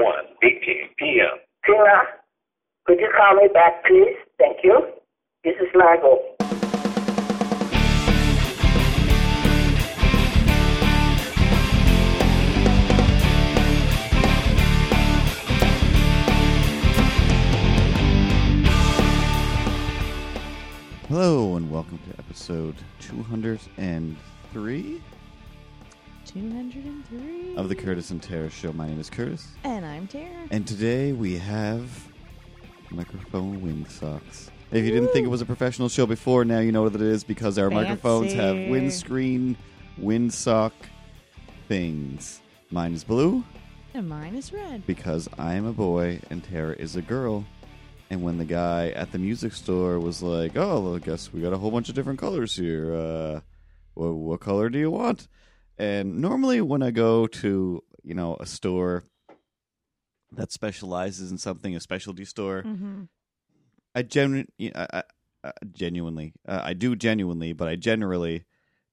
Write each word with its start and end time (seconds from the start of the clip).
one, 0.00 0.24
Big 0.40 0.62
Team 0.62 0.88
PM. 0.98 1.38
Tina, 1.66 2.00
could 2.86 2.98
you 2.98 3.10
call 3.14 3.34
me 3.34 3.48
back, 3.52 3.84
please? 3.84 4.16
Thank 4.38 4.58
you. 4.64 4.80
This 5.44 5.54
is 5.60 5.68
Margot. 5.74 6.18
Hello 21.08 21.56
and 21.56 21.70
welcome 21.70 21.98
to 22.10 22.18
episode 22.18 22.76
203 23.00 25.02
203. 26.30 27.56
of 27.56 27.68
the 27.68 27.74
Curtis 27.74 28.10
and 28.12 28.22
Tara 28.22 28.48
Show. 28.48 28.72
My 28.72 28.86
name 28.86 29.00
is 29.00 29.10
Curtis, 29.10 29.48
And 29.64 29.84
I'm 29.84 30.06
Tara. 30.06 30.46
and 30.52 30.64
today 30.64 31.12
we 31.12 31.36
have 31.38 32.06
microphone 32.90 33.60
windsocks. 33.60 34.48
If 34.70 34.84
you 34.84 34.92
didn't 34.92 35.08
think 35.12 35.24
it 35.26 35.28
was 35.30 35.40
a 35.40 35.46
professional 35.46 35.88
show 35.88 36.06
before, 36.06 36.44
now 36.44 36.60
you 36.60 36.70
know 36.70 36.82
what 36.84 36.94
it 36.94 37.02
is 37.02 37.24
because 37.24 37.58
our 37.58 37.68
microphones 37.68 38.32
have 38.34 38.54
Fancy. 38.54 38.70
windscreen 38.70 39.56
windsock 40.00 40.70
things. 41.66 42.40
Mine 42.70 42.92
is 42.94 43.02
blue 43.02 43.42
And 43.94 44.08
mine 44.08 44.36
is 44.36 44.52
red. 44.52 44.86
because 44.86 45.28
I 45.36 45.54
am 45.54 45.66
a 45.66 45.72
boy 45.72 46.20
and 46.30 46.44
Tara 46.44 46.76
is 46.76 46.94
a 46.94 47.02
girl. 47.02 47.44
And 48.08 48.22
when 48.22 48.38
the 48.38 48.44
guy 48.44 48.90
at 48.90 49.10
the 49.10 49.18
music 49.18 49.52
store 49.52 49.98
was 49.98 50.22
like, 50.22 50.56
"Oh, 50.56 50.80
well, 50.80 50.94
I 50.94 50.98
guess 51.00 51.32
we 51.32 51.40
got 51.40 51.52
a 51.52 51.58
whole 51.58 51.72
bunch 51.72 51.88
of 51.88 51.96
different 51.96 52.20
colors 52.20 52.54
here. 52.56 52.94
Uh, 52.94 53.40
what, 53.94 54.12
what 54.14 54.40
color 54.40 54.68
do 54.68 54.78
you 54.78 54.90
want?" 54.92 55.26
And 55.80 56.20
normally, 56.20 56.60
when 56.60 56.82
I 56.82 56.90
go 56.90 57.26
to 57.26 57.82
you 58.02 58.14
know 58.14 58.36
a 58.38 58.46
store 58.46 59.04
that 60.32 60.52
specializes 60.52 61.30
in 61.30 61.38
something, 61.38 61.74
a 61.74 61.80
specialty 61.80 62.24
store, 62.24 62.62
Mm-hmm. 62.66 63.02
I 63.94 64.02
genu- 64.02 64.46
I, 64.60 64.86
I, 64.92 65.02
I 65.42 65.52
genuinely, 65.72 66.32
uh, 66.46 66.60
I 66.62 66.74
do 66.74 66.94
genuinely, 66.94 67.52
but 67.52 67.66
I 67.66 67.74
generally, 67.74 68.44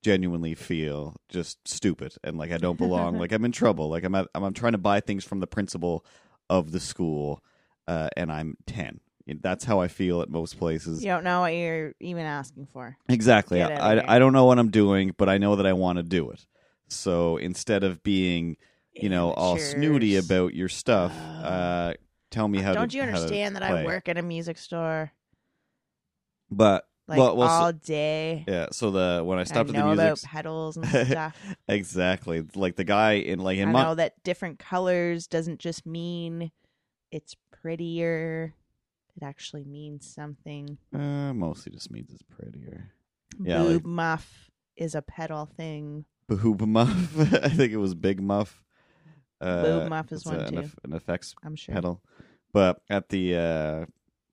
genuinely 0.01 0.55
feel 0.55 1.15
just 1.29 1.67
stupid 1.67 2.15
and 2.23 2.37
like 2.37 2.51
I 2.51 2.57
don't 2.57 2.77
belong. 2.79 3.17
like 3.19 3.31
I'm 3.31 3.45
in 3.45 3.51
trouble. 3.51 3.89
Like 3.89 4.03
I'm, 4.03 4.15
at, 4.15 4.27
I'm, 4.33 4.43
I'm 4.43 4.53
trying 4.53 4.71
to 4.71 4.77
buy 4.79 4.99
things 5.01 5.23
from 5.23 5.39
the 5.39 5.45
principal 5.47 6.03
of 6.49 6.71
the 6.71 6.79
school, 6.79 7.43
uh, 7.87 8.09
and 8.17 8.31
I'm 8.31 8.55
ten. 8.65 9.01
That's 9.27 9.65
how 9.65 9.81
I 9.81 9.89
feel 9.89 10.21
at 10.21 10.29
most 10.29 10.57
places. 10.57 11.03
You 11.03 11.11
don't 11.11 11.25
know 11.25 11.41
what 11.41 11.53
you're 11.53 11.93
even 11.99 12.23
asking 12.25 12.67
for. 12.67 12.97
Exactly. 13.09 13.61
Outta 13.61 13.75
I. 14.09 14.15
I 14.15 14.19
don't 14.19 14.31
know 14.31 14.45
what 14.45 14.57
I'm 14.57 14.71
doing, 14.71 15.13
but 15.17 15.27
I 15.27 15.37
know 15.37 15.57
that 15.57 15.65
I 15.67 15.73
want 15.73 15.97
to 15.97 16.03
do 16.03 16.31
it. 16.31 16.45
So 16.87 17.37
instead 17.37 17.83
of 17.83 18.01
being, 18.03 18.57
you 18.93 19.09
know, 19.09 19.31
all 19.33 19.57
snooty 19.57 20.15
about 20.15 20.53
your 20.53 20.69
stuff, 20.69 21.13
uh, 21.17 21.93
tell 22.31 22.47
me 22.47 22.59
how. 22.59 22.73
Don't 22.73 22.93
you 22.93 23.01
how 23.01 23.07
to 23.07 23.13
understand 23.15 23.55
that 23.55 23.63
I 23.63 23.69
play. 23.71 23.85
work 23.85 24.07
at 24.09 24.17
a 24.17 24.21
music 24.21 24.57
store 24.57 25.11
But 26.49 26.87
like 27.07 27.19
well, 27.19 27.35
well, 27.35 27.47
so- 27.47 27.53
all 27.65 27.73
day? 27.73 28.43
Yeah, 28.47 28.67
so 28.71 28.91
the 28.91 29.21
when 29.23 29.37
I 29.39 29.43
stopped 29.43 29.69
I 29.69 29.71
at 29.71 29.75
the 29.75 29.79
know 29.79 29.85
music, 29.87 30.05
about 30.05 30.21
pedals 30.23 30.77
and 30.77 30.87
stuff. 31.07 31.37
exactly 31.67 32.45
like 32.55 32.75
the 32.75 32.83
guy 32.83 33.13
in 33.13 33.39
like 33.39 33.57
in 33.57 33.69
I 33.69 33.71
Mon- 33.71 33.83
know 33.85 33.95
that 33.95 34.21
different 34.23 34.59
colors 34.59 35.27
doesn't 35.27 35.59
just 35.59 35.85
mean 35.85 36.51
it's 37.11 37.35
prettier. 37.51 38.53
It 39.15 39.23
actually 39.23 39.63
means 39.63 40.05
something. 40.13 40.77
uh, 40.93 41.33
mostly 41.33 41.71
just 41.71 41.89
means 41.91 42.11
it's 42.13 42.21
prettier. 42.23 42.91
Yeah, 43.41 43.59
Boob 43.63 43.73
like- 43.73 43.85
muff 43.85 44.51
is 44.75 44.93
a 44.95 45.01
pedal 45.01 45.45
thing. 45.47 46.05
Boob 46.27 46.61
muff, 46.61 47.17
I 47.43 47.49
think 47.49 47.71
it 47.73 47.77
was 47.77 47.95
Big 47.95 48.21
Muff. 48.21 48.63
Uh, 49.39 49.61
Boob 49.63 49.89
muff 49.89 50.11
is 50.11 50.25
one 50.25 50.35
a- 50.35 50.39
an, 50.45 50.53
too. 50.53 50.59
eff- 50.59 50.75
an 50.83 50.93
effects 50.93 51.35
I'm 51.43 51.55
sure. 51.55 51.73
pedal. 51.75 52.01
But 52.53 52.81
at 52.89 53.09
the 53.09 53.35
uh, 53.35 53.85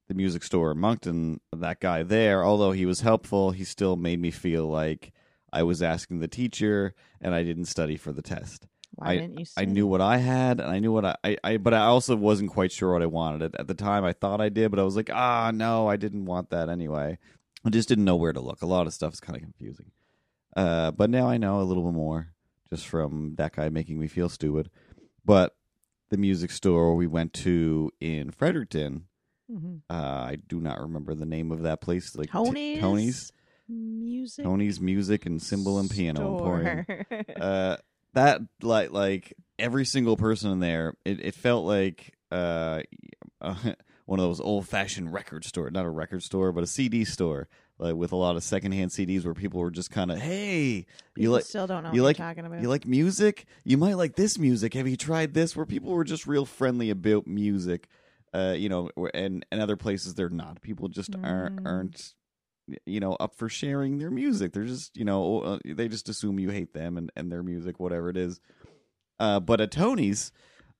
the 0.08 0.14
music 0.14 0.42
store 0.44 0.72
in 0.72 0.78
Moncton, 0.78 1.40
that 1.52 1.80
guy 1.80 2.02
there, 2.02 2.44
although 2.44 2.72
he 2.72 2.86
was 2.86 3.00
helpful, 3.02 3.50
he 3.50 3.64
still 3.64 3.96
made 3.96 4.20
me 4.20 4.30
feel 4.30 4.66
like 4.66 5.12
I 5.52 5.62
was 5.62 5.82
asking 5.82 6.20
the 6.20 6.28
teacher 6.28 6.94
and 7.20 7.34
I 7.34 7.42
didn't 7.42 7.66
study 7.66 7.96
for 7.96 8.12
the 8.12 8.22
test. 8.22 8.66
Why 8.96 9.16
didn't 9.16 9.40
you? 9.40 9.46
I 9.56 9.64
knew 9.64 9.86
what 9.86 10.00
I 10.00 10.18
had, 10.18 10.60
and 10.60 10.70
I 10.70 10.78
knew 10.78 10.92
what 10.92 11.04
I, 11.04 11.16
I, 11.24 11.36
I, 11.42 11.56
but 11.56 11.74
I 11.74 11.80
also 11.80 12.14
wasn't 12.16 12.50
quite 12.50 12.70
sure 12.70 12.92
what 12.92 13.02
I 13.02 13.06
wanted. 13.06 13.42
At, 13.42 13.60
at 13.60 13.66
the 13.66 13.74
time, 13.74 14.04
I 14.04 14.12
thought 14.12 14.40
I 14.40 14.48
did, 14.48 14.70
but 14.70 14.78
I 14.78 14.84
was 14.84 14.94
like, 14.96 15.10
ah, 15.12 15.50
no, 15.52 15.88
I 15.88 15.96
didn't 15.96 16.26
want 16.26 16.50
that 16.50 16.68
anyway. 16.68 17.18
I 17.64 17.70
just 17.70 17.88
didn't 17.88 18.04
know 18.04 18.14
where 18.16 18.32
to 18.32 18.40
look. 18.40 18.62
A 18.62 18.66
lot 18.66 18.86
of 18.86 18.94
stuff 18.94 19.12
is 19.14 19.20
kind 19.20 19.36
of 19.36 19.42
confusing. 19.42 19.90
Uh, 20.56 20.90
but 20.92 21.10
now 21.10 21.28
I 21.28 21.36
know 21.36 21.60
a 21.60 21.64
little 21.64 21.82
bit 21.84 21.94
more, 21.94 22.28
just 22.70 22.86
from 22.86 23.34
that 23.36 23.54
guy 23.56 23.68
making 23.68 23.98
me 23.98 24.06
feel 24.06 24.28
stupid. 24.28 24.70
But 25.24 25.56
the 26.10 26.16
music 26.16 26.50
store 26.50 26.94
we 26.94 27.06
went 27.06 27.32
to 27.34 27.90
in 28.00 28.30
Fredericton, 28.30 29.06
Mhm. 29.50 29.80
uh, 29.90 29.94
I 29.94 30.36
do 30.46 30.60
not 30.60 30.80
remember 30.80 31.14
the 31.14 31.26
name 31.26 31.50
of 31.52 31.62
that 31.62 31.80
place. 31.80 32.16
Like 32.16 32.28
T- 32.28 32.32
Tony's 32.32 32.80
Tony's, 32.80 33.32
music. 33.68 34.44
Tony's 34.44 34.80
Music 34.80 35.26
and 35.26 35.42
Cymbal 35.42 35.78
and 35.78 35.90
Piano 35.90 36.32
Emporium 36.38 36.86
uh 37.40 37.76
that 38.12 38.40
like 38.62 38.90
like 38.92 39.32
every 39.58 39.84
single 39.84 40.16
person 40.16 40.50
in 40.52 40.60
there 40.60 40.94
it, 41.04 41.20
it 41.20 41.34
felt 41.34 41.64
like 41.64 42.14
uh 42.30 42.82
one 44.06 44.18
of 44.20 44.24
those 44.26 44.40
old 44.40 44.68
fashioned 44.68 45.12
record 45.12 45.44
store 45.44 45.70
not 45.70 45.84
a 45.86 45.90
record 45.90 46.22
store 46.22 46.52
but 46.52 46.62
a 46.62 46.66
cd 46.66 47.04
store 47.04 47.48
like 47.78 47.94
with 47.94 48.12
a 48.12 48.16
lot 48.16 48.36
of 48.36 48.42
secondhand 48.44 48.90
cds 48.92 49.24
where 49.24 49.34
people 49.34 49.58
were 49.60 49.70
just 49.70 49.90
kind 49.90 50.12
of 50.12 50.18
hey 50.18 50.86
you 51.16 51.30
like 51.30 51.44
still 51.44 51.66
don't 51.66 51.82
know 51.82 51.92
you 51.92 52.02
what 52.02 52.08
like 52.08 52.18
you're 52.18 52.26
talking 52.28 52.46
about. 52.46 52.62
you 52.62 52.68
like 52.68 52.86
music? 52.86 53.46
You 53.64 53.76
might 53.76 53.94
like 53.94 54.14
this 54.16 54.38
music. 54.38 54.74
Have 54.74 54.86
you 54.88 54.96
tried 54.96 55.34
this? 55.34 55.56
Where 55.56 55.66
people 55.66 55.90
were 55.92 56.04
just 56.04 56.26
real 56.26 56.44
friendly 56.46 56.90
about 56.90 57.26
music 57.26 57.88
uh 58.32 58.54
you 58.56 58.68
know 58.68 58.90
and 59.12 59.44
and 59.50 59.60
other 59.60 59.76
places 59.76 60.14
they're 60.14 60.28
not. 60.28 60.60
People 60.60 60.88
just 60.88 61.14
aren't 61.22 61.62
Mm. 61.62 61.66
aren't 61.66 62.14
you 62.86 62.98
know 62.98 63.12
up 63.14 63.34
for 63.36 63.48
sharing 63.48 63.98
their 63.98 64.10
music. 64.10 64.52
They're 64.52 64.64
just 64.64 64.96
you 64.96 65.04
know 65.04 65.40
uh, 65.40 65.58
they 65.64 65.86
just 65.88 66.08
assume 66.08 66.38
you 66.38 66.50
hate 66.50 66.74
them 66.74 66.96
and 66.96 67.10
and 67.16 67.30
their 67.30 67.42
music 67.42 67.78
whatever 67.80 68.08
it 68.08 68.16
is. 68.16 68.40
Uh 69.20 69.38
but 69.40 69.60
at 69.60 69.70
tony's 69.70 70.32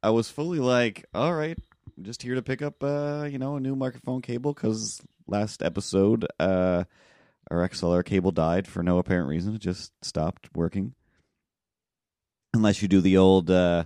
i 0.03 0.11
was 0.11 0.29
fully 0.31 0.59
like 0.59 1.05
all 1.15 1.35
right 1.35 1.57
I'm 1.97 2.03
just 2.05 2.23
here 2.23 2.35
to 2.35 2.43
pick 2.43 2.61
up 2.63 2.83
uh 2.83 3.29
you 3.31 3.39
know 3.39 3.57
a 3.57 3.61
new 3.61 3.77
microphone 3.77 4.21
cable 4.23 4.53
because 4.53 5.01
last 5.27 5.63
episode 5.63 6.27
uh 6.39 6.85
our 7.51 7.69
xlr 7.69 8.05
cable 8.05 8.31
died 8.33 8.67
for 8.67 8.83
no 8.83 8.99
apparent 8.99 9.29
reason. 9.29 9.55
It 9.55 9.61
just 9.61 9.93
stopped 10.03 10.49
working. 10.55 10.95
Unless 12.55 12.83
you 12.83 12.89
do 12.89 13.01
the 13.01 13.17
old 13.17 13.51
uh 13.51 13.85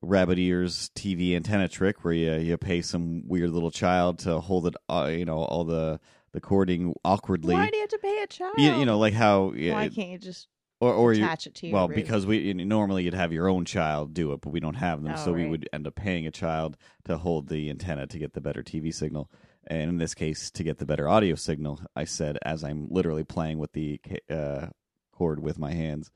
rabbit 0.00 0.38
ears 0.38 0.90
tv 0.94 1.34
antenna 1.34 1.68
trick 1.68 2.04
where 2.04 2.14
you 2.14 2.34
you 2.34 2.56
pay 2.56 2.80
some 2.82 3.26
weird 3.26 3.50
little 3.50 3.70
child 3.70 4.18
to 4.20 4.38
hold 4.40 4.66
it 4.68 4.74
uh, 4.88 5.10
you 5.12 5.24
know 5.24 5.38
all 5.38 5.64
the 5.64 5.98
the 6.32 6.40
cording 6.40 6.94
awkwardly. 7.04 7.54
Why 7.54 7.68
do 7.70 7.76
you 7.76 7.82
have 7.82 7.90
to 7.90 7.98
pay 7.98 8.22
a 8.22 8.26
child? 8.26 8.54
you, 8.58 8.72
you 8.74 8.84
know 8.86 8.98
like 8.98 9.14
how 9.14 9.46
Why 9.48 9.84
it- 9.84 9.94
can't 9.94 10.10
you 10.10 10.18
just 10.18 10.46
or 10.80 10.92
or 10.92 11.12
you 11.12 11.24
attach 11.24 11.46
it 11.48 11.54
to 11.56 11.66
your 11.66 11.74
well 11.74 11.88
because 11.88 12.24
we 12.26 12.38
you 12.38 12.54
know, 12.54 12.64
normally 12.64 13.02
you'd 13.04 13.14
have 13.14 13.32
your 13.32 13.48
own 13.48 13.64
child 13.64 14.14
do 14.14 14.32
it 14.32 14.40
but 14.40 14.50
we 14.50 14.60
don't 14.60 14.74
have 14.74 15.02
them 15.02 15.14
Oh, 15.16 15.24
so 15.24 15.32
we 15.32 15.46
would 15.46 15.68
end 15.72 15.86
up 15.86 15.96
paying 15.96 16.26
a 16.26 16.30
child 16.30 16.76
to 17.04 17.16
hold 17.18 17.48
the 17.48 17.68
antenna 17.68 18.06
to 18.06 18.18
get 18.18 18.32
the 18.34 18.40
better 18.40 18.62
tv 18.62 18.94
signal 18.94 19.28
and 19.68 19.90
in 19.90 19.98
this 19.98 20.14
case 20.14 20.50
to 20.50 20.64
get 20.64 20.78
the 20.78 20.86
better 20.86 21.08
audio 21.08 21.34
signal 21.34 21.80
i 21.94 22.04
said 22.04 22.38
as 22.42 22.64
i'm 22.64 22.86
literally 22.90 23.24
playing 23.24 23.58
with 23.58 23.72
the 23.72 24.00
uh, 24.30 24.66
cord 25.12 25.40
with 25.40 25.58
my 25.58 25.72
hands 25.72 26.10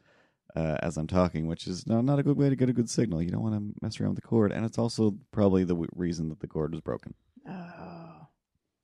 uh, 0.56 0.76
as 0.82 0.96
i'm 0.96 1.06
talking 1.06 1.46
which 1.46 1.66
is 1.66 1.86
no, 1.86 2.00
not 2.00 2.18
a 2.18 2.22
good 2.22 2.36
way 2.36 2.48
to 2.48 2.56
get 2.56 2.68
a 2.68 2.72
good 2.72 2.90
signal 2.90 3.22
you 3.22 3.30
don't 3.30 3.42
want 3.42 3.54
to 3.54 3.74
mess 3.80 4.00
around 4.00 4.10
with 4.10 4.20
the 4.22 4.26
cord 4.28 4.50
and 4.52 4.64
it's 4.64 4.78
also 4.78 5.14
probably 5.30 5.62
the 5.64 5.74
w- 5.74 5.88
reason 5.94 6.28
that 6.28 6.40
the 6.40 6.48
cord 6.48 6.72
was 6.72 6.80
broken 6.80 7.14
oh, 7.48 8.26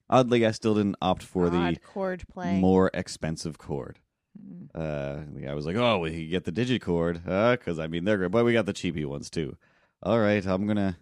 oddly 0.08 0.46
i 0.46 0.50
still 0.50 0.74
didn't 0.74 0.96
opt 1.02 1.22
for 1.22 1.50
the 1.50 1.56
odd 1.56 1.82
chord 1.82 2.24
playing. 2.32 2.60
more 2.60 2.90
expensive 2.94 3.58
cord 3.58 3.98
Mm. 4.38 4.68
uh, 4.72 5.24
the 5.34 5.40
guy 5.40 5.54
was 5.54 5.66
like, 5.66 5.74
"Oh, 5.74 5.98
we 5.98 6.10
could 6.12 6.30
get 6.30 6.44
the 6.44 6.52
digicord, 6.52 7.24
because 7.58 7.80
I 7.80 7.88
mean 7.88 8.04
they're 8.04 8.18
good, 8.18 8.30
but 8.30 8.44
we 8.44 8.52
got 8.52 8.66
the 8.66 8.72
cheapy 8.72 9.04
ones 9.04 9.30
too." 9.30 9.56
All 10.00 10.20
right, 10.20 10.46
I'm 10.46 10.64
gonna. 10.64 10.96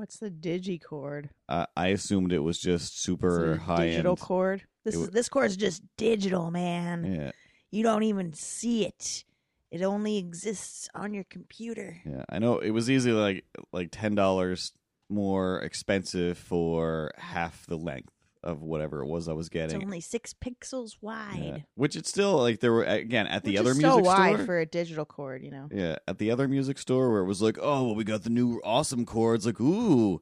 What's 0.00 0.16
the 0.18 0.30
digicord? 0.30 1.28
Uh, 1.46 1.66
I 1.76 1.88
assumed 1.88 2.32
it 2.32 2.38
was 2.38 2.58
just 2.58 3.02
super 3.02 3.56
high 3.58 3.88
digital 3.88 4.12
end. 4.12 4.20
cord. 4.20 4.62
This 4.82 4.94
It 4.94 4.98
is 4.98 5.04
wa- 5.08 5.10
this 5.12 5.28
cord 5.28 5.46
is 5.50 5.58
just 5.58 5.82
digital, 5.98 6.50
man. 6.50 7.04
Yeah, 7.04 7.30
You 7.70 7.82
don't 7.82 8.04
even 8.04 8.32
see 8.32 8.86
it. 8.86 9.24
It 9.70 9.82
only 9.82 10.16
exists 10.16 10.88
on 10.94 11.12
your 11.12 11.24
computer. 11.24 11.98
yeah. 12.06 12.24
I 12.30 12.38
know 12.38 12.60
it 12.60 12.70
was 12.70 12.88
easily 12.88 13.12
like 13.12 13.44
like 13.74 13.90
ten 13.92 14.14
dollars 14.14 14.72
more 15.10 15.60
expensive 15.60 16.38
for 16.38 17.10
half 17.18 17.66
the 17.66 17.76
length 17.76 18.14
of 18.42 18.62
whatever 18.62 19.02
it 19.02 19.06
was 19.06 19.28
I 19.28 19.32
was 19.32 19.48
getting. 19.48 19.76
It's 19.76 19.84
only 19.84 20.00
six 20.00 20.32
pixels 20.34 20.94
Yeah. 20.94 20.98
wide. 21.02 21.64
Which 21.74 21.96
it's 21.96 22.08
still 22.08 22.38
like 22.38 22.60
there 22.60 22.72
were 22.72 22.84
again 22.84 23.26
at 23.26 23.44
the 23.44 23.52
Which 23.52 23.60
other 23.60 23.70
is 23.72 23.78
music 23.78 23.92
so 23.92 23.98
wide 23.98 24.34
store. 24.36 24.46
for 24.46 24.58
a 24.60 24.66
digital 24.66 25.04
cord, 25.04 25.42
you 25.42 25.50
know. 25.50 25.68
Yeah, 25.72 25.96
at 26.08 26.18
the 26.18 26.30
other 26.30 26.48
music 26.48 26.78
store 26.78 27.10
where 27.10 27.20
it 27.20 27.26
was 27.26 27.42
like, 27.42 27.58
oh, 27.60 27.84
well, 27.84 27.94
we 27.94 28.04
got 28.04 28.22
the 28.22 28.30
new 28.30 28.60
awesome 28.64 29.04
chords. 29.04 29.44
Like, 29.46 29.60
ooh, 29.60 30.20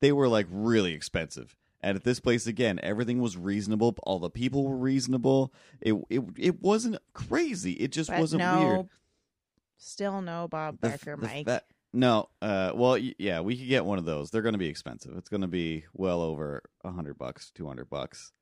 they 0.00 0.12
were 0.12 0.28
like 0.28 0.46
really 0.50 0.92
expensive. 0.94 1.56
And 1.82 1.96
at 1.96 2.04
this 2.04 2.20
place 2.20 2.46
again, 2.46 2.78
everything 2.82 3.20
was 3.20 3.36
reasonable. 3.38 3.94
All 4.02 4.18
the 4.18 4.28
people 4.30 4.64
were 4.66 4.76
reasonable. 4.76 5.52
It 5.80 5.94
it 6.10 6.22
it 6.36 6.60
wasn't 6.60 6.98
crazy. 7.14 7.72
It 7.74 7.92
just 7.92 8.10
But 8.10 8.20
wasn't 8.20 8.40
no, 8.40 8.58
weird. 8.68 8.88
still 9.78 10.20
no 10.22 10.48
Bob 10.48 10.78
The- 10.80 10.88
Barker, 10.90 11.16
the 11.16 11.26
Mike. 11.26 11.46
fa- 11.46 11.62
No, 11.92 12.28
uh, 12.40 12.72
well, 12.74 12.92
y- 12.92 13.14
yeah, 13.18 13.40
we 13.40 13.56
could 13.56 13.66
get 13.68 13.84
one 13.84 13.98
of 13.98 14.04
those. 14.04 14.30
They're 14.30 14.42
going 14.42 14.54
to 14.54 14.58
be 14.58 14.68
expensive. 14.68 15.16
It's 15.16 15.28
going 15.28 15.40
to 15.40 15.48
be 15.48 15.84
well 15.92 16.22
over 16.22 16.62
a 16.84 16.92
hundred 16.92 17.18
bucks, 17.18 17.50
two 17.52 17.66
hundred 17.66 17.90
bucks, 17.90 18.32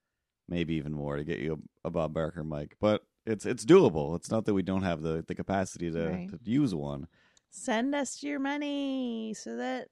maybe 0.49 0.75
even 0.75 0.93
more 0.93 1.17
to 1.17 1.25
get 1.25 1.39
you 1.39 1.63
a, 1.85 1.89
a 1.89 1.91
Bob 1.91 2.13
Barker 2.13 2.45
mic. 2.45 2.77
But 2.81 3.05
it's 3.25 3.47
it's 3.47 3.65
doable. 3.65 4.17
It's 4.17 4.31
not 4.31 4.45
that 4.45 4.55
we 4.55 4.63
don't 4.63 4.83
have 4.83 5.01
the 5.03 5.25
the 5.27 5.35
capacity 5.35 5.91
to, 5.91 6.09
Right. 6.09 6.29
to 6.31 6.39
use 6.51 6.75
one. 6.75 7.09
Send 7.51 7.95
us 7.95 8.23
your 8.23 8.39
money 8.39 9.33
so 9.35 9.57
that 9.57 9.89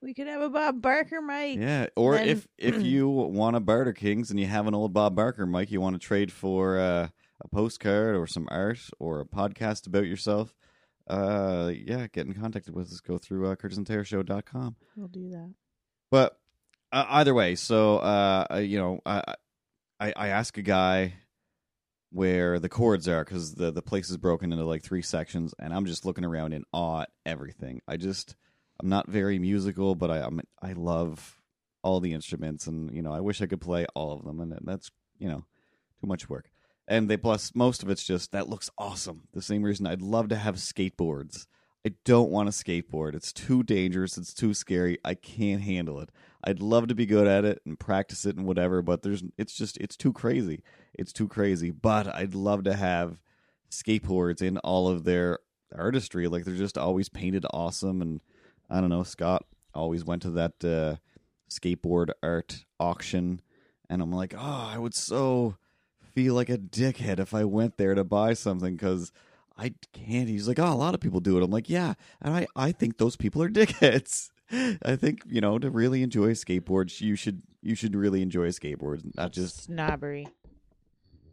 we 0.00 0.14
could 0.14 0.28
have 0.28 0.42
a 0.42 0.48
Bob 0.50 0.80
Barker 0.80 1.20
mic. 1.20 1.58
Yeah, 1.58 1.86
or 1.96 2.14
Then- 2.14 2.28
if 2.28 2.46
if 2.58 2.80
you 2.82 3.08
want 3.08 3.56
a 3.56 3.60
Barter 3.60 3.92
Kings 3.92 4.30
and 4.30 4.38
you 4.38 4.46
have 4.46 4.68
an 4.68 4.74
old 4.74 4.92
Bob 4.92 5.16
Barker 5.16 5.46
mic, 5.46 5.72
you 5.72 5.80
want 5.80 5.94
to 6.00 6.06
trade 6.06 6.30
for 6.30 6.78
uh, 6.78 7.08
a 7.40 7.48
postcard 7.48 8.14
or 8.14 8.28
some 8.28 8.46
art 8.52 8.78
or 9.00 9.20
a 9.20 9.24
podcast 9.26 9.88
about 9.88 10.06
yourself. 10.06 10.54
Uh, 11.06 11.72
yeah, 11.74 12.06
get 12.06 12.26
in 12.26 12.34
contact 12.34 12.68
with 12.70 12.90
us. 12.90 13.00
Go 13.00 13.18
through 13.18 13.50
uh, 13.50 13.56
curtisandtarashow.com. 13.56 14.76
We'll 14.96 15.08
do 15.08 15.30
that. 15.30 15.52
But 16.10 16.38
uh, 16.92 17.04
either 17.08 17.34
way, 17.34 17.56
so 17.56 17.98
uh, 17.98 18.46
uh, 18.50 18.56
you 18.58 18.78
know, 18.78 19.00
I 19.04 19.34
I, 20.00 20.12
I 20.16 20.28
ask 20.28 20.56
a 20.56 20.62
guy 20.62 21.14
where 22.10 22.60
the 22.60 22.68
chords 22.68 23.08
are 23.08 23.24
because 23.24 23.54
the 23.54 23.70
the 23.70 23.82
place 23.82 24.08
is 24.08 24.16
broken 24.16 24.52
into 24.52 24.64
like 24.64 24.82
three 24.82 25.02
sections, 25.02 25.54
and 25.58 25.74
I'm 25.74 25.86
just 25.86 26.06
looking 26.06 26.24
around 26.24 26.52
in 26.52 26.64
awe 26.72 27.02
at 27.02 27.10
everything. 27.26 27.82
I 27.86 27.96
just 27.96 28.36
I'm 28.80 28.88
not 28.88 29.08
very 29.08 29.38
musical, 29.38 29.94
but 29.94 30.10
I 30.10 30.20
I'm, 30.20 30.40
I 30.62 30.72
love 30.72 31.40
all 31.82 32.00
the 32.00 32.12
instruments, 32.12 32.66
and 32.66 32.94
you 32.94 33.02
know, 33.02 33.12
I 33.12 33.20
wish 33.20 33.42
I 33.42 33.46
could 33.46 33.60
play 33.60 33.86
all 33.94 34.12
of 34.12 34.24
them, 34.24 34.40
and 34.40 34.58
that's 34.62 34.90
you 35.18 35.28
know 35.28 35.44
too 36.00 36.06
much 36.06 36.28
work. 36.28 36.50
And 36.86 37.08
they 37.08 37.16
plus 37.16 37.52
most 37.54 37.82
of 37.82 37.88
it's 37.88 38.04
just 38.04 38.32
that 38.32 38.48
looks 38.48 38.70
awesome. 38.76 39.28
The 39.32 39.42
same 39.42 39.62
reason 39.62 39.86
I'd 39.86 40.02
love 40.02 40.28
to 40.28 40.36
have 40.36 40.56
skateboards. 40.56 41.46
I 41.86 41.92
don't 42.04 42.30
want 42.30 42.48
a 42.48 42.52
skateboard. 42.52 43.14
It's 43.14 43.32
too 43.32 43.62
dangerous. 43.62 44.16
It's 44.16 44.32
too 44.32 44.54
scary. 44.54 44.98
I 45.04 45.14
can't 45.14 45.60
handle 45.60 46.00
it. 46.00 46.10
I'd 46.42 46.60
love 46.60 46.88
to 46.88 46.94
be 46.94 47.04
good 47.04 47.26
at 47.26 47.44
it 47.44 47.60
and 47.66 47.78
practice 47.78 48.24
it 48.24 48.36
and 48.36 48.46
whatever, 48.46 48.80
but 48.80 49.02
there's 49.02 49.22
it's 49.36 49.54
just 49.54 49.76
it's 49.78 49.96
too 49.96 50.12
crazy. 50.12 50.62
It's 50.94 51.12
too 51.12 51.28
crazy. 51.28 51.70
But 51.70 52.14
I'd 52.14 52.34
love 52.34 52.64
to 52.64 52.74
have 52.74 53.20
skateboards 53.70 54.40
in 54.40 54.58
all 54.58 54.88
of 54.88 55.04
their 55.04 55.40
artistry. 55.74 56.26
Like 56.26 56.44
they're 56.44 56.54
just 56.54 56.78
always 56.78 57.08
painted 57.08 57.44
awesome 57.52 58.00
and 58.00 58.20
I 58.70 58.80
don't 58.80 58.90
know, 58.90 59.02
Scott 59.02 59.44
always 59.74 60.04
went 60.04 60.22
to 60.22 60.30
that 60.30 60.64
uh 60.64 60.96
skateboard 61.50 62.10
art 62.22 62.64
auction 62.80 63.40
and 63.90 64.00
I'm 64.00 64.12
like, 64.12 64.34
"Oh, 64.36 64.70
I 64.72 64.78
would 64.78 64.94
so 64.94 65.56
feel 66.14 66.34
like 66.34 66.48
a 66.48 66.58
dickhead 66.58 67.18
if 67.18 67.34
I 67.34 67.44
went 67.44 67.76
there 67.76 67.94
to 67.94 68.04
buy 68.04 68.34
something 68.34 68.76
cuz 68.76 69.12
I 69.56 69.74
can't. 69.92 70.28
He's 70.28 70.48
like, 70.48 70.58
oh, 70.58 70.72
a 70.72 70.74
lot 70.74 70.94
of 70.94 71.00
people 71.00 71.20
do 71.20 71.38
it. 71.38 71.44
I'm 71.44 71.50
like, 71.50 71.70
yeah, 71.70 71.94
and 72.20 72.34
I, 72.34 72.46
I 72.56 72.72
think 72.72 72.98
those 72.98 73.16
people 73.16 73.42
are 73.42 73.48
dickheads. 73.60 74.30
I 74.50 74.96
think 74.96 75.22
you 75.26 75.40
know 75.40 75.58
to 75.58 75.70
really 75.70 76.02
enjoy 76.02 76.30
skateboards, 76.32 77.00
you 77.00 77.16
should 77.16 77.42
you 77.62 77.74
should 77.74 77.94
really 77.96 78.20
enjoy 78.20 78.48
skateboards, 78.48 79.02
not 79.16 79.32
just 79.32 79.64
snobbery. 79.64 80.28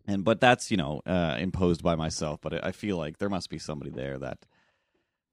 and. 0.07 0.23
But 0.23 0.39
that's 0.39 0.71
you 0.71 0.77
know 0.77 1.01
uh, 1.05 1.37
imposed 1.39 1.83
by 1.83 1.95
myself. 1.95 2.39
But 2.41 2.53
I 2.63 2.69
I 2.69 2.71
feel 2.71 2.97
like 2.97 3.17
there 3.17 3.29
must 3.29 3.49
be 3.49 3.59
somebody 3.59 3.91
there 3.91 4.17
that 4.19 4.45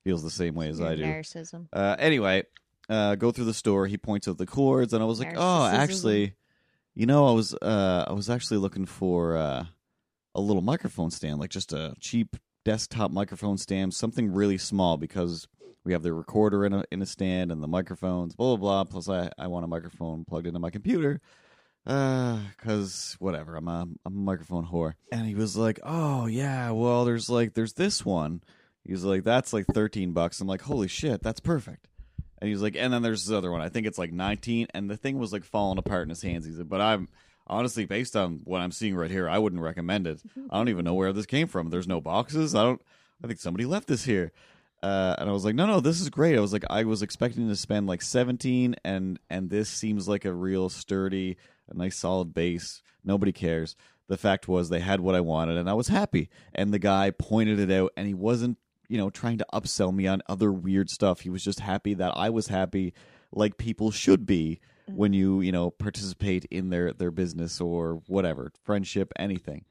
feels 0.04 0.22
the 0.22 0.30
same 0.30 0.54
way 0.54 0.68
as 0.68 0.80
I 0.80 0.96
do. 0.96 1.02
Narcissism. 1.04 1.68
Uh, 1.72 1.94
anyway, 1.98 2.44
uh, 2.88 3.14
go 3.14 3.30
through 3.30 3.44
the 3.46 3.54
store. 3.54 3.86
He 3.86 3.96
points 3.98 4.26
out 4.26 4.38
the 4.38 4.46
cords, 4.46 4.92
and 4.92 5.02
I 5.02 5.06
was 5.06 5.20
like, 5.20 5.34
"Oh, 5.36 5.66
actually, 5.66 6.34
you 6.98 7.06
know, 7.06 7.28
I 7.28 7.30
was 7.30 7.54
uh, 7.54 8.06
I 8.08 8.12
was 8.12 8.28
actually 8.28 8.56
looking 8.56 8.84
for 8.84 9.36
uh, 9.36 9.66
a 10.34 10.40
little 10.40 10.62
microphone 10.62 11.12
stand, 11.12 11.38
like 11.38 11.50
just 11.50 11.72
a 11.72 11.94
cheap 12.00 12.36
desktop 12.64 13.12
microphone 13.12 13.56
stand, 13.56 13.94
something 13.94 14.34
really 14.34 14.58
small, 14.58 14.96
because 14.96 15.46
we 15.84 15.92
have 15.92 16.02
the 16.02 16.12
recorder 16.12 16.66
in 16.66 16.72
a 16.72 16.82
in 16.90 17.00
a 17.00 17.06
stand 17.06 17.52
and 17.52 17.62
the 17.62 17.68
microphones, 17.68 18.34
blah 18.34 18.56
blah 18.56 18.82
blah. 18.82 18.84
Plus, 18.84 19.08
I 19.08 19.30
I 19.38 19.46
want 19.46 19.64
a 19.64 19.68
microphone 19.68 20.24
plugged 20.24 20.48
into 20.48 20.58
my 20.58 20.70
computer." 20.70 21.20
Uh, 21.86 22.40
cause 22.58 23.16
whatever, 23.20 23.54
I'm 23.54 23.68
a 23.68 23.82
I'm 23.82 23.96
a 24.04 24.10
microphone 24.10 24.66
whore. 24.66 24.94
And 25.12 25.24
he 25.24 25.36
was 25.36 25.56
like, 25.56 25.78
"Oh 25.84 26.26
yeah, 26.26 26.72
well, 26.72 27.04
there's 27.04 27.30
like 27.30 27.54
there's 27.54 27.74
this 27.74 28.04
one." 28.04 28.42
He's 28.82 29.04
like, 29.04 29.22
"That's 29.22 29.52
like 29.52 29.66
thirteen 29.66 30.14
bucks." 30.14 30.40
I'm 30.40 30.48
like, 30.48 30.62
"Holy 30.62 30.88
shit, 30.88 31.22
that's 31.22 31.38
perfect." 31.38 31.86
And 32.40 32.48
he's 32.48 32.62
like, 32.62 32.76
and 32.76 32.92
then 32.92 33.02
there's 33.02 33.26
this 33.26 33.36
other 33.36 33.50
one. 33.50 33.60
I 33.60 33.68
think 33.68 33.86
it's 33.86 33.98
like 33.98 34.12
19, 34.12 34.68
and 34.72 34.88
the 34.88 34.96
thing 34.96 35.18
was 35.18 35.32
like 35.32 35.44
falling 35.44 35.78
apart 35.78 36.04
in 36.04 36.08
his 36.10 36.22
hands. 36.22 36.46
He's 36.46 36.58
like, 36.58 36.68
but 36.68 36.80
I'm 36.80 37.08
honestly, 37.46 37.84
based 37.84 38.14
on 38.14 38.40
what 38.44 38.60
I'm 38.60 38.70
seeing 38.70 38.94
right 38.94 39.10
here, 39.10 39.28
I 39.28 39.38
wouldn't 39.38 39.62
recommend 39.62 40.06
it. 40.06 40.20
I 40.50 40.56
don't 40.56 40.68
even 40.68 40.84
know 40.84 40.94
where 40.94 41.12
this 41.12 41.26
came 41.26 41.48
from. 41.48 41.70
There's 41.70 41.88
no 41.88 42.00
boxes. 42.00 42.54
I 42.54 42.62
don't. 42.62 42.80
I 43.22 43.26
think 43.26 43.40
somebody 43.40 43.64
left 43.64 43.88
this 43.88 44.04
here. 44.04 44.32
Uh, 44.80 45.16
and 45.18 45.28
I 45.28 45.32
was 45.32 45.44
like, 45.44 45.56
no, 45.56 45.66
no, 45.66 45.80
this 45.80 46.00
is 46.00 46.08
great. 46.08 46.36
I 46.36 46.40
was 46.40 46.52
like, 46.52 46.64
I 46.70 46.84
was 46.84 47.02
expecting 47.02 47.48
to 47.48 47.56
spend 47.56 47.88
like 47.88 48.02
17, 48.02 48.76
and 48.84 49.18
and 49.28 49.50
this 49.50 49.68
seems 49.68 50.06
like 50.06 50.24
a 50.24 50.32
real 50.32 50.68
sturdy, 50.68 51.36
a 51.68 51.74
nice 51.76 51.96
solid 51.96 52.32
base. 52.32 52.82
Nobody 53.04 53.32
cares. 53.32 53.74
The 54.06 54.16
fact 54.16 54.48
was, 54.48 54.68
they 54.68 54.80
had 54.80 55.00
what 55.00 55.14
I 55.14 55.20
wanted, 55.20 55.56
and 55.56 55.68
I 55.68 55.74
was 55.74 55.88
happy. 55.88 56.30
And 56.54 56.72
the 56.72 56.78
guy 56.78 57.10
pointed 57.10 57.58
it 57.58 57.70
out, 57.70 57.92
and 57.96 58.06
he 58.06 58.14
wasn't 58.14 58.58
you 58.88 58.98
know, 58.98 59.10
trying 59.10 59.38
to 59.38 59.46
upsell 59.52 59.94
me 59.94 60.06
on 60.06 60.22
other 60.28 60.52
weird 60.52 60.90
stuff. 60.90 61.20
He 61.20 61.30
was 61.30 61.44
just 61.44 61.60
happy 61.60 61.94
that 61.94 62.12
I 62.16 62.30
was 62.30 62.48
happy, 62.48 62.94
like 63.32 63.58
people 63.58 63.90
should 63.90 64.26
be 64.26 64.60
when 64.86 65.12
you, 65.12 65.40
you 65.42 65.52
know, 65.52 65.70
participate 65.70 66.46
in 66.46 66.70
their 66.70 66.92
their 66.92 67.10
business 67.10 67.60
or 67.60 68.00
whatever, 68.06 68.52
friendship, 68.64 69.12
anything. 69.18 69.64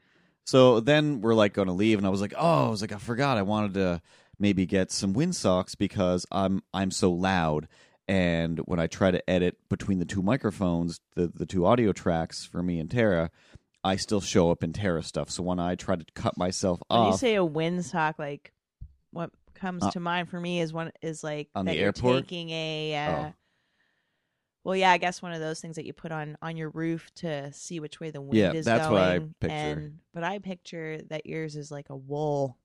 So 0.45 0.79
then 0.79 1.21
we're 1.21 1.33
like 1.33 1.53
going 1.53 1.67
to 1.67 1.73
leave, 1.73 1.97
and 1.97 2.07
I 2.07 2.09
was 2.09 2.21
like, 2.21 2.33
oh, 2.37 2.67
I 2.67 2.69
was 2.69 2.81
like, 2.81 2.93
I 2.93 2.97
forgot, 2.97 3.37
I 3.37 3.41
wanted 3.41 3.73
to 3.73 4.01
maybe 4.39 4.65
get 4.65 4.91
some 4.91 5.13
windsocks 5.13 5.75
because 5.75 6.25
I'm 6.31 6.61
I'm 6.73 6.91
so 6.91 7.11
loud, 7.11 7.67
and 8.07 8.59
when 8.59 8.79
I 8.79 8.87
try 8.87 9.11
to 9.11 9.29
edit 9.29 9.57
between 9.69 9.99
the 9.99 10.05
two 10.05 10.21
microphones, 10.21 10.99
the 11.15 11.27
the 11.27 11.45
two 11.45 11.65
audio 11.65 11.91
tracks 11.91 12.45
for 12.45 12.61
me 12.61 12.79
and 12.79 12.89
Tara. 12.89 13.31
I 13.83 13.95
still 13.95 14.19
show 14.19 14.51
up 14.51 14.63
in 14.63 14.73
Tara 14.73 15.01
stuff. 15.01 15.29
So 15.29 15.43
when 15.43 15.59
I 15.59 15.75
try 15.75 15.95
to 15.95 16.05
cut 16.13 16.37
myself 16.37 16.81
When 16.87 16.99
off, 16.99 17.13
you 17.13 17.17
say 17.17 17.35
a 17.35 17.45
windsock, 17.45 18.15
like 18.19 18.51
what 19.11 19.31
comes 19.53 19.83
Uh, 19.83 19.91
to 19.91 19.99
mind 19.99 20.29
for 20.29 20.39
me 20.39 20.59
is 20.61 20.73
one 20.73 20.91
is 21.01 21.23
like 21.23 21.49
On 21.55 21.65
the 21.65 21.77
airport? 21.77 22.23
taking 22.23 22.49
a. 22.51 22.95
Uh, 22.95 23.11
Oh. 23.11 23.33
Well, 24.63 24.75
yeah, 24.75 24.91
I 24.91 24.97
guess 24.97 25.21
one 25.21 25.31
of 25.31 25.39
those 25.39 25.61
things 25.61 25.77
that 25.77 25.85
you 25.85 25.93
put 25.93 26.11
on 26.11 26.37
on 26.41 26.57
your 26.57 26.69
roof 26.69 27.09
to 27.15 27.53
see 27.53 27.79
which 27.79 28.01
way 28.01 28.11
the 28.11 28.19
wind 28.19 28.37
Yeah, 28.37 28.51
is 28.51 28.65
that's 28.65 28.85
going. 28.87 28.93
what 28.93 29.01
I 29.01 29.19
picture. 29.39 29.55
And 29.55 29.99
but 30.13 30.23
I 30.25 30.39
picture 30.39 30.99
that 31.09 31.25
yours 31.25 31.55
is 31.55 31.71
like 31.71 31.89
a 31.89 31.95
wool 31.95 32.57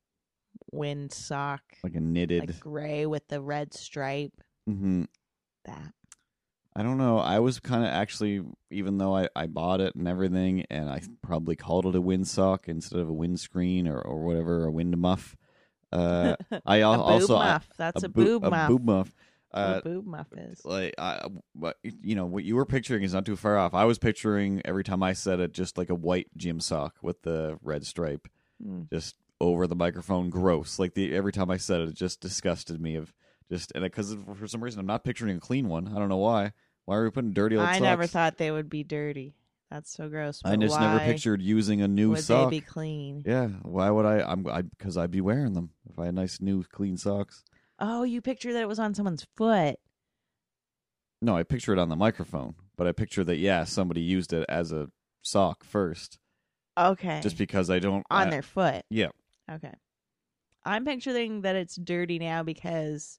wind 0.72 1.12
sock, 1.12 1.62
like 1.84 1.94
a 1.94 2.00
knitted. 2.00 2.40
like 2.48 2.58
gray 2.60 3.06
with 3.06 3.28
the 3.28 3.40
red 3.40 3.72
stripe. 3.72 4.32
hmm 4.66 5.04
That 5.64 5.92
I 6.74 6.82
don't 6.82 6.98
know. 6.98 7.18
I 7.18 7.38
was 7.38 7.60
kind 7.60 7.84
of 7.84 7.90
actually, 7.90 8.42
even 8.70 8.98
though 8.98 9.14
I, 9.14 9.28
I 9.36 9.46
bought 9.46 9.80
it 9.80 9.94
and 9.94 10.08
everything, 10.08 10.64
and 10.70 10.90
I 10.90 11.02
probably 11.22 11.54
called 11.54 11.86
it 11.86 11.94
a 11.94 12.02
windsock 12.02 12.66
instead 12.66 12.98
of 12.98 13.08
a 13.08 13.12
windscreen 13.12 13.86
or, 13.86 14.00
or 14.00 14.24
whatever, 14.24 14.64
a 14.64 14.72
wind 14.72 14.96
muff. 14.98 15.36
Uh, 15.92 16.36
I 16.66 16.78
a 16.78 16.82
al- 16.82 16.96
boob 16.96 17.02
also 17.06 17.36
I- 17.36 17.44
muff. 17.52 17.68
That's 17.76 18.02
a, 18.02 18.08
boo- 18.08 18.40
boob 18.40 18.50
muff. 18.50 18.68
A 18.68 18.72
boob 18.72 18.84
muff. 18.84 19.14
Uh, 19.54 19.74
what 19.74 19.78
a 19.86 19.88
boob 19.94 20.06
muff 20.06 20.26
is. 20.34 20.64
like 20.64 20.94
I, 20.96 21.26
but 21.54 21.76
you 21.82 22.14
know 22.14 22.24
what 22.24 22.42
you 22.44 22.56
were 22.56 22.64
picturing 22.64 23.02
is 23.02 23.12
not 23.12 23.26
too 23.26 23.36
far 23.36 23.58
off. 23.58 23.74
I 23.74 23.84
was 23.84 23.98
picturing 23.98 24.62
every 24.64 24.82
time 24.84 25.02
I 25.02 25.12
said 25.12 25.40
it, 25.40 25.52
just 25.52 25.76
like 25.76 25.90
a 25.90 25.94
white 25.94 26.28
gym 26.38 26.58
sock 26.58 26.96
with 27.02 27.20
the 27.22 27.58
red 27.62 27.84
stripe, 27.86 28.28
Mm. 28.66 28.88
just 28.90 29.16
over 29.40 29.66
the 29.66 29.74
microphone. 29.74 30.30
Gross. 30.30 30.78
Like 30.78 30.94
the 30.94 31.14
every 31.14 31.32
time 31.32 31.50
I 31.50 31.58
said 31.58 31.80
it, 31.82 31.88
it 31.90 31.94
just 31.96 32.20
disgusted 32.22 32.80
me. 32.80 32.94
Of 32.96 33.12
just 33.50 33.72
and 33.74 33.82
because 33.84 34.16
for 34.38 34.46
some 34.48 34.64
reason 34.64 34.80
I'm 34.80 34.86
not 34.86 35.04
picturing 35.04 35.36
a 35.36 35.40
clean 35.40 35.68
one. 35.68 35.88
I 35.88 35.98
don't 35.98 36.08
know 36.08 36.16
why. 36.16 36.52
Why 36.86 36.96
are 36.96 37.04
we 37.04 37.10
putting 37.10 37.32
dirty 37.34 37.56
old 37.56 37.66
I 37.66 37.72
socks? 37.74 37.82
never 37.82 38.06
thought 38.06 38.38
they 38.38 38.50
would 38.50 38.70
be 38.70 38.82
dirty. 38.84 39.34
That's 39.72 39.90
so 39.90 40.08
gross. 40.10 40.42
I 40.44 40.50
but 40.56 40.60
just 40.60 40.78
never 40.78 40.98
why 40.98 41.04
pictured 41.06 41.40
using 41.40 41.80
a 41.80 41.88
new 41.88 42.10
would 42.10 42.18
sock. 42.18 42.50
they 42.50 42.58
be 42.58 42.60
clean? 42.60 43.22
Yeah, 43.26 43.46
why 43.62 43.88
would 43.90 44.04
I? 44.04 44.20
I'm 44.20 44.46
I 44.46 44.62
because 44.62 44.98
I'd 44.98 45.10
be 45.10 45.22
wearing 45.22 45.54
them 45.54 45.70
if 45.88 45.98
I 45.98 46.06
had 46.06 46.14
nice 46.14 46.40
new 46.42 46.62
clean 46.64 46.98
socks. 46.98 47.42
Oh, 47.78 48.02
you 48.02 48.20
picture 48.20 48.52
that 48.52 48.60
it 48.62 48.68
was 48.68 48.78
on 48.78 48.94
someone's 48.94 49.26
foot. 49.34 49.76
No, 51.22 51.36
I 51.36 51.42
picture 51.42 51.72
it 51.72 51.78
on 51.78 51.88
the 51.88 51.96
microphone, 51.96 52.54
but 52.76 52.86
I 52.86 52.92
picture 52.92 53.24
that 53.24 53.36
yeah, 53.38 53.64
somebody 53.64 54.00
used 54.02 54.32
it 54.32 54.44
as 54.48 54.72
a 54.72 54.88
sock 55.22 55.64
first, 55.64 56.18
Okay. 56.76 57.20
just 57.22 57.38
because 57.38 57.70
I 57.70 57.78
don't 57.78 58.04
on 58.10 58.26
I- 58.26 58.30
their 58.30 58.42
foot. 58.42 58.84
Yeah, 58.90 59.08
Okay. 59.50 59.72
I'm 60.64 60.84
picturing 60.84 61.40
that 61.42 61.56
it's 61.56 61.76
dirty 61.76 62.18
now 62.18 62.42
because 62.42 63.18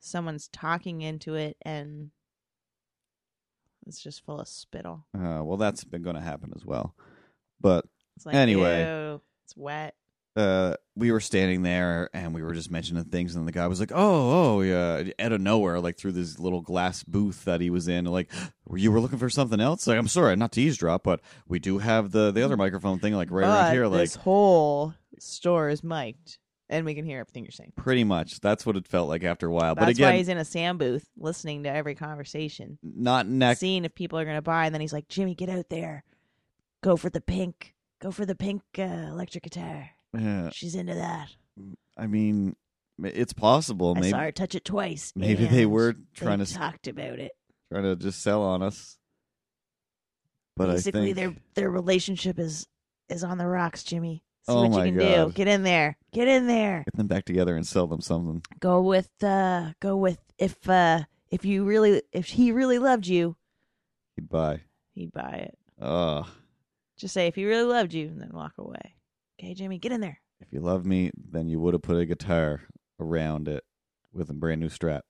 someone's 0.00 0.48
talking 0.48 1.02
into 1.02 1.34
it 1.34 1.56
and 1.62 2.10
it's 3.90 4.00
just 4.02 4.24
full 4.24 4.40
of 4.40 4.48
spittle. 4.48 5.04
uh, 5.14 5.42
well, 5.44 5.58
that's 5.58 5.84
been 5.84 6.02
going 6.02 6.16
to 6.16 6.22
happen 6.22 6.52
as 6.56 6.64
well. 6.64 6.94
But 7.60 7.84
It's 8.16 8.24
like 8.24 8.34
Anyway. 8.34 8.84
ew, 8.86 9.20
it's 9.44 9.56
wet. 9.56 9.94
uh, 10.36 10.74
we 10.96 11.10
were 11.10 11.20
standing 11.20 11.62
there 11.62 12.08
and 12.14 12.32
we 12.34 12.42
were 12.42 12.54
just 12.54 12.70
mentioning 12.70 13.04
things, 13.04 13.34
and 13.36 13.46
the 13.48 13.52
guy 13.52 13.66
was 13.66 13.80
like, 13.80 13.90
"Oh, 13.92 14.56
oh, 14.58 14.60
yeah," 14.62 15.02
out 15.18 15.32
of 15.32 15.40
nowhere, 15.40 15.80
like 15.80 15.96
through 15.98 16.12
this 16.12 16.38
little 16.38 16.60
glass 16.62 17.02
booth 17.02 17.44
that 17.46 17.60
he 17.60 17.68
was 17.68 17.88
in, 17.88 18.04
like, 18.04 18.30
"You 18.74 18.92
were 18.92 19.00
looking 19.00 19.18
for 19.18 19.28
something 19.28 19.60
else?" 19.60 19.86
Like, 19.86 19.98
I'm 19.98 20.08
sorry, 20.08 20.36
not 20.36 20.52
to 20.52 20.60
eavesdrop, 20.62 21.02
but 21.02 21.20
we 21.48 21.58
do 21.58 21.78
have 21.78 22.12
the 22.12 22.30
the 22.30 22.42
other 22.44 22.56
microphone 22.56 22.98
thing, 23.00 23.14
like 23.14 23.30
right 23.30 23.42
but 23.42 23.48
around 23.64 23.72
here, 23.72 23.86
like. 23.88 24.00
this 24.02 24.14
whole 24.16 24.94
store 25.18 25.68
is 25.68 25.82
mic'd. 25.82 26.38
And 26.70 26.86
we 26.86 26.94
can 26.94 27.04
hear 27.04 27.18
everything 27.18 27.44
you're 27.44 27.50
saying. 27.50 27.72
Pretty 27.76 28.04
much. 28.04 28.40
That's 28.40 28.64
what 28.64 28.76
it 28.76 28.86
felt 28.86 29.08
like 29.08 29.24
after 29.24 29.48
a 29.48 29.50
while. 29.50 29.74
That's 29.74 29.84
but 29.84 29.88
again, 29.90 30.12
why 30.12 30.16
he's 30.16 30.28
in 30.28 30.38
a 30.38 30.44
sound 30.44 30.78
booth 30.78 31.06
listening 31.18 31.64
to 31.64 31.68
every 31.68 31.96
conversation, 31.96 32.78
not 32.82 33.26
next. 33.26 33.60
seeing 33.60 33.84
if 33.84 33.94
people 33.94 34.18
are 34.18 34.24
going 34.24 34.36
to 34.36 34.42
buy. 34.42 34.64
And 34.66 34.74
then 34.74 34.80
he's 34.80 34.92
like, 34.92 35.08
Jimmy, 35.08 35.34
get 35.34 35.50
out 35.50 35.68
there. 35.68 36.04
Go 36.82 36.96
for 36.96 37.10
the 37.10 37.20
pink. 37.20 37.74
Go 38.00 38.10
for 38.12 38.24
the 38.24 38.36
pink 38.36 38.62
uh, 38.78 38.82
electric 38.82 39.44
guitar. 39.44 39.90
Yeah, 40.16 40.50
She's 40.52 40.74
into 40.74 40.94
that. 40.94 41.28
I 41.98 42.06
mean, 42.06 42.56
it's 43.02 43.32
possible. 43.32 43.94
I 43.96 44.00
Maybe 44.00 44.10
saw 44.10 44.20
her 44.20 44.32
touch 44.32 44.54
it 44.54 44.64
twice. 44.64 45.12
maybe 45.14 45.44
they 45.46 45.66
were 45.66 45.92
they 45.92 45.98
trying 46.14 46.38
to 46.38 46.46
talked 46.46 46.86
about 46.88 47.18
it. 47.18 47.32
trying 47.70 47.84
to 47.84 47.96
just 47.96 48.22
sell 48.22 48.42
on 48.42 48.62
us. 48.62 48.96
But 50.56 50.68
Basically, 50.68 51.00
I 51.00 51.04
think 51.04 51.16
their 51.16 51.34
their 51.54 51.70
relationship 51.70 52.38
is 52.38 52.66
is 53.08 53.24
on 53.24 53.38
the 53.38 53.46
rocks, 53.46 53.82
Jimmy. 53.82 54.22
See 54.46 54.52
Oh 54.52 54.62
what 54.62 54.70
my 54.72 54.84
you 54.86 54.92
can 54.92 55.00
do. 55.00 55.14
God. 55.26 55.34
Get 55.34 55.48
in 55.48 55.62
there. 55.62 55.96
Get 56.12 56.28
in 56.28 56.46
there. 56.46 56.82
get 56.86 56.96
them 56.96 57.06
back 57.06 57.24
together 57.24 57.56
and 57.56 57.66
sell 57.66 57.86
them 57.86 58.00
something. 58.00 58.42
Go 58.58 58.80
with 58.82 59.10
uh 59.22 59.72
go 59.80 59.96
with 59.96 60.18
if 60.38 60.68
uh 60.68 61.02
if 61.30 61.44
you 61.44 61.64
really 61.64 62.02
if 62.12 62.26
he 62.26 62.50
really 62.52 62.78
loved 62.78 63.06
you, 63.06 63.36
He'd 64.16 64.28
buy. 64.28 64.62
he'd 64.92 65.12
buy 65.12 65.48
it. 65.48 65.58
Oh, 65.80 66.26
Just 66.96 67.14
say 67.14 67.26
if 67.26 67.34
he 67.34 67.44
really 67.44 67.70
loved 67.70 67.94
you 67.94 68.08
and 68.08 68.20
then 68.20 68.30
walk 68.32 68.52
away. 68.58 68.94
Okay, 69.38 69.54
Jimmy, 69.54 69.78
get 69.78 69.92
in 69.92 70.00
there. 70.00 70.20
if 70.40 70.52
you 70.52 70.60
love 70.60 70.84
me, 70.84 71.10
then 71.16 71.48
you 71.48 71.60
would 71.60 71.74
have 71.74 71.82
put 71.82 71.96
a 71.96 72.04
guitar 72.06 72.62
around 72.98 73.46
it 73.48 73.64
with 74.12 74.28
a 74.30 74.34
brand 74.34 74.60
new 74.60 74.68
strap. 74.68 75.04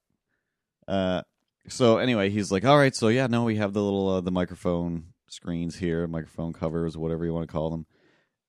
Uh, 0.87 1.21
so 1.67 1.97
anyway, 1.97 2.29
he's 2.29 2.51
like, 2.51 2.65
"All 2.65 2.77
right, 2.77 2.95
so 2.95 3.07
yeah, 3.07 3.27
no, 3.27 3.43
we 3.43 3.55
have 3.57 3.73
the 3.73 3.81
little 3.83 4.07
uh, 4.09 4.21
the 4.21 4.31
microphone 4.31 5.05
screens 5.27 5.77
here, 5.77 6.07
microphone 6.07 6.53
covers, 6.53 6.97
whatever 6.97 7.25
you 7.25 7.33
want 7.33 7.47
to 7.47 7.51
call 7.51 7.69
them." 7.69 7.85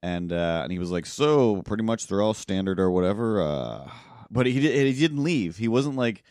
And 0.03 0.33
uh, 0.33 0.61
and 0.65 0.73
he 0.73 0.79
was 0.79 0.91
like, 0.91 1.07
"So 1.07 1.63
pretty 1.63 1.85
much 1.85 2.07
they're 2.09 2.23
all 2.23 2.35
standard 2.35 2.81
or 2.81 2.91
whatever." 2.91 3.41
Uh, 3.41 3.89
but 4.31 4.47
he 4.47 4.59
di- 4.61 4.93
he 4.93 4.99
didn't 4.99 5.23
leave. 5.23 5.59
He 5.59 5.69
wasn't 5.69 5.95
like, 5.97 6.23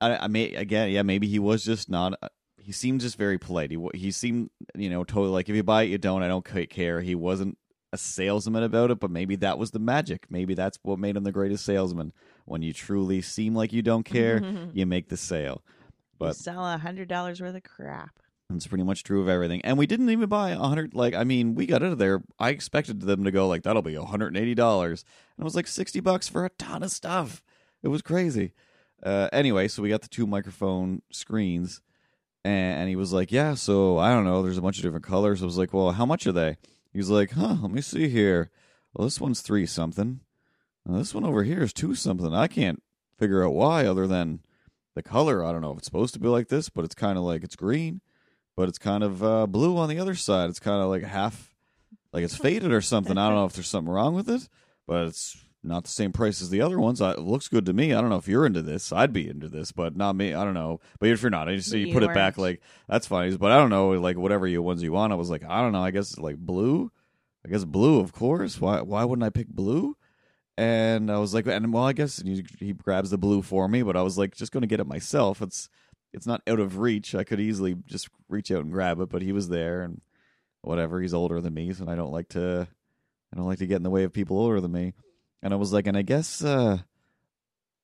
I, 0.00 0.16
I 0.16 0.26
may 0.26 0.52
again, 0.54 0.90
yeah, 0.90 1.02
maybe 1.02 1.28
he 1.28 1.38
was 1.38 1.64
just 1.64 1.88
not. 1.88 2.14
uh, 2.22 2.28
He 2.58 2.72
seemed 2.72 3.02
just 3.02 3.16
very 3.16 3.38
polite. 3.38 3.70
He 3.70 3.78
he 3.94 4.10
seemed, 4.10 4.50
you 4.74 4.90
know, 4.90 5.04
totally 5.04 5.28
like 5.30 5.48
if 5.48 5.54
you 5.54 5.62
buy 5.62 5.84
it, 5.84 5.90
you 5.90 5.98
don't. 5.98 6.22
I 6.24 6.28
don't 6.28 6.44
care. 6.44 7.00
He 7.02 7.14
wasn't 7.14 7.56
a 7.92 7.96
salesman 7.98 8.64
about 8.64 8.90
it, 8.90 8.98
but 8.98 9.10
maybe 9.12 9.36
that 9.36 9.58
was 9.58 9.70
the 9.70 9.78
magic. 9.78 10.26
Maybe 10.28 10.54
that's 10.54 10.78
what 10.82 10.98
made 10.98 11.16
him 11.16 11.22
the 11.22 11.30
greatest 11.30 11.64
salesman. 11.64 12.12
When 12.46 12.62
you 12.62 12.72
truly 12.72 13.22
seem 13.22 13.54
like 13.54 13.72
you 13.72 13.82
don't 13.82 14.02
care, 14.04 14.42
you 14.72 14.86
make 14.86 15.08
the 15.08 15.16
sale. 15.16 15.62
You 15.64 15.82
But 16.18 16.34
sell 16.36 16.66
a 16.66 16.78
hundred 16.78 17.06
dollars 17.08 17.40
worth 17.40 17.54
of 17.54 17.62
crap. 17.62 18.18
It's 18.50 18.66
pretty 18.66 18.84
much 18.84 19.02
true 19.02 19.22
of 19.22 19.28
everything. 19.28 19.62
And 19.62 19.78
we 19.78 19.86
didn't 19.86 20.10
even 20.10 20.28
buy 20.28 20.50
a 20.50 20.58
hundred. 20.58 20.94
Like, 20.94 21.14
I 21.14 21.24
mean, 21.24 21.54
we 21.54 21.66
got 21.66 21.82
out 21.82 21.92
of 21.92 21.98
there. 21.98 22.22
I 22.38 22.50
expected 22.50 23.00
them 23.00 23.24
to 23.24 23.30
go 23.30 23.48
like 23.48 23.62
that'll 23.62 23.82
be 23.82 23.94
hundred 23.94 24.28
and 24.28 24.36
eighty 24.36 24.54
dollars, 24.54 25.04
and 25.36 25.42
it 25.42 25.44
was 25.44 25.56
like 25.56 25.66
sixty 25.66 26.00
bucks 26.00 26.28
for 26.28 26.44
a 26.44 26.50
ton 26.50 26.82
of 26.82 26.90
stuff. 26.90 27.42
It 27.82 27.88
was 27.88 28.02
crazy. 28.02 28.52
Uh, 29.02 29.28
anyway, 29.32 29.68
so 29.68 29.82
we 29.82 29.90
got 29.90 30.02
the 30.02 30.08
two 30.08 30.26
microphone 30.26 31.02
screens, 31.10 31.82
and, 32.44 32.88
he 32.88 32.96
was 32.96 33.12
like, 33.12 33.32
"Yeah, 33.32 33.54
so 33.54 33.98
I 33.98 34.10
don't 34.14 34.24
know. 34.24 34.42
There's 34.42 34.58
a 34.58 34.62
bunch 34.62 34.78
of 34.78 34.82
different 34.82 35.04
colors." 35.04 35.42
I 35.42 35.46
was 35.46 35.58
like, 35.58 35.72
"Well, 35.74 35.92
how 35.92 36.06
much 36.06 36.26
are 36.26 36.32
they?" 36.32 36.56
He's 36.92 37.10
like, 37.10 37.32
"Huh? 37.32 37.56
Let 37.62 37.70
me 37.70 37.80
see 37.80 38.08
here. 38.08 38.50
Well, 38.94 39.06
this 39.06 39.20
one's 39.20 39.40
three 39.40 39.66
something. 39.66 40.20
This 40.86 41.14
one 41.14 41.24
over 41.24 41.44
here 41.44 41.62
is 41.62 41.72
two 41.72 41.94
something. 41.94 42.34
I 42.34 42.46
can't 42.46 42.82
figure 43.18 43.44
out 43.44 43.54
why, 43.54 43.86
other 43.86 44.06
than 44.06 44.40
the 44.94 45.02
color. 45.02 45.44
I 45.44 45.50
don't 45.50 45.62
know 45.62 45.72
if 45.72 45.78
it's 45.78 45.86
supposed 45.86 46.14
to 46.14 46.20
be 46.20 46.28
like 46.28 46.48
this, 46.48 46.68
but 46.68 46.84
it's 46.84 46.94
kind 46.94 47.18
of 47.18 47.24
like 47.24 47.42
it's 47.42 47.56
green." 47.56 48.00
But 48.56 48.68
it's 48.68 48.78
kind 48.78 49.02
of 49.02 49.22
uh, 49.22 49.46
blue 49.46 49.76
on 49.76 49.88
the 49.88 49.98
other 49.98 50.14
side. 50.14 50.50
It's 50.50 50.60
kind 50.60 50.82
of 50.82 50.88
like 50.88 51.02
half, 51.02 51.54
like 52.12 52.24
it's 52.24 52.36
faded 52.36 52.72
or 52.72 52.80
something. 52.80 53.18
I 53.18 53.28
don't 53.28 53.36
know 53.36 53.44
if 53.44 53.52
there's 53.52 53.68
something 53.68 53.92
wrong 53.92 54.14
with 54.14 54.28
it, 54.28 54.48
but 54.86 55.06
it's 55.06 55.36
not 55.62 55.84
the 55.84 55.90
same 55.90 56.12
price 56.12 56.42
as 56.42 56.50
the 56.50 56.60
other 56.60 56.78
ones. 56.78 57.00
I, 57.00 57.12
it 57.12 57.20
looks 57.20 57.48
good 57.48 57.66
to 57.66 57.72
me. 57.72 57.92
I 57.92 58.00
don't 58.00 58.10
know 58.10 58.16
if 58.16 58.28
you're 58.28 58.46
into 58.46 58.62
this. 58.62 58.92
I'd 58.92 59.12
be 59.12 59.28
into 59.28 59.48
this, 59.48 59.72
but 59.72 59.96
not 59.96 60.14
me. 60.14 60.34
I 60.34 60.44
don't 60.44 60.54
know. 60.54 60.80
But 60.98 61.08
if 61.08 61.22
you're 61.22 61.30
not, 61.30 61.48
I 61.48 61.56
just 61.56 61.72
you 61.72 61.86
you 61.86 61.94
put 61.94 62.02
it 62.02 62.14
back 62.14 62.36
like 62.38 62.60
that's 62.88 63.06
fine. 63.06 63.34
But 63.36 63.50
I 63.50 63.56
don't 63.56 63.70
know, 63.70 63.90
like 63.90 64.16
whatever 64.16 64.46
you 64.46 64.62
ones 64.62 64.82
you 64.82 64.92
want. 64.92 65.12
I 65.12 65.16
was 65.16 65.30
like, 65.30 65.44
I 65.44 65.60
don't 65.62 65.72
know. 65.72 65.82
I 65.82 65.90
guess 65.90 66.10
it's 66.10 66.18
like 66.18 66.36
blue. 66.36 66.90
I 67.44 67.50
guess 67.50 67.64
blue, 67.64 68.00
of 68.00 68.12
course. 68.12 68.60
Why? 68.60 68.80
Why 68.80 69.04
wouldn't 69.04 69.24
I 69.24 69.30
pick 69.30 69.48
blue? 69.48 69.96
And 70.56 71.10
I 71.10 71.18
was 71.18 71.34
like, 71.34 71.46
and 71.46 71.72
well, 71.72 71.84
I 71.84 71.92
guess 71.92 72.22
he, 72.22 72.44
he 72.60 72.72
grabs 72.72 73.10
the 73.10 73.18
blue 73.18 73.42
for 73.42 73.66
me, 73.66 73.82
but 73.82 73.96
I 73.96 74.02
was 74.02 74.16
like, 74.16 74.36
just 74.36 74.52
going 74.52 74.60
to 74.60 74.68
get 74.68 74.78
it 74.78 74.86
myself. 74.86 75.42
It's 75.42 75.68
it's 76.14 76.26
not 76.26 76.42
out 76.46 76.60
of 76.60 76.78
reach. 76.78 77.14
I 77.14 77.24
could 77.24 77.40
easily 77.40 77.74
just 77.86 78.08
reach 78.28 78.50
out 78.50 78.62
and 78.62 78.72
grab 78.72 79.00
it, 79.00 79.08
but 79.10 79.22
he 79.22 79.32
was 79.32 79.48
there 79.48 79.82
and 79.82 80.00
whatever. 80.62 81.00
He's 81.00 81.12
older 81.14 81.40
than 81.40 81.52
me, 81.54 81.68
and 81.78 81.90
I 81.90 81.94
don't 81.96 82.12
like 82.12 82.28
to 82.30 82.66
I 83.32 83.36
don't 83.36 83.46
like 83.46 83.58
to 83.58 83.66
get 83.66 83.76
in 83.76 83.82
the 83.82 83.90
way 83.90 84.04
of 84.04 84.12
people 84.12 84.38
older 84.38 84.60
than 84.60 84.72
me. 84.72 84.94
And 85.42 85.52
I 85.52 85.56
was 85.56 85.72
like, 85.72 85.86
and 85.86 85.96
I 85.96 86.02
guess 86.02 86.42
uh 86.42 86.78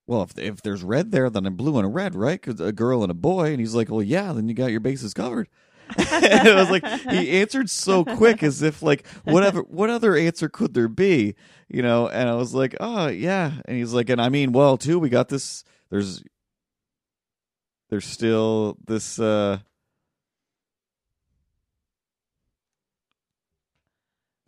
well, 0.06 0.22
if 0.22 0.38
if 0.38 0.62
there's 0.62 0.82
red 0.82 1.10
there, 1.12 1.28
then 1.30 1.46
a 1.46 1.50
blue 1.50 1.76
and 1.76 1.87
a 1.87 1.90
red, 1.90 2.14
right? 2.14 2.40
'Cause 2.40 2.60
a 2.60 2.72
girl 2.72 3.02
and 3.02 3.10
a 3.10 3.14
boy. 3.14 3.50
And 3.50 3.60
he's 3.60 3.75
like, 3.75 3.90
well, 3.90 4.02
yeah, 4.02 4.32
then 4.32 4.49
you 4.49 4.54
got 4.54 4.70
your 4.70 4.80
bases 4.80 5.12
covered. 5.14 5.49
and 5.99 6.49
I 6.49 6.54
was 6.54 6.70
like, 6.70 6.87
he 7.10 7.40
answered 7.40 7.68
so 7.68 8.04
quick, 8.04 8.44
as 8.44 8.62
if 8.62 8.80
like, 8.80 9.04
whatever, 9.25 9.62
what 9.62 9.90
other 9.90 10.16
answer 10.16 10.49
could 10.49 10.72
there 10.72 10.87
be, 10.87 11.34
you 11.68 11.82
know? 11.82 12.08
And 12.08 12.28
I 12.28 12.34
was 12.34 12.54
like, 12.54 12.76
oh 12.78 13.08
yeah. 13.08 13.54
And 13.64 13.76
he's 13.76 13.92
like, 13.92 14.08
and 14.08 14.20
I 14.22 14.28
mean, 14.28 14.52
well, 14.52 14.76
too, 14.76 15.00
we 15.00 15.08
got 15.08 15.28
this. 15.28 15.64
There's 15.90 16.22
there's 17.90 18.04
still 18.06 18.76
this 18.87 19.18
uh 19.18 19.59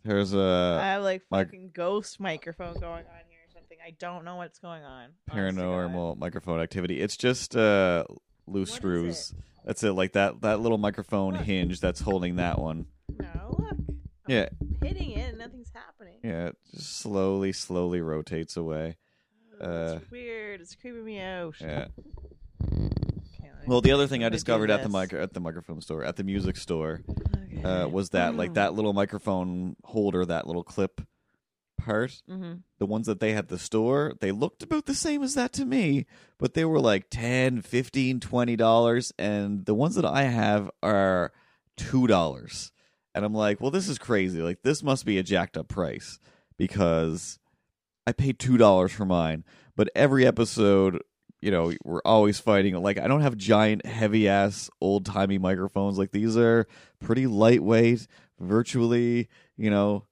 there's 0.03 0.33
I 0.33 0.37
a 0.37 0.81
have 0.81 1.03
like 1.03 1.21
mic- 1.31 1.47
fucking 1.47 1.71
ghost 1.73 2.19
microphone 2.19 2.73
going 2.75 2.83
on 3.05 3.23
here 3.29 3.39
or 3.47 3.51
something. 3.53 3.77
I 3.85 3.91
don't 3.91 4.25
know 4.25 4.35
what's 4.35 4.59
going 4.59 4.83
on. 4.83 5.09
honest 5.29 5.55
to 5.57 5.61
God. 5.61 5.67
paranormal 5.69 6.17
microphone 6.17 6.59
activity 6.59 6.99
it's 7.01 7.15
just 7.17 7.55
uh 7.55 8.03
loose 8.47 8.71
What 8.71 8.77
screws 8.77 9.33
that's 9.65 9.83
it 9.83 9.93
like 9.93 10.13
that 10.13 10.41
that 10.41 10.59
little 10.59 10.77
microphone 10.77 11.35
hinge 11.35 11.79
that's 11.79 12.01
holding 12.01 12.35
that 12.35 12.59
one 12.59 12.87
No, 13.19 13.55
look. 13.59 13.71
I'm 13.71 13.99
yeah 14.27 14.49
hitting 14.81 15.11
it 15.11 15.29
and 15.29 15.37
nothing's 15.37 15.71
happening. 15.73 16.19
yeah 16.23 16.47
it 16.47 16.57
just 16.73 16.97
slowly 16.97 17.53
slowly 17.53 18.01
rotates 18.01 18.57
away 18.57 18.97
Oh, 19.61 19.65
Uh, 19.65 19.99
it's 20.01 20.11
weird. 20.11 20.59
It's 20.61 20.75
creeping 20.75 21.05
me 21.05 21.19
out. 21.21 21.55
yeah 21.61 21.85
Okay, 21.85 21.91
let 22.71 22.81
me 22.81 22.89
well 23.65 23.81
the 23.81 23.91
other 23.91 24.07
thing 24.07 24.23
i 24.23 24.29
discovered 24.29 24.69
at 24.69 24.83
the 24.83 24.89
mic 24.89 25.13
at 25.13 25.33
the 25.33 25.39
microphone 25.39 25.81
store 25.81 26.03
at 26.03 26.15
the 26.15 26.23
music 26.23 26.57
store 26.57 27.01
Okay. 27.53 27.63
uh 27.63 27.87
was 27.87 28.09
that 28.11 28.35
like 28.35 28.55
that 28.55 28.73
little 28.73 28.93
microphone 28.93 29.75
holder 29.83 30.25
that 30.25 30.47
little 30.47 30.63
clip 30.63 31.01
part 31.77 32.21
Mm-hmm. 32.29 32.53
the 32.79 32.85
ones 32.85 33.07
that 33.07 33.19
they 33.19 33.33
had 33.33 33.47
the 33.49 33.59
store 33.59 34.13
they 34.21 34.31
looked 34.31 34.63
about 34.63 34.85
the 34.85 34.93
same 34.95 35.21
as 35.23 35.35
that 35.35 35.51
to 35.53 35.65
me 35.65 36.05
but 36.37 36.53
they 36.53 36.65
were 36.65 36.79
like 36.79 37.09
10 37.09 37.61
15 37.61 38.19
20 38.19 38.55
dollars 38.55 39.11
and 39.19 39.65
the 39.65 39.73
ones 39.75 39.95
that 39.95 40.05
i 40.05 40.23
have 40.23 40.69
are 40.81 41.31
two 41.75 42.05
dollars. 42.07 42.71
And 43.15 43.25
i'm 43.25 43.33
like 43.33 43.59
well 43.59 43.71
this 43.71 43.89
is 43.89 43.97
crazy. 43.97 44.41
Like 44.41 44.61
this 44.63 44.81
must 44.83 45.05
be 45.05 45.17
a 45.17 45.23
jacked 45.23 45.57
up 45.57 45.67
price 45.67 46.19
because 46.57 47.37
i 48.07 48.11
paid 48.11 48.39
two 48.39 48.57
dollars 48.57 48.91
for 48.91 49.05
mine. 49.05 49.43
But 49.75 49.89
every 49.95 50.25
episode 50.25 51.01
you 51.43 51.51
know 51.51 51.73
we're 51.83 52.01
always 52.05 52.39
fighting 52.39 52.73
like 52.81 52.97
i 52.97 53.07
don't 53.07 53.21
have 53.21 53.35
giant 53.35 53.85
heavy 53.85 54.27
ass 54.27 54.69
old 54.81 55.05
timey 55.05 55.37
microphones 55.37 55.97
like 55.97 56.11
these 56.11 56.37
are 56.37 56.65
pretty 56.99 57.27
lightweight 57.27 58.07
virtually 58.39 59.27
you 59.57 59.69
know 59.69 60.05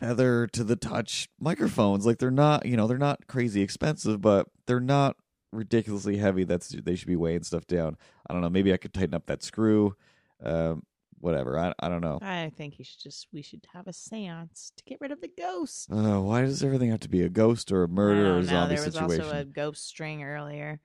feather 0.00 0.46
to 0.48 0.64
the 0.64 0.76
touch 0.76 1.28
microphones. 1.38 2.06
Like 2.06 2.18
they're 2.18 2.30
not, 2.30 2.66
you 2.66 2.76
know, 2.76 2.86
they're 2.86 2.98
not 2.98 3.26
crazy 3.28 3.62
expensive, 3.62 4.20
but 4.20 4.48
they're 4.66 4.80
not 4.80 5.16
ridiculously 5.52 6.16
heavy. 6.16 6.44
That's 6.44 6.68
they 6.68 6.96
should 6.96 7.08
be 7.08 7.16
weighing 7.16 7.42
stuff 7.44 7.66
down. 7.66 7.96
I 8.28 8.32
don't 8.32 8.42
know. 8.42 8.50
Maybe 8.50 8.72
I 8.72 8.78
could 8.78 8.94
tighten 8.94 9.14
up 9.14 9.26
that 9.26 9.42
screw. 9.42 9.94
Um, 10.42 10.82
whatever. 11.20 11.58
I 11.58 11.72
I 11.78 11.88
don't 11.88 12.00
know. 12.00 12.18
I 12.22 12.50
think 12.56 12.78
you 12.78 12.84
should 12.84 13.00
just 13.00 13.28
we 13.32 13.42
should 13.42 13.66
have 13.72 13.86
a 13.86 13.92
séance 13.92 14.72
to 14.76 14.84
get 14.84 14.98
rid 15.00 15.12
of 15.12 15.20
the 15.20 15.30
ghost. 15.38 15.90
Uh, 15.92 16.20
why 16.20 16.42
does 16.42 16.62
everything 16.62 16.90
have 16.90 17.00
to 17.00 17.08
be 17.08 17.22
a 17.22 17.28
ghost 17.28 17.70
or 17.70 17.82
a 17.84 17.88
murder 17.88 18.34
or 18.34 18.38
a 18.38 18.44
zombie 18.44 18.74
There 18.74 18.84
was 18.84 18.94
situation? 18.94 19.22
also 19.24 19.36
a 19.38 19.44
ghost 19.44 19.86
string 19.86 20.22
earlier 20.24 20.80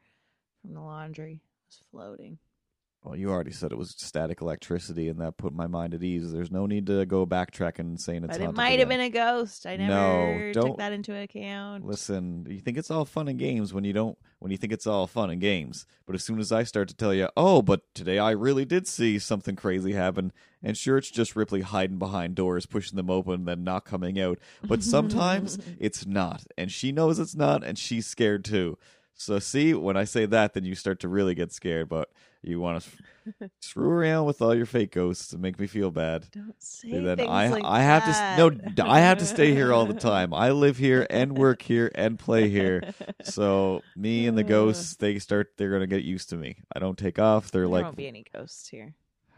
from 0.61 0.73
the 0.73 0.81
laundry. 0.81 1.33
It 1.33 1.67
was 1.67 1.79
floating. 1.91 2.37
Well, 3.05 3.15
you 3.15 3.29
already 3.29 3.51
said 3.51 3.71
it 3.71 3.77
was 3.77 3.91
static 3.95 4.41
electricity, 4.41 5.09
and 5.09 5.21
that 5.21 5.37
put 5.37 5.53
my 5.53 5.67
mind 5.67 5.93
at 5.93 6.01
ease. 6.01 6.31
There's 6.31 6.49
no 6.49 6.65
need 6.65 6.87
to 6.87 7.05
go 7.05 7.23
backtracking 7.27 7.77
and 7.81 8.01
saying 8.01 8.23
it's. 8.23 8.29
but 8.29 8.37
it 8.41 8.45
haunted 8.45 8.57
might 8.57 8.79
have 8.79 8.87
again. 8.89 8.97
been 8.97 8.99
a 9.01 9.09
ghost. 9.11 9.67
I 9.67 9.75
No, 9.77 9.85
never 10.31 10.53
don't- 10.53 10.65
took 10.69 10.77
that 10.79 10.91
into 10.91 11.15
account. 11.15 11.85
Listen, 11.85 12.47
you 12.49 12.59
think 12.59 12.77
it's 12.79 12.89
all 12.89 13.05
fun 13.05 13.27
and 13.27 13.37
games 13.37 13.75
when 13.75 13.83
you 13.83 13.93
don't 13.93 14.17
when 14.39 14.51
you 14.51 14.57
think 14.57 14.73
it's 14.73 14.87
all 14.87 15.05
fun 15.05 15.29
and 15.29 15.39
games. 15.39 15.85
But 16.07 16.15
as 16.15 16.23
soon 16.23 16.39
as 16.39 16.51
I 16.51 16.63
start 16.63 16.87
to 16.89 16.95
tell 16.95 17.13
you, 17.13 17.29
"Oh, 17.37 17.61
but 17.61 17.81
today 17.93 18.17
I 18.17 18.31
really 18.31 18.65
did 18.65 18.87
see 18.87 19.19
something 19.19 19.55
crazy 19.55 19.93
happen." 19.93 20.31
And 20.63 20.75
sure 20.75 20.97
it's 20.97 21.11
just 21.11 21.35
Ripley 21.35 21.61
hiding 21.61 21.99
behind 21.99 22.33
doors, 22.33 22.65
pushing 22.65 22.95
them 22.95 23.11
open 23.11 23.45
then 23.45 23.63
not 23.63 23.85
coming 23.85 24.19
out. 24.19 24.39
But 24.63 24.81
sometimes 24.83 25.59
it's 25.79 26.07
not, 26.07 26.43
and 26.57 26.71
she 26.71 26.91
knows 26.91 27.19
it's 27.19 27.35
not 27.35 27.63
and 27.63 27.77
she's 27.77 28.07
scared 28.07 28.43
too. 28.43 28.79
So 29.17 29.39
see, 29.39 29.73
when 29.73 29.95
I 29.95 30.03
say 30.03 30.25
that, 30.25 30.53
then 30.53 30.65
you 30.65 30.75
start 30.75 30.99
to 30.99 31.07
really 31.07 31.35
get 31.35 31.53
scared. 31.53 31.87
But 31.89 32.09
you 32.41 32.59
want 32.59 32.83
to 32.83 33.49
screw 33.61 33.89
around 33.89 34.25
with 34.25 34.41
all 34.41 34.53
your 34.53 34.65
fake 34.65 34.91
ghosts 34.91 35.31
and 35.33 35.41
make 35.41 35.59
me 35.59 35.67
feel 35.67 35.89
bad. 35.89 36.27
Don't 36.31 36.53
say 36.59 36.91
And 36.91 37.07
then 37.07 37.17
things 37.17 37.29
I 37.29 37.47
like 37.47 37.63
I 37.65 37.81
have 37.81 38.05
that. 38.05 38.37
to 38.37 38.73
no 38.83 38.89
I 38.89 38.99
have 38.99 39.17
to 39.19 39.25
stay 39.25 39.53
here 39.53 39.73
all 39.73 39.85
the 39.85 39.93
time. 39.99 40.33
I 40.33 40.51
live 40.51 40.77
here 40.77 41.07
and 41.09 41.37
work 41.37 41.61
here 41.61 41.91
and 41.95 42.19
play 42.19 42.49
here. 42.49 42.93
So 43.23 43.81
me 43.95 44.27
and 44.27 44.37
the 44.37 44.43
ghosts, 44.43 44.95
they 44.99 45.17
start 45.19 45.53
they're 45.57 45.71
gonna 45.71 45.87
get 45.87 46.03
used 46.03 46.29
to 46.31 46.37
me. 46.37 46.57
I 46.75 46.79
don't 46.79 46.97
take 46.97 47.17
off. 47.17 47.51
They're 47.51 47.61
there 47.61 47.67
like 47.69 47.83
won't 47.85 47.97
be 47.97 48.07
any 48.07 48.25
ghosts 48.33 48.67
here. 48.67 48.93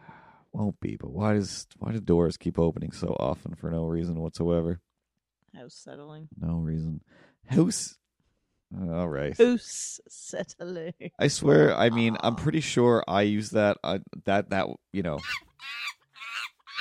won't 0.51 0.79
be, 0.79 0.97
but 0.97 1.11
why 1.11 1.33
does 1.33 1.67
why 1.77 1.91
do 1.91 1.99
doors 1.99 2.35
keep 2.35 2.57
opening 2.59 2.91
so 2.91 3.15
often 3.19 3.53
for 3.55 3.69
no 3.69 3.85
reason 3.85 4.19
whatsoever? 4.19 4.81
House 5.55 5.75
settling. 5.75 6.27
No 6.39 6.57
reason. 6.57 7.01
House. 7.45 7.95
All 8.75 9.07
right. 9.07 9.37
House 9.37 9.99
settling. 10.09 10.93
I 11.19 11.27
swear. 11.29 11.75
I 11.75 11.89
mean, 11.89 12.17
I'm 12.19 12.35
pretty 12.35 12.59
sure 12.59 13.03
I 13.07 13.21
use 13.21 13.51
that. 13.51 13.77
Uh, 13.83 13.99
that 14.25 14.49
that 14.49 14.67
you 14.93 15.03
know. 15.03 15.19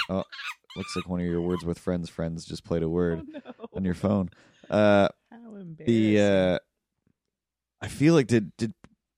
Oh, 0.09 0.23
looks 0.77 0.95
like 0.95 1.09
one 1.09 1.19
of 1.21 1.27
your 1.27 1.41
words 1.41 1.65
with 1.65 1.79
friends. 1.81 2.09
Friends 2.09 2.45
just 2.45 2.65
played 2.65 2.85
a 2.85 2.89
word 2.89 3.23
Oh, 3.27 3.41
no. 3.45 3.67
on 3.75 3.85
your 3.85 3.95
phone. 3.95 4.31
Uh, 4.71 5.09
How 5.33 5.57
embarrassing. 5.57 5.85
the 5.87 6.21
uh, 6.21 6.59
I 7.81 7.89
feel 7.89 8.15
like 8.15 8.29
did 8.29 8.57
did 8.57 8.73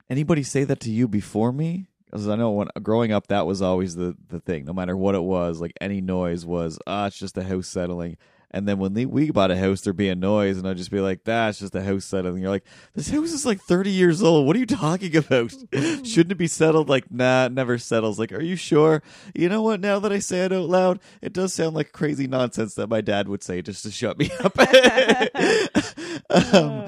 anybody 0.09 0.43
say 0.43 0.65
that 0.65 0.81
to 0.81 0.91
you 0.91 1.07
before 1.07 1.53
me? 1.53 1.89
Because 2.07 2.27
I 2.27 2.37
know 2.37 2.53
when 2.53 2.69
growing 2.83 3.13
up, 3.13 3.27
that 3.27 3.45
was 3.47 3.61
always 3.61 3.97
the 3.97 4.17
the 4.29 4.41
thing. 4.41 4.65
No 4.65 4.73
matter 4.73 4.97
what 4.97 5.15
it 5.15 5.23
was, 5.23 5.61
like 5.61 5.73
any 5.81 6.01
noise 6.01 6.47
was 6.47 6.79
ah, 6.87 7.07
it's 7.07 7.19
just 7.19 7.37
a 7.37 7.43
house 7.45 7.69
settling. 7.69 8.17
And 8.51 8.67
then 8.67 8.79
when 8.79 8.95
they, 8.95 9.05
we 9.05 9.31
bought 9.31 9.51
a 9.51 9.57
house, 9.59 9.83
there'd 9.83 9.97
be 9.97 10.09
a 10.09 10.15
noise, 10.15 10.57
and 10.57 10.67
I'd 10.67 10.79
just 10.79 10.91
be 10.91 11.01
like, 11.01 11.25
"That's 11.25 11.59
just 11.59 11.75
a 11.75 11.83
house 11.83 12.07
settling." 12.07 12.41
You're 12.41 12.51
like, 12.51 12.65
"This 12.95 13.11
house 13.11 13.33
is 13.33 13.45
like 13.45 13.61
30 13.61 13.91
years 13.91 14.23
old. 14.23 14.47
What 14.47 14.57
are 14.57 14.59
you 14.59 14.65
talking 14.67 15.15
about? 15.15 15.51
Shouldn't 15.73 16.33
it 16.33 16.39
be 16.39 16.47
settled?" 16.47 16.89
Like, 16.89 17.11
nah, 17.11 17.47
it 17.47 17.53
never 17.53 17.77
settles. 17.77 18.19
Like, 18.19 18.33
are 18.33 18.41
you 18.43 18.57
sure? 18.57 19.03
You 19.35 19.51
know 19.51 19.61
what? 19.61 19.81
Now 19.81 19.99
that 19.99 20.13
I 20.13 20.19
say 20.19 20.47
it 20.47 20.53
out 20.53 20.69
loud, 20.69 20.99
it 21.21 21.35
does 21.35 21.53
sound 21.53 21.75
like 21.77 21.93
crazy 21.93 22.27
nonsense 22.27 22.75
that 22.77 22.89
my 22.89 23.03
dad 23.03 23.29
would 23.29 23.43
say 23.43 23.61
just 23.61 23.83
to 23.83 23.91
shut 23.91 24.19
me 24.19 24.31
up. 24.43 24.57
Oh, 26.31 26.85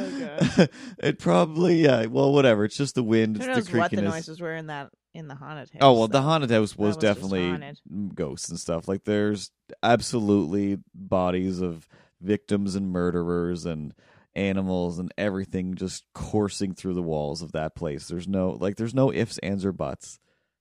um, 0.59 0.69
it 0.99 1.19
probably, 1.19 1.83
yeah. 1.83 2.07
Well, 2.07 2.33
whatever. 2.33 2.65
It's 2.65 2.77
just 2.77 2.95
the 2.95 3.03
wind. 3.03 3.37
Who 3.37 3.43
It's 3.43 3.57
knows 3.57 3.67
the 3.69 3.79
what 3.79 3.91
the 3.91 3.97
creakiness. 3.99 4.05
noises 4.05 4.41
were 4.41 4.55
in 4.55 4.67
that 4.67 4.91
in 5.15 5.29
the 5.29 5.35
haunted 5.35 5.71
house? 5.71 5.81
Oh 5.81 5.93
well, 5.93 6.09
the 6.09 6.23
haunted 6.23 6.51
house 6.51 6.77
was, 6.77 6.89
was 6.89 6.97
definitely 6.97 7.49
haunted. 7.49 7.81
ghosts 8.15 8.49
and 8.49 8.59
stuff. 8.59 8.89
Like 8.89 9.05
there's 9.05 9.51
absolutely 9.83 10.79
bodies 10.95 11.61
of 11.61 11.89
victims 12.21 12.75
and 12.75 12.91
murderers 12.91 13.67
and 13.67 13.95
animals 14.35 14.99
and 14.99 15.13
everything 15.19 15.75
just 15.75 16.05
coursing 16.15 16.75
through 16.75 16.95
the 16.95 17.03
walls 17.03 17.43
of 17.43 17.53
that 17.53 17.75
place. 17.75 18.07
There's 18.09 18.29
no 18.29 18.51
like 18.51 18.77
there's 18.77 18.95
no 18.95 19.13
ifs, 19.13 19.39
ands, 19.39 19.65
or 19.65 19.73
buts. 19.73 20.19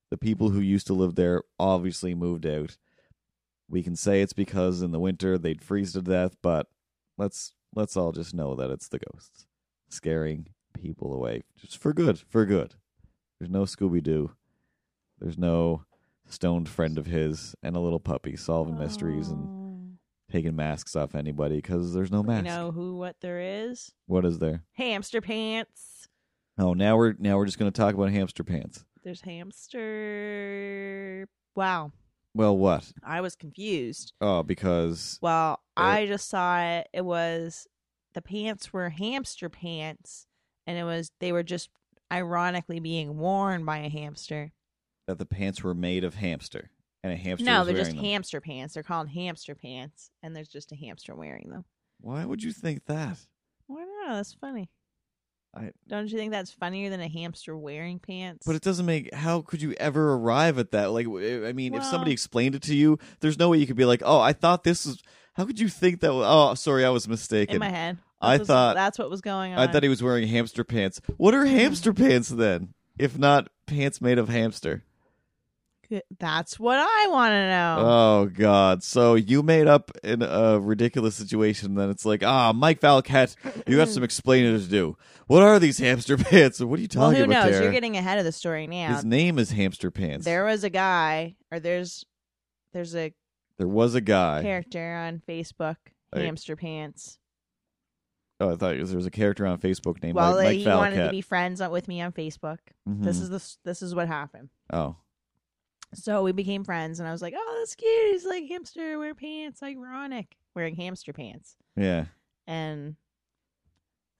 The 0.09 0.17
people 0.17 0.49
who 0.49 0.59
used 0.59 0.87
to 0.87 0.93
live 0.93 1.15
there 1.15 1.43
obviously 1.59 2.15
moved 2.15 2.45
out. 2.45 2.77
We 3.69 3.83
can 3.83 3.95
say 3.95 4.21
it's 4.21 4.33
because 4.33 4.81
in 4.81 4.91
the 4.91 4.99
winter 4.99 5.37
they'd 5.37 5.63
freeze 5.63 5.93
to 5.93 6.01
death, 6.01 6.35
but 6.41 6.67
let's 7.17 7.53
let's 7.75 7.95
all 7.95 8.11
just 8.11 8.33
know 8.33 8.55
that 8.55 8.71
it's 8.71 8.87
the 8.87 8.99
ghosts 8.99 9.45
scaring 9.89 10.47
people 10.73 11.13
away 11.13 11.43
just 11.57 11.77
for 11.77 11.93
good, 11.93 12.19
for 12.27 12.45
good. 12.45 12.75
There's 13.39 13.51
no 13.51 13.63
Scooby 13.63 14.03
Doo. 14.03 14.31
There's 15.19 15.37
no 15.37 15.83
stoned 16.27 16.69
friend 16.69 16.97
of 16.97 17.05
his 17.07 17.55
and 17.63 17.75
a 17.75 17.79
little 17.79 17.99
puppy 17.99 18.35
solving 18.35 18.77
mysteries 18.77 19.29
and 19.29 19.47
Oh. 19.47 19.97
taking 20.31 20.55
masks 20.55 20.95
off 20.95 21.15
anybody 21.15 21.57
because 21.57 21.93
there's 21.93 22.11
no 22.11 22.23
mask. 22.23 22.45
You 22.45 22.51
know 22.51 22.71
who? 22.71 22.97
What 22.97 23.17
there 23.21 23.39
is? 23.39 23.91
What 24.05 24.25
is 24.25 24.39
there? 24.39 24.63
Hamster 24.73 25.21
pants. 25.21 26.07
Oh, 26.57 26.73
now 26.73 26.97
we're 26.97 27.15
now 27.19 27.37
we're 27.37 27.45
just 27.45 27.57
going 27.59 27.71
to 27.71 27.77
talk 27.77 27.95
about 27.95 28.11
hamster 28.11 28.43
pants. 28.43 28.85
There's 29.03 29.21
hamster. 29.21 31.27
Wow, 31.55 31.91
Well, 32.33 32.57
what? 32.57 32.91
I 33.03 33.21
was 33.21 33.35
confused. 33.35 34.13
Oh, 34.21 34.43
because 34.43 35.17
Well, 35.21 35.59
Uh, 35.75 35.81
I 35.81 36.05
just 36.05 36.29
saw 36.29 36.61
it. 36.61 36.87
It 36.93 37.03
was 37.05 37.67
the 38.13 38.21
pants 38.21 38.71
were 38.71 38.89
hamster 38.89 39.49
pants, 39.49 40.27
and 40.67 40.77
it 40.77 40.83
was 40.83 41.11
they 41.19 41.31
were 41.31 41.43
just 41.43 41.69
ironically 42.11 42.79
being 42.79 43.17
worn 43.17 43.65
by 43.65 43.79
a 43.79 43.89
hamster. 43.89 44.51
That 45.09 45.17
the 45.17 45.25
pants 45.25 45.63
were 45.63 45.73
made 45.73 46.03
of 46.03 46.13
hamster 46.13 46.69
and 47.03 47.11
a 47.11 47.15
hamster. 47.15 47.45
no, 47.45 47.59
was 47.59 47.67
they're 47.67 47.77
just 47.77 47.91
them. 47.95 47.99
hamster 48.03 48.39
pants. 48.39 48.75
They're 48.75 48.83
called 48.83 49.09
hamster 49.09 49.55
pants, 49.55 50.11
and 50.21 50.35
there's 50.35 50.47
just 50.49 50.71
a 50.71 50.75
hamster 50.75 51.15
wearing 51.15 51.49
them. 51.49 51.65
Why 51.99 52.23
would 52.25 52.43
you 52.43 52.51
think 52.51 52.85
that? 52.85 53.17
Why 53.67 53.85
not? 54.05 54.13
That's 54.17 54.33
funny. 54.33 54.69
I- 55.55 55.71
Don't 55.87 56.07
you 56.11 56.17
think 56.17 56.31
that's 56.31 56.51
funnier 56.51 56.91
than 56.91 57.01
a 57.01 57.07
hamster 57.07 57.57
wearing 57.57 57.97
pants? 57.97 58.45
But 58.45 58.55
it 58.55 58.61
doesn't 58.61 58.85
make. 58.85 59.11
How 59.15 59.41
could 59.41 59.63
you 59.63 59.73
ever 59.79 60.13
arrive 60.13 60.59
at 60.59 60.71
that? 60.71 60.91
Like, 60.91 61.07
I 61.07 61.53
mean, 61.53 61.73
if 61.73 61.83
somebody 61.85 62.11
explained 62.11 62.53
it 62.53 62.61
to 62.63 62.75
you, 62.75 62.99
there's 63.19 63.39
no 63.39 63.49
way 63.49 63.57
you 63.57 63.65
could 63.65 63.75
be 63.75 63.85
like, 63.85 64.03
"Oh, 64.05 64.19
I 64.19 64.33
thought 64.33 64.63
this 64.63 64.85
was." 64.85 65.01
How 65.33 65.45
could 65.45 65.59
you 65.59 65.67
think 65.69 66.01
that? 66.01 66.11
Oh, 66.11 66.53
sorry, 66.53 66.85
I 66.85 66.89
was 66.89 67.07
mistaken. 67.07 67.55
in 67.55 67.59
my 67.59 67.69
head, 67.69 67.97
I 68.21 68.35
what's- 68.37 68.47
thought- 68.47 68.75
that's 68.75 68.99
what 68.99 69.09
was 69.09 69.21
going 69.21 69.53
on. 69.53 69.57
I 69.59 69.71
thought 69.71 69.81
he 69.81 69.89
was 69.89 70.03
wearing 70.03 70.27
hamster 70.27 70.63
pants. 70.63 71.01
What 71.17 71.33
are 71.33 71.45
hamster 71.59 71.93
pants 71.93 72.29
then? 72.29 72.75
If 72.99 73.17
not 73.17 73.49
pants 73.65 74.01
made 74.01 74.17
of 74.19 74.29
hamster? 74.29 74.83
That's 76.19 76.59
what 76.59 76.77
I 76.77 77.07
want 77.09 77.31
to 77.31 77.47
know. 77.47 77.77
Oh 77.79 78.25
God! 78.31 78.83
So 78.83 79.15
you 79.15 79.41
made 79.41 79.67
up 79.67 79.91
in 80.03 80.21
a 80.21 80.59
ridiculous 80.59 81.15
situation. 81.15 81.73
Then 81.75 81.89
it's 81.89 82.05
like, 82.05 82.23
ah, 82.23 82.53
Mike 82.53 82.79
Valcat, 82.79 83.35
you 83.67 83.77
got 83.77 83.89
some 83.89 84.03
explaining 84.09 84.59
to 84.59 84.67
do. 84.67 84.95
What 85.27 85.41
are 85.41 85.57
these 85.59 85.79
hamster 85.79 86.15
pants? 86.17 86.59
What 86.59 86.77
are 86.79 86.81
you 86.81 86.87
well, 86.95 87.07
talking 87.09 87.19
who 87.25 87.31
about 87.31 87.49
knows? 87.51 87.59
You're 87.61 87.71
getting 87.71 87.97
ahead 87.97 88.19
of 88.19 88.25
the 88.25 88.31
story 88.31 88.67
now. 88.67 88.93
His 88.95 89.05
name 89.05 89.39
is 89.39 89.51
Hamster 89.51 89.89
Pants. 89.91 90.25
There 90.25 90.45
was 90.45 90.63
a 90.63 90.69
guy, 90.69 91.35
or 91.51 91.59
there's 91.59 92.05
there's 92.73 92.95
a 92.95 93.11
there 93.57 93.67
was 93.67 93.95
a 93.95 94.01
guy. 94.01 94.41
character 94.43 94.93
on 94.95 95.21
Facebook, 95.27 95.77
Hey. 96.13 96.25
Hamster 96.25 96.55
Pants. 96.55 97.17
Oh, 98.39 98.53
I 98.53 98.55
thought 98.55 98.75
there 98.77 98.95
was 98.95 99.05
a 99.05 99.11
character 99.11 99.45
on 99.45 99.57
Facebook 99.59 100.01
named 100.01 100.15
Well, 100.15 100.35
Mike, 100.35 100.45
Mike 100.45 100.57
he 100.59 100.65
wanted 100.67 101.03
to 101.03 101.09
be 101.11 101.21
friends 101.21 101.61
with 101.61 101.87
me 101.89 101.99
on 102.01 102.11
Facebook. 102.13 102.59
This 102.85 103.17
Mhm. 103.17 103.21
is 103.23 103.29
the 103.29 103.55
this 103.65 103.81
is 103.81 103.93
what 103.95 104.07
happened. 104.07 104.49
oh, 104.71 104.95
So 105.93 106.21
we 106.23 106.31
became 106.31 106.63
friends, 106.63 106.99
and 106.99 107.07
I 107.09 107.11
was 107.11 107.21
like, 107.21 107.33
"Oh, 107.35 107.55
that's 107.59 107.75
cute. 107.75 108.11
He's 108.11 108.25
like 108.25 108.47
hamster 108.47 108.99
wear 108.99 109.15
pants, 109.15 109.63
ironic, 109.63 110.37
wearing 110.55 110.75
hamster 110.75 111.13
pants." 111.13 111.55
yeah. 111.75 112.05
and 112.47 112.95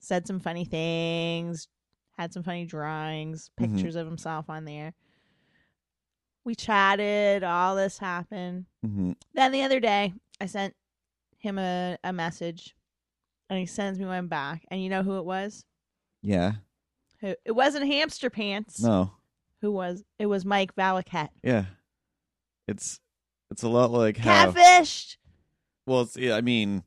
said 0.00 0.26
some 0.26 0.40
funny 0.40 0.64
things, 0.64 1.68
had 2.16 2.32
some 2.32 2.42
funny 2.42 2.64
drawings, 2.64 3.50
Mhm. 3.58 3.74
pictures 3.74 3.96
of 3.96 4.06
himself 4.06 4.48
on 4.48 4.64
there. 4.64 4.94
We 6.44 6.54
chatted, 6.54 7.44
all 7.44 7.76
this 7.76 7.98
happened. 7.98 8.66
hmm 8.82 9.12
Then 9.34 9.52
the 9.52 9.62
other 9.62 9.78
day, 9.80 10.14
I 10.40 10.46
sent 10.46 10.74
him 11.38 11.58
a, 11.58 11.98
a 12.02 12.12
message, 12.12 12.74
and 13.50 13.58
he 13.58 13.66
sends 13.66 13.98
me 13.98 14.06
one 14.06 14.26
back. 14.28 14.64
And 14.70 14.82
you 14.82 14.88
know 14.88 15.02
who 15.02 15.18
it 15.18 15.24
was? 15.24 15.64
Yeah. 16.22 16.52
Who, 17.20 17.34
it 17.44 17.52
wasn't 17.52 17.86
Hamster 17.86 18.30
Pants. 18.30 18.80
No. 18.82 19.12
Who 19.62 19.72
was? 19.72 20.04
It 20.18 20.26
was 20.26 20.44
Mike 20.44 20.74
Valacat. 20.74 21.28
Yeah. 21.42 21.66
It's 22.68 23.00
it's 23.50 23.62
a 23.62 23.68
lot 23.68 23.90
like 23.90 24.16
how. 24.16 24.52
Catfished. 24.52 25.16
Well, 25.86 26.02
it's, 26.02 26.16
yeah, 26.16 26.36
I 26.36 26.40
mean, 26.40 26.84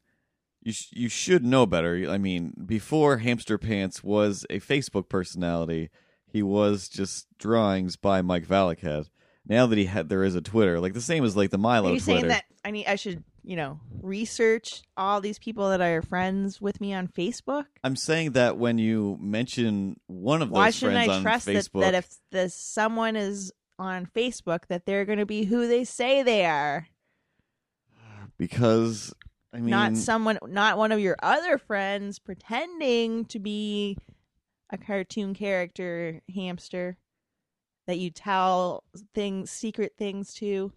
you 0.62 0.72
sh- 0.72 0.92
you 0.94 1.10
should 1.10 1.44
know 1.44 1.66
better. 1.66 2.10
I 2.10 2.18
mean, 2.18 2.54
before 2.66 3.18
Hamster 3.18 3.58
Pants 3.58 4.04
was 4.04 4.46
a 4.50 4.60
Facebook 4.60 5.10
personality, 5.10 5.90
he 6.26 6.42
was 6.42 6.88
just 6.88 7.28
drawings 7.38 7.96
by 7.98 8.22
Mike 8.22 8.48
Valacat. 8.48 9.10
Now 9.46 9.66
that 9.68 9.78
he 9.78 9.86
had, 9.86 10.08
there 10.08 10.24
is 10.24 10.36
a 10.36 10.42
Twitter, 10.42 10.80
like 10.80 10.94
the 10.94 11.02
same 11.02 11.26
as 11.26 11.36
like 11.36 11.50
the 11.50 11.58
Milo 11.58 11.90
Are 11.90 11.94
you 11.96 12.00
Twitter. 12.00 12.20
saying 12.22 12.28
that 12.30 12.46
I 12.64 12.72
need? 12.72 12.86
I 12.88 12.96
should, 12.96 13.26
you 13.44 13.56
know, 13.56 13.80
research 14.02 14.82
all 14.98 15.22
these 15.22 15.40
people 15.40 15.70
that 15.70 15.82
are 15.82 16.02
friends 16.02 16.62
with 16.62 16.80
me 16.82 16.94
on 16.94 17.08
Facebook? 17.08 17.66
I'm 17.84 17.96
saying 17.96 18.32
that 18.34 18.58
when 18.58 18.78
you 18.78 19.18
mention 19.20 20.00
one 20.08 20.42
of 20.42 20.50
those 20.50 20.56
Why 20.56 20.70
shouldn't 20.70 20.98
friends 20.98 21.10
I 21.10 21.14
on 21.16 21.22
trust 21.22 21.46
that, 21.46 21.56
Facebook, 21.56 21.82
that 21.82 21.94
if 21.94 22.10
this 22.32 22.56
someone 22.56 23.16
is 23.16 23.52
on 23.78 24.08
Facebook 24.16 24.68
that 24.68 24.86
they're 24.86 25.06
going 25.06 25.20
to 25.20 25.26
be 25.26 25.46
who 25.46 25.68
they 25.68 25.84
say 25.84 26.24
they 26.24 26.46
are, 26.46 26.88
because 28.38 29.14
I 29.54 29.58
mean, 29.58 29.70
not 29.70 29.98
someone, 29.98 30.40
not 30.48 30.78
one 30.78 30.92
of 30.92 31.00
your 31.00 31.18
other 31.22 31.58
friends 31.58 32.20
pretending 32.20 33.26
to 33.26 33.40
be 33.40 33.98
a 34.70 34.78
cartoon 34.78 35.34
character 35.34 36.22
hamster 36.34 36.98
that 37.88 38.00
you 38.00 38.10
tell 38.10 38.84
things, 39.14 39.52
secret 39.52 39.94
things 39.98 40.34
to. 40.36 40.72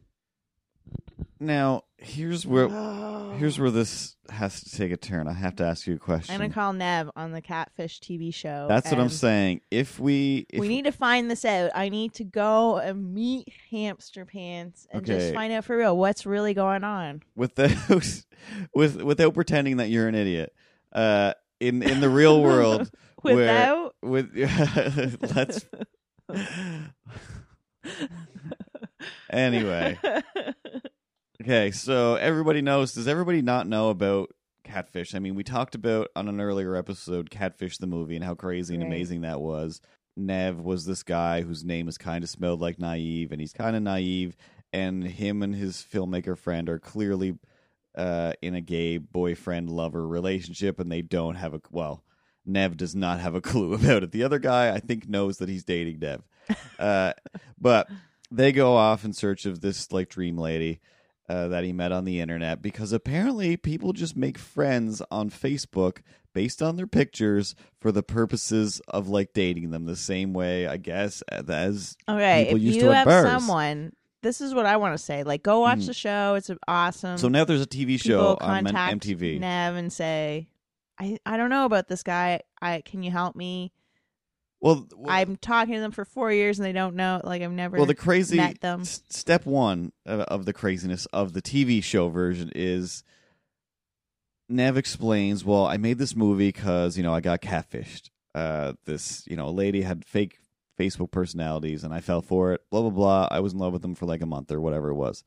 Now 1.39 1.83
here's 1.99 2.47
where 2.47 2.69
here's 3.39 3.59
where 3.59 3.71
this 3.71 4.17
has 4.31 4.63
to 4.63 4.77
take 4.77 4.93
a 4.93 4.97
turn. 4.97 5.29
I 5.29 5.33
have 5.33 5.57
to 5.57 5.65
ask 5.65 5.87
you 5.87 5.95
a 5.95 5.99
question. 5.99 6.35
I'm 6.35 6.41
gonna 6.41 6.53
call 6.53 6.73
Nev 6.73 7.11
on 7.17 7.33
the 7.33 7.41
Catfish 7.41 8.01
TV 8.01 8.33
show. 8.33 8.67
That's 8.69 8.87
what 8.91 8.95
I'm 8.95 9.03
and 9.03 9.13
saying. 9.13 9.61
If 9.71 9.99
we 9.99 10.47
if 10.51 10.61
we 10.61 10.69
need 10.69 10.85
to 10.85 10.93
find 10.93 11.31
this 11.31 11.45
out. 11.45 11.71
I 11.75 11.89
need 11.89 12.15
to 12.15 12.25
go 12.25 12.79
and 12.79 13.15
meet 13.15 13.49
Hamster 13.71 14.25
Pants 14.25 14.87
and 14.91 15.03
Okay. 15.03 15.19
just 15.19 15.35
find 15.35 15.53
out 15.53 15.65
for 15.65 15.77
real 15.77 15.97
what's 15.97 16.27
really 16.27 16.55
going 16.55 16.85
on. 16.85 17.23
without 17.35 17.71
with 18.75 19.03
without 19.03 19.35
pretending 19.35 19.77
that 19.79 19.89
you're 19.89 20.09
an 20.09 20.15
idiot. 20.15 20.53
Uh, 20.93 21.35
in 21.61 21.83
in 21.83 22.01
the 22.01 22.09
real 22.09 22.43
world 22.43 22.91
Without 23.23 23.95
with 24.03 24.31
let's 25.35 25.67
anyway. 29.31 29.99
Okay, 31.47 31.71
so 31.71 32.17
everybody 32.17 32.61
knows. 32.61 32.93
Does 32.93 33.07
everybody 33.07 33.41
not 33.41 33.69
know 33.69 33.91
about 33.91 34.35
Catfish? 34.65 35.15
I 35.15 35.21
mean, 35.21 35.37
we 35.37 35.45
talked 35.45 35.77
about 35.77 36.09
on 36.17 36.27
an 36.27 36.41
earlier 36.41 36.75
episode 36.75 37.31
Catfish 37.31 37.79
the 37.79 37.87
movie 37.87 38.17
and 38.17 38.25
how 38.25 38.35
crazy 38.35 38.75
and 38.75 38.83
Right. 38.83 38.89
amazing 38.89 39.21
that 39.21 39.41
was. 39.41 39.81
Nev 40.17 40.59
was 40.59 40.87
this 40.87 41.05
guy 41.05 41.43
whose 41.43 41.63
name 41.63 41.87
is 41.87 41.99
kind 41.99 42.25
of 42.25 42.31
spelled 42.31 42.61
like 42.61 42.81
naive, 42.81 43.31
and 43.31 43.41
he's 43.41 43.53
kind 43.53 43.77
of 43.77 43.85
naive. 43.85 44.37
And 44.73 45.05
him 45.05 45.41
and 45.41 45.55
his 45.55 45.87
filmmaker 45.89 46.37
friend 46.37 46.69
are 46.69 46.81
clearly 46.81 47.39
uh, 47.95 48.33
in 48.43 48.57
a 48.57 48.61
gay 48.61 48.99
boyfriend 48.99 49.71
lover 49.71 50.05
relationship, 50.05 50.81
and 50.81 50.91
they 50.91 51.03
don't 51.03 51.37
have 51.37 51.55
a 51.55 51.61
well. 51.71 52.03
Nev 52.45 52.77
does 52.77 52.97
not 52.97 53.21
have 53.21 53.37
a 53.37 53.41
clue 53.53 53.73
about 53.75 54.03
it. 54.03 54.11
The 54.11 54.25
other 54.25 54.41
guy, 54.41 54.75
I 54.75 54.81
think, 54.81 55.09
knows 55.09 55.39
that 55.39 55.49
he's 55.49 55.63
dating 55.63 56.01
Nev, 56.01 56.23
uh, 56.81 57.13
but 57.57 57.89
they 58.33 58.51
go 58.51 58.75
off 58.75 59.05
in 59.05 59.13
search 59.13 59.47
of 59.47 59.61
this 59.61 59.93
like 59.93 60.09
dream 60.09 60.37
lady 60.37 60.81
uh, 61.29 61.49
that 61.49 61.65
he 61.65 61.73
met 61.73 61.93
on 61.93 62.05
the 62.05 62.21
internet 62.21 62.63
because 62.63 62.93
apparently 62.93 63.57
people 63.57 63.93
just 63.93 64.17
make 64.17 64.39
friends 64.39 65.03
on 65.11 65.29
Facebook 65.31 65.99
based 66.33 66.63
on 66.63 66.77
their 66.77 66.87
pictures 66.87 67.55
for 67.81 67.91
the 67.91 68.03
purposes 68.03 68.81
of 68.89 69.09
like 69.09 69.33
dating 69.33 69.71
them 69.71 69.87
the 69.87 69.97
same 69.97 70.33
way 70.35 70.67
I 70.67 70.77
guess 70.77 71.23
as 71.23 71.97
okay, 72.09 72.45
people 72.45 72.57
if 72.59 72.63
used 72.63 72.77
you 72.77 72.83
to 72.83 72.91
at 72.91 72.97
have 72.99 73.07
bars. 73.07 73.27
someone, 73.27 73.93
this 74.23 74.41
is 74.41 74.55
what 74.55 74.67
I 74.67 74.77
want 74.77 74.95
to 74.95 74.99
say. 75.03 75.23
Like, 75.23 75.43
go 75.43 75.61
watch 75.61 75.81
Mhm. 75.81 75.87
the 75.87 75.95
show. 75.95 76.35
It's 76.35 76.51
awesome. 76.69 77.17
so 77.19 77.29
now 77.29 77.45
there's 77.45 77.63
a 77.63 77.67
TV 77.67 77.99
show 77.99 78.37
on 78.41 78.65
MTV. 78.67 79.39
Nev 79.41 79.77
and 79.77 79.93
say, 79.93 80.49
I 80.99 81.19
I 81.27 81.37
don't 81.37 81.51
know 81.51 81.65
about 81.65 81.89
this 81.89 82.03
guy. 82.03 82.41
I 82.61 82.83
can 82.85 83.03
you 83.03 83.11
help 83.11 83.35
me? 83.37 83.73
Well, 84.61 84.87
well, 84.97 85.13
I'm 85.13 85.37
talking 85.37 85.75
to 85.75 85.81
them 85.81 85.91
for 85.93 86.05
four 86.05 86.33
years 86.33 86.59
and 86.59 86.67
they 86.67 86.73
don't 86.73 86.97
know. 86.97 87.21
Like 87.23 87.43
I've 87.43 87.53
never 87.53 87.77
well, 87.77 87.87
the 87.87 87.95
crazy 87.95 88.37
met 88.37 88.61
them. 88.61 88.81
s- 88.81 89.03
step 89.09 89.45
one 89.47 89.93
of, 90.05 90.21
of 90.21 90.45
the 90.45 90.53
craziness 90.53 91.07
of 91.07 91.33
the 91.35 91.43
TV 91.43 91.83
show 91.83 92.09
version 92.09 92.51
is 92.55 93.05
Nev 94.49 94.77
explains, 94.77 95.45
"Well, 95.45 95.67
I 95.67 95.77
made 95.77 95.99
this 95.99 96.15
movie 96.17 96.49
because 96.49 96.97
you 96.97 97.03
know 97.03 97.13
I 97.15 97.21
got 97.21 97.41
catfished. 97.41 98.11
Uh, 98.35 98.75
this 98.85 99.25
you 99.27 99.37
know 99.37 99.49
a 99.49 99.51
lady 99.51 99.83
had 99.83 100.05
fake 100.05 100.39
Facebook 100.79 101.11
personalities, 101.11 101.85
and 101.85 101.93
I 101.93 102.01
fell 102.01 102.23
for 102.23 102.53
it. 102.53 102.63
Blah 102.71 102.83
blah 102.83 102.91
blah. 102.91 103.29
I 103.31 103.41
was 103.41 103.53
in 103.53 103.59
love 103.59 103.73
with 103.73 103.83
them 103.83 103.95
for 103.95 104.07
like 104.07 104.23
a 104.23 104.27
month 104.27 104.53
or 104.53 104.61
whatever 104.61 104.91
it 104.91 104.95
was. 104.95 105.25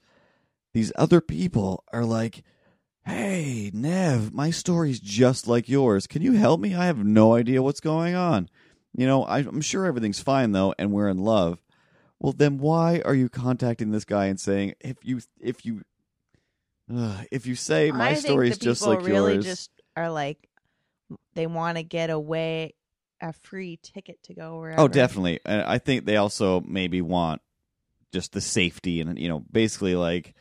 These 0.74 0.92
other 0.96 1.22
people 1.22 1.84
are 1.94 2.06
like." 2.06 2.44
Hey, 3.06 3.72
Nev, 3.74 4.34
my 4.34 4.52
story's 4.52 5.00
just 5.00 5.48
like 5.48 5.68
yours. 5.68 6.06
Can 6.06 6.22
you 6.22 6.34
help 6.34 6.60
me? 6.60 6.76
I 6.76 6.86
have 6.86 7.04
no 7.04 7.34
idea 7.34 7.64
what's 7.64 7.80
going 7.80 8.14
on. 8.14 8.50
You 8.96 9.06
know, 9.08 9.24
I, 9.24 9.40
I'm 9.40 9.62
sure 9.62 9.86
everything's 9.86 10.20
fine 10.20 10.52
though, 10.52 10.74
and 10.78 10.92
we're 10.92 11.10
in 11.10 11.20
love. 11.20 11.60
Well, 12.20 12.34
then 12.34 12.58
why 12.58 13.02
are 13.06 13.16
you 13.16 13.30
contacting 13.30 13.92
this 13.92 14.06
guy 14.06 14.26
and 14.26 14.40
saying 14.40 14.76
if 14.82 14.98
you 15.04 15.22
if 15.40 15.66
you 15.66 15.84
uh, 16.94 17.24
if 17.32 17.46
you 17.46 17.56
say 17.56 17.92
my 17.92 18.10
I 18.10 18.14
story's 18.16 18.52
think 18.52 18.62
the 18.62 18.66
just 18.66 18.82
like 18.82 19.06
really 19.06 19.36
yours? 19.36 19.46
just 19.46 19.72
are 19.96 20.10
like 20.10 20.50
they 21.36 21.48
want 21.48 21.78
to 21.78 21.84
get 21.84 22.10
away 22.10 22.74
a 23.22 23.34
free 23.34 23.80
ticket 23.82 24.22
to 24.24 24.34
go 24.34 24.60
wherever. 24.60 24.82
oh, 24.82 24.88
definitely. 24.88 25.40
And 25.46 25.62
I 25.62 25.78
think 25.78 26.06
they 26.06 26.18
also 26.18 26.62
maybe 26.62 27.02
want 27.02 27.42
just 28.12 28.34
the 28.34 28.42
safety 28.42 29.02
and 29.02 29.20
you 29.20 29.30
know 29.30 29.44
basically 29.52 29.96
like 29.96 30.34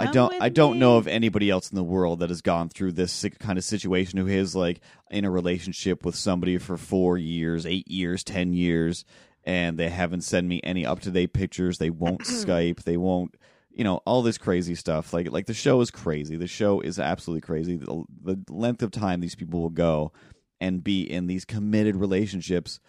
I 0.00 0.10
don't 0.10 0.34
I 0.40 0.48
don't 0.48 0.78
know 0.78 0.96
of 0.96 1.06
anybody 1.06 1.50
else 1.50 1.70
in 1.70 1.76
the 1.76 1.84
world 1.84 2.20
that 2.20 2.30
has 2.30 2.42
gone 2.42 2.68
through 2.68 2.92
this 2.92 3.24
kind 3.38 3.58
of 3.58 3.64
situation 3.64 4.18
who 4.18 4.26
is 4.26 4.54
like 4.54 4.80
in 5.10 5.24
a 5.24 5.30
relationship 5.30 6.04
with 6.04 6.16
somebody 6.16 6.58
for 6.58 6.76
4 6.76 7.18
years, 7.18 7.66
8 7.66 7.88
years, 7.88 8.24
10 8.24 8.52
years 8.52 9.04
and 9.44 9.78
they 9.78 9.88
haven't 9.88 10.22
sent 10.22 10.46
me 10.46 10.60
any 10.62 10.84
up 10.84 11.00
to 11.00 11.10
date 11.10 11.32
pictures, 11.32 11.78
they 11.78 11.90
won't 11.90 12.20
Skype, 12.24 12.82
they 12.84 12.96
won't 12.96 13.36
you 13.70 13.84
know 13.84 13.98
all 14.04 14.22
this 14.22 14.38
crazy 14.38 14.74
stuff. 14.74 15.12
Like 15.12 15.30
like 15.30 15.46
the 15.46 15.54
show 15.54 15.80
is 15.80 15.90
crazy. 15.90 16.36
The 16.36 16.46
show 16.46 16.80
is 16.80 16.98
absolutely 16.98 17.42
crazy. 17.42 17.76
The, 17.76 18.04
the 18.22 18.38
length 18.48 18.82
of 18.82 18.90
time 18.90 19.20
these 19.20 19.36
people 19.36 19.60
will 19.60 19.70
go 19.70 20.12
and 20.60 20.84
be 20.84 21.02
in 21.02 21.26
these 21.26 21.44
committed 21.44 21.96
relationships 21.96 22.80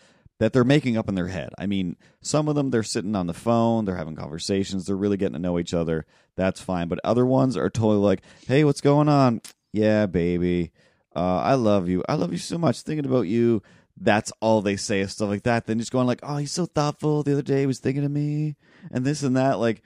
that 0.42 0.54
they're 0.54 0.64
making 0.64 0.98
up 0.98 1.08
in 1.08 1.14
their 1.14 1.28
head. 1.28 1.54
I 1.60 1.68
mean, 1.68 1.98
some 2.24 2.48
of 2.48 2.56
them 2.56 2.72
they're 2.72 2.82
sitting 2.82 3.16
on 3.16 3.28
the 3.28 3.34
phone, 3.34 3.86
they're 3.86 3.96
having 3.96 4.16
conversations, 4.16 4.88
they're 4.88 4.98
really 4.98 5.16
getting 5.16 5.34
to 5.34 5.40
know 5.40 5.60
each 5.60 5.72
other. 5.72 6.08
That's 6.36 6.60
fine. 6.60 6.88
But 6.88 7.00
other 7.04 7.28
ones 7.28 7.56
are 7.56 7.70
totally 7.70 7.98
like, 7.98 8.24
"Hey, 8.48 8.64
what's 8.64 8.82
going 8.82 9.08
on? 9.08 9.42
Yeah, 9.72 10.08
baby. 10.08 10.72
Uh, 11.16 11.38
I 11.38 11.54
love 11.54 11.90
you. 11.90 12.04
I 12.10 12.16
love 12.16 12.32
you 12.32 12.40
so 12.40 12.58
much. 12.58 12.82
Thinking 12.82 13.06
about 13.06 13.28
you." 13.28 13.62
That's 13.96 14.34
all 14.42 14.64
they 14.64 14.78
say 14.78 15.02
is 15.02 15.12
stuff 15.12 15.30
like 15.30 15.44
that. 15.44 15.68
Then 15.68 15.78
just 15.78 15.92
going 15.92 16.08
like, 16.08 16.22
"Oh, 16.24 16.38
he's 16.38 16.52
so 16.52 16.66
thoughtful. 16.66 17.22
The 17.22 17.34
other 17.34 17.44
day 17.44 17.60
he 17.60 17.66
was 17.68 17.78
thinking 17.78 18.04
of 18.04 18.10
me 18.10 18.56
and 18.90 19.06
this 19.06 19.22
and 19.22 19.38
that." 19.38 19.60
Like, 19.60 19.84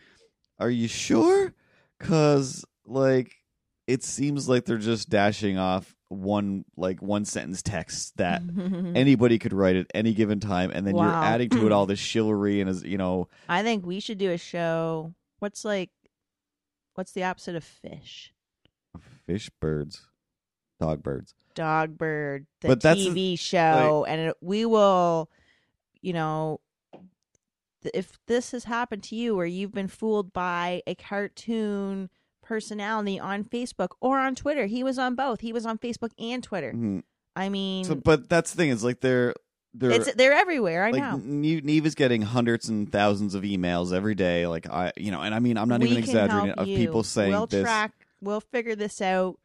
are 0.57 0.69
you 0.69 0.87
sure? 0.87 1.53
Cuz 1.99 2.63
like 2.85 3.35
it 3.87 4.05
seems 4.05 4.47
like 4.47 4.63
they're 4.63 4.77
just 4.77 5.09
dashing 5.09 5.57
off 5.57 5.94
one 6.09 6.63
like 6.77 7.01
one 7.01 7.25
sentence 7.25 7.61
text 7.61 8.15
that 8.17 8.41
anybody 8.95 9.39
could 9.39 9.53
write 9.53 9.75
at 9.75 9.87
any 9.93 10.13
given 10.13 10.39
time 10.39 10.71
and 10.73 10.85
then 10.85 10.95
you're 10.95 11.11
Wow. 11.11 11.23
adding 11.23 11.49
to 11.49 11.65
it 11.65 11.71
all 11.71 11.85
this 11.87 11.99
chivalry 11.99 12.61
and 12.61 12.69
as 12.69 12.83
you 12.83 12.97
know 12.97 13.27
I 13.49 13.63
think 13.63 13.85
we 13.85 13.99
should 13.99 14.17
do 14.19 14.31
a 14.31 14.37
show. 14.37 15.13
What's 15.39 15.65
like, 15.65 15.89
what's 16.93 17.11
the 17.11 17.23
opposite 17.23 17.55
of 17.55 17.63
fish? 17.63 18.33
fish 19.25 19.49
birds 19.59 20.07
dog 20.79 21.01
birds 21.03 21.33
Dog 21.55 21.97
Bird, 21.97 22.45
the 22.61 22.67
But 22.67 22.81
that's 22.81 22.99
TV 23.01 23.39
show, 23.39 24.05
and 24.07 24.19
it, 24.29 24.35
we 24.41 24.65
will, 24.65 25.29
you 26.01 26.11
know, 26.11 26.59
th- 27.81 27.91
if 27.93 28.19
this 28.27 28.51
has 28.51 28.65
happened 28.65 29.03
to 29.03 29.15
you, 29.15 29.35
where 29.37 29.45
you've 29.45 29.71
been 29.71 29.87
fooled 29.87 30.33
by 30.33 30.81
a 30.85 30.95
cartoon 30.95 32.09
personality 32.45 33.19
on 33.19 33.43
Facebook 33.43 33.89
or 33.99 34.17
on 34.19 34.35
Twitter, 34.35 34.65
he 34.67 34.83
was 34.83 34.97
on 34.97 35.15
both. 35.15 35.41
He 35.41 35.51
was 35.51 35.65
on 35.65 35.77
Facebook 35.77 36.11
and 36.17 36.41
Twitter. 36.41 36.71
Mhm. 36.73 37.03
I 37.35 37.49
mean, 37.49 37.83
so 37.83 37.95
but 37.95 38.29
that's 38.29 38.51
the 38.51 38.57
thing 38.57 38.69
is 38.69 38.83
like 38.83 39.01
they're 39.01 39.33
they're 39.73 39.91
it's 39.91 40.13
they're 40.13 40.31
everywhere. 40.31 40.85
I 40.85 40.91
like 40.91 41.01
know. 41.01 41.17
Nev, 41.21 41.65
Nev 41.65 41.85
is 41.85 41.95
getting 41.95 42.21
hundreds 42.21 42.69
and 42.69 42.89
thousands 42.89 43.35
of 43.35 43.43
emails 43.43 43.91
every 43.91 44.15
day 44.15 44.47
like 44.47 44.69
i 44.69 44.93
you 44.95 45.11
know 45.11 45.19
and 45.19 45.35
i 45.35 45.39
mean 45.39 45.57
i'm 45.57 45.67
not 45.67 45.81
we 45.81 45.87
even 45.87 45.97
exaggerating 45.97 46.51
of 46.51 46.65
you. 46.65 46.77
people 46.77 47.03
saying 47.03 47.31
we'll 47.31 47.45
this 47.47 47.63
track. 47.63 47.91
We'll 48.21 48.39
figure 48.39 48.75
this 48.77 49.01
out. 49.01 49.37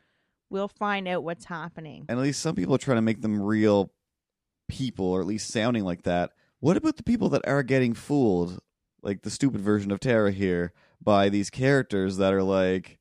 We'll 0.49 0.69
find 0.69 1.09
out 1.09 1.25
what's 1.25 1.47
happening. 1.47 2.05
and 2.09 2.17
at 2.19 2.23
least 2.23 2.41
some 2.41 2.55
people 2.55 2.77
are 2.77 2.79
trying 2.79 2.99
to 2.99 3.03
make 3.03 3.23
them 3.23 3.43
real 3.43 3.91
people 4.69 5.07
or 5.07 5.21
at 5.21 5.27
least 5.27 5.49
sounding 5.51 5.83
like 5.85 6.03
that 6.03 6.31
what 6.61 6.77
about 6.77 6.97
the 6.97 7.03
people 7.03 7.29
that 7.31 7.47
are 7.49 7.65
getting 7.65 7.93
fooled 7.95 8.61
like 9.03 9.23
the 9.23 9.31
stupid 9.31 9.61
version 9.61 9.91
of 9.91 9.99
Tara 9.99 10.31
here 10.31 10.73
by 11.03 11.29
these 11.29 11.51
characters 11.51 12.19
that 12.19 12.33
are 12.35 12.43
like 12.43 12.99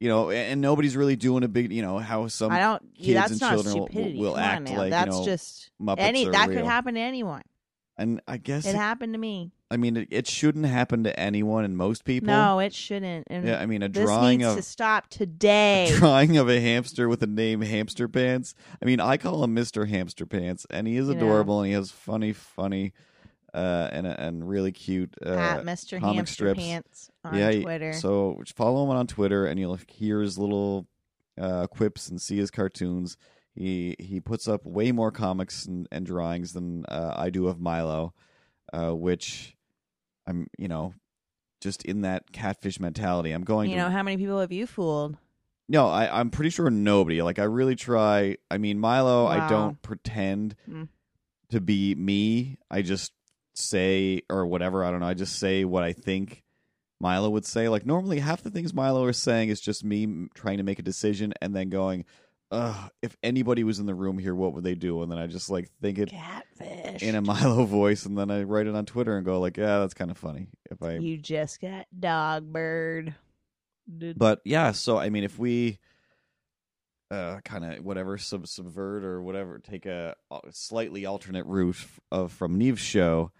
you 0.00 0.08
know 0.08 0.30
and, 0.30 0.60
nobody's 0.60 0.96
really 0.96 1.16
doing 1.16 1.42
a 1.44 1.48
big 1.48 1.72
you 1.72 1.82
know 1.82 1.98
how 1.98 2.26
some 2.28 2.50
I 2.52 2.58
don't. 2.58 2.82
kids 2.94 3.14
that's 3.14 3.30
and 3.32 3.40
not 3.40 3.52
children 3.54 3.74
will- 4.14 4.20
will 4.20 4.34
on 4.34 4.40
act 4.40 4.62
now. 4.70 4.76
like, 4.76 4.92
you 5.06 5.10
know, 5.12 5.24
just 5.24 5.70
Muppets 5.80 5.96
any 6.00 6.28
that 6.28 6.48
real. 6.48 6.58
could 6.58 6.66
happen 6.66 6.94
to 6.94 7.00
anyone. 7.00 7.42
and 7.96 8.20
i 8.28 8.36
guess 8.36 8.66
It 8.66 8.70
it, 8.70 8.76
happened 8.76 9.14
to 9.14 9.18
me. 9.18 9.52
i 9.70 9.76
mean 9.76 9.96
it, 9.96 10.08
it 10.10 10.26
shouldn't 10.26 10.66
happen 10.66 11.04
to 11.04 11.18
anyone 11.18 11.64
and 11.64 11.76
most 11.76 12.04
people 12.04 12.26
No, 12.26 12.58
it 12.58 12.74
shouldn't. 12.74 13.28
And 13.30 13.46
yeah 13.46 13.60
i 13.60 13.66
mean 13.66 13.82
a 13.82 13.88
this 13.88 14.04
drawing 14.04 14.38
needs 14.40 14.50
of 14.50 14.56
to 14.56 14.62
stop 14.62 15.08
today. 15.08 15.88
a 15.90 15.96
drawing 15.96 16.36
of 16.36 16.48
a 16.50 16.60
hamster 16.60 17.08
with 17.08 17.20
the 17.20 17.26
name 17.28 17.60
Hamster 17.62 18.08
Pants. 18.08 18.54
I 18.82 18.84
mean, 18.84 19.00
I 19.00 19.16
call 19.16 19.42
him 19.44 19.54
Mister 19.54 19.86
Hamster 19.86 20.26
Pants, 20.26 20.66
and 20.70 20.86
he 20.88 20.96
is 20.96 21.06
You 21.08 21.14
know. 21.14 21.18
adorable, 21.20 21.60
and 21.60 21.68
he 21.68 21.72
has 21.74 21.90
funny, 21.92 22.32
funny, 22.32 22.92
uh, 23.54 23.88
and 23.92 24.06
and 24.06 24.48
really 24.48 24.72
cute. 24.72 25.14
Uh, 25.24 25.30
At 25.30 25.64
Mr. 25.64 26.00
comic 26.00 26.16
Hamster 26.16 26.34
strips. 26.34 26.60
Pants 26.60 27.10
on 27.24 27.34
yeah, 27.36 27.60
Twitter. 27.62 27.92
So 27.94 28.42
follow 28.56 28.84
him 28.84 28.90
on 28.90 29.06
Twitter, 29.06 29.46
and 29.46 29.58
you'll 29.60 29.78
hear 29.88 30.20
his 30.20 30.36
little 30.38 30.86
uh, 31.40 31.66
quips 31.68 32.08
and 32.08 32.20
see 32.20 32.36
his 32.36 32.50
cartoons. 32.50 33.16
He 33.54 33.94
he 34.00 34.20
puts 34.20 34.48
up 34.48 34.66
way 34.66 34.90
more 34.92 35.12
comics 35.12 35.64
and, 35.64 35.86
and 35.92 36.04
drawings 36.04 36.52
than 36.54 36.84
uh, 36.86 37.14
I 37.16 37.30
do 37.30 37.46
of 37.46 37.60
Milo, 37.60 38.12
uh, 38.72 38.90
which 38.94 39.56
I'm 40.26 40.48
you 40.58 40.66
know 40.68 40.94
just 41.60 41.84
in 41.84 42.02
that 42.02 42.32
catfish 42.32 42.78
mentality. 42.80 43.30
I'm 43.30 43.44
going 43.44 43.70
you 43.70 43.76
to 43.76 43.82
know, 43.84 43.90
how 43.90 44.02
many 44.02 44.16
people 44.16 44.40
have 44.40 44.52
you 44.52 44.66
fooled? 44.66 45.16
no, 45.66 45.86
I, 45.88 46.20
I'm 46.20 46.28
pretty 46.28 46.50
sure 46.50 46.68
nobody. 46.68 47.22
Like, 47.22 47.38
I 47.38 47.44
really 47.44 47.74
try. 47.74 48.36
I 48.50 48.58
mean, 48.58 48.78
Milo, 48.78 49.24
I 49.26 49.38
Wow. 49.38 49.48
don't 49.48 49.80
pretend 49.82 50.56
Mm. 50.68 50.88
to 51.50 51.60
be 51.60 51.94
me. 51.94 52.58
I 52.70 52.82
just 52.82 53.12
say, 53.54 54.22
or 54.30 54.46
whatever, 54.46 54.84
I 54.84 54.90
don't 54.90 55.00
know. 55.00 55.06
I 55.06 55.14
just 55.14 55.38
say 55.38 55.64
what 55.64 55.82
I 55.82 55.92
think 55.92 56.42
Milo 57.00 57.30
would 57.30 57.44
say. 57.44 57.68
Like, 57.68 57.86
normally, 57.86 58.18
half 58.18 58.42
the 58.42 58.50
things 58.50 58.74
Milo 58.74 59.06
is 59.08 59.16
saying 59.16 59.48
is 59.48 59.60
just 59.60 59.84
me 59.84 60.28
trying 60.34 60.58
to 60.58 60.62
make 60.64 60.78
a 60.78 60.82
decision 60.82 61.32
and 61.40 61.54
then 61.54 61.68
going, 61.70 62.04
ugh, 62.50 62.90
if 63.02 63.16
anybody 63.22 63.64
was 63.64 63.78
in 63.78 63.86
the 63.86 63.94
room 63.94 64.18
here, 64.18 64.34
what 64.34 64.52
would 64.54 64.64
they 64.64 64.74
do? 64.74 65.02
And 65.02 65.10
then 65.10 65.18
I 65.18 65.26
just, 65.26 65.50
like, 65.50 65.70
think 65.80 65.98
it 65.98 66.10
Catfish. 66.10 67.02
in 67.02 67.14
a 67.14 67.20
Milo 67.22 67.64
voice 67.64 68.06
and 68.06 68.16
then 68.16 68.30
I 68.30 68.42
write 68.42 68.66
it 68.66 68.74
on 68.74 68.86
Twitter 68.86 69.16
and 69.16 69.24
go, 69.24 69.40
like, 69.40 69.56
yeah, 69.56 69.80
that's 69.80 69.94
kind 69.94 70.10
of 70.10 70.18
funny. 70.18 70.48
If 70.70 70.82
I. 70.82 70.94
You 70.96 71.16
just 71.18 71.60
got 71.60 71.86
dog 71.98 72.52
bird. 72.52 73.14
But 73.86 74.40
yeah, 74.44 74.72
so 74.72 74.96
I 74.96 75.10
mean, 75.10 75.24
if 75.24 75.38
we 75.38 75.78
uh, 77.10 77.40
kind 77.44 77.64
of 77.64 77.84
whatever 77.84 78.16
sub- 78.16 78.46
subvert 78.46 79.04
or 79.04 79.22
whatever, 79.22 79.58
take 79.58 79.84
a, 79.84 80.16
a 80.30 80.40
slightly 80.52 81.04
alternate 81.04 81.44
route 81.44 81.76
of 82.10 82.32
from 82.32 82.56
Nev's 82.56 82.80
show 82.80 83.30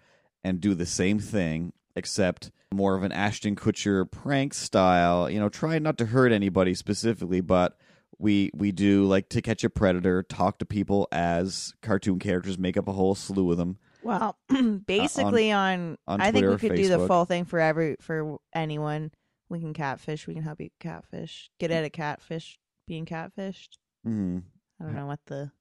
and 0.45 0.61
do 0.61 0.75
the 0.75 0.85
same 0.85 1.17
thing, 1.17 1.73
except 1.95 2.51
more 2.71 2.95
of 2.95 3.01
an 3.01 3.11
Ashton 3.11 3.55
Kutcher 3.55 4.09
prank 4.09 4.53
style. 4.53 5.27
You 5.27 5.39
know, 5.39 5.49
try 5.49 5.79
not 5.79 5.97
to 5.97 6.05
hurt 6.05 6.31
anybody 6.31 6.75
specifically, 6.75 7.41
but 7.41 7.77
we 8.19 8.51
we 8.53 8.71
do 8.71 9.05
like 9.05 9.27
to 9.29 9.41
catch 9.41 9.63
a 9.63 9.69
predator, 9.71 10.21
talk 10.21 10.59
to 10.59 10.65
people 10.65 11.07
as 11.11 11.73
cartoon 11.81 12.19
characters, 12.19 12.59
make 12.59 12.77
up 12.77 12.87
a 12.87 12.93
whole 12.93 13.15
slew 13.15 13.51
of 13.51 13.57
them. 13.57 13.79
Well, 14.03 14.37
basically 14.85 15.51
on, 15.51 15.97
on 16.07 16.21
I 16.21 16.31
think 16.31 16.47
we 16.47 16.57
could 16.57 16.75
do 16.75 16.89
the 16.89 17.07
full 17.07 17.25
thing 17.25 17.45
for 17.45 17.59
every 17.59 17.95
for 17.99 18.37
anyone. 18.53 19.11
We 19.49 19.59
can 19.59 19.73
catfish. 19.73 20.27
We 20.27 20.35
can 20.35 20.43
help 20.43 20.61
you 20.61 20.69
catfish. 20.79 21.49
Get 21.59 21.71
at 21.71 21.83
a 21.83 21.89
catfish 21.89 22.59
being 22.87 23.05
catfished. 23.07 23.77
Mm. 24.07 24.43
I 24.79 24.83
don't 24.83 24.95
know 24.95 25.07
what 25.07 25.21
the 25.25 25.51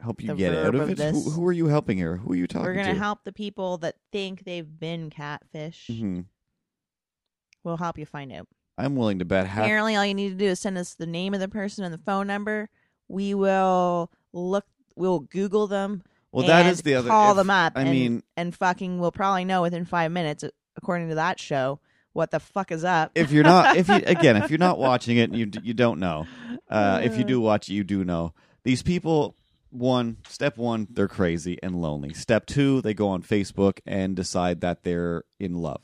Help 0.00 0.20
you 0.20 0.28
The 0.28 0.34
get 0.34 0.54
out 0.54 0.74
of 0.74 0.80
of 0.82 0.90
it. 0.90 0.98
Who, 1.12 1.30
who 1.30 1.46
are 1.46 1.52
you 1.52 1.66
helping 1.66 1.96
here? 1.96 2.16
Who 2.16 2.32
are 2.32 2.36
you 2.36 2.46
talking 2.46 2.64
to 2.64 2.70
we're 2.70 2.74
gonna 2.76 2.94
to? 2.94 2.98
help 2.98 3.24
the 3.24 3.32
people 3.32 3.78
that 3.78 3.96
think 4.12 4.44
they've 4.44 4.78
been 4.78 5.10
catfish. 5.10 5.86
hmm 5.88 6.20
We'll 7.62 7.78
help 7.78 7.96
you 7.98 8.04
find 8.04 8.30
out. 8.32 8.46
I'm 8.76 8.96
willing 8.96 9.20
to 9.20 9.24
bet 9.24 9.46
half. 9.46 9.64
Apparently, 9.64 9.96
all 9.96 10.04
you 10.04 10.14
need 10.14 10.30
to 10.30 10.34
do 10.34 10.46
is 10.46 10.60
send 10.60 10.76
us 10.76 10.94
the 10.94 11.06
name 11.06 11.32
of 11.32 11.40
the 11.40 11.48
person 11.48 11.84
and 11.84 11.94
the 11.94 11.98
phone 11.98 12.26
number. 12.26 12.68
We 13.08 13.34
will 13.34 14.10
look. 14.32 14.66
We'll 14.96 15.20
Google 15.20 15.66
them. 15.66 16.02
Well, 16.32 16.46
that 16.46 16.66
is 16.66 16.82
the 16.82 16.94
other. 16.96 17.08
Call 17.08 17.30
if- 17.30 17.36
them 17.36 17.50
up. 17.50 17.74
I 17.76 17.82
and, 17.82 17.90
mean, 17.90 18.22
and 18.36 18.54
fucking, 18.54 18.98
we'll 18.98 19.12
probably 19.12 19.44
know 19.44 19.62
within 19.62 19.84
five 19.84 20.10
minutes, 20.10 20.44
according 20.76 21.08
to 21.10 21.14
that 21.14 21.38
show, 21.38 21.80
what 22.12 22.32
the 22.32 22.40
fuck 22.40 22.72
is 22.72 22.84
up. 22.84 23.12
if 23.14 23.30
you're 23.30 23.44
not, 23.44 23.76
if 23.76 23.88
you 23.88 23.94
again, 24.06 24.36
if 24.36 24.50
you're 24.50 24.58
not 24.58 24.78
watching 24.78 25.16
it, 25.16 25.32
you 25.32 25.48
you 25.62 25.72
don't 25.72 26.00
know. 26.00 26.26
Uh, 26.68 27.00
if 27.04 27.16
you 27.16 27.24
do 27.24 27.40
watch 27.40 27.68
it, 27.70 27.74
you 27.74 27.84
do 27.84 28.04
know. 28.04 28.34
These 28.64 28.82
people, 28.82 29.36
one 29.74 30.18
step 30.28 30.56
one, 30.56 30.86
they're 30.90 31.08
crazy 31.08 31.58
and 31.62 31.80
lonely. 31.80 32.14
Step 32.14 32.46
two, 32.46 32.80
they 32.80 32.94
go 32.94 33.08
on 33.08 33.22
Facebook 33.22 33.80
and 33.84 34.14
decide 34.14 34.60
that 34.60 34.84
they're 34.84 35.24
in 35.38 35.54
love. 35.54 35.82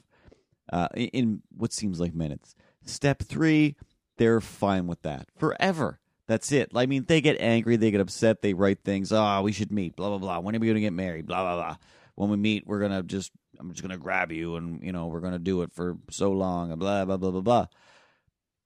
Uh, 0.72 0.88
in, 0.94 1.42
what 1.56 1.72
seems 1.72 1.98
like 1.98 2.14
minutes. 2.14 2.54
Step 2.84 3.22
three, 3.22 3.76
they're 4.16 4.40
fine 4.40 4.86
with 4.86 5.02
that 5.02 5.28
forever. 5.36 5.98
That's 6.28 6.52
it. 6.52 6.70
I 6.74 6.86
mean, 6.86 7.04
they 7.08 7.20
get 7.20 7.40
angry, 7.40 7.76
they 7.76 7.90
get 7.90 8.00
upset, 8.00 8.40
they 8.40 8.54
write 8.54 8.84
things. 8.84 9.12
Oh, 9.12 9.42
we 9.42 9.50
should 9.52 9.72
meet. 9.72 9.96
Blah 9.96 10.10
blah 10.10 10.18
blah. 10.18 10.38
When 10.38 10.54
are 10.54 10.60
we 10.60 10.68
going 10.68 10.76
to 10.76 10.80
get 10.80 10.92
married? 10.92 11.26
Blah 11.26 11.42
blah 11.42 11.56
blah. 11.56 11.76
When 12.14 12.30
we 12.30 12.36
meet, 12.36 12.66
we're 12.66 12.80
gonna 12.80 13.02
just. 13.02 13.32
I'm 13.58 13.70
just 13.72 13.82
gonna 13.82 13.98
grab 13.98 14.32
you, 14.32 14.56
and 14.56 14.82
you 14.82 14.92
know, 14.92 15.08
we're 15.08 15.20
gonna 15.20 15.38
do 15.38 15.60
it 15.62 15.72
for 15.72 15.98
so 16.10 16.32
long. 16.32 16.70
And 16.70 16.78
blah 16.78 17.04
blah 17.04 17.16
blah 17.16 17.30
blah 17.30 17.40
blah. 17.40 17.66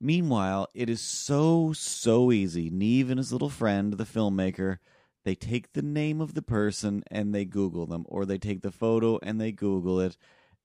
Meanwhile, 0.00 0.68
it 0.74 0.90
is 0.90 1.00
so, 1.00 1.72
so 1.72 2.30
easy. 2.30 2.68
Nev 2.68 3.08
and 3.08 3.18
his 3.18 3.32
little 3.32 3.48
friend, 3.48 3.94
the 3.94 4.04
filmmaker, 4.04 4.78
they 5.24 5.34
take 5.34 5.72
the 5.72 5.82
name 5.82 6.20
of 6.20 6.34
the 6.34 6.42
person 6.42 7.02
and 7.10 7.34
they 7.34 7.44
Google 7.44 7.87
them, 7.87 8.04
or 8.08 8.24
they 8.24 8.38
take 8.38 8.62
the 8.62 8.70
photo 8.70 9.18
and 9.22 9.40
they 9.40 9.52
Google 9.52 10.00
it. 10.00 10.16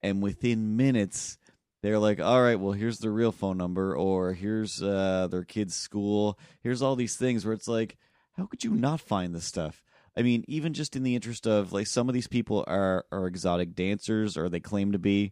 And 0.02 0.22
within 0.22 0.78
minutes, 0.78 1.38
they're 1.82 2.00
like, 2.00 2.20
all 2.20 2.42
right, 2.42 2.60
well, 2.60 2.74
here's 2.74 3.00
their 3.00 3.12
real 3.12 3.32
phone 3.32 3.58
number, 3.58 3.96
or 3.96 4.34
here's 4.34 4.84
uh, 4.84 5.28
their 5.30 5.44
kid's 5.44 5.76
school. 5.76 6.38
Here's 6.62 6.82
all 6.82 6.96
these 6.96 7.16
things 7.16 7.46
where 7.46 7.54
it's 7.54 7.68
like, 7.68 7.98
how 8.34 8.46
could 8.46 8.64
you 8.64 8.72
not 8.72 9.02
find 9.02 9.34
this 9.34 9.46
stuff? 9.46 9.84
I 10.18 10.22
mean, 10.22 10.44
even 10.48 10.74
just 10.74 10.96
in 10.96 11.04
the 11.04 11.16
interest 11.16 11.48
of 11.48 11.72
like 11.72 11.88
some 11.88 12.10
of 12.10 12.14
these 12.14 12.28
people 12.28 12.66
are, 12.68 13.06
are 13.12 13.28
exotic 13.28 13.76
dancers 13.76 14.38
or 14.38 14.50
they 14.50 14.60
claim 14.60 14.92
to 14.92 15.00
be. 15.00 15.32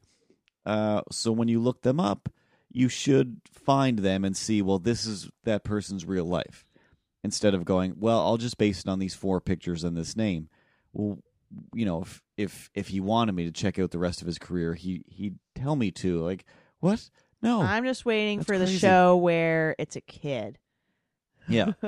Uh, 0.65 1.01
so 1.11 1.31
when 1.31 1.47
you 1.47 1.59
look 1.59 1.81
them 1.81 1.99
up, 1.99 2.29
you 2.71 2.89
should 2.89 3.41
find 3.51 3.99
them 3.99 4.23
and 4.23 4.35
see, 4.35 4.61
well, 4.61 4.79
this 4.79 5.05
is 5.05 5.29
that 5.43 5.63
person's 5.63 6.05
real 6.05 6.25
life. 6.25 6.66
Instead 7.23 7.53
of 7.53 7.65
going, 7.65 7.95
well, 7.97 8.19
I'll 8.19 8.37
just 8.37 8.57
base 8.57 8.79
it 8.81 8.87
on 8.87 8.99
these 8.99 9.15
four 9.15 9.41
pictures 9.41 9.83
and 9.83 9.97
this 9.97 10.15
name. 10.15 10.49
Well, 10.93 11.19
you 11.73 11.85
know, 11.85 12.01
if 12.01 12.21
if 12.37 12.69
if 12.73 12.87
he 12.89 12.99
wanted 12.99 13.33
me 13.33 13.45
to 13.45 13.51
check 13.51 13.79
out 13.79 13.91
the 13.91 13.99
rest 13.99 14.21
of 14.21 14.27
his 14.27 14.37
career, 14.37 14.73
he 14.75 15.03
he'd 15.07 15.37
tell 15.55 15.75
me 15.75 15.91
to. 15.91 16.21
Like, 16.23 16.45
what? 16.79 17.09
No. 17.41 17.61
I'm 17.61 17.85
just 17.85 18.05
waiting 18.05 18.43
for 18.43 18.57
the 18.57 18.65
crazy. 18.65 18.79
show 18.79 19.15
where 19.17 19.75
it's 19.77 19.95
a 19.95 20.01
kid. 20.01 20.57
yeah. 21.47 21.73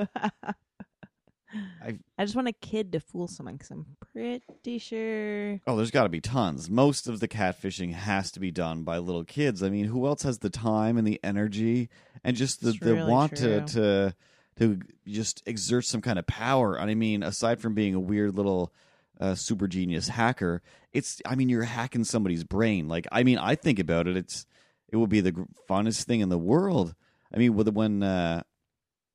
I 1.82 1.98
just 2.20 2.36
want 2.36 2.46
a 2.46 2.52
kid 2.52 2.92
to 2.92 3.00
fool 3.00 3.26
someone 3.26 3.56
because 3.56 3.72
I'm 3.72 3.84
pretty 4.12 4.78
sure. 4.78 5.60
Oh, 5.66 5.76
there's 5.76 5.90
got 5.90 6.04
to 6.04 6.08
be 6.08 6.20
tons. 6.20 6.70
Most 6.70 7.08
of 7.08 7.18
the 7.18 7.26
catfishing 7.26 7.92
has 7.92 8.30
to 8.32 8.40
be 8.40 8.52
done 8.52 8.84
by 8.84 8.98
little 8.98 9.24
kids. 9.24 9.60
I 9.62 9.68
mean, 9.68 9.86
who 9.86 10.06
else 10.06 10.22
has 10.22 10.38
the 10.38 10.50
time 10.50 10.96
and 10.96 11.04
the 11.06 11.18
energy 11.24 11.88
and 12.22 12.36
just 12.36 12.60
the, 12.62 12.70
It's 12.70 12.78
the 12.78 12.94
really 12.94 13.10
want 13.10 13.36
true. 13.36 13.60
to 13.60 13.66
to 13.66 14.14
to 14.60 14.78
just 15.06 15.42
exert 15.46 15.84
some 15.84 16.00
kind 16.00 16.18
of 16.18 16.26
power? 16.26 16.76
And 16.76 16.90
I 16.90 16.94
mean, 16.94 17.22
aside 17.22 17.60
from 17.60 17.74
being 17.74 17.94
a 17.94 18.00
weird 18.00 18.36
little 18.36 18.72
uh, 19.18 19.34
super 19.34 19.66
genius 19.66 20.08
hacker, 20.08 20.62
it's 20.92 21.20
I 21.26 21.34
mean, 21.34 21.48
you're 21.48 21.64
hacking 21.64 22.04
somebody's 22.04 22.44
brain. 22.44 22.86
Like, 22.86 23.08
I 23.10 23.24
mean, 23.24 23.38
I 23.38 23.54
think 23.56 23.78
about 23.78 24.06
it. 24.06 24.16
It's 24.16 24.46
it 24.88 24.96
would 24.96 25.10
be 25.10 25.20
the 25.20 25.46
funnest 25.68 26.04
thing 26.04 26.20
in 26.20 26.28
the 26.28 26.38
world. 26.38 26.94
I 27.32 27.38
mean, 27.38 27.54
when 27.54 28.02
uh, 28.02 28.42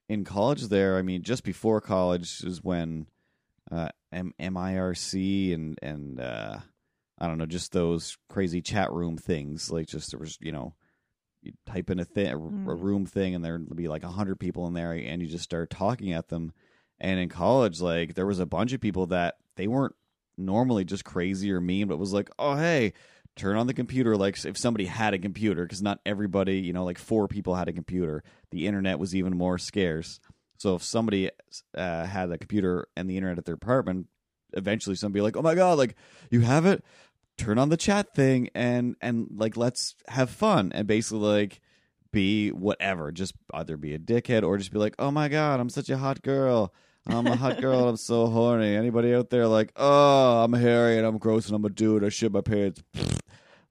in 0.08 0.24
college 0.24 0.68
there, 0.68 0.98
I 0.98 1.02
mean, 1.02 1.24
just 1.24 1.44
before 1.44 1.82
college 1.82 2.44
is 2.44 2.64
when 2.64 3.08
uh, 3.72 3.90
M- 4.12 4.34
MIRC 4.40 5.54
and 5.54 5.78
and 5.82 6.20
uh, 6.20 6.60
I 7.18 7.28
don't 7.28 7.38
know, 7.38 7.46
just 7.46 7.72
those 7.72 8.18
crazy 8.30 8.62
chat 8.62 8.92
room 8.92 9.18
things. 9.18 9.72
Like, 9.72 9.88
just 9.88 10.12
there 10.12 10.20
was, 10.20 10.38
you 10.42 10.52
know, 10.52 10.76
you 11.46 11.54
type 11.66 11.90
in 11.90 12.00
a 12.00 12.06
thing, 12.06 12.28
a, 12.28 12.36
a 12.38 12.40
Mm. 12.40 12.82
room 12.82 13.06
thing, 13.06 13.36
and 13.36 13.44
there'd 13.46 13.76
be 13.76 13.88
like 13.88 14.04
a 14.04 14.10
hundred 14.10 14.40
people 14.40 14.68
in 14.68 14.74
there, 14.74 14.92
and 14.92 15.22
you 15.22 15.28
just 15.28 15.44
start 15.44 15.70
talking 15.70 16.12
at 16.14 16.30
them. 16.30 16.52
And 17.00 17.20
in 17.20 17.30
college, 17.30 17.82
like 17.82 18.14
there 18.16 18.26
was 18.26 18.40
a 18.40 18.46
bunch 18.46 18.74
of 18.74 18.82
people 18.82 19.08
that 19.08 19.36
they 19.56 19.68
weren't 19.68 19.96
normally 20.38 20.84
just 20.86 21.06
crazy 21.06 21.52
or 21.52 21.62
mean, 21.62 21.88
but 21.88 21.98
was 21.98 22.14
like, 22.14 22.30
oh 22.40 22.56
hey, 22.56 22.94
turn 23.36 23.58
on 23.58 23.68
the 23.68 23.74
computer. 23.74 24.16
Like 24.18 24.44
if 24.46 24.58
somebody 24.58 24.86
had 24.86 25.14
a 25.14 25.20
computer, 25.20 25.64
because 25.64 25.82
not 25.82 26.00
everybody, 26.06 26.60
you 26.60 26.74
know, 26.74 26.86
like 26.86 26.98
four 26.98 27.28
people 27.28 27.56
had 27.56 27.68
a 27.68 27.74
computer. 27.74 28.24
The 28.52 28.66
internet 28.68 28.98
was 29.00 29.14
even 29.16 29.38
more 29.38 29.58
scarce. 29.58 30.20
So 30.58 30.76
if 30.76 30.84
somebody 30.84 31.30
uh, 31.78 32.06
had 32.06 32.32
a 32.32 32.38
computer 32.38 32.88
and 32.96 33.10
the 33.10 33.18
internet 33.18 33.38
at 33.38 33.46
their 33.46 33.56
apartment, 33.56 34.08
eventually 34.54 34.96
somebody 34.96 35.22
like, 35.22 35.36
oh 35.36 35.42
my 35.42 35.54
god, 35.56 35.78
like 35.78 35.96
you 36.32 36.42
have 36.42 36.66
it. 36.66 36.84
Turn 37.38 37.58
on 37.58 37.70
the 37.70 37.78
chat 37.78 38.16
thing 38.16 38.50
and 38.56 38.96
and 39.02 39.28
like 39.36 39.58
let's 39.58 39.96
have 40.08 40.30
fun 40.30 40.72
and 40.74 40.88
basically 40.88 41.20
like 41.20 41.62
be 42.12 42.50
whatever. 42.50 43.12
Just 43.12 43.34
either 43.54 43.76
be 43.78 43.94
a 43.94 44.00
dickhead 44.00 44.44
or 44.44 44.58
just 44.58 44.72
be 44.72 44.80
like, 44.80 44.96
oh 45.00 45.12
my 45.12 45.28
god, 45.28 45.60
I'm 45.60 45.70
such 45.70 45.90
a 45.90 45.98
hot 45.98 46.22
girl. 46.22 46.74
I'm 47.08 47.28
a 47.28 47.36
hot 47.36 47.60
girl. 47.62 47.90
I'm 47.90 47.98
so 47.98 48.28
horny. 48.28 48.76
Anybody 48.76 49.14
out 49.14 49.30
there 49.30 49.48
like, 49.48 49.72
oh, 49.76 50.44
I'm 50.44 50.54
hairy 50.54 50.98
and 50.98 51.06
I'm 51.06 51.18
gross 51.18 51.48
and 51.48 51.56
I'm 51.56 51.66
a 51.66 51.70
dude. 51.70 52.04
I 52.04 52.10
shit 52.10 52.32
my 52.32 52.42
pants. 52.42 52.82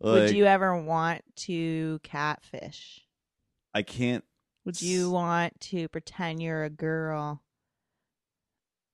Would 0.00 0.32
you 0.32 0.44
ever 0.44 0.76
want 0.76 1.22
to 1.36 1.98
catfish? 2.02 3.00
I 3.72 3.82
can't. 3.82 4.24
Would 4.66 4.80
you 4.80 5.10
want 5.10 5.58
to 5.60 5.88
pretend 5.88 6.42
you're 6.42 6.64
a 6.64 6.70
girl 6.70 7.42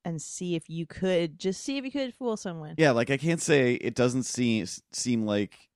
and 0.05 0.21
see 0.21 0.55
if 0.55 0.69
you 0.71 0.87
could 0.87 1.39
just 1.39 1.63
see 1.63 1.77
if 1.79 1.85
you 1.85 1.91
could 1.91 2.15
fool 2.15 2.37
someone? 2.37 2.75
Yeah, 2.79 2.93
like 2.93 3.11
I 3.11 3.17
can't 3.17 3.41
say 3.41 3.75
it 3.75 3.95
doesn't 3.95 4.25
seem 4.25 4.67
seem 4.93 5.27
like 5.27 5.69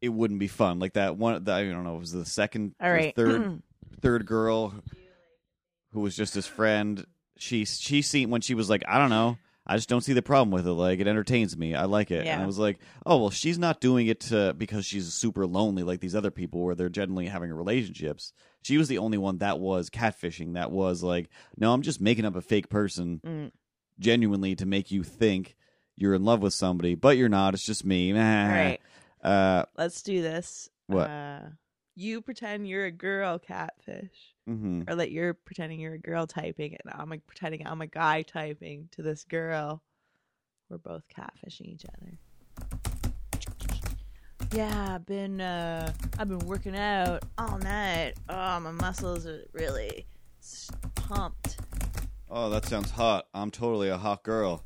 it 0.00 0.08
wouldn't 0.10 0.40
be 0.40 0.48
fun. 0.48 0.78
Like 0.78 0.94
that 0.94 1.16
one. 1.16 1.44
That, 1.44 1.56
I 1.56 1.64
don't 1.64 1.84
know. 1.84 1.96
It 1.96 2.00
was 2.00 2.12
the 2.12 2.24
second, 2.26 2.74
All 2.80 2.90
or 2.90 3.10
third, 3.12 3.62
third 4.00 4.26
girl 4.26 4.74
who 5.92 6.00
was 6.00 6.16
just 6.16 6.34
his 6.34 6.46
friend. 6.46 7.06
She 7.38 7.64
she 7.64 8.02
seen 8.02 8.30
when 8.30 8.40
she 8.40 8.54
was 8.54 8.68
like, 8.70 8.82
I 8.86 8.98
don't 8.98 9.10
know. 9.10 9.38
I 9.66 9.76
just 9.76 9.88
don't 9.88 10.02
see 10.02 10.12
the 10.12 10.20
problem 10.20 10.50
with 10.50 10.66
it. 10.66 10.72
Like 10.72 11.00
it 11.00 11.06
entertains 11.06 11.56
me. 11.56 11.74
I 11.74 11.84
like 11.84 12.10
it. 12.10 12.18
And 12.18 12.26
Yeah. 12.26 12.42
I 12.42 12.46
was 12.46 12.58
like, 12.58 12.78
oh 13.06 13.16
well, 13.16 13.30
she's 13.30 13.58
not 13.58 13.80
doing 13.80 14.08
it 14.08 14.20
to, 14.20 14.52
because 14.52 14.84
she's 14.84 15.12
super 15.14 15.46
lonely 15.46 15.82
like 15.82 16.00
these 16.00 16.14
other 16.14 16.30
people 16.30 16.60
where 16.62 16.74
they're 16.74 16.90
generally 16.90 17.26
having 17.26 17.50
relationships. 17.50 18.34
She 18.64 18.78
was 18.78 18.88
the 18.88 18.96
only 18.98 19.18
one 19.18 19.38
that 19.38 19.60
was 19.60 19.90
catfishing. 19.90 20.54
That 20.54 20.70
was 20.70 21.02
like, 21.02 21.28
no, 21.58 21.72
I'm 21.74 21.82
just 21.82 22.00
making 22.00 22.24
up 22.24 22.34
a 22.34 22.40
fake 22.40 22.70
person 22.70 23.20
Mm. 23.22 23.52
genuinely 24.00 24.56
to 24.56 24.64
make 24.64 24.90
you 24.90 25.02
think 25.02 25.54
you're 25.96 26.14
in 26.14 26.24
love 26.24 26.40
with 26.40 26.54
somebody, 26.54 26.94
but 26.94 27.18
you're 27.18 27.28
not. 27.28 27.52
It's 27.52 27.66
just 27.66 27.84
me. 27.84 28.12
All 28.12 28.18
right, 28.48 28.80
Uh, 29.22 29.66
let's 29.76 30.00
do 30.00 30.22
this. 30.22 30.70
What? 30.86 31.10
Uh, 31.10 31.40
you 31.94 32.22
pretend 32.22 32.66
you're 32.66 32.86
a 32.86 32.90
girl 32.90 33.38
catfish, 33.38 34.34
hmm 34.46 34.82
or 34.88 34.96
that 34.96 35.10
you're 35.12 35.34
pretending 35.34 35.78
you're 35.78 35.94
a 35.94 35.98
girl 35.98 36.26
typing, 36.26 36.72
and 36.82 36.92
I'm 36.94 37.10
like 37.10 37.26
pretending 37.26 37.66
I'm 37.66 37.82
a 37.82 37.86
guy 37.86 38.22
typing 38.22 38.88
to 38.92 39.02
this 39.02 39.24
girl. 39.24 39.82
We're 40.70 40.78
both 40.78 41.04
catfishing 41.14 41.66
each 41.66 41.84
other. 41.84 42.18
Yeah, 44.54 44.94
I've 44.94 45.04
been 45.04 45.40
uh, 45.40 45.92
I've 46.16 46.28
been 46.28 46.46
working 46.46 46.76
out 46.76 47.24
all 47.36 47.58
night. 47.58 48.12
Oh, 48.28 48.60
my 48.60 48.70
muscles 48.70 49.26
are 49.26 49.42
really 49.52 50.06
pumped. 50.94 51.56
Oh, 52.30 52.48
that 52.50 52.64
sounds 52.64 52.92
hot. 52.92 53.26
I'm 53.34 53.50
totally 53.50 53.88
a 53.88 53.98
hot 53.98 54.22
girl. 54.22 54.62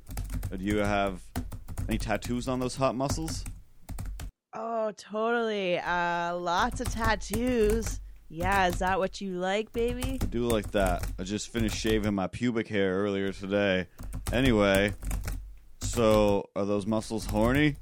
Uh, 0.53 0.57
Do 0.57 0.65
you 0.65 0.77
have 0.77 1.23
any 1.89 1.97
tattoos 1.97 2.49
on 2.49 2.61
those 2.61 2.77
hot 2.77 2.97
muscles? 2.97 3.47
Oh, 4.53 4.93
totally. 4.95 5.79
Uh, 5.79 6.37
lots 6.37 6.83
of 6.83 6.91
tattoos. 6.91 8.01
Yeah, 8.29 8.67
is 8.67 8.81
that 8.81 8.99
what 8.99 9.23
you 9.23 9.39
like, 9.39 9.73
baby? 9.73 10.19
I 10.21 10.27
do 10.27 10.43
like 10.49 10.71
that. 10.73 11.07
I 11.19 11.23
just 11.23 11.51
finished 11.51 11.77
shaving 11.77 12.13
my 12.13 12.27
pubic 12.27 12.69
hair 12.69 12.99
earlier 12.99 13.33
today. 13.33 13.87
Anyway, 14.35 14.93
so 15.81 16.51
are 16.55 16.67
those 16.67 16.87
muscles 16.87 17.25
horny? 17.25 17.77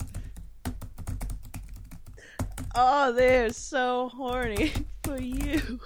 Oh, 2.79 3.11
they're 3.11 3.49
so 3.55 4.11
horny 4.11 4.71
for 5.03 5.19
you. 5.19 5.81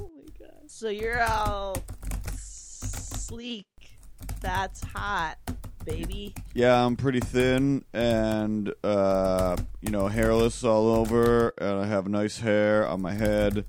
Oh 0.00 0.10
my 0.16 0.24
god. 0.38 0.62
So 0.66 0.88
you're 0.88 1.22
all 1.22 1.76
sleek. 2.38 3.66
That's 4.40 4.82
hot, 4.82 5.36
baby. 5.84 6.34
Yeah, 6.54 6.82
I'm 6.82 6.96
pretty 6.96 7.20
thin 7.20 7.84
and 7.92 8.72
uh, 8.82 9.58
you 9.82 9.90
know, 9.90 10.08
hairless 10.08 10.64
all 10.64 10.88
over 10.88 11.52
and 11.58 11.80
I 11.80 11.86
have 11.86 12.08
nice 12.08 12.38
hair 12.38 12.88
on 12.88 13.02
my 13.02 13.12
head 13.12 13.66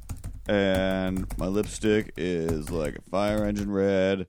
and 0.47 1.27
my 1.37 1.47
lipstick 1.47 2.13
is 2.15 2.69
like 2.69 2.95
a 2.95 3.01
fire 3.01 3.43
engine 3.43 3.71
red 3.71 4.25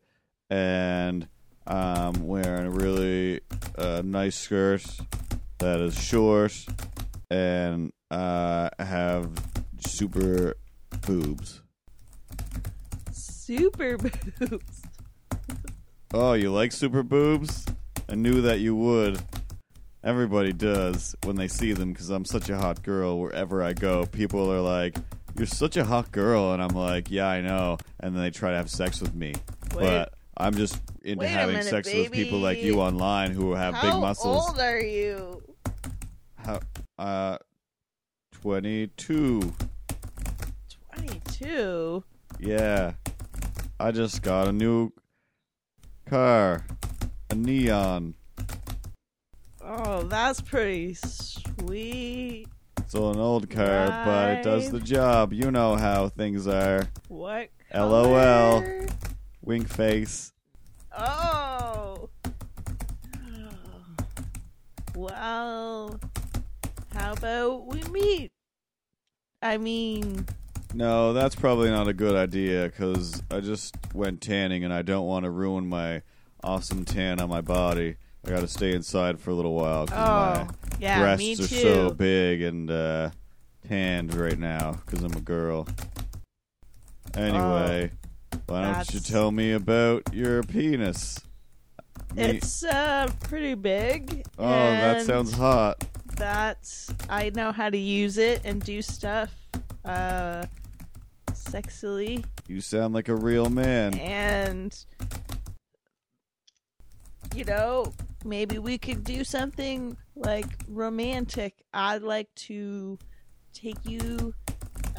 and 0.51 1.29
I'm 1.69 2.27
wearing 2.27 2.67
a 2.67 2.71
really 2.71 3.43
uh, 3.77 4.03
nice 4.05 4.35
skirt 4.35 4.85
that 5.59 5.79
is 5.79 5.97
short 6.03 6.67
and 7.31 7.93
uh, 8.11 8.71
have 8.79 9.31
super 9.81 10.55
boobs. 11.07 11.63
Super 13.13 13.97
boobs. 13.97 14.83
Oh, 16.15 16.33
you 16.33 16.51
like 16.51 16.73
super 16.73 17.03
boobs? 17.03 17.67
I 18.09 18.15
knew 18.15 18.41
that 18.43 18.61
you 18.61 18.75
would. 18.75 19.21
Everybody 20.03 20.53
does 20.53 21.15
when 21.25 21.37
they 21.37 21.49
see 21.49 21.73
them 21.73 21.93
because 21.93 22.09
I'm 22.09 22.25
such 22.25 22.49
a 22.49 22.57
hot 22.57 22.83
girl 22.83 23.19
wherever 23.19 23.63
I 23.63 23.75
go. 23.75 24.07
People 24.07 24.51
are 24.51 24.61
like, 24.61 24.97
You're 25.37 25.47
such 25.47 25.77
a 25.77 25.85
hot 25.85 26.11
girl. 26.13 26.53
And 26.53 26.63
I'm 26.63 26.75
like, 26.75 27.11
Yeah, 27.11 27.27
I 27.27 27.43
know. 27.43 27.79
And 28.01 28.15
then 28.15 28.23
they 28.23 28.31
try 28.31 28.53
to 28.53 28.57
have 28.57 28.71
sex 28.71 29.01
with 29.01 29.15
me. 29.15 29.35
Wait. 29.75 29.81
But 29.81 30.15
I'm 30.37 30.55
just 30.55 30.81
into 31.03 31.21
Wait 31.21 31.31
having 31.31 31.57
minute, 31.57 31.69
sex 31.69 31.93
with 31.93 32.13
people 32.13 32.39
like 32.39 32.63
you 32.63 32.81
online 32.81 33.33
who 33.33 33.53
have 33.53 33.75
How 33.75 33.83
big 33.83 34.01
muscles. 34.01 34.47
How 34.47 34.53
old 34.53 34.61
are 34.61 34.81
you? 34.81 35.43
How, 36.37 36.61
uh, 36.99 37.39
22. 38.43 39.53
22. 40.95 42.05
Yeah. 42.39 42.93
I 43.81 43.91
just 43.91 44.23
got 44.23 44.47
a 44.47 44.53
new 44.53 44.93
car. 46.07 46.65
A 47.31 47.35
neon. 47.35 48.15
Oh, 49.61 50.05
that's 50.05 50.41
pretty 50.41 50.95
sweet. 50.95 52.47
It's 52.79 52.95
an 52.95 53.19
old 53.19 53.51
car, 53.51 53.89
but 54.05 54.31
it 54.31 54.45
does 54.45 54.71
the 54.71 54.81
job. 54.81 55.33
You 55.33 55.51
know 55.51 55.75
how 55.77 56.09
things 56.09 56.47
are. 56.47 56.89
What? 57.09 57.49
LOL. 57.75 58.63
color? 58.63 58.87
Wink 59.43 59.69
face. 59.69 60.33
Oh. 60.97 62.09
Well, 64.95 66.01
how 66.99 67.13
about 67.13 67.67
we 67.67 67.83
meet? 67.91 68.33
I 69.41 69.57
mean, 69.57 70.27
No, 70.75 71.13
that's 71.13 71.35
probably 71.37 71.71
not 71.71 71.87
a 71.89 71.93
good 71.93 72.17
idea 72.17 72.65
because 72.69 73.23
I 73.31 73.41
just 73.41 73.75
went 73.95 74.21
tanning 74.21 74.65
and 74.65 74.73
I 74.75 74.83
don't 74.83 75.07
want 75.07 75.25
to 75.25 75.31
ruin 75.31 75.69
my 75.69 76.03
awesome 76.43 76.85
tan 76.85 77.21
on 77.21 77.29
my 77.29 77.41
body. 77.41 77.97
I 78.27 78.31
got 78.31 78.41
to 78.41 78.49
stay 78.49 78.75
inside 78.75 79.21
for 79.21 79.31
a 79.31 79.35
little 79.35 79.55
while 79.55 79.87
because 79.87 80.09
oh, 80.09 80.45
my 80.45 80.77
yeah, 80.81 80.99
breasts 81.01 81.21
me 81.21 81.33
are 81.35 81.49
so 81.49 81.91
big 81.91 82.43
and 82.43 82.71
uh, 82.71 83.11
tanned 83.67 84.13
right 84.15 84.39
now 84.39 84.73
because 84.85 85.03
I'm 85.03 85.13
a 85.17 85.21
girl. 85.21 85.67
Anyway, 87.15 87.93
why 88.47 88.63
don't 88.63 88.69
you 88.69 88.71
Oh, 88.71 88.73
that's- 88.75 89.09
tell 89.09 89.31
me 89.31 89.53
about 89.53 90.03
your 90.13 90.43
penis? 90.43 91.21
Me- 92.15 92.23
It's 92.25 92.65
uh 92.65 93.09
pretty 93.21 93.55
big. 93.55 94.25
oh, 94.39 94.49
that 94.49 94.97
and 94.99 95.07
sounds 95.07 95.33
hot. 95.33 95.85
That's 96.19 96.93
I 97.09 97.31
know 97.31 97.53
how 97.53 97.71
to 97.71 97.79
use 97.79 98.19
it 98.19 98.43
and 98.45 98.63
do 98.63 98.83
stuff 98.83 99.31
uh 99.85 100.45
sexily 101.33 102.25
You 102.49 102.61
sound 102.61 102.93
like 102.95 103.09
a 103.09 103.15
real 103.15 103.49
man. 103.49 103.95
and 103.95 104.77
you 107.35 107.45
know 107.45 107.93
maybe 108.25 108.59
we 108.59 108.79
could 108.79 109.05
do 109.05 109.23
something 109.23 109.97
like 110.17 110.47
romantic. 110.67 111.55
I'd 111.73 112.03
like 112.03 112.35
to 112.37 112.99
take 113.55 113.77
you 113.85 114.35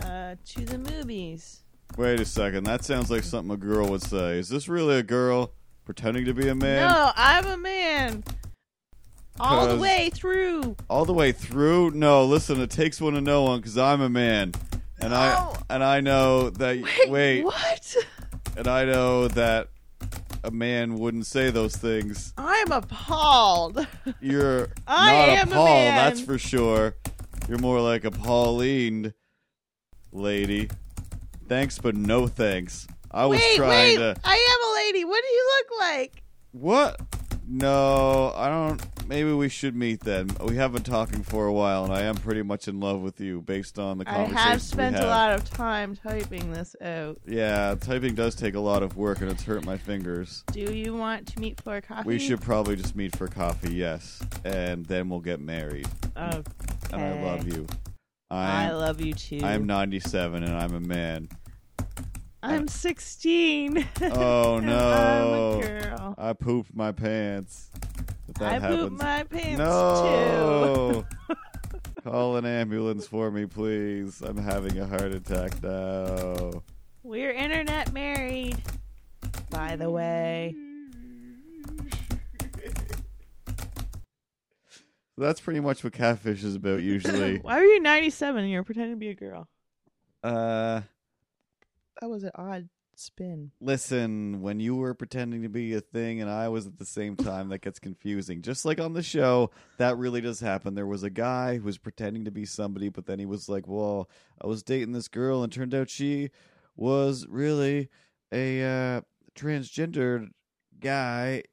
uh 0.03 0.35
to 0.45 0.65
the 0.65 0.77
movies. 0.77 1.63
Wait 1.97 2.19
a 2.21 2.25
second. 2.25 2.63
That 2.63 2.85
sounds 2.85 3.11
like 3.11 3.23
something 3.23 3.53
a 3.53 3.57
girl 3.57 3.89
would 3.89 4.03
say. 4.03 4.39
Is 4.39 4.47
this 4.47 4.69
really 4.69 4.95
a 4.97 5.03
girl 5.03 5.51
pretending 5.85 6.23
to 6.25 6.33
be 6.33 6.47
a 6.47 6.55
man? 6.55 6.87
No, 6.89 7.11
I'm 7.15 7.45
a 7.45 7.57
man. 7.57 8.23
All 9.39 9.67
the 9.67 9.77
way 9.77 10.09
through. 10.13 10.75
All 10.89 11.05
the 11.05 11.13
way 11.13 11.31
through? 11.31 11.91
No, 11.91 12.25
listen, 12.25 12.59
it 12.61 12.69
takes 12.69 12.99
one 12.99 13.13
to 13.13 13.21
know 13.21 13.43
one 13.43 13.59
because 13.59 13.77
I'm 13.77 14.01
a 14.01 14.09
man. 14.09 14.53
And 15.01 15.13
I 15.15 15.35
Oh. 15.39 15.55
and 15.69 15.83
I 15.83 16.01
know 16.01 16.49
that 16.49 16.81
Wait, 16.81 17.09
wait, 17.09 17.43
what? 17.45 17.95
and 18.57 18.67
I 18.67 18.83
know 18.85 19.27
that 19.29 19.69
a 20.43 20.51
man 20.51 20.95
wouldn't 20.95 21.25
say 21.25 21.51
those 21.51 21.75
things. 21.75 22.33
I'm 22.37 22.71
appalled. 22.71 23.85
You're 24.19 24.69
I 24.87 25.11
not 25.11 25.29
am 25.29 25.47
a 25.47 25.51
a 25.51 25.55
Paul, 25.55 25.65
man. 25.65 25.95
that's 25.95 26.19
for 26.21 26.37
sure. 26.37 26.95
You're 27.47 27.59
more 27.59 27.79
like 27.81 28.03
a 28.03 28.11
Pauline 28.11 29.13
lady. 30.11 30.69
Thanks, 31.47 31.79
but 31.79 31.95
no 31.95 32.27
thanks. 32.27 32.85
I 33.11 33.25
was 33.25 33.39
wait, 33.39 33.55
trying 33.55 33.69
wait. 33.69 33.95
to. 33.97 34.15
I 34.23 34.35
am 34.35 34.69
a 34.69 34.75
lady. 34.85 35.05
What 35.05 35.23
do 35.23 35.29
you 35.29 35.51
look 35.57 35.79
like? 35.79 36.23
What? 36.51 36.99
No, 37.51 38.31
I 38.35 38.47
don't. 38.47 38.79
Maybe 39.07 39.33
we 39.33 39.49
should 39.49 39.75
meet 39.75 40.01
then. 40.01 40.29
We 40.39 40.57
have 40.57 40.71
been 40.71 40.83
talking 40.83 41.23
for 41.23 41.47
a 41.47 41.51
while, 41.51 41.83
and 41.83 41.91
I 41.91 42.03
am 42.03 42.13
pretty 42.15 42.43
much 42.43 42.67
in 42.67 42.79
love 42.79 43.01
with 43.01 43.19
you 43.19 43.41
based 43.41 43.79
on 43.79 43.97
the 43.97 44.05
conversation. 44.05 44.37
I 44.37 44.41
have 44.41 44.61
spent 44.61 44.95
a 44.95 45.07
lot 45.07 45.33
of 45.33 45.49
time 45.49 45.95
typing 45.95 46.53
this 46.53 46.75
out. 46.79 47.19
Yeah, 47.25 47.73
typing 47.79 48.13
does 48.13 48.35
take 48.35 48.53
a 48.53 48.59
lot 48.59 48.83
of 48.83 48.97
work, 48.97 49.21
and 49.21 49.31
it's 49.31 49.41
hurt 49.41 49.65
my 49.65 49.77
fingers. 49.77 50.43
Do 50.51 50.61
you 50.61 50.93
want 50.93 51.25
to 51.29 51.39
meet 51.39 51.59
for 51.61 51.81
coffee? 51.81 52.07
We 52.07 52.19
should 52.19 52.39
probably 52.39 52.75
just 52.75 52.95
meet 52.95 53.15
for 53.15 53.27
coffee, 53.27 53.73
yes, 53.73 54.21
and 54.45 54.85
then 54.85 55.09
we'll 55.09 55.19
get 55.19 55.39
married. 55.39 55.87
Okay. 56.15 56.43
And 56.93 57.01
I 57.01 57.23
love 57.23 57.47
you. 57.47 57.65
I 58.29 58.65
I'm 58.65 58.75
love 58.75 59.01
you 59.01 59.13
too. 59.13 59.39
I'm 59.43 59.65
97, 59.65 60.43
and 60.43 60.55
I'm 60.55 60.75
a 60.75 60.79
man. 60.79 61.29
I'm 62.41 62.67
16. 62.67 63.85
Oh 64.01 64.59
no! 64.59 65.59
I'm 65.59 65.59
a 65.59 65.67
girl. 65.67 66.15
I 66.17 66.33
pooped 66.33 66.73
my 66.73 66.91
pants. 66.91 67.69
If 68.27 68.35
that 68.35 68.53
I 68.53 68.59
happens, 68.59 68.89
poop 68.89 68.91
my 68.93 69.23
pants 69.23 69.57
no. 69.57 71.05
Call 72.03 72.37
an 72.37 72.45
ambulance 72.45 73.05
for 73.05 73.29
me, 73.29 73.45
please. 73.45 74.21
I'm 74.21 74.37
having 74.37 74.79
a 74.79 74.87
heart 74.87 75.11
attack 75.13 75.61
now. 75.61 76.63
We're 77.03 77.31
internet 77.33 77.91
married. 77.91 78.57
By 79.49 79.75
the 79.75 79.89
way. 79.89 80.55
That's 85.17 85.41
pretty 85.41 85.59
much 85.59 85.83
what 85.83 85.91
catfish 85.91 86.45
is 86.45 86.55
about 86.55 86.81
usually. 86.81 87.39
Why 87.39 87.59
were 87.59 87.65
you 87.65 87.81
97 87.81 88.41
and 88.41 88.49
you're 88.51 88.63
pretending 88.63 88.93
to 88.93 88.97
be 88.97 89.09
a 89.09 89.15
girl? 89.15 89.49
uh 90.23 90.81
That 92.01 92.09
was 92.09 92.23
an 92.23 92.31
odd 92.35 92.69
spin. 92.95 93.51
listen, 93.61 94.41
when 94.41 94.59
you 94.59 94.75
were 94.75 94.93
pretending 94.93 95.41
to 95.43 95.49
be 95.49 95.73
a 95.73 95.79
thing 95.81 96.21
and 96.21 96.29
I 96.29 96.49
was 96.49 96.67
at 96.67 96.77
the 96.77 96.85
same 96.85 97.15
time, 97.15 97.49
that 97.49 97.61
gets 97.61 97.79
confusing. 97.79 98.41
Just 98.41 98.65
like 98.65 98.79
on 98.79 98.93
the 98.93 99.03
show, 99.03 99.51
that 99.77 99.97
really 99.97 100.19
does 100.19 100.41
happen. 100.41 100.75
There 100.75 100.85
was 100.85 101.03
a 101.03 101.09
guy 101.09 101.57
who 101.57 101.63
was 101.63 101.77
pretending 101.77 102.25
to 102.25 102.31
be 102.31 102.45
somebody, 102.45 102.89
but 102.89 103.05
then 103.05 103.19
he 103.19 103.25
was 103.25 103.47
like, 103.47 103.67
Well, 103.67 104.09
I 104.41 104.47
was 104.47 104.63
dating 104.63 104.91
this 104.91 105.07
girl 105.07 105.43
and 105.43 105.51
turned 105.51 105.73
out 105.73 105.89
she 105.89 106.29
was 106.75 107.25
really 107.29 107.89
a 108.31 108.63
uh 108.63 109.01
transgendered 109.35 110.29
guy 110.79 111.43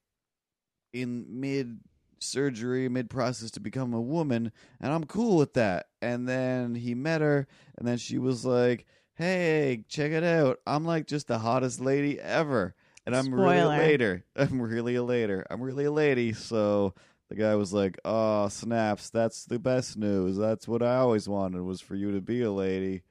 in 0.92 1.26
mid 1.28 1.80
surgery, 2.18 2.88
mid 2.88 3.11
process 3.11 3.50
to 3.52 3.61
become 3.61 3.92
a 3.94 4.00
woman, 4.00 4.50
and 4.80 4.92
I'm 4.92 5.04
cool 5.04 5.37
with 5.37 5.54
that. 5.54 5.87
And 6.02 6.28
then 6.28 6.74
he 6.74 6.94
met 6.94 7.20
her, 7.20 7.46
and 7.76 7.87
then 7.87 7.98
she 7.98 8.18
was 8.18 8.44
like, 8.44 8.87
Hey, 9.16 9.85
check 9.88 10.12
it 10.12 10.24
out. 10.24 10.61
I'm 10.66 10.85
like 10.85 11.07
just 11.07 11.26
the 11.29 11.38
hottest 11.38 11.81
lady 11.81 12.20
ever. 12.20 12.74
And 13.07 13.16
I'm 13.16 13.32
really 13.34 13.57
a 13.59 13.61
Spoiler. 13.62 13.78
later. 13.78 14.24
I'm 14.36 14.61
really 14.61 14.95
a 14.97 15.03
later. 15.03 15.47
I'm 15.51 15.62
really 15.62 15.84
a 15.84 15.93
lady. 15.93 16.32
So 16.32 16.95
the 17.28 17.34
guy 17.36 17.55
was 17.55 17.72
like, 17.72 17.99
Oh, 18.05 18.49
snaps. 18.49 19.11
That's 19.11 19.45
the 19.47 19.59
best 19.59 19.97
news. 19.97 20.36
That's 20.36 20.68
what 20.68 20.82
I 20.82 20.97
always 20.97 21.28
wanted 21.28 21.62
was 21.62 21.80
for 21.80 21.95
you 21.95 22.12
to 22.12 22.20
be 22.20 22.43
a 22.43 22.53
lady. 22.53 23.03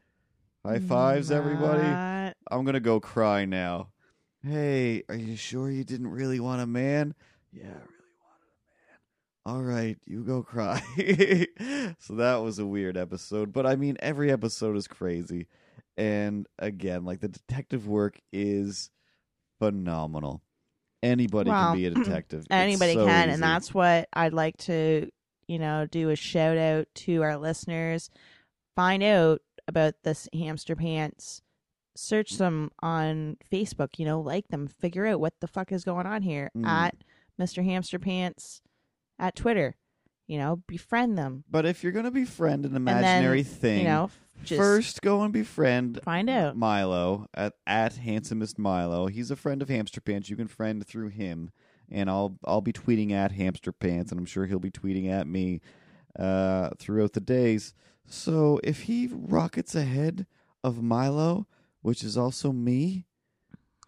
High 0.63 0.79
fives, 0.79 1.31
everybody. 1.31 1.83
Not- 1.83 2.35
I'm 2.51 2.65
gonna 2.65 2.79
go 2.79 2.99
cry 2.99 3.45
now. 3.45 3.89
Hey, 4.43 5.03
are 5.09 5.15
you 5.15 5.35
sure 5.35 5.69
you 5.71 5.83
didn't 5.83 6.07
really 6.09 6.39
want 6.39 6.61
a 6.61 6.67
man? 6.67 7.15
Yeah, 7.51 7.63
I 7.63 7.67
really 7.67 8.15
wanted 8.21 8.45
a 8.51 9.51
man. 9.51 9.57
All 9.57 9.61
right, 9.63 9.97
you 10.05 10.23
go 10.23 10.43
cry. 10.43 10.81
so 11.99 12.13
that 12.15 12.37
was 12.37 12.59
a 12.59 12.65
weird 12.65 12.97
episode, 12.97 13.53
but 13.53 13.65
I 13.65 13.75
mean, 13.75 13.97
every 13.99 14.31
episode 14.31 14.75
is 14.77 14.87
crazy. 14.87 15.47
And 15.97 16.47
again, 16.59 17.05
like 17.05 17.21
the 17.21 17.27
detective 17.29 17.87
work 17.87 18.19
is 18.33 18.89
phenomenal. 19.59 20.41
Anybody 21.03 21.49
Well, 21.51 21.69
can 21.71 21.77
be 21.77 21.85
a 21.85 21.91
detective. 21.91 22.45
Anybody 22.49 22.93
so 22.93 23.05
can, 23.05 23.29
easy. 23.29 23.33
and 23.33 23.43
that's 23.43 23.73
what 23.73 24.07
I'd 24.13 24.33
like 24.33 24.57
to, 24.57 25.09
you 25.47 25.59
know, 25.59 25.85
do 25.89 26.09
a 26.09 26.15
shout 26.15 26.57
out 26.57 26.87
to 26.95 27.21
our 27.23 27.37
listeners. 27.37 28.09
Find 28.75 29.03
out 29.03 29.41
about 29.67 29.93
this 30.03 30.27
hamster 30.33 30.75
pants. 30.75 31.41
Search 31.95 32.37
them 32.37 32.71
on 32.81 33.37
Facebook. 33.51 33.97
You 33.97 34.05
know, 34.05 34.19
like 34.19 34.49
them. 34.49 34.67
Figure 34.67 35.05
out 35.05 35.21
what 35.21 35.33
the 35.39 35.47
fuck 35.47 35.71
is 35.71 35.83
going 35.85 36.05
on 36.05 36.23
here 36.23 36.51
Mm. 36.57 36.65
at 36.67 36.95
Mr. 37.39 37.63
Hamster 37.63 37.99
Pants 37.99 38.61
at 39.19 39.35
Twitter. 39.35 39.75
You 40.27 40.37
know, 40.39 40.61
befriend 40.67 41.17
them. 41.17 41.43
But 41.49 41.65
if 41.65 41.83
you're 41.83 41.91
gonna 41.91 42.11
befriend 42.11 42.65
an 42.65 42.71
then, 42.73 42.81
imaginary 42.81 43.43
thing, 43.43 43.79
You 43.79 43.85
know, 43.85 44.09
just 44.43 44.59
first 44.59 45.01
go 45.01 45.21
and 45.21 45.31
befriend 45.31 45.99
find 46.03 46.29
out. 46.29 46.57
Milo 46.57 47.27
at 47.33 47.53
at 47.67 47.97
handsomest 47.97 48.57
Milo. 48.57 49.07
He's 49.07 49.29
a 49.31 49.35
friend 49.35 49.61
of 49.61 49.69
Hamster 49.69 50.01
Pants. 50.01 50.29
You 50.29 50.35
can 50.35 50.47
friend 50.47 50.85
through 50.85 51.09
him, 51.09 51.51
and 51.91 52.09
I'll 52.09 52.37
I'll 52.43 52.61
be 52.61 52.73
tweeting 52.73 53.11
at 53.11 53.33
Hamster 53.33 53.71
Pants, 53.71 54.11
and 54.11 54.19
I'm 54.19 54.25
sure 54.25 54.45
he'll 54.47 54.59
be 54.59 54.71
tweeting 54.71 55.09
at 55.09 55.27
me 55.27 55.61
uh, 56.17 56.69
throughout 56.79 57.13
the 57.13 57.19
days. 57.19 57.73
So 58.07 58.59
if 58.63 58.81
he 58.83 59.07
rockets 59.11 59.75
ahead 59.75 60.25
of 60.63 60.81
Milo, 60.81 61.47
which 61.81 62.03
is 62.03 62.17
also 62.17 62.51
me, 62.51 63.05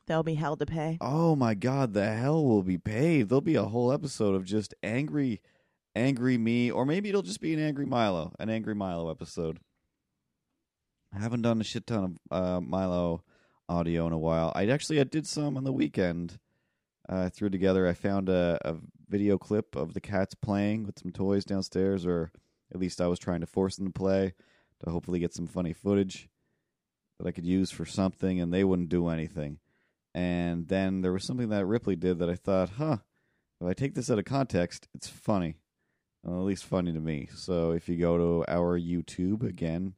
They'll 0.05 0.23
be 0.23 0.35
held 0.35 0.59
to 0.59 0.65
pay. 0.65 0.97
oh 1.01 1.35
my 1.35 1.53
God, 1.55 1.93
the 1.93 2.13
hell 2.13 2.45
will 2.45 2.63
be 2.63 2.77
paid. 2.77 3.27
There'll 3.29 3.41
be 3.41 3.55
a 3.55 3.63
whole 3.65 3.91
episode 3.91 4.35
of 4.35 4.45
just 4.45 4.73
angry, 4.81 5.41
angry 5.97 6.37
me, 6.37 6.71
or 6.71 6.85
maybe 6.85 7.09
it'll 7.09 7.21
just 7.21 7.41
be 7.41 7.53
an 7.53 7.59
angry 7.59 7.85
Milo, 7.85 8.33
an 8.39 8.49
angry 8.49 8.75
Milo 8.75 9.09
episode. 9.09 9.59
I 11.13 11.19
haven't 11.19 11.41
done 11.41 11.61
a 11.61 11.63
shit 11.63 11.87
ton 11.87 12.17
of 12.31 12.37
uh, 12.37 12.61
Milo 12.61 13.23
audio 13.69 14.07
in 14.07 14.13
a 14.13 14.17
while. 14.17 14.51
I 14.55 14.67
actually 14.67 14.99
I 14.99 15.03
did 15.03 15.27
some 15.27 15.57
on 15.57 15.63
the 15.63 15.73
weekend. 15.73 16.39
Uh, 17.09 17.23
I 17.25 17.29
threw 17.29 17.49
together. 17.49 17.87
I 17.87 17.93
found 17.93 18.29
a, 18.29 18.59
a 18.63 18.75
video 19.09 19.37
clip 19.37 19.75
of 19.75 19.93
the 19.93 20.01
cats 20.01 20.35
playing 20.35 20.85
with 20.85 20.99
some 20.99 21.11
toys 21.11 21.45
downstairs, 21.45 22.05
or 22.05 22.31
at 22.73 22.79
least 22.79 23.01
I 23.01 23.07
was 23.07 23.19
trying 23.19 23.41
to 23.41 23.47
force 23.47 23.77
them 23.77 23.87
to 23.87 23.93
play 23.93 24.33
to 24.83 24.91
hopefully 24.91 25.19
get 25.19 25.33
some 25.33 25.47
funny 25.47 25.73
footage 25.73 26.29
that 27.17 27.27
I 27.27 27.31
could 27.31 27.45
use 27.45 27.71
for 27.71 27.85
something, 27.85 28.39
and 28.39 28.53
they 28.53 28.63
wouldn't 28.63 28.89
do 28.89 29.07
anything. 29.07 29.59
And 30.13 30.67
then 30.67 31.01
there 31.01 31.13
was 31.13 31.23
something 31.23 31.49
that 31.49 31.65
Ripley 31.65 31.95
did 31.95 32.19
that 32.19 32.29
I 32.29 32.35
thought, 32.35 32.71
huh, 32.77 32.97
if 33.61 33.67
I 33.67 33.73
take 33.73 33.95
this 33.95 34.11
out 34.11 34.19
of 34.19 34.25
context, 34.25 34.87
it's 34.93 35.07
funny. 35.07 35.55
Well, 36.23 36.39
at 36.39 36.45
least 36.45 36.65
funny 36.65 36.91
to 36.93 36.99
me. 36.99 37.29
So 37.33 37.71
if 37.71 37.87
you 37.87 37.97
go 37.97 38.17
to 38.17 38.45
our 38.51 38.79
YouTube 38.79 39.43
again, 39.43 39.93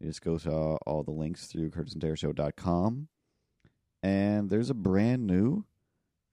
you 0.00 0.08
just 0.08 0.22
go 0.22 0.38
to 0.38 0.50
all, 0.50 1.02
the 1.02 1.10
links 1.10 1.46
through 1.46 1.70
curtisandtarashow.com. 1.70 3.08
And 4.02 4.50
there's 4.50 4.70
a 4.70 4.74
brand 4.74 5.26
new 5.26 5.64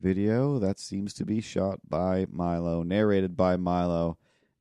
video 0.01 0.59
that 0.59 0.79
seems 0.79 1.13
to 1.15 1.25
be 1.25 1.41
shot 1.41 1.79
by 1.87 2.25
Milo, 2.29 2.83
narrated 2.83 3.37
by 3.37 3.55
Milo. 3.55 4.17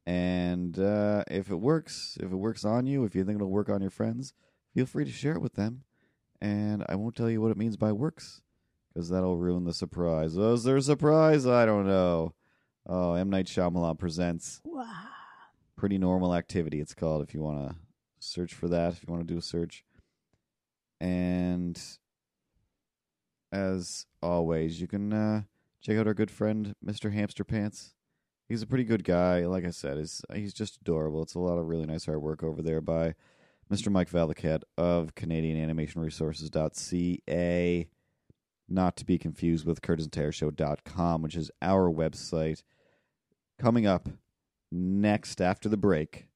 And 0.07 0.79
uh, 0.79 1.25
if 1.31 1.51
it 1.51 1.57
works, 1.57 2.17
if 2.21 2.33
it 2.33 2.37
works 2.37 2.65
on 2.65 2.87
you, 2.87 3.05
if 3.05 3.15
you 3.15 3.25
think 3.25 3.37
it'll 3.37 3.51
work 3.51 3.69
on 3.69 3.81
your 3.81 3.91
friends, 3.91 4.33
feel 4.75 4.87
free 4.87 5.05
to 5.05 5.13
share 5.13 5.33
it 5.33 5.43
with 5.43 5.55
them. 5.55 5.85
And 6.41 6.85
I 6.89 6.95
won't 6.95 7.17
tell 7.17 7.31
you 7.31 7.41
what 7.41 7.51
it 7.51 7.57
means 7.57 7.77
by 7.77 7.93
works 7.93 8.41
because 8.93 9.09
that'll 9.11 9.37
ruin 9.37 9.65
the 9.65 9.75
surprise. 9.75 10.37
Is 10.37 10.65
there 10.65 10.77
a 10.77 10.83
surprise? 10.83 11.47
I 11.47 11.67
don't 11.67 11.87
know. 11.87 12.35
Oh, 12.87 13.15
M. 13.15 13.31
Night 13.31 13.47
Shyamalan 13.47 13.99
presents 13.99 14.61
Wow. 14.65 14.87
Pretty 15.77 15.99
Normal 15.99 16.35
Activity, 16.35 16.81
it's 16.81 16.95
called, 16.95 17.23
if 17.23 17.35
you 17.35 17.43
want 17.43 17.71
to 17.71 17.77
search 18.19 18.55
for 18.55 18.69
that, 18.69 18.93
if 18.93 19.05
you 19.07 19.13
want 19.13 19.27
to 19.27 19.33
do 19.33 19.39
a 19.39 19.43
search. 19.43 19.85
And 21.01 21.81
as 23.53 24.07
always, 24.23 24.81
you 24.81 24.87
can 24.87 25.13
uh, 25.13 25.43
check 25.81 25.97
out 25.97 26.07
our 26.07 26.15
good 26.15 26.31
friend, 26.31 26.75
Mr. 26.85 27.13
Hamster 27.13 27.45
Pants. 27.45 27.95
He's 28.49 28.63
a 28.63 28.67
pretty 28.67 28.85
good 28.85 29.05
guy. 29.05 29.47
Like 29.47 29.65
I 29.65 29.71
said, 29.71 29.99
he's, 29.99 30.23
he's 30.35 30.53
just 30.53 30.79
adorable. 30.83 31.23
It's 31.23 31.35
a 31.35 31.41
lot 31.41 31.59
of 31.59 31.67
really 31.67 31.87
nice 31.87 32.07
artwork 32.07 32.43
over 32.43 32.63
there 32.63 32.81
by 32.81 33.15
Mr. 33.73 33.91
Mike 33.91 34.11
Valaket 34.11 34.63
of 34.77 35.15
CanadianAnimationResources.ca. 35.15 37.89
Not 38.71 38.97
to 38.99 39.05
be 39.05 39.19
confused 39.19 39.67
with 39.67 39.83
CurtisandTaraShow.com, 39.83 41.23
which 41.23 41.37
is 41.37 41.51
our 41.61 41.91
website. 41.91 42.63
Coming 43.59 43.87
up 43.87 44.09
next 44.71 45.41
after 45.41 45.69
the 45.69 45.77
break, 45.77 46.29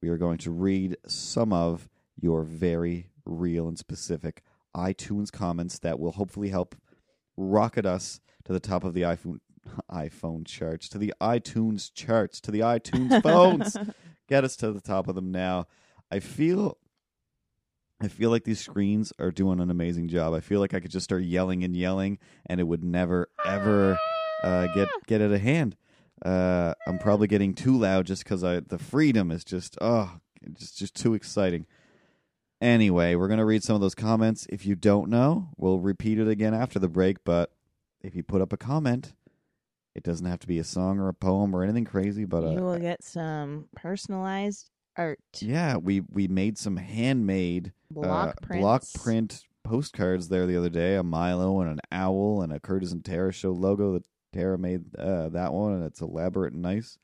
we 0.00 0.08
are 0.08 0.16
going 0.16 0.38
to 0.38 0.50
read 0.50 0.96
some 1.06 1.52
of 1.52 1.88
your 2.18 2.42
very 2.42 3.10
real 3.26 3.68
and 3.68 3.78
specific 3.78 4.42
iTunes 4.74 5.30
comments 5.30 5.78
that 5.80 6.00
will 6.00 6.12
hopefully 6.12 6.48
help 6.48 6.74
rocket 7.36 7.86
us 7.86 8.20
to 8.44 8.52
the 8.52 8.60
top 8.60 8.84
of 8.84 8.94
the 8.94 9.02
iPhone 9.02 9.38
iPhone 9.90 10.46
charts, 10.46 10.88
to 10.88 10.98
the 10.98 11.14
iTunes 11.20 11.92
charts, 11.94 12.40
to 12.40 12.50
the 12.50 12.60
iTunes 12.60 13.22
phones. 13.22 13.76
Get 14.28 14.44
us 14.44 14.56
to 14.56 14.72
the 14.72 14.80
top 14.80 15.08
of 15.08 15.14
them 15.14 15.30
now. 15.30 15.66
I 16.10 16.20
feel 16.20 16.78
I 18.02 18.08
feel 18.08 18.30
like 18.30 18.42
these 18.42 18.60
screens 18.60 19.12
are 19.20 19.30
doing 19.30 19.60
an 19.60 19.70
amazing 19.70 20.08
job. 20.08 20.34
I 20.34 20.40
feel 20.40 20.58
like 20.58 20.74
I 20.74 20.80
could 20.80 20.90
just 20.90 21.04
start 21.04 21.22
yelling 21.22 21.62
and 21.62 21.76
yelling 21.76 22.18
and 22.46 22.58
it 22.58 22.64
would 22.64 22.82
never 22.82 23.28
ever 23.44 23.96
uh, 24.42 24.66
get 24.74 24.88
get 25.06 25.22
out 25.22 25.30
of 25.30 25.40
hand. 25.40 25.76
Uh, 26.24 26.74
I'm 26.86 26.98
probably 26.98 27.28
getting 27.28 27.54
too 27.54 27.78
loud 27.78 28.06
just 28.06 28.24
because 28.24 28.42
I 28.42 28.60
the 28.60 28.78
freedom 28.78 29.30
is 29.30 29.44
just 29.44 29.78
oh 29.80 30.18
just 30.54 30.76
just 30.78 30.96
too 30.96 31.14
exciting. 31.14 31.66
Anyway, 32.60 33.14
we're 33.14 33.28
gonna 33.28 33.44
read 33.44 33.62
some 33.62 33.76
of 33.76 33.80
those 33.80 33.94
comments. 33.94 34.46
If 34.50 34.66
you 34.66 34.74
don't 34.74 35.08
know, 35.08 35.50
we'll 35.56 35.78
repeat 35.78 36.18
it 36.18 36.28
again 36.28 36.54
after 36.54 36.80
the 36.80 36.88
break. 36.88 37.22
But 37.24 37.52
if 38.02 38.16
you 38.16 38.24
put 38.24 38.42
up 38.42 38.52
a 38.52 38.56
comment, 38.56 39.14
it 39.94 40.02
doesn't 40.02 40.26
have 40.26 40.40
to 40.40 40.48
be 40.48 40.58
a 40.58 40.64
song 40.64 40.98
or 40.98 41.08
a 41.08 41.14
poem 41.14 41.54
or 41.54 41.62
anything 41.62 41.84
crazy. 41.84 42.24
But 42.24 42.42
you 42.42 42.58
uh, 42.58 42.62
will 42.62 42.78
get 42.78 43.04
some 43.04 43.68
personalized 43.76 44.70
art. 44.96 45.20
yeah, 45.40 45.76
we 45.76 46.00
we 46.00 46.28
made 46.28 46.58
some 46.58 46.76
handmade 46.76 47.72
Block 47.90 48.28
uh, 48.28 48.46
prints. 48.46 48.60
block 48.62 48.82
print 49.02 49.44
postcards 49.64 50.28
there 50.28 50.46
the 50.46 50.56
other 50.56 50.70
day. 50.70 50.96
A 50.96 51.02
Milo 51.02 51.60
and 51.60 51.70
an 51.70 51.80
owl 51.90 52.42
and 52.42 52.52
a 52.52 52.60
Curtis 52.60 52.92
and 52.92 53.04
Tara 53.04 53.32
show 53.32 53.52
logo. 53.52 53.94
That 53.94 54.04
Tara 54.32 54.58
made 54.58 54.94
uh, 54.96 55.28
that 55.30 55.52
one, 55.52 55.72
and 55.74 55.84
it's 55.84 56.00
elaborate 56.00 56.52
and 56.52 56.62
nice. 56.62 56.98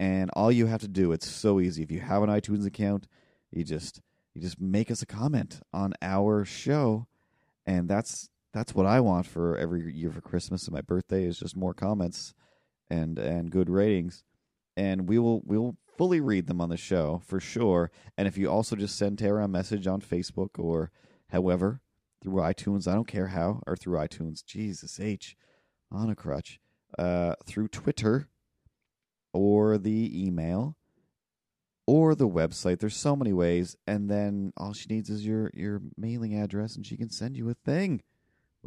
And 0.00 0.30
all 0.34 0.52
you 0.52 0.66
have 0.66 0.80
to 0.82 0.88
do, 0.88 1.10
it's 1.10 1.28
so 1.28 1.58
easy. 1.58 1.82
If 1.82 1.90
you 1.90 2.00
have 2.00 2.22
an 2.22 2.30
iTunes 2.30 2.66
account, 2.66 3.08
you 3.50 3.64
just 3.64 4.00
you 4.34 4.40
just 4.40 4.60
make 4.60 4.90
us 4.90 5.02
a 5.02 5.06
comment 5.06 5.60
on 5.72 5.94
our 6.02 6.44
show, 6.44 7.06
and 7.66 7.88
that's 7.88 8.30
that's 8.52 8.74
what 8.74 8.86
I 8.86 9.00
want 9.00 9.26
for 9.26 9.56
every 9.56 9.92
year 9.92 10.10
for 10.10 10.20
Christmas 10.20 10.66
and 10.66 10.74
my 10.74 10.80
birthday 10.80 11.24
is 11.24 11.38
just 11.38 11.56
more 11.56 11.74
comments 11.74 12.34
and 12.88 13.18
and 13.18 13.50
good 13.50 13.68
ratings. 13.68 14.24
And 14.76 15.08
we 15.08 15.18
will 15.18 15.42
we 15.44 15.58
will 15.58 15.76
fully 15.98 16.20
read 16.20 16.46
them 16.46 16.60
on 16.60 16.70
the 16.70 16.76
show 16.76 17.20
for 17.26 17.40
sure. 17.40 17.90
And 18.16 18.28
if 18.28 18.38
you 18.38 18.48
also 18.48 18.76
just 18.76 18.96
send 18.96 19.18
Tara 19.18 19.44
a 19.44 19.48
message 19.48 19.86
on 19.86 20.00
Facebook 20.00 20.50
or 20.58 20.92
however 21.30 21.80
through 22.22 22.40
iTunes, 22.40 22.88
I 22.88 22.94
don't 22.94 23.08
care 23.08 23.28
how, 23.28 23.62
or 23.66 23.76
through 23.76 23.98
iTunes, 23.98 24.44
Jesus 24.44 25.00
H, 25.00 25.36
on 25.90 26.08
a 26.08 26.14
crutch, 26.14 26.60
uh, 26.98 27.34
through 27.44 27.68
Twitter 27.68 28.28
or 29.32 29.76
the 29.76 30.26
email 30.26 30.76
or 31.86 32.14
the 32.14 32.28
website. 32.28 32.78
There's 32.78 32.96
so 32.96 33.16
many 33.16 33.32
ways, 33.32 33.76
and 33.86 34.08
then 34.10 34.52
all 34.56 34.72
she 34.72 34.86
needs 34.88 35.10
is 35.10 35.26
your 35.26 35.50
your 35.52 35.82
mailing 35.96 36.38
address, 36.38 36.76
and 36.76 36.86
she 36.86 36.96
can 36.96 37.10
send 37.10 37.36
you 37.36 37.50
a 37.50 37.54
thing. 37.54 38.02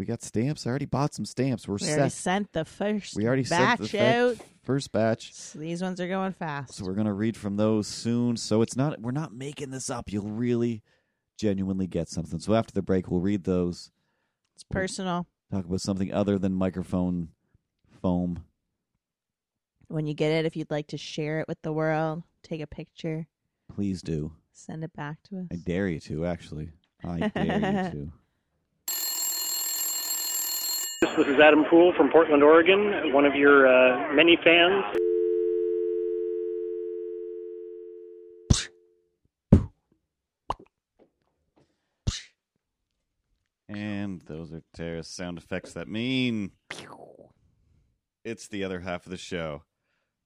We 0.01 0.05
got 0.07 0.23
stamps. 0.23 0.65
I 0.65 0.71
already 0.71 0.87
bought 0.87 1.13
some 1.13 1.25
stamps. 1.25 1.67
We're 1.67 1.75
We 1.79 1.87
already 1.89 2.09
set. 2.09 2.11
sent 2.13 2.53
the 2.53 2.65
first 2.65 3.15
We 3.15 3.27
already 3.27 3.43
batch 3.43 3.77
sent 3.81 3.91
the 3.91 3.99
out. 4.31 4.35
fir- 4.37 4.43
first 4.63 4.91
batch. 4.91 5.31
So 5.31 5.59
these 5.59 5.79
ones 5.83 6.01
are 6.01 6.07
going 6.07 6.31
fast. 6.33 6.73
So 6.73 6.85
we're 6.85 6.95
gonna 6.95 7.13
read 7.13 7.37
from 7.37 7.55
those 7.55 7.85
soon. 7.87 8.35
So 8.35 8.63
it's 8.63 8.75
not 8.75 8.99
we're 8.99 9.11
not 9.11 9.31
making 9.31 9.69
this 9.69 9.91
up. 9.91 10.11
You'll 10.11 10.31
really 10.31 10.81
genuinely 11.37 11.85
get 11.85 12.09
something. 12.09 12.39
So 12.39 12.55
after 12.55 12.73
the 12.73 12.81
break, 12.81 13.11
we'll 13.11 13.19
read 13.19 13.43
those. 13.43 13.91
it's 14.55 14.63
personal. 14.63 15.27
Talk 15.51 15.65
about 15.65 15.81
something 15.81 16.11
other 16.11 16.39
than 16.39 16.55
microphone 16.55 17.29
foam. 18.01 18.43
When 19.87 20.07
you 20.07 20.15
get 20.15 20.31
it, 20.31 20.45
if 20.47 20.55
you'd 20.55 20.71
like 20.71 20.87
to 20.87 20.97
share 20.97 21.41
it 21.41 21.47
with 21.47 21.61
the 21.61 21.73
world, 21.73 22.23
take 22.41 22.61
a 22.61 22.65
picture, 22.65 23.27
Please 23.71 24.01
do. 24.01 24.31
send 24.51 24.83
it 24.83 24.93
back 24.93 25.21
to 25.29 25.41
us. 25.41 25.45
I 25.51 25.57
dare 25.57 25.87
you 25.87 25.99
to. 25.99 26.25
Actually, 26.25 26.71
I 27.03 27.27
dare 27.27 27.43
you 27.45 27.91
to. 28.07 28.11
This 31.01 31.27
is 31.27 31.39
Adam 31.39 31.65
Poole 31.67 31.93
from 31.97 32.11
Portland, 32.11 32.43
Oregon, 32.43 33.11
one 33.11 33.25
of 33.25 33.33
your 33.33 33.65
uh, 33.65 34.13
many 34.13 34.37
fans. 34.43 34.83
And 43.67 44.21
those 44.27 44.53
are 44.53 44.61
Tara's 44.75 45.07
sound 45.07 45.39
effects 45.39 45.73
that 45.73 45.87
mean 45.87 46.51
it's 48.23 48.47
the 48.47 48.63
other 48.63 48.81
half 48.81 49.07
of 49.07 49.09
the 49.09 49.17
show. 49.17 49.63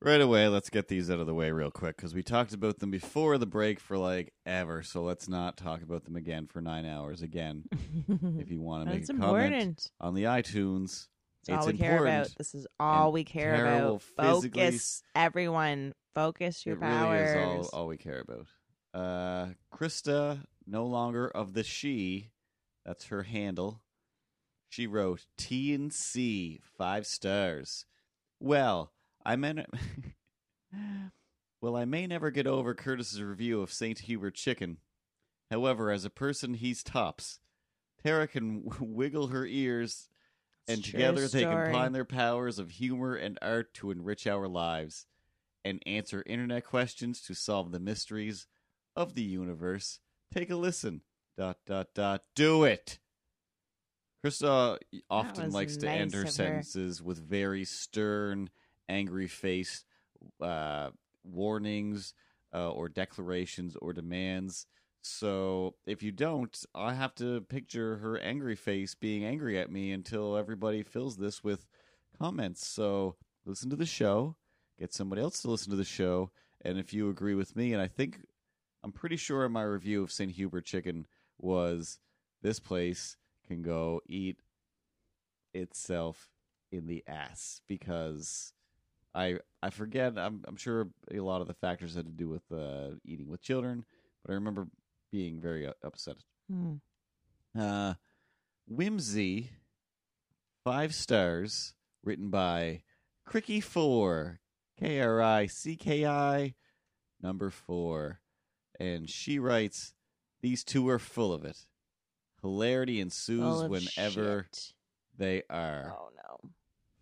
Right 0.05 0.21
away, 0.21 0.47
let's 0.47 0.69
get 0.69 0.87
these 0.87 1.09
out 1.09 1.19
of 1.19 1.27
the 1.27 1.33
way 1.33 1.51
real 1.51 1.71
quick 1.71 1.97
because 1.97 2.13
we 2.13 2.23
talked 2.23 2.53
about 2.53 2.79
them 2.79 2.91
before 2.91 3.37
the 3.37 3.45
break 3.45 3.79
for 3.79 3.97
like 3.97 4.33
ever. 4.45 4.83
So 4.83 5.03
let's 5.03 5.27
not 5.27 5.57
talk 5.57 5.81
about 5.81 6.05
them 6.05 6.15
again 6.15 6.47
for 6.47 6.61
nine 6.61 6.85
hours 6.85 7.21
again. 7.21 7.63
if 8.39 8.49
you 8.51 8.61
want 8.61 8.85
to 8.85 8.91
make 8.91 9.01
That's 9.07 9.09
a 9.09 9.21
comment 9.21 9.45
important. 9.53 9.91
on 9.99 10.13
the 10.13 10.23
iTunes, 10.23 11.07
It's 11.41 11.49
all 11.49 11.65
we 11.67 11.73
care 11.73 11.91
important. 11.93 12.17
about. 12.27 12.37
This 12.37 12.55
is 12.55 12.67
all 12.79 13.05
and 13.05 13.13
we 13.13 13.23
care 13.23 13.55
terrible 13.55 14.01
about. 14.15 14.35
physically- 14.35 14.61
Focus, 14.65 15.03
everyone. 15.15 15.93
Focus 16.13 16.65
your 16.65 16.75
it 16.75 16.81
powers. 16.81 17.35
really 17.35 17.59
is 17.59 17.67
all, 17.73 17.81
all 17.81 17.87
we 17.87 17.97
care 17.97 18.21
about. 18.21 18.47
Uh, 18.93 19.47
Krista, 19.75 20.45
no 20.65 20.85
longer 20.85 21.27
of 21.27 21.53
the 21.53 21.63
she. 21.63 22.29
That's 22.85 23.07
her 23.07 23.23
handle. 23.23 23.81
She 24.69 24.87
wrote 24.87 25.25
T 25.37 25.73
and 25.73 25.91
C 25.91 26.61
five 26.77 27.05
stars. 27.05 27.85
Well, 28.39 28.91
I 29.25 29.35
meant. 29.35 29.65
well, 31.61 31.75
I 31.75 31.85
may 31.85 32.07
never 32.07 32.31
get 32.31 32.47
over 32.47 32.73
Curtis's 32.73 33.21
review 33.21 33.61
of 33.61 33.73
Saint 33.73 33.99
Hubert 33.99 34.35
Chicken. 34.35 34.77
However, 35.49 35.91
as 35.91 36.05
a 36.05 36.09
person, 36.09 36.55
he's 36.55 36.83
tops. 36.83 37.39
Tara 38.03 38.27
can 38.27 38.63
wiggle 38.79 39.27
her 39.27 39.45
ears, 39.45 40.09
and 40.67 40.79
It's 40.79 40.87
a 40.87 40.91
true 40.91 40.99
together 40.99 41.21
they 41.27 41.41
story. 41.41 41.65
combine 41.65 41.91
their 41.93 42.05
powers 42.05 42.59
of 42.59 42.71
humor 42.71 43.15
and 43.15 43.37
art 43.41 43.73
to 43.75 43.91
enrich 43.91 44.27
our 44.27 44.47
lives 44.47 45.05
and 45.63 45.81
answer 45.85 46.23
internet 46.27 46.65
questions 46.65 47.21
to 47.21 47.33
solve 47.33 47.71
the 47.71 47.79
mysteries 47.79 48.47
of 48.95 49.15
the 49.15 49.23
universe. 49.23 49.99
Take 50.33 50.49
a 50.51 50.55
listen. 50.55 51.01
Dot 51.37 51.57
dot 51.65 51.87
dot. 51.93 52.21
Do 52.35 52.63
it. 52.63 52.99
Krista 54.23 54.77
often 55.09 55.51
likes 55.51 55.77
to 55.77 55.85
nice 55.85 55.99
end 55.99 56.13
her 56.13 56.21
her. 56.21 56.27
sentences 56.27 57.01
with 57.01 57.19
very 57.19 57.65
stern, 57.65 58.49
angry 58.89 59.27
face 59.27 59.83
uh, 60.41 60.89
warnings 61.23 62.13
uh, 62.53 62.71
or 62.71 62.89
declarations 62.89 63.75
or 63.81 63.93
demands. 63.93 64.65
So 65.01 65.75
if 65.85 66.01
you 66.01 66.11
don't, 66.11 66.57
I 66.73 66.93
have 66.93 67.13
to 67.15 67.41
picture 67.41 67.97
her 67.97 68.17
angry 68.17 68.55
face 68.55 68.95
being 68.95 69.23
angry 69.23 69.59
at 69.59 69.71
me 69.71 69.91
until 69.91 70.35
everybody 70.35 70.81
fills 70.81 71.17
this 71.17 71.43
with 71.43 71.67
comments. 72.19 72.65
So 72.65 73.15
listen 73.45 73.69
to 73.69 73.75
the 73.75 73.85
show, 73.85 74.35
get 74.79 74.93
somebody 74.93 75.21
else 75.21 75.41
to 75.41 75.51
listen 75.51 75.69
to 75.71 75.77
the 75.77 75.83
show, 75.83 76.31
and 76.61 76.79
if 76.79 76.93
you 76.93 77.09
agree 77.09 77.35
with 77.35 77.55
me, 77.55 77.73
and 77.73 77.81
I 77.81 77.87
think 77.87 78.19
I'm 78.83 78.91
pretty 78.91 79.17
sure 79.17 79.47
my 79.47 79.61
review 79.61 80.01
of 80.01 80.11
St. 80.11 80.31
Hubert 80.31 80.65
Chicken 80.65 81.05
was 81.37 81.99
this 82.41 82.59
place 82.59 83.17
can 83.47 83.61
go 83.61 84.01
eat 84.07 84.37
itself 85.53 86.29
in 86.71 86.87
the 86.87 87.03
ass 87.07 87.61
because 87.67 88.53
I 89.15 89.39
I 89.63 89.69
forget 89.69 90.17
I'm 90.17 90.43
I'm 90.47 90.57
sure 90.57 90.89
a 91.11 91.19
lot 91.19 91.41
of 91.41 91.47
the 91.47 91.53
factors 91.53 91.95
had 91.95 92.05
to 92.05 92.11
do 92.11 92.27
with 92.27 92.43
uh, 92.51 92.95
eating 93.05 93.29
with 93.29 93.41
children, 93.41 93.85
but 94.23 94.31
I 94.31 94.35
remember 94.35 94.67
being 95.11 95.39
very 95.39 95.65
uh, 95.65 95.73
upset. 95.83 96.17
Hmm. 96.51 96.75
Uh, 97.57 97.93
Whimsy, 98.67 99.51
five 100.63 100.93
stars, 100.93 101.73
written 102.03 102.29
by 102.29 102.81
Cricky 103.27 103.61
Four, 103.63 104.41
K 104.77 104.99
R 104.99 105.21
I 105.21 105.47
C 105.47 105.77
K 105.77 106.05
I, 106.05 106.55
number 107.21 107.49
four, 107.49 108.19
and 108.79 109.09
she 109.09 109.39
writes, 109.39 109.93
"These 110.41 110.63
two 110.65 110.89
are 110.89 110.99
full 110.99 111.31
of 111.31 111.45
it. 111.45 111.65
Hilarity 112.41 112.99
ensues 112.99 113.63
whenever 113.63 114.47
shit. 114.53 114.73
they 115.17 115.43
are 115.49 115.95
Oh 115.97 116.09
no. 116.15 116.49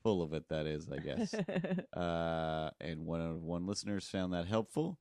Full 0.04 0.22
of 0.22 0.34
it. 0.34 0.50
That 0.50 0.68
is, 0.68 0.90
I 0.92 0.98
guess." 0.98 1.34
uh, 1.94 2.70
and 2.80 3.06
one 3.06 3.22
of 3.22 3.42
one 3.42 3.66
listeners 3.66 4.06
found 4.06 4.34
that 4.34 4.46
helpful. 4.46 5.00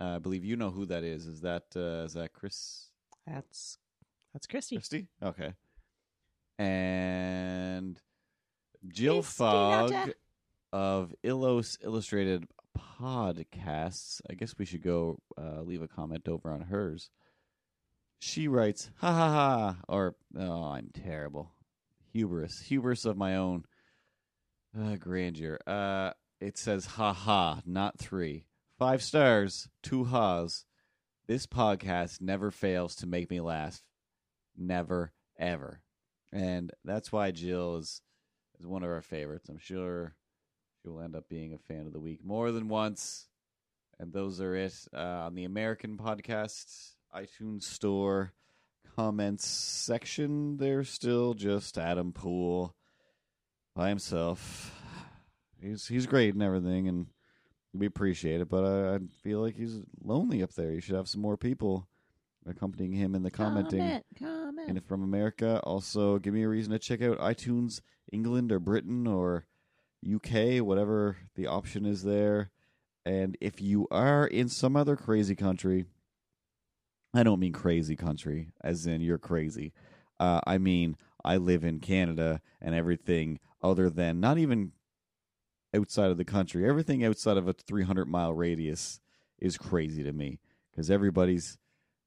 Uh, 0.00 0.16
I 0.16 0.18
believe 0.18 0.44
you 0.44 0.56
know 0.56 0.70
who 0.70 0.86
that 0.86 1.04
is. 1.04 1.26
Is 1.26 1.42
that 1.42 1.64
uh, 1.76 2.04
is 2.04 2.14
that 2.14 2.32
Chris 2.32 2.88
that's 3.26 3.78
that's 4.32 4.46
Christy. 4.46 4.76
Christy? 4.76 5.08
Okay. 5.22 5.52
And 6.58 8.00
Jill 8.88 9.22
Christy 9.22 9.36
Fogg 9.36 9.92
of 10.72 11.14
Illos 11.24 11.78
Illustrated 11.82 12.46
Podcasts. 12.78 14.20
I 14.28 14.34
guess 14.34 14.54
we 14.58 14.64
should 14.64 14.82
go 14.82 15.18
uh, 15.38 15.62
leave 15.62 15.82
a 15.82 15.88
comment 15.88 16.28
over 16.28 16.50
on 16.50 16.62
hers. 16.62 17.10
She 18.20 18.48
writes, 18.48 18.90
ha 18.96 19.12
ha 19.12 19.28
ha, 19.30 19.76
or, 19.88 20.14
oh, 20.38 20.64
I'm 20.64 20.90
terrible. 20.92 21.52
Hubris. 22.12 22.60
Hubris 22.60 23.06
of 23.06 23.16
my 23.16 23.36
own 23.36 23.64
uh, 24.78 24.96
grandeur. 24.96 25.58
Uh, 25.66 26.12
it 26.40 26.58
says, 26.58 26.86
ha 26.86 27.12
ha, 27.12 27.62
not 27.66 27.98
three. 27.98 28.46
Five 28.78 29.02
stars, 29.02 29.68
two 29.82 30.04
ha's. 30.04 30.64
This 31.26 31.46
podcast 31.46 32.20
never 32.20 32.50
fails 32.50 32.96
to 32.96 33.06
make 33.06 33.30
me 33.30 33.40
laugh. 33.40 33.82
Never, 34.56 35.12
ever. 35.38 35.80
And 36.32 36.72
that's 36.84 37.12
why 37.12 37.30
Jill 37.30 37.76
is, 37.76 38.00
is 38.58 38.66
one 38.66 38.82
of 38.82 38.90
our 38.90 39.02
favorites. 39.02 39.48
I'm 39.48 39.58
sure 39.58 40.14
she 40.82 40.88
will 40.88 41.00
end 41.00 41.14
up 41.14 41.28
being 41.28 41.52
a 41.52 41.58
fan 41.58 41.86
of 41.86 41.92
the 41.92 42.00
week 42.00 42.24
more 42.24 42.52
than 42.52 42.68
once. 42.68 43.28
And 43.98 44.12
those 44.12 44.40
are 44.40 44.54
it 44.56 44.74
uh, 44.94 45.26
on 45.26 45.34
the 45.34 45.44
American 45.44 45.98
podcast 45.98 46.94
iTunes 47.14 47.64
store 47.64 48.32
comments 48.96 49.46
section. 49.46 50.56
There's 50.56 50.88
still 50.88 51.34
just 51.34 51.76
Adam 51.76 52.12
Poole 52.12 52.74
by 53.74 53.88
himself. 53.88 54.74
He's 55.60 55.86
he's 55.86 56.06
great 56.06 56.34
and 56.34 56.42
everything, 56.42 56.88
and 56.88 57.06
we 57.72 57.86
appreciate 57.86 58.40
it. 58.40 58.48
But 58.48 58.64
I, 58.64 58.94
I 58.94 58.98
feel 59.22 59.40
like 59.40 59.56
he's 59.56 59.80
lonely 60.02 60.42
up 60.42 60.54
there. 60.54 60.72
You 60.72 60.80
should 60.80 60.94
have 60.94 61.08
some 61.08 61.20
more 61.20 61.36
people 61.36 61.88
accompanying 62.46 62.92
him 62.92 63.14
in 63.14 63.22
the 63.22 63.30
commenting. 63.30 63.80
Comment, 63.80 64.04
comment. 64.18 64.68
And 64.68 64.78
if 64.78 64.84
from 64.84 65.02
America, 65.02 65.60
also 65.64 66.18
give 66.18 66.34
me 66.34 66.42
a 66.42 66.48
reason 66.48 66.72
to 66.72 66.78
check 66.78 67.02
out 67.02 67.18
iTunes 67.18 67.80
England 68.12 68.50
or 68.52 68.58
Britain 68.58 69.06
or 69.06 69.46
UK, 70.04 70.64
whatever 70.64 71.16
the 71.36 71.46
option 71.46 71.84
is 71.84 72.02
there. 72.02 72.50
And 73.04 73.36
if 73.40 73.60
you 73.60 73.86
are 73.90 74.26
in 74.26 74.48
some 74.48 74.76
other 74.76 74.96
crazy 74.96 75.34
country, 75.34 75.86
I 77.14 77.22
don't 77.22 77.40
mean 77.40 77.52
crazy 77.52 77.96
country 77.96 78.52
as 78.62 78.86
in 78.86 79.00
you're 79.00 79.18
crazy. 79.18 79.72
Uh, 80.18 80.40
I 80.46 80.58
mean, 80.58 80.96
I 81.24 81.36
live 81.36 81.64
in 81.64 81.80
Canada 81.80 82.40
and 82.60 82.74
everything 82.74 83.38
other 83.62 83.90
than 83.90 84.20
not 84.20 84.38
even 84.38 84.72
outside 85.74 86.10
of 86.10 86.16
the 86.16 86.24
country, 86.24 86.68
everything 86.68 87.04
outside 87.04 87.36
of 87.36 87.48
a 87.48 87.52
300 87.52 88.06
mile 88.06 88.32
radius 88.32 89.00
is 89.38 89.56
crazy 89.56 90.02
to 90.02 90.12
me 90.12 90.38
because 90.70 90.90
everybody's 90.90 91.58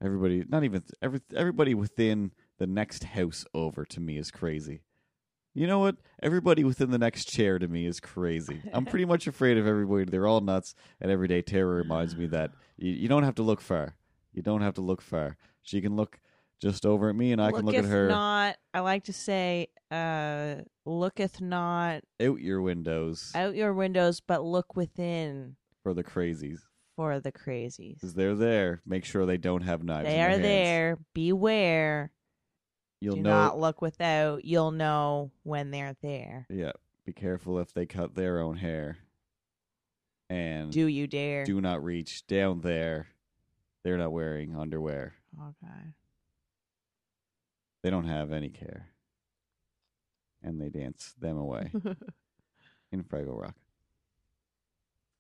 everybody 0.01 0.43
not 0.47 0.63
even 0.63 0.83
every 1.01 1.21
everybody 1.35 1.73
within 1.73 2.31
the 2.59 2.67
next 2.67 3.03
house 3.03 3.45
over 3.53 3.85
to 3.85 3.99
me 3.99 4.17
is 4.17 4.31
crazy. 4.31 4.81
You 5.55 5.67
know 5.67 5.79
what? 5.79 5.97
Everybody 6.21 6.63
within 6.63 6.89
the 6.89 6.97
next 6.97 7.25
chair 7.25 7.59
to 7.59 7.67
me 7.67 7.85
is 7.85 7.99
crazy. 7.99 8.61
I'm 8.73 8.85
pretty 8.85 9.05
much 9.05 9.27
afraid 9.27 9.57
of 9.57 9.67
everybody. 9.67 10.05
They're 10.05 10.25
all 10.25 10.41
nuts. 10.41 10.73
And 10.99 11.11
everyday 11.11 11.43
Tara 11.43 11.75
reminds 11.75 12.15
me 12.15 12.25
that 12.27 12.51
you, 12.75 12.91
you 12.91 13.07
don't 13.07 13.23
have 13.23 13.35
to 13.35 13.43
look 13.43 13.61
far. 13.61 13.95
You 14.33 14.41
don't 14.41 14.61
have 14.61 14.73
to 14.75 14.81
look 14.81 15.01
far. 15.01 15.37
She 15.61 15.79
can 15.79 15.95
look 15.95 16.19
just 16.63 16.85
over 16.85 17.09
at 17.09 17.15
me, 17.15 17.31
and 17.31 17.41
I 17.41 17.51
can 17.51 17.65
look 17.65 17.75
at 17.75 17.83
Looketh 17.83 17.89
her 17.89 18.07
Not, 18.07 18.55
I 18.73 18.79
like 18.79 19.03
to 19.05 19.13
say, 19.13 19.67
uh, 19.91 20.55
looketh 20.85 21.39
not 21.41 22.01
out 22.21 22.39
your 22.39 22.61
windows 22.61 23.31
out 23.35 23.55
your 23.55 23.73
windows, 23.73 24.19
but 24.19 24.43
look 24.43 24.75
within 24.75 25.55
for 25.83 25.93
the 25.93 26.03
crazies. 26.03 26.59
for 26.95 27.19
the 27.19 27.31
crazies. 27.31 27.95
Because 27.95 28.13
they're 28.15 28.35
there. 28.35 28.81
Make 28.85 29.05
sure 29.05 29.25
they 29.25 29.37
don't 29.37 29.61
have 29.63 29.83
knives. 29.83 30.07
They 30.07 30.13
in 30.13 30.17
their 30.19 30.27
are 30.27 30.31
hands. 30.31 30.41
there. 30.43 30.97
Beware. 31.13 32.11
You'll 33.01 33.15
Do 33.17 33.21
know. 33.23 33.29
not 33.29 33.59
look 33.59 33.81
without. 33.81 34.45
You'll 34.45 34.71
know 34.71 35.31
when 35.43 35.71
they're 35.71 35.95
there. 36.01 36.47
Yeah. 36.49 36.71
Be 37.05 37.11
careful 37.13 37.59
if 37.59 37.73
they 37.73 37.85
cut 37.85 38.15
their 38.15 38.39
own 38.39 38.55
hair. 38.57 38.97
And 40.29 40.71
Do 40.71 40.87
you 40.87 41.05
dare? 41.07 41.43
do 41.43 41.59
not 41.61 41.83
reach 41.83 42.25
down 42.27 42.61
there. 42.61 43.07
They're 43.83 43.97
not 43.97 44.13
wearing 44.13 44.55
underwear. 44.55 45.13
okay. 45.37 45.93
They 47.83 47.89
don't 47.89 48.07
have 48.07 48.31
any 48.31 48.49
care. 48.49 48.87
And 50.41 50.59
they 50.59 50.69
dance 50.69 51.13
them 51.19 51.37
away 51.37 51.71
in 52.91 53.03
Fraggle 53.03 53.39
Rock. 53.39 53.55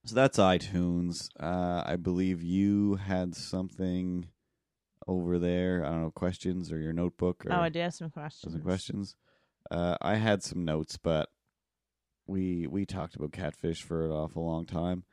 So 0.05 0.15
that's 0.15 0.37
iTunes. 0.37 1.29
Uh, 1.39 1.83
I 1.85 1.95
believe 1.95 2.41
you 2.41 2.95
had 2.95 3.35
something 3.35 4.27
over 5.07 5.39
there. 5.39 5.85
I 5.85 5.89
don't 5.89 6.01
know, 6.01 6.11
questions 6.11 6.71
or 6.71 6.79
your 6.79 6.91
notebook 6.91 7.45
or 7.45 7.53
oh, 7.53 7.61
I 7.61 7.69
do 7.69 7.79
have 7.79 7.93
some 7.93 8.09
questions. 8.09 8.53
some 8.53 8.61
questions. 8.61 9.15
Uh, 9.71 9.95
I 10.01 10.15
had 10.15 10.43
some 10.43 10.65
notes, 10.65 10.97
but 10.97 11.29
we 12.27 12.67
we 12.67 12.85
talked 12.85 13.15
about 13.15 13.31
catfish 13.31 13.81
for 13.81 14.05
an 14.05 14.11
awful 14.11 14.45
long 14.45 14.65
time. 14.65 15.03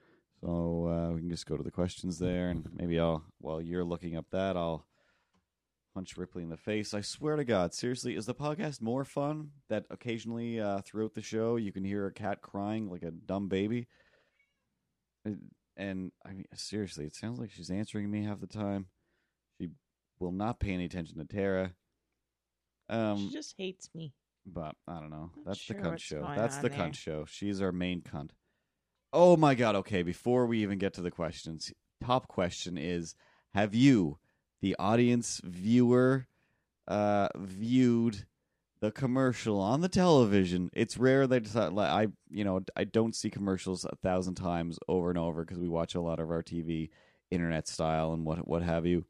So 0.40 0.88
uh, 0.88 1.14
we 1.14 1.20
can 1.20 1.30
just 1.30 1.46
go 1.46 1.56
to 1.56 1.62
the 1.62 1.70
questions 1.70 2.18
there, 2.18 2.48
and 2.48 2.68
maybe 2.74 2.98
I'll 2.98 3.24
while 3.38 3.60
you're 3.60 3.84
looking 3.84 4.16
up 4.16 4.26
that, 4.32 4.56
I'll 4.56 4.86
punch 5.94 6.16
Ripley 6.16 6.42
in 6.42 6.48
the 6.48 6.56
face. 6.56 6.94
I 6.94 7.00
swear 7.00 7.36
to 7.36 7.44
God, 7.44 7.74
seriously, 7.74 8.14
is 8.16 8.26
the 8.26 8.34
podcast 8.34 8.80
more 8.80 9.04
fun 9.04 9.50
that 9.68 9.84
occasionally 9.90 10.60
uh, 10.60 10.80
throughout 10.82 11.14
the 11.14 11.22
show 11.22 11.56
you 11.56 11.72
can 11.72 11.84
hear 11.84 12.06
a 12.06 12.12
cat 12.12 12.40
crying 12.42 12.88
like 12.90 13.02
a 13.02 13.10
dumb 13.10 13.48
baby? 13.48 13.88
and 15.76 16.12
I 16.24 16.30
mean, 16.32 16.44
seriously, 16.54 17.06
it 17.06 17.14
sounds 17.14 17.38
like 17.38 17.50
she's 17.50 17.70
answering 17.70 18.10
me 18.10 18.24
half 18.24 18.40
the 18.40 18.46
time. 18.46 18.86
She 19.60 19.68
will 20.18 20.32
not 20.32 20.60
pay 20.60 20.72
any 20.72 20.84
attention 20.84 21.18
to 21.18 21.24
Tara. 21.24 21.72
Um, 22.88 23.28
she 23.28 23.34
just 23.34 23.54
hates 23.56 23.88
me. 23.94 24.12
but 24.46 24.74
I 24.86 25.00
don't 25.00 25.10
know. 25.10 25.30
That's 25.44 25.58
sure 25.58 25.76
the 25.76 25.88
cunt 25.88 25.98
show. 25.98 26.26
That's 26.36 26.58
the 26.58 26.68
there. 26.68 26.78
cunt 26.78 26.94
show. 26.94 27.24
She's 27.28 27.60
our 27.60 27.72
main 27.72 28.02
cunt. 28.02 28.30
Oh 29.12 29.36
my 29.36 29.54
god. 29.54 29.74
Okay, 29.76 30.02
before 30.02 30.46
we 30.46 30.62
even 30.62 30.78
get 30.78 30.94
to 30.94 31.02
the 31.02 31.10
questions, 31.10 31.72
top 32.02 32.28
question 32.28 32.78
is: 32.78 33.14
Have 33.54 33.74
you, 33.74 34.18
the 34.60 34.76
audience 34.78 35.40
viewer, 35.44 36.26
uh, 36.88 37.28
viewed 37.36 38.24
the 38.80 38.90
commercial 38.90 39.60
on 39.60 39.80
the 39.80 39.88
television? 39.88 40.70
It's 40.72 40.96
rare 40.96 41.26
they 41.26 41.40
decide. 41.40 41.72
like, 41.72 41.90
I, 41.90 42.08
you 42.30 42.44
know, 42.44 42.60
I 42.76 42.84
don't 42.84 43.14
see 43.14 43.30
commercials 43.30 43.84
a 43.84 43.96
thousand 44.02 44.34
times 44.34 44.78
over 44.88 45.10
and 45.10 45.18
over 45.18 45.44
because 45.44 45.58
we 45.58 45.68
watch 45.68 45.94
a 45.94 46.00
lot 46.00 46.20
of 46.20 46.30
our 46.30 46.42
TV, 46.42 46.90
internet 47.30 47.68
style, 47.68 48.12
and 48.12 48.24
what 48.24 48.46
what 48.46 48.62
have 48.62 48.86
you. 48.86 49.04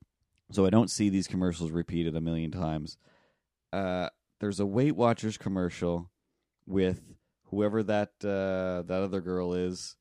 So 0.53 0.67
I 0.67 0.71
don't 0.71 0.91
see 0.91 1.09
these 1.09 1.29
commercials 1.29 1.71
repeated 1.71 2.17
a 2.17 2.21
million 2.21 2.51
times. 2.51 2.97
Uh, 3.73 4.09
there's 4.41 4.59
a 4.59 4.67
Weight 4.67 4.97
Watchers 4.97 5.39
commercial 5.39 6.11
with 6.67 7.01
whoever 7.51 7.83
that 7.83 8.11
uh, 8.25 8.83
that 8.87 9.03
other 9.03 9.21
girl 9.21 9.55
is, 9.55 9.97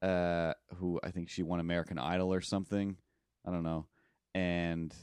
uh, 0.00 0.54
who 0.76 1.00
I 1.02 1.10
think 1.10 1.28
she 1.28 1.42
won 1.42 1.60
American 1.60 1.98
Idol 1.98 2.32
or 2.32 2.40
something. 2.40 2.96
I 3.46 3.50
don't 3.50 3.62
know. 3.62 3.86
And 4.34 4.94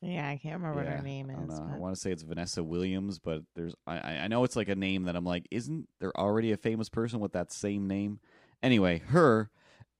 Yeah, 0.00 0.28
I 0.28 0.36
can't 0.36 0.54
remember 0.60 0.76
what 0.82 0.86
yeah, 0.86 0.96
her 0.98 1.02
name 1.02 1.30
I, 1.30 1.34
don't 1.34 1.50
is. 1.50 1.58
know. 1.58 1.64
I 1.66 1.70
but- 1.72 1.80
want 1.80 1.94
to 1.94 2.00
say 2.00 2.12
it's 2.12 2.22
Vanessa 2.22 2.62
Williams, 2.62 3.18
but 3.18 3.42
there's 3.54 3.74
I 3.86 3.98
I 3.98 4.12
I 4.24 4.28
know 4.28 4.44
it's 4.44 4.56
like 4.56 4.68
a 4.68 4.76
name 4.76 5.04
that 5.04 5.16
I'm 5.16 5.24
like, 5.24 5.46
isn't 5.50 5.88
there 6.00 6.16
already 6.16 6.52
a 6.52 6.56
famous 6.56 6.88
person 6.88 7.20
with 7.20 7.32
that 7.32 7.52
same 7.52 7.86
name? 7.88 8.20
Anyway, 8.62 8.98
her 9.08 9.50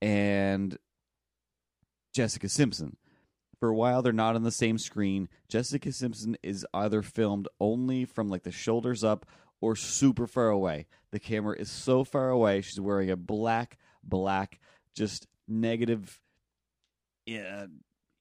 and 0.01 0.77
Jessica 2.13 2.49
Simpson. 2.49 2.97
For 3.59 3.69
a 3.69 3.75
while, 3.75 4.01
they're 4.01 4.11
not 4.11 4.35
on 4.35 4.43
the 4.43 4.51
same 4.51 4.77
screen. 4.77 5.29
Jessica 5.47 5.91
Simpson 5.93 6.35
is 6.43 6.65
either 6.73 7.01
filmed 7.01 7.47
only 7.61 8.03
from 8.03 8.29
like 8.29 8.43
the 8.43 8.51
shoulders 8.51 9.03
up 9.05 9.25
or 9.61 9.75
super 9.77 10.27
far 10.27 10.49
away. 10.49 10.85
The 11.11 11.19
camera 11.19 11.55
is 11.57 11.71
so 11.71 12.03
far 12.03 12.29
away. 12.29 12.59
She's 12.61 12.79
wearing 12.81 13.09
a 13.09 13.15
black, 13.15 13.77
black, 14.03 14.59
just 14.95 15.27
negative, 15.47 16.19
yeah, 17.25 17.67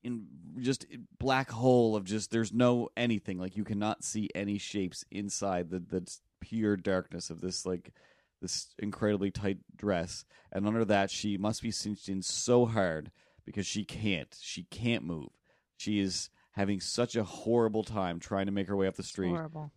in 0.05 0.26
just 0.59 0.86
black 1.18 1.50
hole 1.50 1.96
of 1.96 2.05
just 2.05 2.30
there's 2.30 2.53
no 2.53 2.88
anything. 2.96 3.38
Like 3.38 3.57
you 3.57 3.64
cannot 3.64 4.05
see 4.05 4.28
any 4.34 4.59
shapes 4.59 5.05
inside 5.11 5.70
the 5.70 5.78
the 5.78 6.07
pure 6.40 6.76
darkness 6.76 7.30
of 7.30 7.40
this 7.40 7.64
like 7.64 7.92
this 8.40 8.68
incredibly 8.78 9.30
tight 9.30 9.59
dress. 9.76 10.24
And 10.50 10.66
under 10.66 10.84
that, 10.84 11.11
she 11.11 11.38
must 11.38 11.62
be 11.62 11.70
cinched 11.70 12.09
in 12.09 12.22
so 12.22 12.66
hard 12.66 13.11
because 13.46 13.66
she 13.66 13.84
can't. 13.84 14.36
She 14.40 14.64
can't 14.64 15.05
move. 15.05 15.30
She 15.76 16.00
is 16.00 16.28
having 16.53 16.80
such 16.80 17.16
a 17.16 17.24
horrible 17.24 17.84
time 17.84 18.20
trying 18.20 18.46
to 18.46 18.53
make 18.53 18.68
her 18.68 18.76
way 18.76 18.86
up 18.86 18.96
the 18.96 19.03
street. 19.03 19.30
Horrible. 19.30 19.72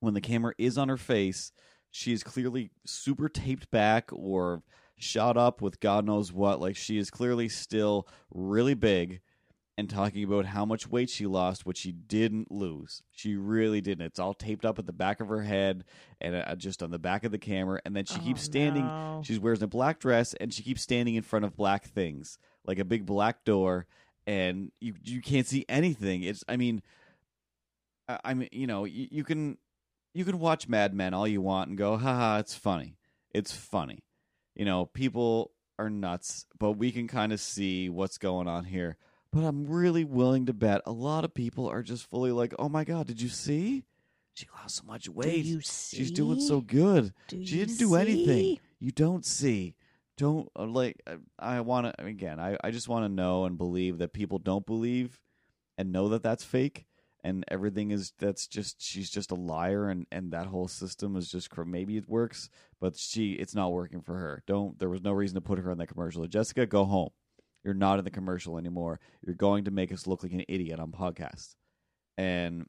When 0.00 0.14
the 0.14 0.20
camera 0.20 0.54
is 0.58 0.76
on 0.76 0.88
her 0.88 0.96
face, 0.96 1.52
she 1.90 2.12
is 2.12 2.24
clearly 2.24 2.70
super 2.84 3.28
taped 3.28 3.70
back 3.70 4.10
or 4.12 4.62
shot 4.96 5.36
up 5.36 5.60
with 5.60 5.80
God 5.80 6.04
knows 6.06 6.32
what. 6.32 6.60
Like 6.60 6.76
she 6.76 6.98
is 6.98 7.10
clearly 7.10 7.48
still 7.48 8.06
really 8.32 8.74
big 8.74 9.20
and 9.76 9.90
talking 9.90 10.22
about 10.22 10.46
how 10.46 10.64
much 10.64 10.88
weight 10.88 11.10
she 11.10 11.26
lost, 11.26 11.66
which 11.66 11.78
she 11.78 11.90
didn't 11.90 12.50
lose. 12.52 13.02
She 13.10 13.34
really 13.34 13.80
didn't. 13.80 14.06
It's 14.06 14.20
all 14.20 14.32
taped 14.32 14.64
up 14.64 14.78
at 14.78 14.86
the 14.86 14.92
back 14.92 15.18
of 15.20 15.28
her 15.28 15.42
head 15.42 15.82
and 16.20 16.36
uh, 16.36 16.54
just 16.54 16.80
on 16.82 16.92
the 16.92 16.98
back 16.98 17.24
of 17.24 17.32
the 17.32 17.38
camera. 17.38 17.80
And 17.84 17.96
then 17.96 18.04
she 18.04 18.20
keeps 18.20 18.42
Oh, 18.42 18.44
standing 18.44 18.86
no. 18.86 19.22
she 19.24 19.36
wears 19.38 19.62
a 19.62 19.66
black 19.66 19.98
dress 19.98 20.32
and 20.34 20.54
she 20.54 20.62
keeps 20.62 20.82
standing 20.82 21.16
in 21.16 21.22
front 21.24 21.44
of 21.44 21.56
black 21.56 21.86
things, 21.86 22.38
like 22.64 22.78
a 22.78 22.84
big 22.84 23.04
black 23.04 23.44
door, 23.44 23.86
and 24.28 24.70
you 24.80 24.94
you 25.02 25.20
can't 25.20 25.46
see 25.46 25.64
anything. 25.68 26.22
It's 26.22 26.44
I 26.48 26.56
mean, 26.56 26.80
I, 28.08 28.20
I 28.26 28.34
mean 28.34 28.48
you 28.52 28.68
know 28.68 28.84
you, 28.84 29.08
you 29.10 29.24
can 29.24 29.58
you 30.14 30.24
can 30.24 30.38
watch 30.38 30.68
Mad 30.68 30.94
Men 30.94 31.14
all 31.14 31.26
you 31.26 31.40
want 31.42 31.68
and 31.70 31.76
go 31.76 31.96
haha 31.96 32.38
it's 32.38 32.54
funny 32.54 32.96
it's 33.32 33.50
funny, 33.52 34.03
you 34.54 34.64
know 34.64 34.86
people 34.86 35.52
are 35.78 35.90
nuts, 35.90 36.46
but 36.58 36.72
we 36.72 36.92
can 36.92 37.08
kind 37.08 37.32
of 37.32 37.40
see 37.40 37.88
what's 37.88 38.18
going 38.18 38.48
on 38.48 38.64
here. 38.64 38.96
But 39.32 39.44
I'm 39.44 39.66
really 39.66 40.04
willing 40.04 40.46
to 40.46 40.52
bet 40.52 40.82
a 40.86 40.92
lot 40.92 41.24
of 41.24 41.34
people 41.34 41.68
are 41.68 41.82
just 41.82 42.08
fully 42.08 42.30
like, 42.30 42.54
oh 42.58 42.68
my 42.68 42.84
god, 42.84 43.08
did 43.08 43.20
you 43.20 43.28
see? 43.28 43.84
She 44.34 44.46
lost 44.60 44.76
so 44.76 44.84
much 44.84 45.04
Do 45.04 45.12
weight. 45.12 45.44
you 45.44 45.60
see? 45.60 45.96
She's 45.96 46.10
doing 46.10 46.40
so 46.40 46.60
good. 46.60 47.12
Do 47.28 47.44
She 47.44 47.58
didn't 47.58 47.78
do 47.78 47.94
anything. 47.94 48.58
You 48.80 48.90
don't 48.90 49.24
see. 49.24 49.74
Don't 50.16 50.48
uh, 50.56 50.66
like. 50.66 51.00
I, 51.06 51.16
I 51.38 51.60
want 51.60 51.86
to 51.86 52.04
again. 52.04 52.38
I 52.38 52.56
I 52.62 52.70
just 52.70 52.88
want 52.88 53.04
to 53.04 53.08
know 53.08 53.44
and 53.44 53.58
believe 53.58 53.98
that 53.98 54.12
people 54.12 54.38
don't 54.38 54.66
believe 54.66 55.20
and 55.78 55.92
know 55.92 56.08
that 56.10 56.22
that's 56.22 56.44
fake 56.44 56.86
and 57.24 57.44
everything 57.48 57.90
is 57.90 58.12
that's 58.18 58.46
just 58.46 58.80
she's 58.80 59.10
just 59.10 59.32
a 59.32 59.34
liar 59.34 59.88
and 59.88 60.06
and 60.12 60.32
that 60.32 60.46
whole 60.46 60.68
system 60.68 61.16
is 61.16 61.30
just 61.30 61.48
maybe 61.66 61.96
it 61.96 62.08
works 62.08 62.48
but 62.80 62.96
she 62.96 63.32
it's 63.32 63.54
not 63.54 63.72
working 63.72 64.02
for 64.02 64.16
her. 64.16 64.42
Don't 64.46 64.78
there 64.78 64.90
was 64.90 65.02
no 65.02 65.12
reason 65.12 65.34
to 65.34 65.40
put 65.40 65.58
her 65.58 65.70
in 65.72 65.78
that 65.78 65.88
commercial. 65.88 66.26
Jessica 66.26 66.66
go 66.66 66.84
home. 66.84 67.10
You're 67.64 67.74
not 67.74 67.98
in 67.98 68.04
the 68.04 68.10
commercial 68.10 68.58
anymore. 68.58 69.00
You're 69.24 69.34
going 69.34 69.64
to 69.64 69.70
make 69.70 69.90
us 69.90 70.06
look 70.06 70.22
like 70.22 70.32
an 70.32 70.44
idiot 70.48 70.78
on 70.78 70.92
podcasts 70.92 71.54
and 72.16 72.66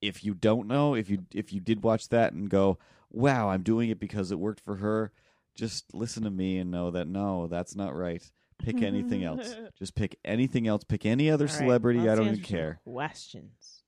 if 0.00 0.24
you 0.24 0.34
don't 0.34 0.68
know 0.68 0.94
if 0.94 1.08
you 1.08 1.24
if 1.32 1.52
you 1.52 1.60
did 1.60 1.82
watch 1.82 2.08
that 2.08 2.32
and 2.32 2.50
go 2.50 2.78
wow 3.10 3.48
i'm 3.48 3.62
doing 3.62 3.90
it 3.90 3.98
because 3.98 4.30
it 4.30 4.38
worked 4.38 4.60
for 4.60 4.76
her 4.76 5.12
just 5.56 5.94
listen 5.94 6.24
to 6.24 6.30
me 6.30 6.58
and 6.58 6.70
know 6.70 6.90
that 6.90 7.08
no 7.08 7.46
that's 7.46 7.74
not 7.74 7.94
right 7.94 8.30
pick 8.58 8.82
anything 8.82 9.24
else 9.24 9.54
just 9.78 9.94
pick 9.94 10.18
anything 10.24 10.66
else 10.66 10.84
pick 10.84 11.04
any 11.06 11.30
other 11.30 11.44
All 11.44 11.48
right, 11.52 11.58
celebrity 11.58 12.00
i 12.00 12.04
let's 12.04 12.18
don't 12.18 12.28
answer 12.28 12.38
even 12.40 12.44
some 12.44 12.56
care 12.56 12.80
Questions. 12.84 13.82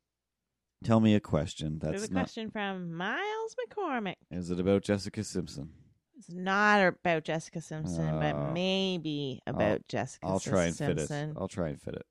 tell 0.84 1.00
me 1.00 1.14
a 1.14 1.20
question 1.20 1.78
There's 1.80 2.00
that's 2.02 2.10
a 2.10 2.14
not 2.14 2.20
question 2.20 2.50
from 2.50 2.92
Miles 2.92 3.56
McCormick. 3.70 4.16
is 4.30 4.50
it 4.50 4.60
about 4.60 4.82
jessica 4.82 5.24
simpson 5.24 5.70
It's 6.18 6.30
not 6.32 6.80
about 6.86 7.24
Jessica 7.24 7.60
Simpson, 7.60 8.08
Oh. 8.08 8.20
but 8.20 8.34
uh, 8.34 8.50
maybe 8.52 9.42
about 9.46 9.86
Jessica 9.88 10.26
i'll 10.26 10.40
try 10.40 10.64
and 10.64 10.76
fit 10.76 10.90
it 10.98 11.08
Simpson. 11.08 11.34
i'll 11.38 11.48
try 11.48 11.68
and 11.68 11.80
fit 11.80 11.94
it 11.94 12.06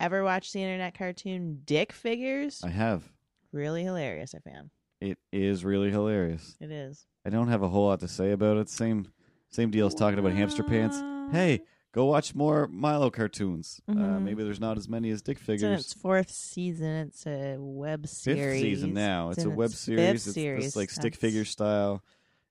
Ever 0.00 0.24
watched 0.24 0.52
the 0.52 0.60
internet 0.62 0.96
cartoon 0.98 1.62
Dick 1.64 1.92
Figures? 1.92 2.60
i 2.64 2.68
have 2.68 3.04
Really 3.52 3.84
hilarious, 3.84 4.34
I 4.34 4.40
found. 4.50 4.70
it 5.00 5.18
is 5.32 5.64
really 5.64 5.90
hilarious 5.90 6.56
It 6.60 6.70
is. 6.70 7.06
i 7.24 7.30
don't 7.30 7.48
have 7.48 7.62
a 7.62 7.68
whole 7.68 7.86
lot 7.88 8.00
to 8.00 8.08
say 8.08 8.32
about 8.32 8.56
it 8.58 8.68
same 8.68 9.08
same 9.50 9.70
deal 9.70 9.86
as 9.86 9.94
talking 9.94 10.18
about 10.18 10.32
hamster 10.32 10.62
pants 10.64 11.00
hey 11.32 11.60
go 11.94 12.06
watch 12.06 12.34
more 12.34 12.66
milo 12.68 13.08
cartoons 13.08 13.80
uh, 13.88 13.92
Mhm. 13.94 14.22
maybe 14.22 14.42
there's 14.42 14.60
not 14.60 14.76
as 14.76 14.88
many 14.88 15.10
as 15.10 15.22
dick 15.22 15.38
It's 15.38 15.48
in 15.48 15.54
figures 15.58 15.80
its 15.80 15.92
fourth 15.94 16.30
season. 16.30 17.08
It's 17.08 17.26
a 17.26 17.56
web 17.58 18.02
fifth 18.02 18.10
series. 18.10 18.60
season 18.62 18.92
now. 18.94 19.30
It's, 19.30 19.44
in 19.44 19.52
a 19.52 19.54
web 19.54 19.70
its 19.70 19.78
series. 19.78 20.00
Fifth 20.04 20.26
It's 20.26 20.34
series. 20.34 20.64
this 20.64 20.76
like 20.76 20.90
stick 20.90 21.12
That's- 21.14 21.20
figure 21.20 21.44
style. 21.44 22.02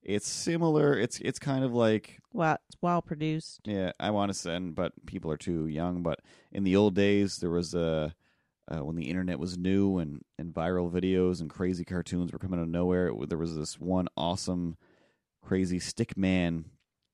It's 0.01 0.27
similar. 0.27 0.97
It's 0.99 1.19
it's 1.19 1.39
kind 1.39 1.63
of 1.63 1.73
like 1.73 2.19
Well, 2.33 2.57
it's 2.67 2.77
well 2.81 3.01
produced. 3.01 3.61
yeah. 3.65 3.91
I 3.99 4.11
want 4.11 4.31
to 4.31 4.33
send, 4.33 4.75
but 4.75 4.91
people 5.05 5.29
are 5.31 5.37
too 5.37 5.67
young. 5.67 6.03
But 6.03 6.19
in 6.51 6.63
the 6.63 6.75
old 6.75 6.95
days, 6.95 7.37
there 7.37 7.49
was 7.51 7.73
a 7.73 8.13
uh, 8.69 8.79
when 8.83 8.95
the 8.95 9.09
internet 9.09 9.39
was 9.39 9.57
new 9.57 9.97
and 9.99 10.21
and 10.37 10.53
viral 10.53 10.89
videos 10.91 11.41
and 11.41 11.49
crazy 11.49 11.83
cartoons 11.85 12.31
were 12.33 12.39
coming 12.39 12.59
out 12.59 12.63
of 12.63 12.69
nowhere. 12.69 13.07
It, 13.07 13.29
there 13.29 13.37
was 13.37 13.55
this 13.55 13.79
one 13.79 14.07
awesome, 14.17 14.77
crazy 15.41 15.79
stick 15.79 16.17
man 16.17 16.65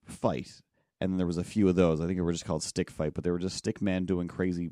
fight, 0.03 0.61
and 1.01 1.19
there 1.19 1.27
was 1.27 1.37
a 1.37 1.43
few 1.43 1.67
of 1.67 1.75
those. 1.75 2.01
I 2.01 2.05
think 2.05 2.17
they 2.17 2.21
were 2.23 2.33
just 2.33 2.45
called 2.45 2.63
stick 2.63 2.91
fight, 2.91 3.13
but 3.13 3.23
they 3.23 3.31
were 3.31 3.39
just 3.39 3.57
stick 3.57 3.81
man 3.81 4.05
doing 4.05 4.27
crazy 4.27 4.71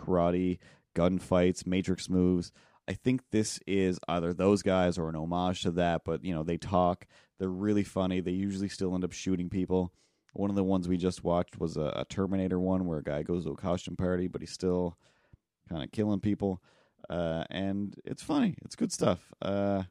karate, 0.00 0.58
gunfights, 0.94 1.66
matrix 1.66 2.08
moves. 2.08 2.52
I 2.88 2.94
think 2.94 3.22
this 3.30 3.60
is 3.66 4.00
either 4.08 4.32
those 4.32 4.62
guys 4.62 4.98
or 4.98 5.08
an 5.08 5.16
homage 5.16 5.62
to 5.62 5.70
that, 5.72 6.02
but 6.04 6.24
you 6.24 6.34
know, 6.34 6.42
they 6.42 6.56
talk. 6.56 7.06
They're 7.38 7.48
really 7.48 7.84
funny. 7.84 8.20
They 8.20 8.32
usually 8.32 8.68
still 8.68 8.94
end 8.94 9.04
up 9.04 9.12
shooting 9.12 9.48
people. 9.48 9.92
One 10.32 10.50
of 10.50 10.56
the 10.56 10.64
ones 10.64 10.88
we 10.88 10.96
just 10.96 11.24
watched 11.24 11.58
was 11.58 11.76
a, 11.76 11.92
a 11.96 12.04
Terminator 12.08 12.58
one 12.58 12.86
where 12.86 12.98
a 12.98 13.02
guy 13.02 13.22
goes 13.22 13.44
to 13.44 13.50
a 13.50 13.56
costume 13.56 13.96
party, 13.96 14.28
but 14.28 14.40
he's 14.40 14.52
still 14.52 14.96
kind 15.68 15.82
of 15.82 15.90
killing 15.92 16.20
people. 16.20 16.62
Uh, 17.08 17.44
and 17.50 17.96
it's 18.04 18.22
funny. 18.22 18.54
It's 18.64 18.76
good 18.76 18.92
stuff. 18.92 19.20
Uh, 19.42 19.82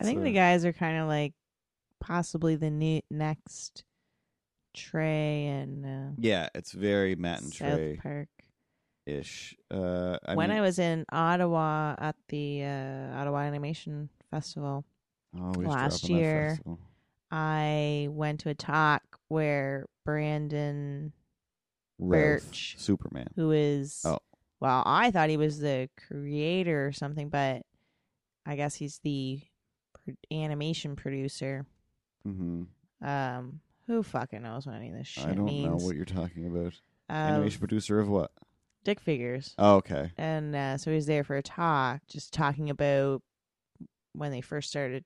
I 0.00 0.04
think 0.04 0.18
it's, 0.18 0.24
the 0.24 0.30
uh, 0.30 0.42
guys 0.42 0.64
are 0.64 0.72
kind 0.72 0.98
of 0.98 1.08
like 1.08 1.34
possibly 2.00 2.56
the 2.56 3.02
next 3.10 3.84
Trey 4.74 5.46
and 5.46 5.84
uh, 5.86 6.14
Yeah, 6.18 6.48
it's 6.54 6.72
very 6.72 7.14
Matt 7.16 7.42
and 7.42 7.52
South 7.52 7.76
Trey 7.76 7.98
Park. 8.02 8.28
ish. 9.06 9.54
Uh, 9.70 10.18
I 10.26 10.34
when 10.34 10.50
mean, 10.50 10.58
I 10.58 10.60
was 10.60 10.78
in 10.78 11.04
Ottawa 11.12 11.94
at 11.98 12.16
the 12.28 12.62
uh, 12.64 13.16
Ottawa 13.18 13.38
Animation 13.40 14.08
Festival, 14.30 14.84
last 15.34 16.08
year, 16.08 16.50
festival. 16.50 16.78
I 17.30 18.08
went 18.10 18.40
to 18.40 18.50
a 18.50 18.54
talk 18.54 19.02
where 19.28 19.86
Brandon, 20.04 21.12
Ralph, 21.98 22.42
Birch. 22.44 22.74
Superman. 22.78 23.28
who 23.36 23.50
is, 23.52 24.02
Oh. 24.04 24.18
well, 24.60 24.82
I 24.86 25.10
thought 25.10 25.30
he 25.30 25.36
was 25.36 25.58
the 25.60 25.88
creator 26.08 26.86
or 26.86 26.92
something, 26.92 27.28
but 27.28 27.62
I 28.46 28.56
guess 28.56 28.74
he's 28.74 28.98
the 29.04 29.40
animation 30.32 30.96
producer. 30.96 31.64
Mm-hmm. 32.26 32.62
Um, 33.06 33.60
Who 33.92 34.02
fucking 34.02 34.40
knows 34.42 34.64
what 34.66 34.74
any 34.76 34.88
of 34.88 34.94
this 34.96 35.06
shit 35.06 35.24
I 35.26 35.34
don't 35.34 35.44
means? 35.44 35.66
know 35.68 35.76
what 35.86 35.96
you're 35.96 36.06
talking 36.06 36.46
about. 36.46 36.68
Of 36.68 36.74
Animation 37.10 37.58
producer 37.58 38.00
of 38.00 38.08
what? 38.08 38.30
Dick 38.84 39.00
figures. 39.00 39.54
Oh, 39.58 39.74
okay. 39.76 40.12
and 40.16 40.56
uh, 40.56 40.78
so 40.78 40.90
he 40.90 40.94
was 40.94 41.04
there 41.04 41.24
for 41.24 41.36
a 41.36 41.42
talk, 41.42 42.00
just 42.08 42.32
talking 42.32 42.70
about 42.70 43.20
when 44.14 44.30
they 44.30 44.40
first 44.40 44.70
started 44.70 45.04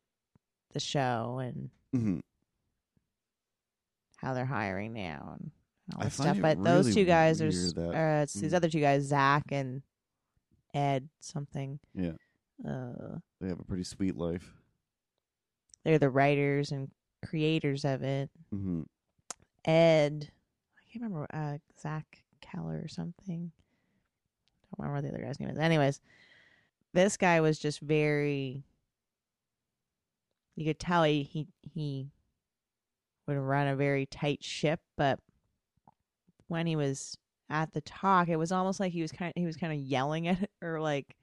the 0.72 0.78
show 0.78 1.38
and 1.42 1.70
hmm 1.92 2.20
how 4.18 4.34
they're 4.34 4.44
hiring 4.46 4.92
now 4.92 5.34
and 5.38 5.50
all 5.96 6.02
that 6.04 6.12
stuff. 6.12 6.38
But 6.40 6.62
those 6.62 6.86
really 6.86 6.94
two 6.94 7.04
guys, 7.06 7.38
that- 7.40 7.76
uh, 7.92 8.22
it's 8.22 8.34
these 8.34 8.52
Mm. 8.52 8.56
other 8.56 8.68
two 8.70 8.80
guys, 8.80 9.02
Zach 9.02 9.42
and 9.50 9.82
Ed 10.72 11.08
something. 11.18 11.80
Yeah. 11.92 12.12
Uh, 12.64 13.18
They 13.40 13.48
have 13.48 13.58
a 13.58 13.64
pretty 13.64 13.82
sweet 13.84 14.16
life. 14.16 14.52
they're 15.84 15.98
the 15.98 16.10
writers 16.10 16.70
and 16.72 16.90
creators 17.26 17.84
of 17.84 18.02
it. 18.02 18.30
hmm 18.50 18.82
Ed, 19.64 20.30
I 20.78 20.92
can't 20.92 21.02
remember 21.02 21.26
uh, 21.32 21.58
Zach 21.80 22.22
Keller 22.40 22.80
or 22.84 22.88
something. 22.88 23.50
Don't 24.62 24.78
remember 24.78 24.96
what 24.96 25.02
the 25.02 25.08
other 25.08 25.24
guy's 25.24 25.40
name 25.40 25.50
is. 25.50 25.58
Anyways, 25.58 26.00
this 26.92 27.16
guy 27.16 27.40
was 27.40 27.58
just 27.58 27.80
very. 27.80 28.64
You 30.54 30.64
could 30.64 30.78
tell 30.78 31.02
he 31.02 31.22
he, 31.22 31.48
he 31.60 32.10
would 33.26 33.36
run 33.36 33.66
a 33.66 33.76
very 33.76 34.06
tight 34.06 34.42
ship, 34.42 34.80
but 34.96 35.18
when 36.48 36.66
he 36.66 36.76
was 36.76 37.16
at 37.50 37.72
the 37.72 37.80
talk, 37.80 38.28
it 38.28 38.36
was 38.36 38.52
almost 38.52 38.80
like 38.80 38.92
he 38.92 39.02
was 39.02 39.12
kind 39.12 39.32
he 39.36 39.46
was 39.46 39.56
kind 39.56 39.72
of 39.72 39.78
yelling 39.78 40.28
at 40.28 40.48
or 40.62 40.80
like 40.80 41.16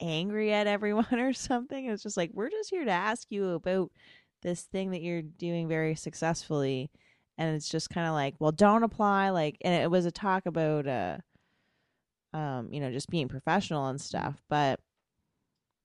angry 0.00 0.52
at 0.52 0.66
everyone 0.66 1.06
or 1.18 1.32
something. 1.32 1.84
It 1.84 1.90
was 1.90 2.02
just 2.02 2.16
like 2.16 2.30
we're 2.32 2.50
just 2.50 2.70
here 2.70 2.84
to 2.84 2.90
ask 2.90 3.26
you 3.30 3.50
about 3.50 3.90
this 4.44 4.62
thing 4.62 4.92
that 4.92 5.02
you're 5.02 5.22
doing 5.22 5.66
very 5.66 5.96
successfully 5.96 6.90
and 7.36 7.56
it's 7.56 7.68
just 7.68 7.90
kind 7.90 8.06
of 8.06 8.12
like 8.12 8.34
well 8.38 8.52
don't 8.52 8.84
apply 8.84 9.30
like 9.30 9.56
and 9.62 9.74
it 9.74 9.90
was 9.90 10.06
a 10.06 10.12
talk 10.12 10.46
about 10.46 10.86
uh 10.86 11.16
um 12.32 12.68
you 12.72 12.80
know 12.80 12.90
just 12.92 13.08
being 13.10 13.26
professional 13.28 13.86
and 13.88 14.00
stuff 14.00 14.40
but 14.48 14.78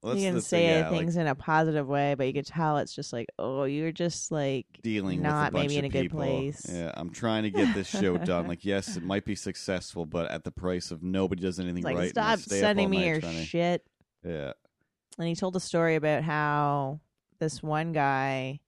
Well, 0.02 0.16
you 0.16 0.32
can 0.32 0.42
say 0.42 0.68
thing, 0.68 0.70
yeah, 0.84 0.90
things 0.90 1.16
like 1.16 1.22
in 1.22 1.28
a 1.28 1.36
positive 1.36 1.88
way 1.88 2.16
but 2.16 2.28
you 2.28 2.34
could 2.34 2.46
tell 2.46 2.78
it's 2.78 2.94
just 2.94 3.14
like 3.14 3.28
oh 3.40 3.64
you're 3.66 3.92
just 3.92 4.32
like 4.32 4.66
dealing 4.84 5.22
not 5.22 5.54
with 5.54 5.62
a 5.62 5.64
bunch 5.64 5.70
maybe 5.70 5.78
in 5.80 5.86
of 5.86 5.90
a 5.90 5.94
good 5.94 6.02
people. 6.04 6.20
place. 6.20 6.66
Yeah, 6.70 6.92
I'm 6.96 7.10
trying 7.12 7.44
to 7.44 7.52
get 7.52 7.74
this 7.74 7.88
show 7.88 8.18
done. 8.18 8.48
Like, 8.48 8.64
yes, 8.66 8.96
it 8.98 9.04
might 9.04 9.26
be 9.26 9.36
successful, 9.36 10.06
but 10.06 10.30
at 10.32 10.44
the 10.44 10.52
price 10.52 10.92
of 10.92 11.04
nobody 11.04 11.42
does 11.42 11.60
anything 11.60 11.84
like 11.84 11.98
right. 11.98 12.10
stop 12.10 12.26
I 12.26 12.36
stay 12.38 12.58
up 12.58 12.62
sending 12.62 12.90
me 12.90 13.06
your 13.08 13.22
to- 13.22 13.44
shit 13.44 13.86
Yeah. 14.24 14.54
and 15.18 15.28
he 15.28 15.36
told 15.36 15.56
a 15.56 15.60
story 15.60 15.96
about 15.96 16.24
how 16.24 17.00
this 17.40 17.64
one 17.64 17.92
guy 17.92 18.60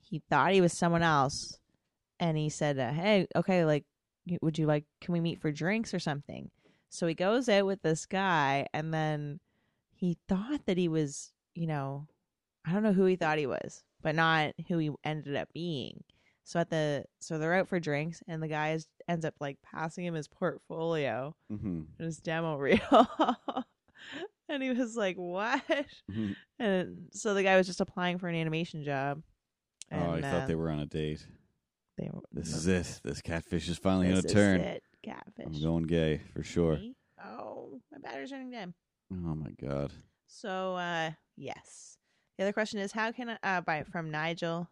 he 0.00 0.22
thought 0.30 0.52
he 0.52 0.60
was 0.60 0.72
someone 0.72 1.02
else 1.02 1.58
and 2.20 2.36
he 2.36 2.48
said 2.48 2.78
uh, 2.78 2.92
hey 2.92 3.26
okay 3.34 3.64
like 3.64 3.84
would 4.40 4.58
you 4.58 4.66
like 4.66 4.84
can 5.00 5.12
we 5.12 5.20
meet 5.20 5.40
for 5.40 5.52
drinks 5.52 5.92
or 5.92 5.98
something? 5.98 6.50
So 6.88 7.06
he 7.06 7.14
goes 7.14 7.48
out 7.48 7.66
with 7.66 7.82
this 7.82 8.06
guy 8.06 8.66
and 8.72 8.94
then 8.94 9.40
he 9.92 10.16
thought 10.28 10.66
that 10.66 10.78
he 10.78 10.88
was 10.88 11.32
you 11.54 11.66
know 11.66 12.06
i 12.64 12.72
don't 12.72 12.82
know 12.82 12.92
who 12.92 13.04
he 13.04 13.16
thought 13.16 13.38
he 13.38 13.46
was 13.46 13.84
but 14.02 14.14
not 14.14 14.52
who 14.68 14.78
he 14.78 14.90
ended 15.02 15.34
up 15.34 15.48
being. 15.52 16.04
So 16.44 16.60
at 16.60 16.68
the 16.68 17.06
so 17.20 17.38
they're 17.38 17.54
out 17.54 17.68
for 17.68 17.80
drinks 17.80 18.22
and 18.28 18.42
the 18.42 18.48
guy 18.48 18.72
is, 18.72 18.86
ends 19.08 19.24
up 19.24 19.34
like 19.40 19.56
passing 19.62 20.04
him 20.04 20.14
his 20.14 20.28
portfolio. 20.28 21.34
Mm-hmm. 21.50 21.82
his 21.98 22.18
demo 22.18 22.56
reel 22.56 23.08
and 24.48 24.62
he 24.62 24.70
was 24.70 24.96
like 24.96 25.16
what 25.16 25.62
hmm 26.12 26.32
and 26.58 27.08
so 27.12 27.34
the 27.34 27.42
guy 27.42 27.56
was 27.56 27.66
just 27.66 27.80
applying 27.80 28.18
for 28.18 28.28
an 28.28 28.34
animation 28.36 28.84
job. 28.84 29.22
Oh, 29.92 29.96
I 29.96 30.14
And, 30.16 30.24
thought 30.24 30.46
they 30.46 30.54
were 30.54 30.70
on 30.70 30.80
a 30.80 30.86
date. 30.86 31.26
they 31.98 32.08
were. 32.12 32.22
This 32.32 32.54
is 32.54 32.66
it. 32.68 33.00
This 33.04 33.20
catfish 33.20 33.68
is 33.68 33.76
finally 33.78 34.06
this 34.08 34.22
going 34.22 34.28
to 34.28 34.32
turn. 34.34 34.60
it, 34.60 34.82
Catfish. 35.04 35.46
I'm 35.46 35.62
going 35.62 35.84
gay 35.84 36.20
for 36.32 36.42
sure. 36.42 36.76
Me? 36.76 36.94
Oh, 37.24 37.80
my 37.92 37.98
battery's 37.98 38.30
running 38.32 38.50
down. 38.50 38.74
Oh 39.12 39.34
my 39.34 39.50
god. 39.60 39.92
So, 40.26 40.76
uh, 40.76 41.10
yes. 41.36 41.96
The 42.38 42.44
other 42.44 42.52
question 42.52 42.78
is, 42.80 42.92
how 42.92 43.12
can 43.12 43.30
I? 43.30 43.38
Uh, 43.42 43.60
by 43.60 43.82
from 43.84 44.10
Nigel, 44.10 44.68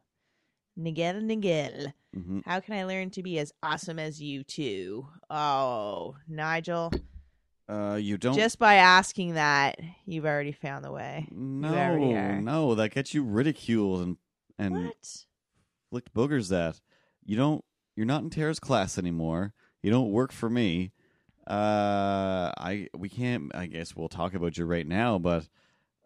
Nigel 0.77 1.21
Nigel. 1.21 1.93
hmm 2.15 2.41
How 2.45 2.61
can 2.61 2.75
I 2.75 2.85
learn 2.85 3.11
to 3.11 3.23
be 3.23 3.39
as 3.39 3.53
awesome 3.63 3.99
as 3.99 4.21
you 4.23 4.43
two? 4.45 5.07
Oh, 5.31 6.17
Nigel. 6.29 6.93
Uh, 7.73 7.97
you 7.97 8.19
don't. 8.19 8.35
Just 8.35 8.59
by 8.59 8.75
asking 8.75 9.35
that, 9.35 9.79
you've 10.05 10.27
already 10.27 10.53
found 10.53 10.85
the 10.85 10.93
way. 10.93 11.27
no, 11.31 12.41
no, 12.41 12.75
that 12.75 12.91
gets 12.91 13.15
you 13.15 13.25
ridiculed 13.25 14.03
and 14.03 14.17
and 14.59 14.87
what? 14.87 15.25
flicked 15.91 16.13
boogers. 16.15 16.51
That 16.51 16.81
you 17.25 17.37
don't. 17.37 17.65
You're 17.97 18.07
not 18.07 18.23
in 18.23 18.31
Tara's 18.31 18.61
class 18.61 18.99
anymore. 18.99 19.55
You 19.83 19.91
don't 19.91 20.11
work 20.11 20.33
for 20.33 20.51
me. 20.51 20.93
Uh, 21.47 22.53
I 22.57 22.89
we 22.97 23.09
can't. 23.09 23.55
I 23.55 23.67
guess 23.67 23.97
we'll 23.97 24.09
talk 24.09 24.35
about 24.35 24.59
you 24.59 24.67
right 24.67 24.87
now, 24.87 25.19
but 25.19 25.49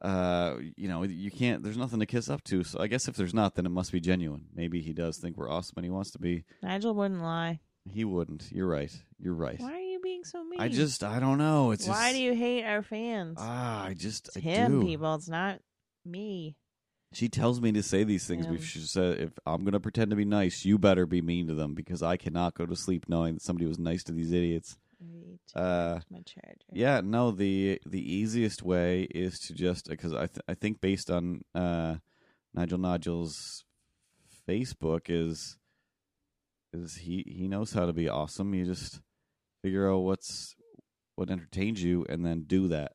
uh, 0.03 0.57
you 0.77 0.89
know, 0.89 1.03
you 1.03 1.31
can't. 1.31 1.62
There's 1.62 1.77
nothing 1.77 2.01
to 2.01 2.07
kiss 2.07 2.31
up 2.31 2.45
to. 2.45 2.62
So 2.62 2.81
I 2.81 2.87
guess 2.87 3.09
if 3.09 3.17
there's 3.17 3.35
not, 3.35 3.55
then 3.55 3.67
it 3.67 3.71
must 3.71 3.91
be 3.91 4.01
genuine. 4.01 4.47
Maybe 4.55 4.81
he 4.81 4.93
does 4.93 5.17
think 5.17 5.37
we're 5.37 5.51
awesome 5.51 5.75
and 5.79 5.85
he 5.85 5.91
wants 5.91 6.12
to 6.12 6.19
be. 6.19 6.45
Nigel 6.62 6.95
wouldn't 6.95 7.23
lie. 7.23 7.61
He 7.91 8.05
wouldn't. 8.05 8.51
You're 8.51 8.69
right. 8.69 8.93
You're 9.19 9.35
right. 9.35 9.61
Why 9.61 9.86
being 10.07 10.25
so 10.25 10.45
mean? 10.45 10.61
I 10.61 10.69
just. 10.69 11.03
I 11.03 11.19
don't 11.19 11.39
know. 11.39 11.73
It's 11.73 11.89
Why 11.89 12.11
just, 12.11 12.17
do 12.17 12.23
you 12.23 12.35
hate 12.35 12.65
our 12.65 12.83
fans? 12.83 13.39
Ah, 13.41 13.85
I 13.87 13.95
just. 13.95 14.29
it's 14.29 14.37
I 14.37 14.41
him, 14.41 14.81
do. 14.81 14.87
people. 14.87 15.15
It's 15.17 15.29
not 15.29 15.61
me. 16.05 16.57
She 17.13 17.29
tells 17.29 17.61
me 17.61 17.73
to 17.73 17.83
say 17.83 18.05
these 18.05 18.27
things. 18.27 18.47
She 18.65 18.81
said, 18.81 19.19
"If 19.19 19.31
I'm 19.45 19.63
going 19.63 19.73
to 19.73 19.81
pretend 19.81 20.11
to 20.11 20.17
be 20.17 20.25
nice, 20.25 20.65
you 20.65 20.79
better 20.79 21.07
be 21.07 21.23
mean 21.23 21.49
to 21.49 21.55
them 21.55 21.75
because 21.75 22.03
I 22.03 22.17
cannot 22.17 22.55
go 22.55 22.67
to 22.67 22.77
sleep 22.77 23.07
knowing 23.09 23.35
that 23.35 23.43
somebody 23.43 23.67
was 23.67 23.79
nice 23.79 24.05
to 24.05 24.13
these 24.13 24.33
idiots." 24.33 24.77
Uh, 25.55 26.01
my 26.11 26.21
charger. 26.23 26.57
Yeah, 26.73 27.01
no. 27.03 27.31
the 27.31 27.81
The 27.87 28.15
easiest 28.15 28.63
way 28.63 29.03
is 29.15 29.39
to 29.41 29.55
just 29.55 29.89
because 29.89 30.13
I 30.13 30.27
th- 30.27 30.45
I 30.49 30.55
think 30.55 30.81
based 30.81 31.11
on 31.11 31.43
uh, 31.55 31.97
Nigel 32.55 32.79
Nigel's 32.79 33.65
Facebook 34.49 35.03
is 35.09 35.59
is 36.73 36.97
he 36.97 37.25
he 37.27 37.49
knows 37.49 37.73
how 37.73 37.87
to 37.87 37.93
be 37.93 38.09
awesome. 38.09 38.55
You 38.55 38.65
just 38.65 39.01
figure 39.63 39.91
out 39.91 39.99
what's 39.99 40.55
what 41.17 41.31
entertains 41.31 41.83
you 41.83 42.05
and 42.09 42.25
then 42.25 42.45
do 42.47 42.69
that. 42.69 42.93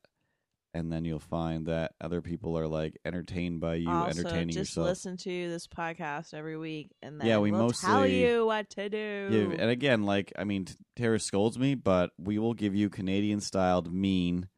And 0.74 0.90
then 0.90 1.04
you'll 1.04 1.18
find 1.18 1.66
that 1.66 1.92
other 2.00 2.22
people 2.22 2.58
are 2.58 2.66
like 2.66 2.98
entertained 3.04 3.60
by 3.60 3.74
you 3.74 3.90
also, 3.90 4.20
entertaining 4.20 4.54
just 4.54 4.70
yourself. 4.70 4.86
listen 4.86 5.16
to 5.18 5.50
this 5.50 5.66
podcast 5.66 6.32
every 6.32 6.56
week, 6.56 6.92
and 7.02 7.20
then 7.20 7.26
Yeah, 7.26 7.38
we 7.38 7.52
we'll 7.52 7.72
tell 7.72 8.06
you 8.06 8.46
what 8.46 8.70
to 8.70 8.88
do. 8.88 9.28
Yeah, 9.30 9.56
and 9.60 9.70
again, 9.70 10.04
like 10.04 10.32
I 10.34 10.44
mean, 10.44 10.66
Tara 10.96 11.20
scolds 11.20 11.58
me, 11.58 11.74
but 11.74 12.12
we 12.16 12.38
will 12.38 12.54
give 12.54 12.74
you 12.74 12.88
Canadian 12.88 13.40
styled 13.40 13.92
mean. 13.92 14.48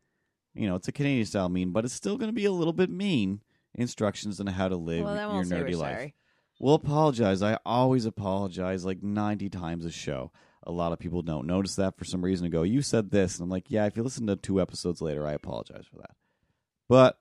You 0.54 0.68
know, 0.68 0.76
it's 0.76 0.86
a 0.86 0.92
Canadian 0.92 1.26
style 1.26 1.48
mean, 1.48 1.72
but 1.72 1.84
it's 1.84 1.94
still 1.94 2.16
going 2.16 2.28
to 2.28 2.32
be 2.32 2.44
a 2.44 2.52
little 2.52 2.72
bit 2.72 2.90
mean 2.90 3.40
instructions 3.74 4.38
on 4.38 4.46
how 4.46 4.68
to 4.68 4.76
live 4.76 5.04
well, 5.04 5.34
your 5.34 5.42
nerdy 5.42 5.76
life. 5.76 5.96
sorry. 5.96 6.14
We'll 6.60 6.74
apologize. 6.74 7.42
I 7.42 7.58
always 7.66 8.06
apologize, 8.06 8.84
like 8.84 9.02
ninety 9.02 9.48
times 9.50 9.84
a 9.84 9.90
show. 9.90 10.30
A 10.66 10.72
lot 10.72 10.92
of 10.92 10.98
people 10.98 11.22
don't 11.22 11.46
notice 11.46 11.76
that 11.76 11.96
for 11.96 12.04
some 12.04 12.24
reason. 12.24 12.46
And 12.46 12.52
go, 12.52 12.62
you 12.62 12.82
said 12.82 13.10
this, 13.10 13.36
and 13.36 13.44
I'm 13.44 13.50
like, 13.50 13.70
yeah. 13.70 13.86
If 13.86 13.96
you 13.96 14.02
listen 14.02 14.26
to 14.26 14.36
two 14.36 14.60
episodes 14.60 15.00
later, 15.00 15.26
I 15.26 15.32
apologize 15.32 15.84
for 15.90 15.98
that. 15.98 16.16
But 16.88 17.18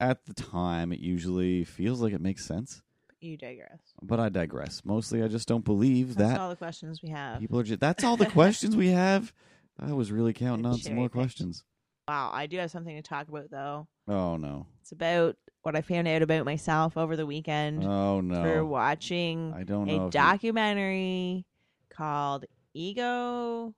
at 0.00 0.24
the 0.26 0.34
time, 0.34 0.92
it 0.92 1.00
usually 1.00 1.64
feels 1.64 2.00
like 2.00 2.12
it 2.12 2.20
makes 2.20 2.44
sense. 2.44 2.82
You 3.20 3.36
digress. 3.36 3.80
But 4.00 4.20
I 4.20 4.28
digress. 4.28 4.82
Mostly, 4.84 5.22
I 5.22 5.28
just 5.28 5.48
don't 5.48 5.64
believe 5.64 6.14
That's 6.14 6.34
that 6.34 6.40
all 6.40 6.50
the 6.50 6.56
questions 6.56 7.02
we 7.02 7.08
have. 7.08 7.40
People 7.40 7.58
are 7.58 7.64
just, 7.64 7.80
that's 7.80 8.04
all 8.04 8.16
the 8.16 8.26
questions 8.26 8.76
we 8.76 8.88
have. 8.88 9.32
I 9.78 9.92
was 9.92 10.12
really 10.12 10.32
counting 10.32 10.66
on 10.66 10.78
some 10.78 10.94
more 10.94 11.08
questions. 11.08 11.64
Wow, 12.08 12.30
I 12.32 12.46
do 12.46 12.56
have 12.58 12.70
something 12.70 12.96
to 12.96 13.02
talk 13.02 13.28
about 13.28 13.50
though. 13.50 13.86
Oh 14.08 14.36
no. 14.38 14.66
It's 14.80 14.92
about 14.92 15.36
what 15.62 15.76
I 15.76 15.82
found 15.82 16.08
out 16.08 16.22
about 16.22 16.44
myself 16.46 16.96
over 16.96 17.16
the 17.16 17.26
weekend 17.26 17.84
Oh 17.84 18.20
no. 18.22 18.42
for 18.42 18.64
watching 18.64 19.52
I 19.54 19.62
don't 19.64 19.86
know. 19.86 19.92
a 19.92 19.96
if 19.96 20.02
you- 20.04 20.10
documentary 20.10 21.44
called 21.90 22.46
Ego 22.72 23.74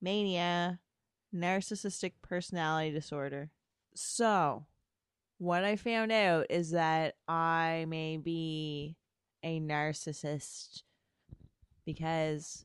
Mania 0.00 0.78
Narcissistic 1.34 2.12
Personality 2.22 2.92
Disorder. 2.92 3.50
So, 3.94 4.66
what 5.38 5.64
I 5.64 5.76
found 5.76 6.12
out 6.12 6.46
is 6.50 6.70
that 6.70 7.14
I 7.26 7.86
may 7.88 8.16
be 8.18 8.96
a 9.42 9.58
narcissist 9.60 10.82
because 11.84 12.64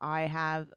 I 0.00 0.22
have 0.22 0.68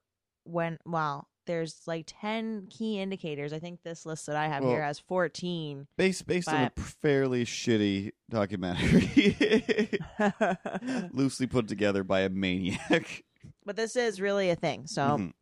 when 0.43 0.79
well 0.85 1.27
there's 1.45 1.81
like 1.87 2.05
10 2.07 2.67
key 2.69 2.99
indicators. 2.99 3.51
I 3.53 3.59
think 3.59 3.81
this 3.83 4.05
list 4.05 4.27
that 4.27 4.35
I 4.35 4.47
have 4.47 4.63
here 4.63 4.81
has 4.83 4.99
14. 4.99 5.87
based 5.97 6.27
based 6.27 6.47
on 6.49 6.63
a 6.65 6.79
fairly 6.79 7.45
shitty 7.45 8.11
documentary, 8.29 9.99
loosely 11.11 11.47
put 11.47 11.67
together 11.67 12.03
by 12.03 12.21
a 12.21 12.29
maniac. 12.29 13.23
but 13.65 13.75
this 13.75 13.95
is 13.95 14.21
really 14.21 14.49
a 14.49 14.55
thing. 14.55 14.87
So, 14.87 15.01
Mhm. 15.01 15.33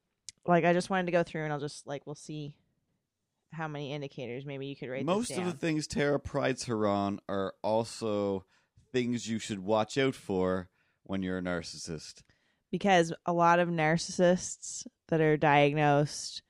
like 0.45 0.65
I 0.65 0.73
just 0.73 0.89
wanted 0.89 1.05
to 1.07 1.11
go 1.11 1.23
through 1.23 1.43
and 1.43 1.53
I'll 1.53 1.59
just 1.59 1.85
like 1.87 2.05
we'll 2.05 2.15
see 2.15 2.53
how 3.51 3.67
many 3.67 3.93
indicators 3.93 4.45
maybe 4.45 4.67
you 4.67 4.75
could 4.75 4.89
rate 4.89 5.05
Most 5.05 5.31
of 5.31 5.43
the 5.45 5.51
things 5.53 5.87
Tara 5.87 6.19
prides 6.19 6.65
her 6.65 6.85
on 6.87 7.19
are 7.27 7.55
also 7.63 8.45
things 8.91 9.27
you 9.27 9.39
should 9.39 9.59
watch 9.59 9.97
out 9.97 10.15
for 10.15 10.69
when 11.03 11.23
you're 11.23 11.39
a 11.39 11.41
narcissist. 11.41 12.21
Because 12.72 13.11
a 13.26 13.34
lot 13.34 13.59
of 13.59 13.70
narcissists 13.70 14.86
that 15.07 15.22
are 15.22 15.38
diagnosed 15.38 16.41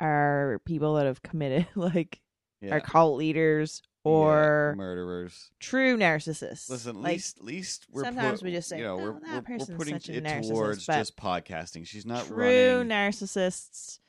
are 0.00 0.60
people 0.64 0.94
that 0.94 1.06
have 1.06 1.22
committed 1.22 1.66
like 1.76 2.20
Yeah. 2.60 2.74
are 2.74 2.80
cult 2.80 3.16
leaders 3.18 3.82
Yeah, 4.04 4.10
or 4.10 4.74
murderers. 4.76 5.50
true 5.60 5.96
narcissists. 5.96 6.68
Listen, 6.68 7.00
like, 7.02 7.12
least, 7.12 7.42
least 7.42 7.86
we're 7.90 8.02
sometimes 8.04 8.40
put- 8.40 8.46
we 8.46 8.52
just 8.52 8.68
say, 8.68 8.78
you 8.78 8.84
know, 8.84 8.94
"Oh, 8.94 8.96
we're, 8.96 9.20
that 9.20 9.48
we're, 9.48 9.56
we're 9.58 9.76
putting 9.76 9.94
such 9.94 10.08
a 10.08 10.16
it 10.16 10.24
narcissist," 10.24 10.48
towards 10.50 10.86
but 10.86 10.98
just 10.98 11.16
podcasting. 11.16 11.86
She's 11.86 12.04
not 12.06 12.26
true 12.26 12.36
running. 12.78 12.88
narcissists 12.88 14.00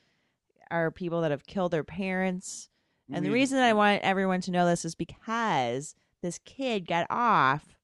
are 0.70 0.90
people 0.90 1.20
that 1.20 1.30
have 1.30 1.46
killed 1.46 1.70
their 1.70 1.84
parents. 1.84 2.68
And 3.12 3.24
the 3.24 3.30
reason 3.30 3.58
I 3.58 3.74
want 3.74 4.00
everyone 4.02 4.40
to 4.40 4.50
know 4.50 4.64
this 4.66 4.84
is 4.86 4.94
because 4.94 5.94
this 6.22 6.40
kid 6.46 6.86
got 6.86 7.06
off 7.10 7.76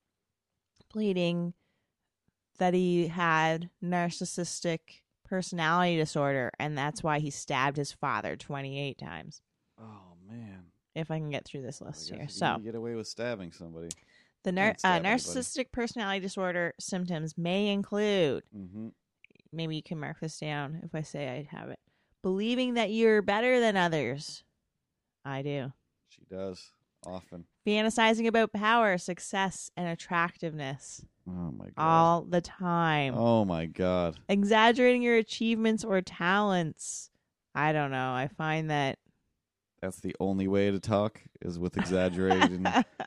pleading 0.89 1.53
that 2.61 2.73
he 2.75 3.09
had 3.09 3.69
narcissistic 3.83 4.79
personality 5.25 5.97
disorder, 5.97 6.51
and 6.59 6.77
that's 6.79 7.03
why 7.03 7.19
he 7.19 7.31
stabbed 7.31 7.77
his 7.77 7.93
father 7.93 8.37
28 8.37 8.97
times. 8.99 9.43
Oh 9.81 10.15
man, 10.29 10.65
If 10.95 11.11
I 11.11 11.19
can 11.19 11.31
get 11.31 11.45
through 11.45 11.63
this 11.63 11.81
list 11.81 12.11
here. 12.11 12.29
So, 12.29 12.55
can 12.55 12.63
get 12.65 12.75
away 12.75 12.95
with 12.95 13.07
stabbing 13.09 13.53
somebody. 13.53 13.89
the 14.45 14.53
nar- 14.53 14.71
uh, 14.71 14.75
stab 14.79 15.05
anybody. 15.05 15.23
narcissistic 15.23 15.73
personality 15.73 16.21
disorder 16.21 16.75
symptoms 16.79 17.37
may 17.37 17.69
include 17.69 18.43
Mm-hmm. 18.57 18.89
maybe 19.53 19.77
you 19.77 19.83
can 19.83 19.99
mark 19.99 20.21
this 20.21 20.39
down 20.39 20.81
if 20.85 20.95
I 20.95 21.03
say 21.03 21.29
I 21.29 21.57
have 21.57 21.71
it. 21.71 21.79
Believing 22.23 22.75
that 22.75 22.91
you're 22.91 23.23
better 23.23 23.61
than 23.61 23.77
others. 23.77 24.45
I 25.25 25.43
do. 25.43 25.73
She 26.09 26.23
does 26.29 26.73
often. 27.07 27.45
Fantasizing 27.67 28.27
about 28.27 28.53
power, 28.53 28.99
success, 28.99 29.71
and 29.77 29.87
attractiveness 29.89 31.05
Oh 31.33 31.53
my 31.53 31.67
god. 31.67 31.73
all 31.79 32.23
the 32.23 32.41
time. 32.41 33.15
Oh 33.17 33.45
my 33.45 33.67
god. 33.67 34.19
Exaggerating 34.29 35.03
your 35.03 35.17
achievements 35.17 35.85
or 35.85 36.01
talents. 36.03 37.11
I 37.55 37.73
don't 37.73 37.91
know. 37.91 38.13
I 38.13 38.29
find 38.29 38.71
that 38.71 38.99
That's 39.81 40.01
the 40.01 40.15
only 40.21 40.49
way 40.49 40.71
to 40.71 40.81
talk 40.81 41.21
is 41.41 41.59
with 41.59 41.77
exaggerated 41.77 42.61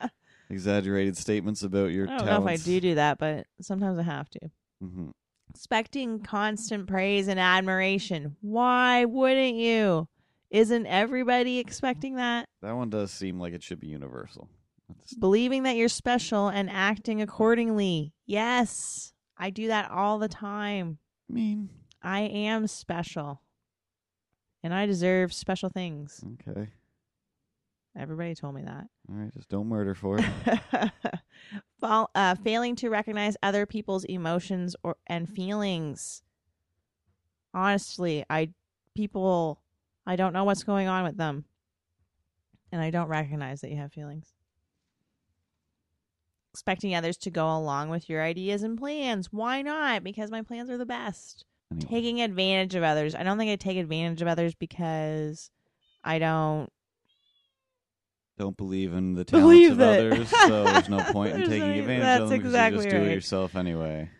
exaggerated 0.50 1.16
statements 1.16 1.62
about 1.62 1.90
your 1.92 2.06
don't 2.06 2.18
talents. 2.18 2.44
know 2.46 2.50
if 2.52 2.60
I 2.60 2.64
do 2.64 2.80
do 2.80 2.94
that, 2.96 3.18
but 3.18 3.46
sometimes 3.60 3.98
I 3.98 4.02
have 4.02 4.28
to. 4.30 4.50
hmm 4.80 5.08
Expecting 5.50 6.20
constant 6.20 6.88
praise 6.88 7.28
and 7.28 7.38
admiration. 7.38 8.36
Why 8.40 9.04
wouldn't 9.04 9.54
you? 9.56 10.08
Isn't 10.50 10.86
everybody 10.86 11.58
expecting 11.58 12.16
that? 12.16 12.48
That 12.62 12.74
one 12.74 12.90
does 12.90 13.10
seem 13.12 13.38
like 13.38 13.52
it 13.52 13.62
should 13.62 13.78
be 13.80 13.86
universal. 13.88 14.48
Believing 15.18 15.62
that 15.64 15.76
you're 15.76 15.88
special 15.88 16.48
and 16.48 16.70
acting 16.70 17.22
accordingly. 17.22 18.12
Yes, 18.26 19.12
I 19.36 19.50
do 19.50 19.68
that 19.68 19.90
all 19.90 20.18
the 20.18 20.28
time. 20.28 20.98
I 21.30 21.32
mean, 21.32 21.70
I 22.02 22.20
am 22.20 22.66
special. 22.66 23.40
And 24.62 24.72
I 24.72 24.86
deserve 24.86 25.32
special 25.32 25.68
things. 25.68 26.24
okay. 26.48 26.70
Everybody 27.96 28.34
told 28.34 28.56
me 28.56 28.62
that. 28.62 28.88
All 29.08 29.16
right, 29.16 29.32
just 29.32 29.48
don't 29.48 29.68
murder 29.68 29.94
for 29.94 30.18
it. 30.18 30.24
Fall, 31.80 32.10
uh, 32.14 32.34
failing 32.34 32.74
to 32.76 32.90
recognize 32.90 33.36
other 33.42 33.66
people's 33.66 34.04
emotions 34.04 34.74
or 34.82 34.96
and 35.06 35.28
feelings. 35.28 36.22
Honestly, 37.52 38.24
I 38.28 38.50
people 38.96 39.60
I 40.06 40.16
don't 40.16 40.32
know 40.32 40.44
what's 40.44 40.64
going 40.64 40.88
on 40.88 41.04
with 41.04 41.16
them. 41.16 41.44
And 42.72 42.82
I 42.82 42.90
don't 42.90 43.08
recognize 43.08 43.60
that 43.60 43.70
you 43.70 43.76
have 43.76 43.92
feelings. 43.92 44.33
Expecting 46.54 46.94
others 46.94 47.16
to 47.16 47.30
go 47.30 47.46
along 47.56 47.88
with 47.88 48.08
your 48.08 48.22
ideas 48.22 48.62
and 48.62 48.78
plans. 48.78 49.32
Why 49.32 49.60
not? 49.60 50.04
Because 50.04 50.30
my 50.30 50.40
plans 50.40 50.70
are 50.70 50.78
the 50.78 50.86
best. 50.86 51.44
Anyway. 51.72 51.88
Taking 51.90 52.20
advantage 52.20 52.76
of 52.76 52.84
others. 52.84 53.16
I 53.16 53.24
don't 53.24 53.38
think 53.38 53.50
I 53.50 53.56
take 53.56 53.76
advantage 53.76 54.22
of 54.22 54.28
others 54.28 54.54
because 54.54 55.50
I 56.04 56.20
don't 56.20 56.68
don't 58.38 58.56
believe 58.56 58.92
in 58.92 59.14
the 59.14 59.24
talents 59.24 59.44
Believe 59.44 59.72
of 59.72 59.80
it. 59.80 60.12
others, 60.12 60.28
so 60.28 60.64
there's 60.64 60.88
no 60.88 61.00
point 61.12 61.34
in 61.34 61.40
taking 61.42 61.58
no- 61.60 61.78
advantage 61.80 62.02
that's 62.02 62.22
of 62.22 62.28
them 62.30 62.38
because 62.38 62.52
exactly 62.52 62.84
you 62.84 62.90
just 62.90 62.96
do 62.96 63.02
it 63.10 63.14
yourself 63.14 63.56
anyway. 63.56 64.10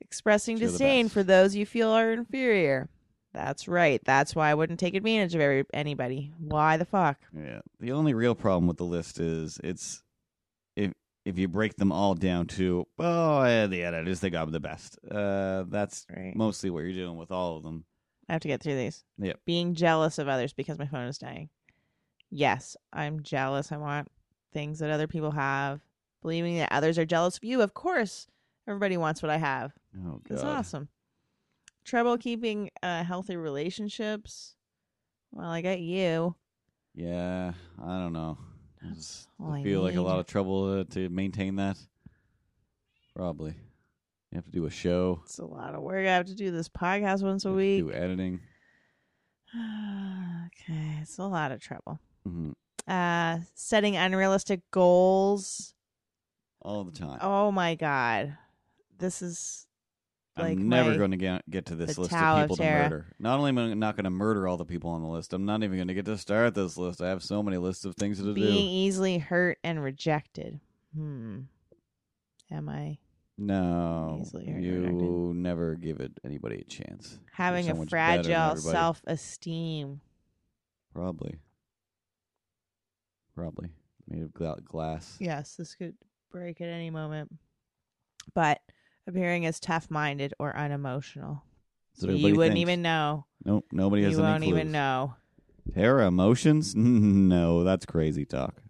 expressing 0.00 0.56
disdain 0.58 1.08
for 1.08 1.22
those 1.22 1.54
you 1.56 1.66
feel 1.66 1.90
are 1.90 2.12
inferior. 2.12 2.88
That's 3.32 3.68
right. 3.68 4.00
That's 4.04 4.34
why 4.34 4.50
I 4.50 4.54
wouldn't 4.54 4.80
take 4.80 4.94
advantage 4.96 5.36
of 5.36 5.40
every, 5.40 5.64
anybody. 5.72 6.32
Why 6.38 6.76
the 6.76 6.84
fuck? 6.84 7.18
Yeah. 7.32 7.60
The 7.78 7.92
only 7.92 8.12
real 8.12 8.34
problem 8.34 8.66
with 8.66 8.76
the 8.76 8.84
list 8.84 9.20
is 9.20 9.60
it's 9.62 10.02
if 11.24 11.38
you 11.38 11.48
break 11.48 11.76
them 11.76 11.92
all 11.92 12.14
down 12.14 12.46
to 12.46 12.86
oh 12.98 13.44
yeah, 13.44 13.66
the 13.66 13.82
editors 13.84 14.20
think 14.20 14.34
I'm 14.34 14.50
the 14.50 14.60
best. 14.60 14.98
Uh, 15.10 15.64
that's 15.68 16.06
Right. 16.14 16.34
mostly 16.34 16.70
what 16.70 16.80
you're 16.80 16.92
doing 16.92 17.16
with 17.18 17.30
all 17.30 17.56
of 17.56 17.62
them. 17.62 17.84
I 18.28 18.32
have 18.34 18.42
to 18.42 18.48
get 18.48 18.62
through 18.62 18.76
these. 18.76 19.04
Yep. 19.18 19.40
Being 19.44 19.74
jealous 19.74 20.18
of 20.18 20.28
others 20.28 20.52
because 20.52 20.78
my 20.78 20.86
phone 20.86 21.06
is 21.08 21.18
dying. 21.18 21.48
Yes, 22.30 22.76
I'm 22.92 23.22
jealous. 23.22 23.72
I 23.72 23.76
want 23.76 24.08
things 24.52 24.78
that 24.78 24.90
other 24.90 25.06
people 25.08 25.32
have. 25.32 25.80
Believing 26.22 26.58
that 26.58 26.70
others 26.70 26.98
are 26.98 27.06
jealous 27.06 27.38
of 27.38 27.44
you. 27.44 27.60
Of 27.62 27.74
course, 27.74 28.26
everybody 28.68 28.96
wants 28.96 29.22
what 29.22 29.30
I 29.30 29.38
have. 29.38 29.72
Oh 30.06 30.20
It's 30.30 30.42
god. 30.42 30.58
awesome. 30.58 30.88
Trouble 31.84 32.18
keeping 32.18 32.70
uh, 32.82 33.02
healthy 33.04 33.36
relationships. 33.36 34.54
Well, 35.32 35.48
I 35.48 35.62
got 35.62 35.80
you. 35.80 36.36
Yeah, 36.94 37.52
I 37.82 37.98
don't 37.98 38.12
know. 38.12 38.36
I 38.82 38.92
All 39.38 39.52
I 39.52 39.62
feel 39.62 39.82
like 39.82 39.94
a 39.94 39.96
need. 39.98 40.02
lot 40.02 40.18
of 40.20 40.26
trouble 40.26 40.80
uh, 40.80 40.84
to 40.94 41.08
maintain 41.10 41.56
that. 41.56 41.76
Probably. 43.14 43.50
You 44.30 44.36
have 44.36 44.44
to 44.44 44.50
do 44.50 44.66
a 44.66 44.70
show. 44.70 45.20
It's 45.24 45.38
a 45.38 45.44
lot 45.44 45.74
of 45.74 45.82
work. 45.82 46.06
I 46.06 46.14
have 46.14 46.26
to 46.26 46.34
do 46.34 46.50
this 46.50 46.68
podcast 46.68 47.22
once 47.22 47.44
a 47.44 47.48
you 47.48 47.54
have 47.54 47.60
to 47.64 47.84
week. 47.84 47.84
Do 47.84 47.92
editing. 47.92 48.40
okay, 50.46 50.98
it's 51.02 51.18
a 51.18 51.24
lot 51.24 51.52
of 51.52 51.60
trouble. 51.60 51.98
hmm 52.24 52.52
Uh, 52.86 53.38
setting 53.54 53.96
unrealistic 53.96 54.60
goals. 54.70 55.74
All 56.62 56.84
the 56.84 56.92
time. 56.92 57.18
Oh 57.22 57.50
my 57.50 57.74
god, 57.74 58.36
this 58.98 59.22
is 59.22 59.66
like 60.36 60.58
I'm 60.58 60.68
never 60.68 60.90
my- 60.92 60.96
going 60.96 61.10
to 61.10 61.16
get 61.16 61.48
get 61.50 61.66
to 61.66 61.74
this 61.76 61.98
list 61.98 62.10
Tao 62.10 62.36
of 62.36 62.42
of 62.42 62.44
people 62.44 62.56
to 62.56 62.62
murder. 62.70 63.06
Not 63.18 63.38
only 63.38 63.48
am 63.50 63.58
I 63.58 63.74
not 63.74 63.96
going 63.96 64.04
to 64.04 64.10
murder 64.10 64.46
all 64.48 64.56
the 64.56 64.64
people 64.64 64.90
on 64.90 65.02
the 65.02 65.08
list, 65.08 65.32
I'm 65.32 65.44
not 65.44 65.62
even 65.62 65.76
going 65.76 65.88
to 65.88 65.94
get 65.94 66.04
to 66.06 66.16
start 66.18 66.54
this 66.54 66.76
list. 66.76 67.00
I 67.02 67.08
have 67.08 67.22
so 67.22 67.42
many 67.42 67.56
lists 67.58 67.84
of 67.84 67.94
things 67.96 68.18
to 68.18 68.24
being 68.24 68.34
do. 68.34 68.52
Being 68.52 68.68
easily 68.70 69.18
hurt 69.18 69.58
and 69.64 69.82
rejected. 69.82 70.60
Hmm. 70.94 71.40
Am 72.50 72.68
I 72.68 72.98
No, 73.38 74.18
Easily 74.22 74.46
hurt 74.46 74.60
you 74.62 74.80
rejected. 74.80 75.36
never 75.42 75.74
give 75.76 76.00
it 76.00 76.12
anybody 76.24 76.60
a 76.60 76.64
chance. 76.64 77.18
having 77.32 77.66
so 77.66 77.72
a 77.72 77.74
much 77.76 77.90
better 77.90 78.22
than 78.22 78.24
fragile 78.24 78.56
self-esteem? 78.56 80.00
Probably, 80.92 81.38
probably 83.34 83.70
made 84.08 84.22
of 84.22 84.34
glass. 84.64 85.16
Yes, 85.20 85.56
this 85.56 85.74
could 85.74 85.94
break 86.32 86.60
at 86.60 86.68
any 86.68 86.90
moment. 86.90 87.30
But 88.34 88.60
appearing 89.10 89.46
as 89.46 89.60
tough-minded 89.60 90.34
or 90.38 90.56
unemotional, 90.56 91.44
what 92.00 92.16
you 92.16 92.36
wouldn't 92.36 92.54
thinks. 92.54 92.60
even 92.60 92.82
know. 92.82 93.26
Nope, 93.44 93.66
nobody 93.72 94.04
has. 94.04 94.16
You 94.16 94.22
won't 94.22 94.44
even 94.44 94.72
know. 94.72 95.14
Tara 95.74 96.06
emotions? 96.06 96.74
no, 96.76 97.64
that's 97.64 97.86
crazy 97.86 98.24
talk. 98.24 98.62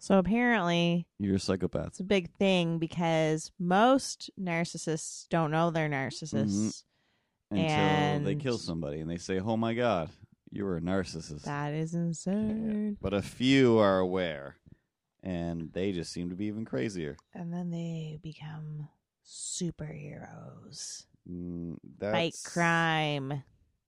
So 0.00 0.18
apparently, 0.18 1.06
You're 1.18 1.36
a 1.36 1.38
psychopath. 1.38 1.88
it's 1.88 2.00
a 2.00 2.04
big 2.04 2.30
thing 2.38 2.78
because 2.78 3.52
most 3.58 4.30
narcissists 4.40 5.28
don't 5.28 5.50
know 5.50 5.70
they're 5.70 5.90
mm-hmm. 5.90 6.08
narcissists. 6.08 6.84
Until 7.50 8.24
they 8.24 8.36
kill 8.36 8.58
somebody 8.58 9.00
and 9.00 9.10
they 9.10 9.16
say, 9.16 9.40
"Oh 9.40 9.56
my 9.56 9.74
god, 9.74 10.08
you 10.50 10.64
were 10.64 10.76
a 10.76 10.80
narcissist." 10.80 11.42
That 11.42 11.74
is 11.74 11.94
insane. 11.94 12.96
But 13.00 13.12
a 13.12 13.22
few 13.22 13.78
are 13.78 13.98
aware, 13.98 14.56
and 15.22 15.72
they 15.72 15.90
just 15.90 16.12
seem 16.12 16.30
to 16.30 16.36
be 16.36 16.46
even 16.46 16.64
crazier. 16.64 17.16
And 17.34 17.52
then 17.52 17.70
they 17.70 18.20
become 18.22 18.88
superheroes. 19.26 21.04
Mm, 21.30 21.76
Fight 22.00 22.34
crime. 22.44 23.42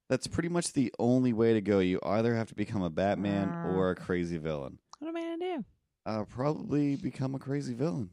That's 0.09 0.27
pretty 0.27 0.49
much 0.49 0.73
the 0.73 0.93
only 0.99 1.33
way 1.33 1.53
to 1.53 1.61
go. 1.61 1.79
You 1.79 1.99
either 2.03 2.35
have 2.35 2.47
to 2.49 2.55
become 2.55 2.81
a 2.83 2.89
Batman 2.89 3.49
Ah. 3.51 3.67
or 3.69 3.91
a 3.91 3.95
crazy 3.95 4.37
villain. 4.37 4.79
What 4.99 5.09
am 5.09 5.17
I 5.17 5.21
gonna 5.21 5.37
do? 5.57 5.65
Uh, 6.05 6.23
probably 6.25 6.95
become 6.95 7.33
a 7.35 7.39
crazy 7.39 7.73
villain, 7.73 8.09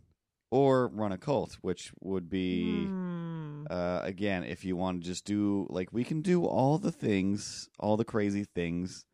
or 0.51 0.89
run 0.89 1.12
a 1.12 1.18
cult, 1.18 1.59
which 1.61 1.93
would 2.01 2.29
be. 2.31 2.85
Hmm. 2.87 3.64
Uh, 3.68 4.01
again, 4.03 4.43
if 4.45 4.64
you 4.64 4.75
want 4.77 5.03
to 5.03 5.07
just 5.07 5.25
do 5.25 5.66
like 5.71 5.93
we 5.93 6.03
can 6.05 6.23
do 6.23 6.45
all 6.45 6.79
the 6.79 6.93
things, 6.93 7.68
all 7.79 7.97
the 7.97 8.05
crazy 8.05 8.45
things, 8.45 9.05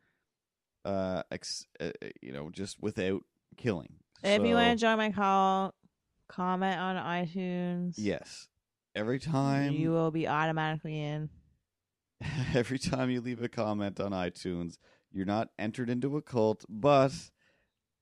uh, 0.84 1.22
ex- 1.30 1.66
uh 1.80 1.90
you 2.22 2.32
know, 2.32 2.50
just 2.50 2.80
without 2.80 3.22
killing. 3.57 3.94
if 4.22 4.42
you 4.44 4.54
want 4.54 4.78
to 4.78 4.80
join 4.80 4.96
my 4.98 5.11
call, 5.11 5.74
comment 6.28 6.78
on 6.78 6.96
iTunes. 6.96 7.94
yes, 7.96 8.48
every 8.94 9.18
time 9.18 9.72
you 9.72 9.90
will 9.90 10.10
be 10.10 10.26
automatically 10.26 11.00
in. 11.00 11.30
every 12.54 12.78
time 12.78 13.10
you 13.10 13.20
leave 13.20 13.42
a 13.42 13.48
comment 13.48 14.00
on 14.00 14.12
iTunes, 14.12 14.78
you're 15.12 15.26
not 15.26 15.50
entered 15.58 15.90
into 15.90 16.16
a 16.16 16.22
cult, 16.22 16.64
but 16.68 17.12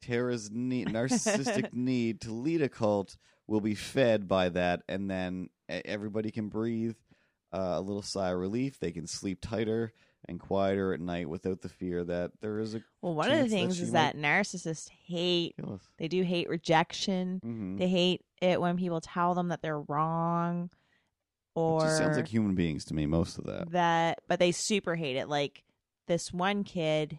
Tara's 0.03 0.51
need, 0.51 0.89
narcissistic 0.89 1.73
need 1.73 2.21
to 2.23 2.33
lead 2.33 2.63
a 2.63 2.69
cult 2.69 3.17
will 3.47 3.61
be 3.61 3.75
fed 3.75 4.29
by 4.29 4.49
that, 4.51 4.83
and 4.89 5.11
then 5.11 5.49
everybody 5.69 6.31
can 6.31 6.49
breathe 6.49 6.97
uh, 7.53 7.75
a 7.75 7.81
little 7.81 8.03
sigh 8.03 8.31
of 8.31 8.39
relief. 8.39 8.79
They 8.79 8.93
can 8.93 9.07
sleep 9.07 9.39
tighter 9.41 9.93
and 10.29 10.41
quieter 10.41 10.93
at 10.93 11.01
night 11.01 11.29
without 11.29 11.61
the 11.61 11.69
fear 11.69 12.05
that 12.05 12.33
there 12.41 12.59
is 12.59 12.75
a 12.75 12.83
Well, 13.03 13.15
one 13.15 13.31
of 13.31 13.39
the 13.39 13.49
things 13.49 13.77
she 13.77 13.83
is 13.85 13.93
that 13.93 14.17
narcissists 14.17 14.89
hate. 14.91 15.55
They 15.99 16.09
do 16.09 16.23
hate 16.23 16.49
rejection. 16.49 17.41
Mhm. 17.45 17.79
They 17.79 17.89
hate 17.89 18.23
it 18.41 18.61
when 18.61 18.77
people 18.77 19.01
tell 19.01 19.35
them 19.35 19.49
that 19.49 19.63
they're 19.63 19.81
wrong, 19.81 20.71
It 21.55 21.61
or 21.61 21.81
just 21.83 21.99
sounds 21.99 22.17
like 22.17 22.29
human 22.29 22.55
beings 22.55 22.85
to 22.87 22.95
me. 22.95 23.07
Most 23.07 23.39
of 23.39 23.45
that. 23.45 23.71
that 23.73 24.21
but 24.29 24.39
they 24.39 24.53
super 24.53 24.95
hate 24.97 25.17
it 25.17 25.29
like 25.29 25.65
this 26.07 26.33
one 26.33 26.65
kid 26.65 27.19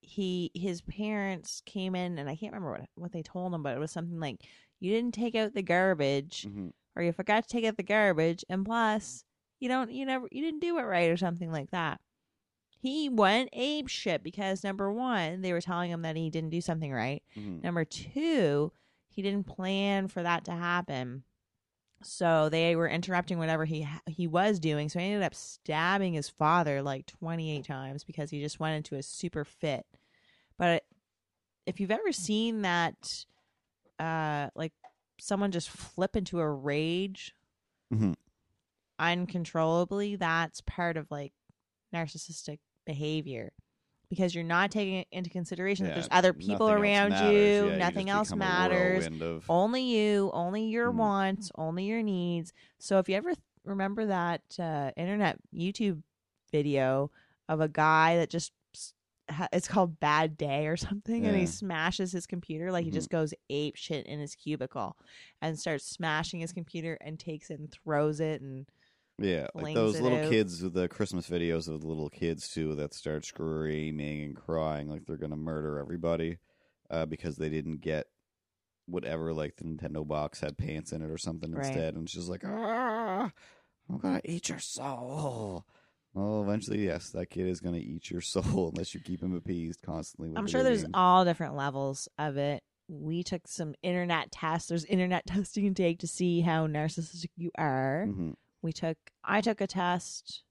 he 0.00 0.50
his 0.54 0.82
parents 0.82 1.62
came 1.64 1.94
in 1.94 2.18
and 2.18 2.28
i 2.28 2.36
can't 2.36 2.52
remember 2.52 2.72
what 2.72 2.88
what 2.96 3.12
they 3.12 3.22
told 3.22 3.54
him 3.54 3.62
but 3.62 3.74
it 3.74 3.80
was 3.80 3.90
something 3.90 4.20
like 4.20 4.42
you 4.80 4.92
didn't 4.92 5.14
take 5.14 5.34
out 5.34 5.54
the 5.54 5.62
garbage 5.62 6.46
Mhm. 6.46 6.72
or 6.94 7.02
you 7.02 7.12
forgot 7.12 7.42
to 7.44 7.48
take 7.48 7.64
out 7.64 7.76
the 7.78 7.82
garbage 7.82 8.44
and 8.50 8.66
plus 8.66 9.24
you 9.60 9.68
don't 9.68 9.90
you 9.90 10.04
never 10.04 10.28
you 10.30 10.42
didn't 10.42 10.60
do 10.60 10.76
it 10.78 10.82
right 10.82 11.08
or 11.10 11.16
something 11.16 11.50
like 11.50 11.70
that 11.70 12.00
he 12.84 13.08
went 13.08 13.48
ape 13.54 13.88
shit 13.88 14.22
because 14.22 14.62
number 14.62 14.92
one 14.92 15.40
they 15.40 15.52
were 15.52 15.60
telling 15.60 15.90
him 15.90 16.02
that 16.02 16.16
he 16.16 16.28
didn't 16.30 16.50
do 16.50 16.60
something 16.60 16.92
right 16.92 17.22
Mhm. 17.36 17.62
Number 17.62 17.84
two, 17.84 18.70
he 19.08 19.22
didn't 19.22 19.46
plan 19.46 20.08
for 20.08 20.22
that 20.22 20.44
to 20.44 20.52
happen. 20.52 21.24
So 22.02 22.50
they 22.50 22.76
were 22.76 22.88
interrupting 22.88 23.38
whatever 23.38 23.64
he 23.64 23.88
he 24.06 24.26
was 24.26 24.60
doing. 24.60 24.88
So 24.90 24.98
he 24.98 25.06
ended 25.06 25.22
up 25.22 25.34
stabbing 25.34 26.12
his 26.12 26.28
father 26.28 26.82
like 26.82 27.06
28 27.06 27.64
times 27.64 28.04
because 28.04 28.28
he 28.30 28.40
just 28.40 28.60
went 28.60 28.76
into 28.76 28.96
a 28.96 29.02
super 29.02 29.44
fit. 29.44 29.86
But 30.58 30.84
if 31.64 31.80
you've 31.80 31.90
ever 31.90 32.12
seen 32.12 32.62
that 32.62 33.24
uh 33.98 34.50
like 34.54 34.72
someone 35.18 35.50
just 35.52 35.70
flip 35.70 36.16
into 36.16 36.40
a 36.40 36.50
rage 36.50 37.34
Mhm. 37.92 38.14
uncontrollably, 38.98 40.16
that's 40.16 40.60
part 40.60 40.96
of 40.96 41.10
like 41.10 41.32
narcissistic 41.94 42.58
behavior. 42.84 43.52
Because 44.10 44.34
you're 44.34 44.44
not 44.44 44.70
taking 44.70 44.96
it 44.96 45.08
into 45.10 45.30
consideration 45.30 45.86
that 45.86 45.94
there's 45.94 46.08
other 46.12 46.32
people 46.32 46.68
around 46.70 47.12
you, 47.32 47.68
Yeah, 47.70 47.78
nothing 47.78 48.06
just 48.06 48.14
else 48.14 48.30
matters. 48.36 49.06
of- 49.06 49.12
Only 49.48 49.82
you, 49.82 50.30
only 50.32 50.64
your 50.66 50.92
Mhm. 50.92 50.96
wants, 50.96 51.50
only 51.56 51.84
your 51.86 52.02
needs. 52.02 52.52
So 52.78 52.98
if 52.98 53.08
you 53.08 53.16
ever 53.16 53.30
th- 53.30 53.38
remember 53.64 54.06
that 54.06 54.42
uh, 54.60 54.92
internet 54.96 55.38
YouTube 55.52 56.02
video 56.52 57.10
of 57.48 57.60
a 57.60 57.68
guy 57.68 58.16
that 58.18 58.30
just 58.30 58.52
it's 59.54 59.66
called 59.66 59.98
Bad 60.00 60.36
Day 60.36 60.66
or 60.66 60.76
something, 60.76 61.24
and 61.26 61.34
he 61.36 61.46
smashes 61.46 62.12
his 62.12 62.26
computer 62.26 62.70
like 62.70 62.84
he 62.84 62.90
Mhm. 62.90 62.94
just 62.94 63.08
goes 63.10 63.32
ape 63.48 63.74
shit 63.74 64.04
in 64.06 64.20
his 64.20 64.34
cubicle 64.34 64.96
and 65.40 65.58
starts 65.58 65.86
smashing 65.86 66.40
his 66.40 66.52
computer 66.52 66.98
and 67.00 67.18
takes 67.18 67.48
it 67.50 67.58
and 67.58 67.70
throws 67.72 68.20
it 68.20 68.42
and 68.42 68.66
Yeah, 69.18 69.46
like 69.54 69.74
those 69.74 70.00
little 70.00 70.18
out. 70.18 70.28
kids 70.30 70.60
with 70.62 70.74
the 70.74 70.88
Christmas 70.88 71.28
videos 71.30 71.68
of 71.68 71.80
the 71.80 71.86
little 71.86 72.10
kids 72.10 72.48
too 72.48 72.74
that 72.76 72.92
start 72.94 73.24
screaming 73.24 74.22
and 74.24 74.34
crying 74.36 74.88
like 74.88 75.06
they're 75.06 75.16
gonna 75.16 75.36
murder 75.36 75.78
everybody 75.78 76.38
uh, 76.90 77.06
because 77.06 77.36
they 77.36 77.48
didn't 77.48 77.80
get 77.80 78.06
whatever 78.86 79.32
like 79.32 79.56
the 79.56 79.64
Nintendo 79.64 80.06
box 80.06 80.40
had 80.40 80.58
pants 80.58 80.92
in 80.92 81.00
it 81.00 81.10
or 81.10 81.18
something 81.18 81.52
Right. 81.52 81.64
instead, 81.66 81.94
and 81.94 82.10
she's 82.10 82.28
like 82.28 82.42
ah, 82.44 83.30
I'm 83.88 83.98
gonna 83.98 84.20
eat 84.24 84.48
your 84.48 84.58
soul. 84.58 85.64
Well, 86.12 86.42
eventually, 86.42 86.84
yes, 86.84 87.10
that 87.10 87.30
kid 87.30 87.46
is 87.46 87.60
gonna 87.60 87.78
eat 87.78 88.10
your 88.10 88.20
soul 88.20 88.70
unless 88.72 88.94
you 88.94 89.00
keep 89.00 89.22
him 89.22 89.34
appeased 89.34 89.80
constantly. 89.82 90.30
With 90.30 90.38
I'm 90.38 90.46
sure 90.48 90.62
there's 90.64 90.82
games. 90.82 90.94
all 90.94 91.24
different 91.24 91.54
levels 91.54 92.08
of 92.18 92.36
it. 92.36 92.62
We 92.88 93.22
took 93.22 93.46
some 93.48 93.74
internet 93.82 94.30
tests. 94.32 94.68
There's 94.68 94.84
internet 94.84 95.24
testing 95.28 95.64
you 95.64 95.70
can 95.70 95.74
take 95.74 96.00
to 96.00 96.06
see 96.08 96.40
how 96.40 96.66
narcissistic 96.66 97.30
you 97.36 97.50
are. 97.56 98.06
Mhm. 98.08 98.34
We 98.64 98.72
took 98.72 98.96
i 99.22 99.40
took 99.42 99.60
a 99.60 99.66
test 99.66 100.42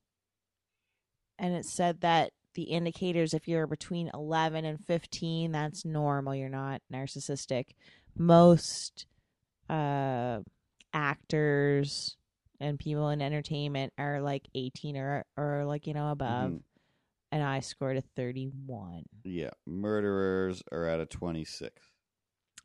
and 1.39 1.53
it 1.55 1.66
said 1.66 1.99
that 2.01 2.32
the 2.53 2.64
indicators 2.64 3.34
if 3.34 3.47
you're 3.47 3.66
between 3.68 4.11
11 4.14 4.64
and 4.64 4.80
15 4.80 5.51
that's 5.51 5.84
normal 5.84 6.36
you're 6.36 6.47
not 6.47 6.82
narcissistic 6.93 7.72
most 8.16 9.07
uh 9.68 10.39
actors 10.93 12.16
and 12.59 12.78
people 12.80 13.09
in 13.09 13.20
entertainment 13.22 13.91
are 13.97 14.22
like 14.22 14.47
18 14.53 14.95
or 14.95 15.26
or 15.36 15.66
like 15.66 15.88
you 15.88 15.93
know 15.95 16.11
above 16.11 16.51
Mhm. 16.51 16.61
and 17.32 17.43
i 17.43 17.59
scored 17.59 17.97
a 17.97 18.01
31 18.16 19.03
Yeah, 19.24 19.49
murderers 19.66 20.61
are 20.72 20.86
at 20.86 20.99
a 20.99 21.05
26. 21.07 21.72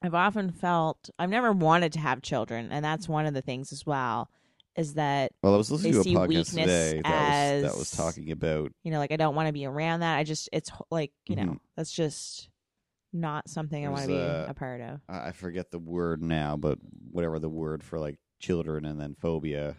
I've 0.03 0.15
often 0.15 0.51
felt 0.53 1.09
I've 1.19 1.31
never 1.31 1.53
wanted 1.53 1.93
to 1.95 2.01
have 2.01 2.21
children, 2.21 2.71
and 2.71 2.85
that's 2.85 3.09
one 3.09 3.27
of 3.27 3.35
the 3.35 3.43
things 3.43 3.73
as 3.73 3.87
well. 3.87 4.29
Is 4.77 4.95
that 4.95 5.33
Well, 5.43 5.55
I 5.55 5.57
was 5.57 5.71
listening 5.71 5.93
They 5.93 5.99
to 5.99 6.05
see 6.05 6.15
a 6.15 6.19
podcast 6.19 6.29
weakness 6.29 6.49
today 6.55 7.03
that 7.03 7.63
was, 7.63 7.63
that 7.63 7.79
was 7.79 7.91
talking 7.91 8.31
about 8.31 8.73
you 8.85 8.91
know, 8.93 8.99
like 8.99 9.11
I 9.13 9.17
don't 9.17 9.35
want 9.35 9.49
to 9.49 9.53
be 9.53 9.67
around 9.67 10.01
that. 10.01 10.17
I 10.17 10.25
just 10.25 10.49
it's 10.53 10.71
h- 10.71 10.81
like 10.91 11.13
you 11.27 11.37
know 11.37 11.43
Mhm. 11.43 11.59
that's 11.77 11.93
just 11.93 12.49
not 13.13 13.49
something 13.49 13.85
I 13.85 13.89
want 13.89 14.03
to 14.03 14.09
be 14.09 14.15
There's, 14.15 14.49
uh, 14.49 14.51
a 14.51 14.55
part 14.55 14.81
of. 14.81 15.01
I 15.09 15.29
I 15.29 15.33
forget 15.33 15.71
the 15.71 15.79
word 15.79 16.23
now, 16.23 16.57
but 16.57 16.79
whatever 17.11 17.39
the 17.39 17.49
word 17.49 17.83
for 17.83 17.99
like 17.99 18.19
children 18.39 18.85
and 18.85 19.01
then 19.01 19.15
phobia, 19.19 19.77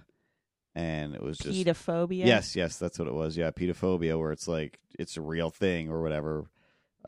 and 0.75 1.13
it 1.15 1.21
was 1.23 1.37
just 1.37 1.57
Pedophobia. 1.65 2.25
yes, 2.25 2.55
yes, 2.55 2.77
that's 2.77 2.99
what 2.99 3.07
it 3.07 3.13
was. 3.13 3.37
Yeah, 3.37 3.51
pedophobia, 3.51 4.17
where 4.19 4.31
it's 4.31 4.47
like 4.47 4.79
it's 4.97 5.15
a 5.15 5.21
real 5.21 5.49
thing 5.49 5.89
or 5.89 6.01
whatever. 6.01 6.49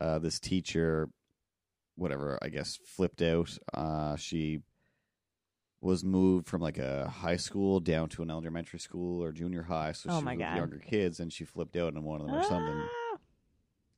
Uh, 0.00 0.18
this 0.18 0.40
teacher, 0.40 1.10
whatever, 1.96 2.38
I 2.40 2.48
guess, 2.48 2.78
flipped 2.86 3.20
out. 3.20 3.58
Uh, 3.74 4.16
she 4.16 4.60
was 5.82 6.02
moved 6.04 6.46
from 6.46 6.62
like 6.62 6.78
a 6.78 7.08
high 7.08 7.36
school 7.36 7.80
down 7.80 8.08
to 8.10 8.22
an 8.22 8.30
elementary 8.30 8.78
school 8.78 9.22
or 9.22 9.32
junior 9.32 9.64
high, 9.64 9.92
so 9.92 10.08
Oh 10.10 10.20
she 10.20 10.24
my 10.24 10.32
was 10.32 10.38
with 10.38 10.46
God. 10.48 10.56
younger 10.56 10.78
kids, 10.78 11.20
and 11.20 11.32
she 11.32 11.44
flipped 11.44 11.76
out 11.76 11.96
on 11.96 12.04
one 12.04 12.20
of 12.20 12.26
them 12.28 12.36
or 12.36 12.42
something 12.44 12.80
Ah! 12.80 13.16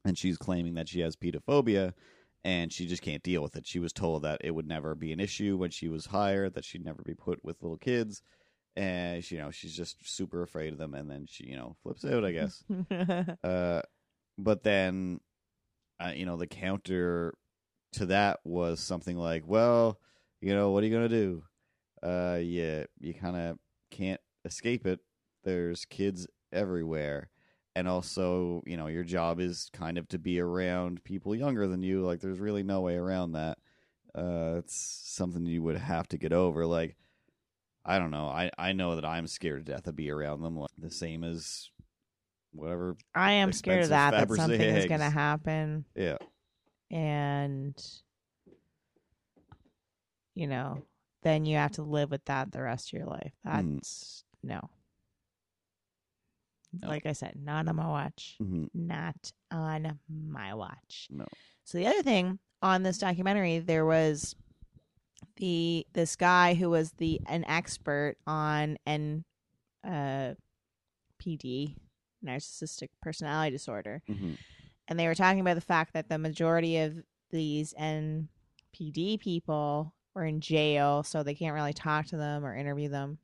and 0.06 0.18
she's 0.18 0.36
claiming 0.36 0.74
that 0.74 0.88
she 0.88 1.00
has 1.00 1.16
pedophobia 1.16 1.92
and 2.42 2.70
she 2.72 2.86
just 2.86 3.02
can't 3.02 3.22
deal 3.22 3.42
with 3.42 3.56
it. 3.56 3.66
She 3.66 3.78
was 3.78 3.92
told 3.92 4.22
that 4.22 4.40
it 4.44 4.50
would 4.54 4.66
never 4.66 4.94
be 4.94 5.12
an 5.12 5.20
issue 5.20 5.56
when 5.56 5.70
she 5.70 5.88
was 5.88 6.06
hired, 6.06 6.54
that 6.54 6.64
she'd 6.64 6.84
never 6.84 7.02
be 7.02 7.14
put 7.14 7.42
with 7.42 7.62
little 7.62 7.78
kids. 7.78 8.20
And 8.76 9.24
she, 9.24 9.36
you 9.36 9.40
know, 9.40 9.50
she's 9.50 9.74
just 9.74 9.96
super 10.06 10.42
afraid 10.42 10.72
of 10.74 10.78
them 10.78 10.94
and 10.94 11.10
then 11.10 11.26
she, 11.26 11.44
you 11.46 11.56
know, 11.56 11.76
flips 11.82 12.04
out, 12.04 12.24
I 12.24 12.32
guess. 12.32 12.64
uh 13.42 13.80
but 14.36 14.62
then 14.62 15.20
uh, 16.04 16.12
you 16.14 16.26
know, 16.26 16.36
the 16.36 16.46
counter 16.46 17.34
to 17.92 18.06
that 18.06 18.40
was 18.44 18.80
something 18.80 19.16
like, 19.16 19.44
well, 19.46 19.98
you 20.40 20.52
know, 20.54 20.70
what 20.72 20.82
are 20.82 20.86
you 20.86 20.92
going 20.92 21.08
to 21.08 21.16
do? 21.16 21.44
Uh 22.04 22.38
yeah, 22.40 22.84
you 23.00 23.14
kind 23.14 23.36
of 23.36 23.58
can't 23.90 24.20
escape 24.44 24.86
it. 24.86 25.00
There's 25.42 25.84
kids 25.84 26.26
everywhere. 26.52 27.30
And 27.76 27.88
also 27.88 28.62
you 28.66 28.76
know 28.76 28.86
your 28.88 29.04
job 29.04 29.40
is 29.40 29.70
kind 29.72 29.98
of 29.98 30.06
to 30.08 30.18
be 30.18 30.38
around 30.38 31.02
people 31.04 31.34
younger 31.34 31.66
than 31.66 31.82
you. 31.82 32.04
Like 32.04 32.20
there's 32.20 32.40
really 32.40 32.62
no 32.62 32.82
way 32.82 32.96
around 32.96 33.32
that. 33.32 33.58
Uh 34.14 34.56
it's 34.58 34.76
something 34.76 35.46
you 35.46 35.62
would 35.62 35.78
have 35.78 36.06
to 36.08 36.18
get 36.18 36.32
over. 36.32 36.66
Like 36.66 36.96
i 37.84 37.98
don't 37.98 38.10
know. 38.10 38.26
I 38.26 38.50
i 38.58 38.72
know 38.72 38.94
that 38.96 39.04
i'm 39.04 39.26
scared 39.26 39.66
to 39.66 39.72
death 39.72 39.84
to 39.84 39.92
be 39.92 40.10
around 40.10 40.42
them 40.42 40.56
like 40.56 40.70
the 40.78 40.90
same 40.90 41.24
as 41.24 41.70
whatever 42.54 42.96
I 43.14 43.32
am 43.32 43.52
scared 43.52 43.84
of 43.84 43.88
that. 43.90 44.12
That 44.12 44.30
something 44.34 44.60
is 44.60 44.86
going 44.86 45.00
to 45.00 45.10
happen, 45.10 45.84
yeah. 45.94 46.16
And 46.90 47.74
you 50.34 50.46
know, 50.46 50.82
then 51.24 51.44
you 51.44 51.56
have 51.56 51.72
to 51.72 51.82
live 51.82 52.10
with 52.12 52.24
that 52.26 52.52
the 52.52 52.62
rest 52.62 52.88
of 52.88 52.98
your 52.98 53.06
life. 53.08 53.32
Mm. 53.46 53.74
That's 53.76 54.24
no. 54.42 54.70
No. 56.80 56.88
Like 56.88 57.06
I 57.06 57.12
said, 57.12 57.34
not 57.36 57.68
on 57.68 57.76
my 57.76 57.86
watch. 57.86 58.36
Mhm. 58.42 58.68
Not 58.74 59.32
on 59.50 59.98
my 60.08 60.54
watch. 60.54 61.06
no 61.10 61.26
So 61.64 61.78
the 61.78 61.86
other 61.86 62.02
thing 62.02 62.38
on 62.62 62.82
this 62.82 62.98
documentary, 62.98 63.58
there 63.60 63.86
was 63.86 64.34
the 65.36 65.86
this 65.92 66.16
guy 66.16 66.54
who 66.54 66.70
was 66.70 66.92
the 66.92 67.20
an 67.26 67.44
expert 67.44 68.16
on 68.26 68.76
N 68.86 69.24
uh 69.84 70.34
PD, 71.22 71.76
narcissistic 72.24 72.90
personality 73.00 73.50
disorder, 73.52 74.02
Mhm. 74.08 74.36
and 74.88 74.98
they 74.98 75.06
were 75.06 75.14
talking 75.14 75.40
about 75.40 75.54
the 75.54 75.60
fact 75.60 75.92
that 75.94 76.08
the 76.08 76.18
majority 76.18 76.78
of 76.78 77.04
these 77.30 77.72
NPD 77.74 79.18
people 79.18 79.94
were 80.14 80.24
in 80.24 80.40
jail, 80.40 81.02
so 81.02 81.22
they 81.22 81.34
can't 81.34 81.54
really 81.54 81.72
talk 81.72 82.06
to 82.06 82.16
them 82.16 82.44
or 82.44 82.54
interview 82.54 82.88
them. 82.88 83.18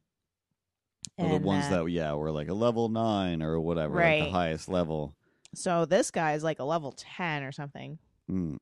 The 1.16 1.24
And 1.24 1.44
ones 1.44 1.68
that 1.68 1.86
yeah 1.90 2.12
were 2.14 2.30
like 2.30 2.48
a 2.48 2.54
level 2.54 2.88
nine 2.88 3.42
or 3.42 3.58
whatever 3.60 3.94
like 3.94 4.24
the 4.24 4.30
highest 4.30 4.68
level 4.68 5.14
so 5.54 5.84
this 5.84 6.10
guy 6.10 6.34
is 6.34 6.44
like 6.44 6.58
a 6.60 6.64
level 6.64 6.92
ten 6.92 7.42
or 7.42 7.52
something. 7.52 7.98
mm. 8.30 8.58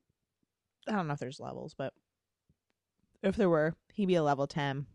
I 0.87 0.91
don't 0.93 1.07
know 1.07 1.13
if 1.13 1.19
there's 1.19 1.39
levels, 1.39 1.75
but 1.77 1.93
if 3.21 3.35
there 3.35 3.49
were, 3.49 3.75
he'd 3.93 4.07
be 4.07 4.15
a 4.15 4.23
level 4.23 4.47
ten. 4.47 4.87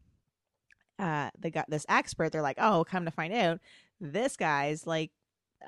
Uh, 0.98 1.30
they 1.38 1.50
got 1.50 1.70
this 1.70 1.86
expert. 1.88 2.32
They're 2.32 2.42
like, 2.42 2.58
oh, 2.58 2.84
come 2.88 3.04
to 3.04 3.10
find 3.10 3.32
out, 3.32 3.60
this 4.00 4.36
guy's 4.36 4.86
like 4.86 5.12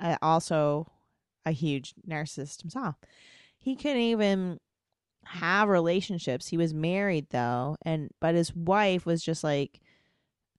uh, 0.01 0.17
also 0.21 0.91
a 1.45 1.51
huge 1.51 1.93
narcissist 2.07 2.61
himself. 2.61 2.95
He 3.57 3.75
couldn't 3.75 3.97
even 4.01 4.59
have 5.27 5.69
relationships. 5.69 6.47
He 6.47 6.57
was 6.57 6.73
married 6.73 7.27
though, 7.29 7.75
and 7.83 8.09
but 8.19 8.35
his 8.35 8.53
wife 8.55 9.05
was 9.05 9.23
just 9.23 9.43
like 9.43 9.79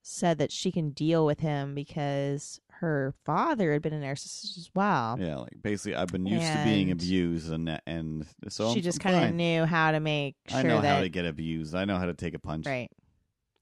said 0.01 0.37
that 0.39 0.51
she 0.51 0.71
can 0.71 0.91
deal 0.91 1.25
with 1.25 1.39
him 1.41 1.75
because 1.75 2.59
her 2.79 3.13
father 3.25 3.73
had 3.73 3.81
been 3.81 3.93
a 3.93 3.97
narcissist 3.99 4.57
as 4.57 4.69
well. 4.73 5.17
Yeah, 5.19 5.35
like 5.37 5.61
basically, 5.61 5.95
I've 5.95 6.07
been 6.07 6.25
used 6.25 6.47
to 6.51 6.63
being 6.63 6.91
abused, 6.91 7.51
and 7.51 7.79
and 7.85 8.25
so 8.47 8.69
she 8.69 8.75
I'm- 8.79 8.81
just 8.83 8.99
kind 8.99 9.25
of 9.25 9.33
knew 9.35 9.65
how 9.65 9.91
to 9.91 9.99
make 9.99 10.35
sure 10.47 10.59
I 10.59 10.63
know 10.63 10.81
that 10.81 10.95
how 10.95 11.01
to 11.01 11.09
get 11.09 11.25
abused. 11.25 11.75
I 11.75 11.85
know 11.85 11.97
how 11.97 12.05
to 12.05 12.13
take 12.13 12.33
a 12.33 12.39
punch. 12.39 12.65
right. 12.65 12.89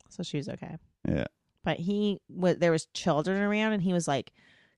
So 0.09 0.23
she 0.23 0.37
was 0.37 0.47
okay. 0.49 0.77
Yeah. 1.07 1.25
But 1.63 1.79
he 1.79 2.19
was 2.29 2.57
there 2.57 2.71
was 2.71 2.85
children 2.93 3.41
around, 3.41 3.73
and 3.73 3.81
he 3.83 3.91
was 3.93 4.07
like, 4.07 4.31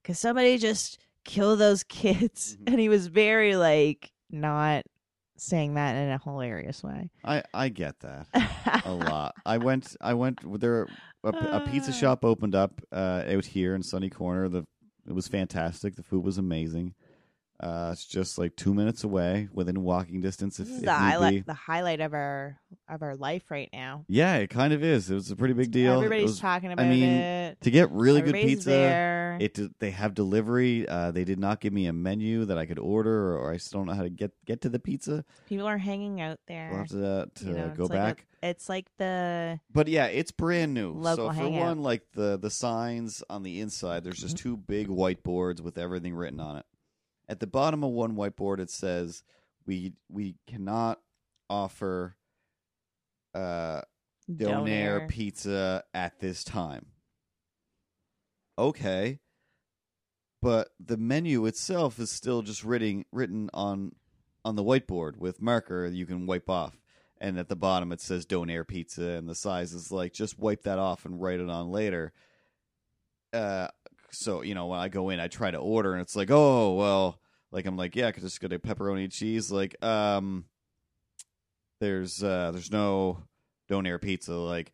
"Cause 0.04 0.18
somebody 0.18 0.58
just 0.58 0.98
kill 1.24 1.56
those 1.56 1.84
kids," 1.84 2.56
Mhm. 2.58 2.64
and 2.72 2.80
he 2.80 2.90
was 2.90 3.08
very 3.08 3.56
like 3.56 4.12
not 4.32 4.86
saying 5.42 5.74
that 5.76 5.96
in 5.96 6.10
a 6.10 6.20
hilarious 6.24 6.84
way. 6.84 7.10
I 7.24 7.44
I 7.54 7.70
get 7.70 8.00
that 8.02 8.28
a 8.86 8.92
lot. 8.94 9.36
I 9.46 9.58
went 9.58 9.96
I 10.02 10.14
went 10.14 10.40
there 10.60 10.88
a, 11.24 11.30
a 11.30 11.68
pizza 11.72 11.92
Uh. 11.92 11.94
shop 11.94 12.26
opened 12.26 12.56
up 12.56 12.82
uh, 12.92 13.24
out 13.28 13.46
here 13.46 13.76
in 13.76 13.84
Sunny 13.84 14.10
Corner. 14.10 14.50
The 14.50 14.66
it 15.08 15.14
was 15.14 15.28
fantastic. 15.28 15.96
The 15.96 16.04
food 16.04 16.24
was 16.24 16.38
amazing. 16.38 16.94
Uh, 17.60 17.90
it's 17.92 18.06
just 18.06 18.38
like 18.38 18.56
two 18.56 18.74
minutes 18.74 19.04
away, 19.04 19.50
within 19.54 19.84
walking 19.84 20.22
distance. 20.22 20.60
If, 20.60 20.68
This 20.68 20.76
if 20.76 20.80
is 20.80 20.86
the 20.86 20.94
highlight, 20.94 21.46
the 21.46 21.54
highlight 21.54 22.00
of 22.00 22.14
our 22.14 22.58
of 22.88 23.02
our 23.02 23.16
life 23.16 23.52
right 23.52 23.70
now. 23.74 24.06
Yeah, 24.08 24.36
it 24.38 24.50
kind 24.50 24.72
of 24.74 24.82
is. 24.84 25.10
It 25.12 25.16
was 25.16 25.30
a 25.30 25.36
pretty 25.36 25.54
big 25.54 25.70
deal. 25.72 25.96
Everybody's 25.96 26.24
was- 26.30 26.40
talking 26.40 26.72
about 26.72 26.86
I 26.86 26.90
mean, 26.90 27.10
it. 27.10 27.62
to 27.62 27.70
get 27.72 27.92
really 27.92 28.22
good 28.22 28.34
pizza. 28.36 28.70
There. 28.70 29.38
It 29.42 29.60
they 29.80 29.92
have 29.92 30.14
delivery. 30.14 30.88
Uh, 30.88 31.12
they 31.12 31.24
did 31.26 31.40
not 31.40 31.60
give 31.60 31.74
me 31.74 31.88
a 31.88 31.94
menu 31.94 32.46
that 32.46 32.58
I 32.58 32.66
could 32.66 32.80
order, 32.80 33.38
or 33.38 33.52
I 33.52 33.58
still 33.58 33.82
don't 33.82 33.88
know 33.88 33.94
how 33.94 34.04
to 34.04 34.10
get 34.10 34.32
get 34.46 34.62
to 34.62 34.70
the 34.70 34.80
pizza. 34.80 35.26
People 35.48 35.68
are 35.68 35.78
hanging 35.78 36.22
out 36.22 36.40
there. 36.48 36.70
We'll 36.70 36.80
have 36.80 36.88
to, 36.90 37.08
uh, 37.08 37.26
to 37.36 37.46
you 37.46 37.54
know, 37.54 37.74
go 37.76 37.84
it's 37.84 37.90
like 37.90 38.00
a- 38.00 38.02
back. 38.16 38.26
it's 38.42 38.70
like 38.70 38.86
the 38.98 39.60
But 39.74 39.88
yeah, 39.90 40.06
it's 40.06 40.32
brand 40.32 40.74
new. 40.74 40.94
So 41.04 41.28
for 41.28 41.34
hangout. 41.34 41.62
one, 41.62 41.82
like 41.84 42.04
the 42.14 42.38
the 42.38 42.50
signs 42.50 43.22
on 43.30 43.44
the 43.44 43.60
inside, 43.60 44.04
there's 44.06 44.20
just 44.20 44.38
two 44.38 44.56
big 44.56 44.88
whiteboards 44.88 45.60
with 45.62 45.78
everything 45.78 46.14
written 46.16 46.40
on 46.40 46.58
it. 46.58 46.66
At 47.30 47.40
the 47.40 47.48
bottom 47.48 47.84
of 47.84 47.92
one 47.92 48.16
whiteboard, 48.16 48.60
it 48.60 48.72
says 48.72 49.24
we 49.68 49.94
we 50.10 50.36
cannot 50.48 51.00
offer 51.48 52.18
uh, 53.36 53.82
donair 54.30 55.02
donair. 55.02 55.10
pizza 55.10 55.84
at 55.94 56.20
this 56.20 56.44
time. 56.44 56.88
Okay, 58.58 59.20
but 60.42 60.70
the 60.84 60.98
menu 60.98 61.46
itself 61.46 62.00
is 62.00 62.12
still 62.12 62.42
just 62.42 62.64
written 62.64 63.06
written 63.12 63.52
on 63.54 63.94
on 64.44 64.56
the 64.56 64.64
whiteboard 64.64 65.18
with 65.18 65.42
marker 65.42 65.86
you 65.86 66.08
can 66.08 66.26
wipe 66.26 66.50
off. 66.50 66.78
And 67.22 67.38
at 67.38 67.50
the 67.50 67.56
bottom 67.56 67.92
it 67.92 68.02
says 68.02 68.26
donair 68.26 68.68
pizza, 68.68 69.04
and 69.04 69.30
the 69.30 69.36
size 69.36 69.74
is 69.74 69.92
like 69.92 70.14
just 70.14 70.40
wipe 70.40 70.64
that 70.64 70.80
off 70.80 71.06
and 71.06 71.22
write 71.22 71.40
it 71.40 71.50
on 71.50 71.70
later. 71.70 72.12
Uh, 73.32 73.68
so 74.12 74.42
you 74.42 74.56
know 74.56 74.68
when 74.68 74.80
I 74.80 74.88
go 74.90 75.10
in, 75.10 75.20
I 75.20 75.28
try 75.28 75.52
to 75.52 75.58
order, 75.58 75.94
and 75.94 76.02
it's 76.02 76.16
like, 76.16 76.30
oh 76.32 76.74
well, 76.76 77.20
like 77.52 77.66
I'm 77.66 77.78
like, 77.78 77.96
yeah, 77.96 78.08
I 78.08 78.12
could 78.12 78.24
just 78.24 78.40
get 78.40 78.54
a 78.54 78.60
pepperoni 78.60 79.12
cheese. 79.12 79.52
Like, 79.52 79.82
um, 79.84 80.46
there's 81.80 82.24
uh, 82.24 82.52
there's 82.52 82.72
no 82.72 83.24
donair 83.70 84.02
pizza. 84.02 84.34
Like, 84.34 84.72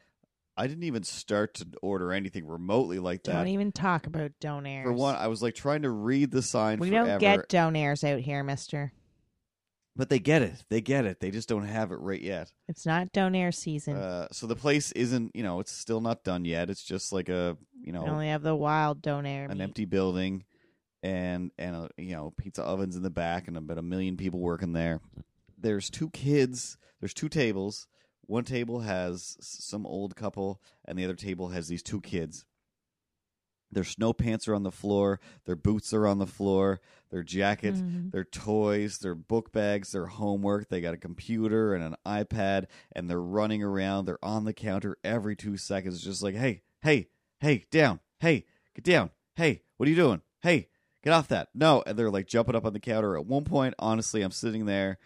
I 0.57 0.67
didn't 0.67 0.83
even 0.83 1.03
start 1.03 1.55
to 1.55 1.67
order 1.81 2.11
anything 2.11 2.47
remotely 2.47 2.99
like 2.99 3.23
that. 3.23 3.33
Don't 3.33 3.47
even 3.47 3.71
talk 3.71 4.07
about 4.07 4.31
donairs. 4.41 4.83
For 4.83 4.93
one, 4.93 5.15
I 5.15 5.27
was 5.27 5.41
like 5.41 5.55
trying 5.55 5.81
to 5.83 5.89
read 5.89 6.31
the 6.31 6.41
sign 6.41 6.79
we 6.79 6.89
forever, 6.89 7.07
don't 7.07 7.19
get 7.19 7.49
donairs 7.49 8.03
out 8.09 8.19
here, 8.19 8.43
Mister. 8.43 8.91
But 9.95 10.09
they 10.09 10.19
get 10.19 10.41
it. 10.41 10.63
They 10.69 10.81
get 10.81 11.05
it. 11.05 11.19
They 11.19 11.31
just 11.31 11.47
don't 11.47 11.65
have 11.65 11.91
it 11.91 11.99
right 11.99 12.21
yet. 12.21 12.51
It's 12.67 12.85
not 12.85 13.13
donair 13.13 13.53
season. 13.53 13.95
Uh, 13.95 14.27
so 14.31 14.45
the 14.47 14.55
place 14.55 14.91
isn't, 14.91 15.31
you 15.35 15.43
know, 15.43 15.59
it's 15.59 15.71
still 15.71 16.01
not 16.01 16.23
done 16.23 16.45
yet. 16.45 16.69
It's 16.69 16.83
just 16.83 17.13
like 17.13 17.29
a, 17.29 17.57
you 17.81 17.93
know, 17.93 18.03
we 18.03 18.09
only 18.09 18.27
have 18.29 18.43
the 18.43 18.55
wild 18.55 19.01
donair. 19.01 19.49
an 19.49 19.57
meat. 19.57 19.63
empty 19.63 19.85
building, 19.85 20.43
and 21.01 21.51
and 21.57 21.75
uh, 21.75 21.87
you 21.97 22.15
know, 22.15 22.33
pizza 22.37 22.63
ovens 22.63 22.95
in 22.95 23.03
the 23.03 23.09
back, 23.09 23.47
and 23.47 23.57
about 23.57 23.77
a 23.77 23.83
million 23.83 24.17
people 24.17 24.39
working 24.39 24.73
there. 24.73 24.99
There's 25.57 25.89
two 25.89 26.09
kids. 26.09 26.77
There's 26.99 27.13
two 27.13 27.29
tables. 27.29 27.87
One 28.27 28.43
table 28.43 28.79
has 28.79 29.37
some 29.39 29.85
old 29.85 30.15
couple, 30.15 30.59
and 30.85 30.97
the 30.97 31.05
other 31.05 31.15
table 31.15 31.49
has 31.49 31.67
these 31.67 31.83
two 31.83 32.01
kids. 32.01 32.43
Their 33.75 33.83
snow 33.83 34.13
pants 34.13 34.47
are 34.47 34.55
on 34.55 34.63
the 34.63 34.71
floor. 34.71 35.19
Their 35.45 35.55
boots 35.55 35.93
are 35.93 36.07
on 36.07 36.17
the 36.17 36.25
floor. 36.25 36.79
Their 37.11 37.21
jacket, 37.23 37.75
Mhm. 37.75 38.11
their 38.11 38.23
toys, 38.23 38.97
their 38.97 39.13
book 39.15 39.51
bags, 39.51 39.91
their 39.91 40.07
homework. 40.07 40.69
They 40.69 40.81
got 40.81 40.93
a 40.93 40.97
computer 40.97 41.75
and 41.75 41.83
an 41.83 41.95
iPad, 42.05 42.65
and 42.93 43.09
they're 43.09 43.21
running 43.21 43.61
around. 43.61 44.05
They're 44.05 44.23
on 44.25 44.45
the 44.45 44.53
counter 44.53 44.97
every 45.03 45.35
two 45.35 45.57
seconds, 45.57 46.01
just 46.01 46.23
like, 46.23 46.35
hey, 46.35 46.61
hey, 46.81 47.09
hey, 47.41 47.65
down, 47.69 47.99
hey, 48.21 48.45
get 48.73 48.83
down, 48.85 49.11
hey, 49.35 49.61
what 49.77 49.87
are 49.87 49.89
you 49.91 49.95
doing? 49.95 50.21
Hey, 50.41 50.69
get 51.03 51.13
off 51.13 51.27
that. 51.27 51.49
No, 51.53 51.83
and 51.85 51.99
they're 51.99 52.09
like 52.09 52.27
jumping 52.27 52.55
up 52.55 52.65
on 52.65 52.73
the 52.73 52.79
counter. 52.79 53.15
At 53.17 53.25
one 53.27 53.43
point, 53.43 53.75
honestly, 53.77 54.21
I'm 54.21 54.31
sitting 54.31 54.65
there 54.65 54.97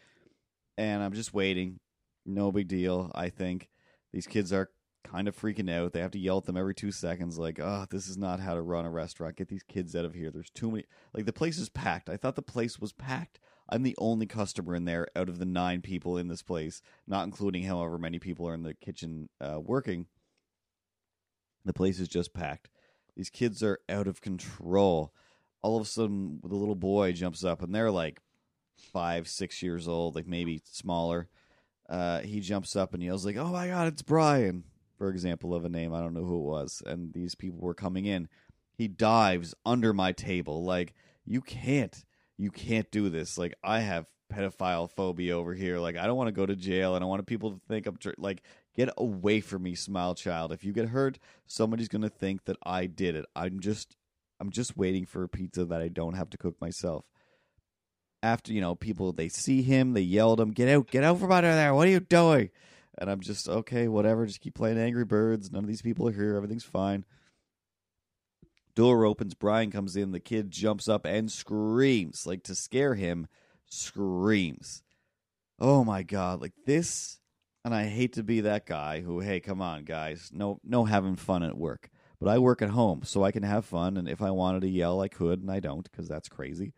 and 0.77 1.01
I'm 1.03 1.13
just 1.13 1.33
waiting. 1.33 1.79
No 2.25 2.51
big 2.51 2.67
deal, 2.67 3.11
I 3.15 3.29
think. 3.29 3.69
These 4.13 4.27
kids 4.27 4.53
are 4.53 4.69
kind 5.03 5.27
of 5.27 5.35
freaking 5.35 5.71
out. 5.71 5.93
They 5.93 6.01
have 6.01 6.11
to 6.11 6.19
yell 6.19 6.37
at 6.39 6.45
them 6.45 6.57
every 6.57 6.75
two 6.75 6.91
seconds, 6.91 7.37
like, 7.37 7.59
oh, 7.59 7.85
this 7.89 8.07
is 8.07 8.17
not 8.17 8.39
how 8.39 8.53
to 8.53 8.61
run 8.61 8.85
a 8.85 8.91
restaurant. 8.91 9.37
Get 9.37 9.47
these 9.47 9.63
kids 9.63 9.95
out 9.95 10.05
of 10.05 10.13
here. 10.13 10.31
There's 10.31 10.49
too 10.49 10.71
many. 10.71 10.85
Like, 11.13 11.25
the 11.25 11.33
place 11.33 11.57
is 11.57 11.69
packed. 11.69 12.09
I 12.09 12.17
thought 12.17 12.35
the 12.35 12.41
place 12.41 12.79
was 12.79 12.93
packed. 12.93 13.39
I'm 13.69 13.83
the 13.83 13.95
only 13.99 14.25
customer 14.25 14.75
in 14.75 14.85
there 14.85 15.07
out 15.15 15.29
of 15.29 15.39
the 15.39 15.45
nine 15.45 15.81
people 15.81 16.17
in 16.17 16.27
this 16.27 16.41
place, 16.41 16.81
not 17.07 17.25
including 17.25 17.63
however 17.63 17.97
many 17.97 18.19
people 18.19 18.47
are 18.47 18.55
in 18.55 18.63
the 18.63 18.73
kitchen 18.73 19.29
uh, 19.39 19.59
working. 19.59 20.07
The 21.65 21.73
place 21.73 21.99
is 21.99 22.07
just 22.07 22.33
packed. 22.33 22.69
These 23.15 23.29
kids 23.29 23.61
are 23.61 23.79
out 23.89 24.07
of 24.07 24.21
control. 24.21 25.13
All 25.61 25.75
of 25.77 25.83
a 25.83 25.89
sudden, 25.89 26.39
the 26.43 26.55
little 26.55 26.75
boy 26.75 27.11
jumps 27.11 27.43
up, 27.43 27.61
and 27.61 27.75
they're 27.75 27.91
like 27.91 28.21
five, 28.79 29.27
six 29.27 29.61
years 29.61 29.87
old, 29.87 30.15
like 30.15 30.25
maybe 30.25 30.61
smaller. 30.63 31.27
Uh, 31.87 32.21
he 32.21 32.39
jumps 32.39 32.75
up 32.75 32.93
and 32.93 33.03
yells 33.03 33.25
like, 33.25 33.35
"Oh 33.35 33.51
my 33.51 33.67
God, 33.67 33.87
it's 33.87 34.01
Brian!" 34.01 34.63
For 34.99 35.09
example 35.09 35.55
of 35.55 35.65
a 35.65 35.69
name, 35.69 35.93
I 35.93 36.01
don't 36.01 36.13
know 36.13 36.25
who 36.25 36.35
it 36.35 36.51
was, 36.51 36.83
and 36.85 37.11
these 37.13 37.33
people 37.33 37.59
were 37.59 37.73
coming 37.73 38.05
in. 38.05 38.29
He 38.77 38.87
dives 38.87 39.55
under 39.65 39.93
my 39.93 40.11
table, 40.11 40.63
like 40.63 40.93
you 41.25 41.41
can't, 41.41 42.05
you 42.37 42.51
can't 42.51 42.91
do 42.91 43.09
this. 43.09 43.37
Like 43.37 43.55
I 43.63 43.79
have 43.79 44.05
pedophile 44.31 44.89
phobia 44.89 45.37
over 45.37 45.53
here. 45.53 45.79
Like 45.79 45.97
I 45.97 46.05
don't 46.05 46.17
want 46.17 46.27
to 46.27 46.33
go 46.33 46.45
to 46.45 46.55
jail. 46.55 46.95
And 46.95 47.03
I 47.03 47.07
want 47.07 47.25
people 47.25 47.51
to 47.51 47.61
think 47.67 47.87
I'm 47.87 47.97
tr- 47.97 48.11
like 48.17 48.43
get 48.75 48.89
away 48.97 49.41
from 49.41 49.63
me, 49.63 49.75
smile 49.75 50.15
child. 50.15 50.51
If 50.51 50.63
you 50.63 50.71
get 50.71 50.89
hurt, 50.89 51.19
somebody's 51.47 51.87
gonna 51.87 52.09
think 52.09 52.45
that 52.45 52.57
I 52.63 52.85
did 52.85 53.15
it. 53.15 53.25
I'm 53.35 53.59
just, 53.59 53.97
I'm 54.39 54.51
just 54.51 54.77
waiting 54.77 55.05
for 55.05 55.23
a 55.23 55.29
pizza 55.29 55.65
that 55.65 55.81
I 55.81 55.87
don't 55.87 56.13
have 56.13 56.29
to 56.31 56.37
cook 56.37 56.59
myself 56.61 57.05
after 58.21 58.51
you 58.51 58.61
know 58.61 58.75
people 58.75 59.13
they 59.13 59.29
see 59.29 59.61
him 59.61 59.93
they 59.93 60.01
yell 60.01 60.33
at 60.33 60.39
him 60.39 60.51
get 60.51 60.67
out 60.67 60.87
get 60.87 61.03
out 61.03 61.17
from 61.17 61.31
under 61.31 61.53
there 61.53 61.73
what 61.73 61.87
are 61.87 61.91
you 61.91 62.01
doing 62.01 62.49
and 62.97 63.09
i'm 63.09 63.19
just 63.19 63.47
okay 63.47 63.87
whatever 63.87 64.25
just 64.25 64.41
keep 64.41 64.55
playing 64.55 64.77
angry 64.77 65.05
birds. 65.05 65.51
None 65.51 65.63
of 65.63 65.67
these 65.67 65.81
people 65.81 66.07
are 66.07 66.13
here. 66.13 66.35
Everything's 66.35 66.63
fine. 66.63 67.05
Door 68.75 69.05
opens. 69.05 69.33
Brian 69.33 69.71
comes 69.71 69.95
in. 69.95 70.11
The 70.11 70.19
kid 70.19 70.51
jumps 70.51 70.87
up 70.87 71.05
and 71.05 71.31
screams. 71.31 72.25
Like 72.25 72.43
to 72.43 72.55
scare 72.55 72.95
him 72.95 73.27
screams. 73.65 74.83
Oh 75.59 75.83
my 75.83 76.03
god. 76.03 76.41
Like 76.41 76.53
this 76.65 77.19
and 77.65 77.75
i 77.75 77.85
hate 77.85 78.13
to 78.13 78.23
be 78.23 78.41
that 78.41 78.65
guy 78.65 79.01
who 79.01 79.19
hey 79.19 79.39
come 79.39 79.61
on 79.61 79.83
guys. 79.83 80.29
No 80.33 80.59
no 80.63 80.85
having 80.85 81.15
fun 81.15 81.43
at 81.43 81.57
work. 81.57 81.89
But 82.19 82.29
i 82.29 82.37
work 82.37 82.61
at 82.61 82.69
home 82.69 83.01
so 83.03 83.23
i 83.23 83.31
can 83.31 83.43
have 83.43 83.65
fun 83.65 83.97
and 83.97 84.07
if 84.07 84.21
i 84.21 84.31
wanted 84.31 84.61
to 84.61 84.69
yell 84.69 85.01
i 85.01 85.07
could 85.07 85.41
and 85.41 85.51
i 85.51 85.59
don't 85.59 85.89
because 85.89 86.07
that's 86.07 86.29
crazy. 86.29 86.73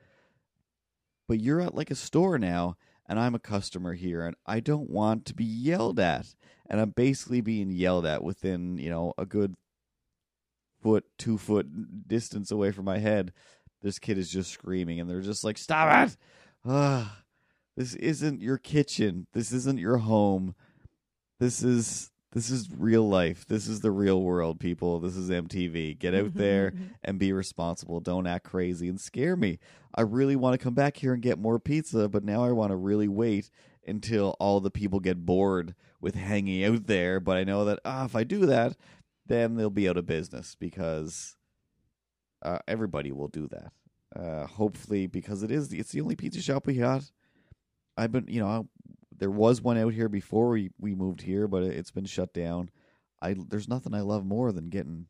But 1.27 1.39
you're 1.39 1.61
at 1.61 1.75
like 1.75 1.91
a 1.91 1.95
store 1.95 2.37
now 2.37 2.77
and 3.11 3.19
I'm 3.19 3.35
a 3.35 3.39
customer 3.39 3.93
here 3.93 4.25
and 4.25 4.37
I 4.45 4.61
don't 4.61 4.89
want 4.89 5.25
to 5.25 5.33
be 5.33 5.43
yelled 5.43 5.99
at. 5.99 6.33
And 6.69 6.79
I'm 6.79 6.91
basically 6.91 7.41
being 7.41 7.69
yelled 7.69 8.05
at 8.05 8.23
within, 8.23 8.77
you 8.77 8.89
know, 8.89 9.13
a 9.17 9.25
good 9.25 9.57
foot, 10.81 11.03
two 11.17 11.37
foot 11.37 12.07
distance 12.07 12.51
away 12.51 12.71
from 12.71 12.85
my 12.85 12.99
head. 12.99 13.33
This 13.81 13.99
kid 13.99 14.17
is 14.17 14.29
just 14.29 14.49
screaming 14.49 15.01
and 15.01 15.09
they're 15.09 15.19
just 15.19 15.43
like, 15.43 15.57
Stop 15.57 16.07
it! 16.07 16.15
Ah, 16.65 17.23
this 17.75 17.95
isn't 17.95 18.41
your 18.41 18.57
kitchen. 18.57 19.27
This 19.33 19.51
isn't 19.51 19.77
your 19.77 19.97
home. 19.97 20.55
This 21.37 21.63
is 21.63 22.10
this 22.31 22.49
is 22.49 22.69
real 22.75 23.07
life. 23.07 23.45
This 23.45 23.67
is 23.67 23.81
the 23.81 23.91
real 23.91 24.21
world, 24.21 24.59
people. 24.59 24.99
This 24.99 25.17
is 25.17 25.29
MTV. 25.29 25.99
Get 25.99 26.15
out 26.15 26.33
there 26.33 26.73
and 27.03 27.19
be 27.19 27.33
responsible. 27.33 27.99
Don't 27.99 28.27
act 28.27 28.45
crazy 28.45 28.87
and 28.87 28.99
scare 28.99 29.35
me. 29.35 29.59
I 29.93 30.01
really 30.01 30.37
want 30.37 30.57
to 30.57 30.63
come 30.63 30.73
back 30.73 30.97
here 30.97 31.13
and 31.13 31.21
get 31.21 31.37
more 31.37 31.59
pizza, 31.59 32.07
but 32.07 32.23
now 32.23 32.43
I 32.43 32.51
want 32.51 32.71
to 32.71 32.77
really 32.77 33.09
wait 33.09 33.49
until 33.85 34.37
all 34.39 34.61
the 34.61 34.71
people 34.71 34.99
get 34.99 35.25
bored 35.25 35.75
with 35.99 36.15
hanging 36.15 36.63
out 36.63 36.87
there. 36.87 37.19
But 37.19 37.37
I 37.37 37.43
know 37.43 37.65
that 37.65 37.79
ah, 37.83 38.05
if 38.05 38.15
I 38.15 38.23
do 38.23 38.45
that, 38.45 38.77
then 39.25 39.55
they'll 39.55 39.69
be 39.69 39.89
out 39.89 39.97
of 39.97 40.05
business 40.05 40.55
because 40.57 41.35
uh, 42.41 42.59
everybody 42.67 43.11
will 43.11 43.27
do 43.27 43.49
that. 43.49 43.71
Uh, 44.15 44.45
hopefully, 44.45 45.07
because 45.07 45.43
it 45.43 45.51
is 45.51 45.73
it's 45.73 45.91
the 45.91 46.01
only 46.01 46.15
pizza 46.15 46.41
shop 46.41 46.65
we 46.65 46.75
got. 46.75 47.11
I've 47.97 48.11
been, 48.11 48.25
you 48.27 48.39
know, 48.39 48.67
there 49.21 49.29
was 49.31 49.61
one 49.61 49.77
out 49.77 49.93
here 49.93 50.09
before 50.09 50.49
we 50.49 50.71
we 50.79 50.95
moved 50.95 51.21
here, 51.21 51.47
but 51.47 51.61
it, 51.63 51.77
it's 51.77 51.91
been 51.91 52.05
shut 52.05 52.33
down. 52.33 52.71
I 53.21 53.35
there's 53.37 53.69
nothing 53.69 53.93
I 53.93 54.01
love 54.01 54.25
more 54.25 54.51
than 54.51 54.69
getting 54.69 55.05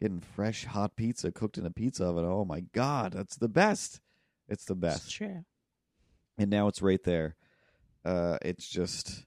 getting 0.00 0.20
fresh 0.20 0.64
hot 0.64 0.96
pizza 0.96 1.30
cooked 1.30 1.56
in 1.56 1.64
a 1.64 1.70
pizza 1.70 2.04
oven. 2.04 2.24
Oh 2.26 2.44
my 2.44 2.60
god, 2.72 3.12
that's 3.12 3.36
the 3.36 3.48
best. 3.48 4.00
It's 4.48 4.64
the 4.64 4.74
It's 4.74 4.80
best. 4.80 5.10
true. 5.12 5.44
And 6.36 6.50
now 6.50 6.66
it's 6.66 6.82
right 6.82 7.02
there. 7.04 7.36
Uh, 8.04 8.38
it's 8.42 8.68
just 8.68 9.24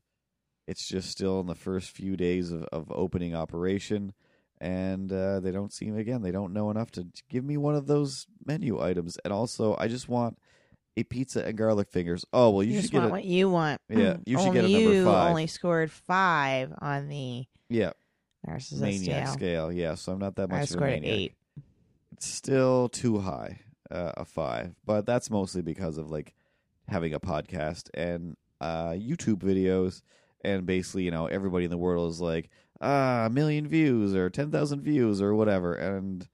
it's 0.68 0.86
just 0.90 1.10
still 1.10 1.40
in 1.40 1.48
the 1.48 1.56
first 1.56 1.92
few 1.92 2.18
days 2.18 2.52
of, 2.52 2.64
of 2.66 2.92
opening 2.92 3.34
operation 3.34 4.14
and 4.60 5.14
uh, 5.14 5.40
they 5.40 5.52
don't 5.52 5.72
seem 5.72 5.96
again 5.98 6.22
they 6.22 6.32
don't 6.32 6.52
know 6.52 6.70
enough 6.70 6.92
to 6.92 7.08
give 7.30 7.46
me 7.46 7.56
one 7.56 7.76
of 7.76 7.88
those 7.88 8.28
menu 8.46 8.82
items 8.82 9.18
and 9.24 9.32
also 9.32 9.76
i 9.80 9.88
just 9.88 10.10
want 10.10 10.38
a 10.98 11.04
pizza 11.04 11.46
and 11.46 11.58
garlic 11.58 11.90
fingers 11.90 12.26
oh 12.34 12.50
well 12.50 12.64
you, 12.64 12.72
You, 12.72 12.76
should 12.78 12.82
just 12.82 12.92
get 12.92 13.00
want 13.00 13.12
a 13.12 13.12
what 13.14 13.24
you 13.26 13.50
want. 13.50 13.80
Yeah, 13.90 14.18
you 14.26 14.38
should 14.38 14.48
only 14.50 14.62
get 14.62 14.70
a 14.70 14.74
number 14.74 14.94
you 14.94 15.06
five. 15.06 15.30
only 15.30 15.48
scored 15.48 15.92
five 15.92 16.74
on 16.80 17.08
the 17.08 17.46
yeah 17.70 17.92
narcissist 18.48 18.80
maniac 18.82 19.28
scale. 19.30 19.72
yeah 19.72 19.96
so 19.96 20.12
i'm 20.14 20.20
not 20.20 20.36
that 20.36 20.50
much 20.50 20.58
I 20.60 20.62
of 20.64 20.64
a 20.64 20.68
scored 20.68 20.90
an 20.94 21.02
maniac. 21.02 21.18
eight. 21.20 21.34
it's 22.14 22.28
still 22.28 22.90
too 22.90 23.20
high 23.20 23.62
uh, 23.92 24.12
a 24.18 24.26
five 24.26 24.74
but 24.86 25.06
that's 25.06 25.30
mostly 25.30 25.62
because 25.62 25.98
of 25.98 26.10
like 26.12 26.34
having 26.88 27.14
a 27.14 27.20
podcast 27.20 27.90
and 27.94 28.36
uh 28.60 28.90
youtube 28.92 29.38
videos 29.40 30.02
and 30.44 30.66
basically 30.66 31.04
you 31.04 31.12
know 31.12 31.26
everybody 31.28 31.66
in 31.66 31.72
the 31.72 31.78
world 31.78 32.10
is 32.12 32.20
like 32.22 32.50
ah 32.82 33.26
a 33.26 33.30
million 33.30 33.68
views 33.68 34.14
or 34.16 34.30
10,000 34.30 34.82
views 34.82 35.22
or 35.22 35.36
whatever 35.36 35.74
and 35.74 36.28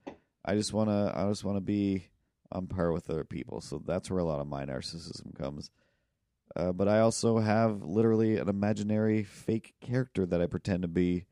i 0.45 0.55
just 0.55 0.73
want 0.73 0.89
to 0.89 1.11
i 1.15 1.27
just 1.29 1.43
want 1.43 1.57
to 1.57 1.61
be 1.61 2.07
on 2.53 2.67
par 2.67 2.91
with 2.93 3.09
other 3.09 3.23
people 3.25 3.59
so 3.59 3.81
that's 3.85 4.09
where 4.09 4.19
a 4.19 4.23
lot 4.23 4.39
of 4.39 4.47
my 4.47 4.63
narcissism 4.65 5.35
comes 5.37 5.69
uh, 6.55 6.71
but 6.71 6.87
i 6.87 6.99
also 6.99 7.39
have 7.39 7.81
literally 7.83 8.37
an 8.37 8.47
imaginary 8.47 9.23
fake 9.23 9.73
character 9.81 10.25
that 10.25 10.41
i 10.41 10.45
pretend 10.45 10.81
to 10.83 10.87
be 10.87 11.25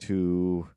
to 0.00 0.68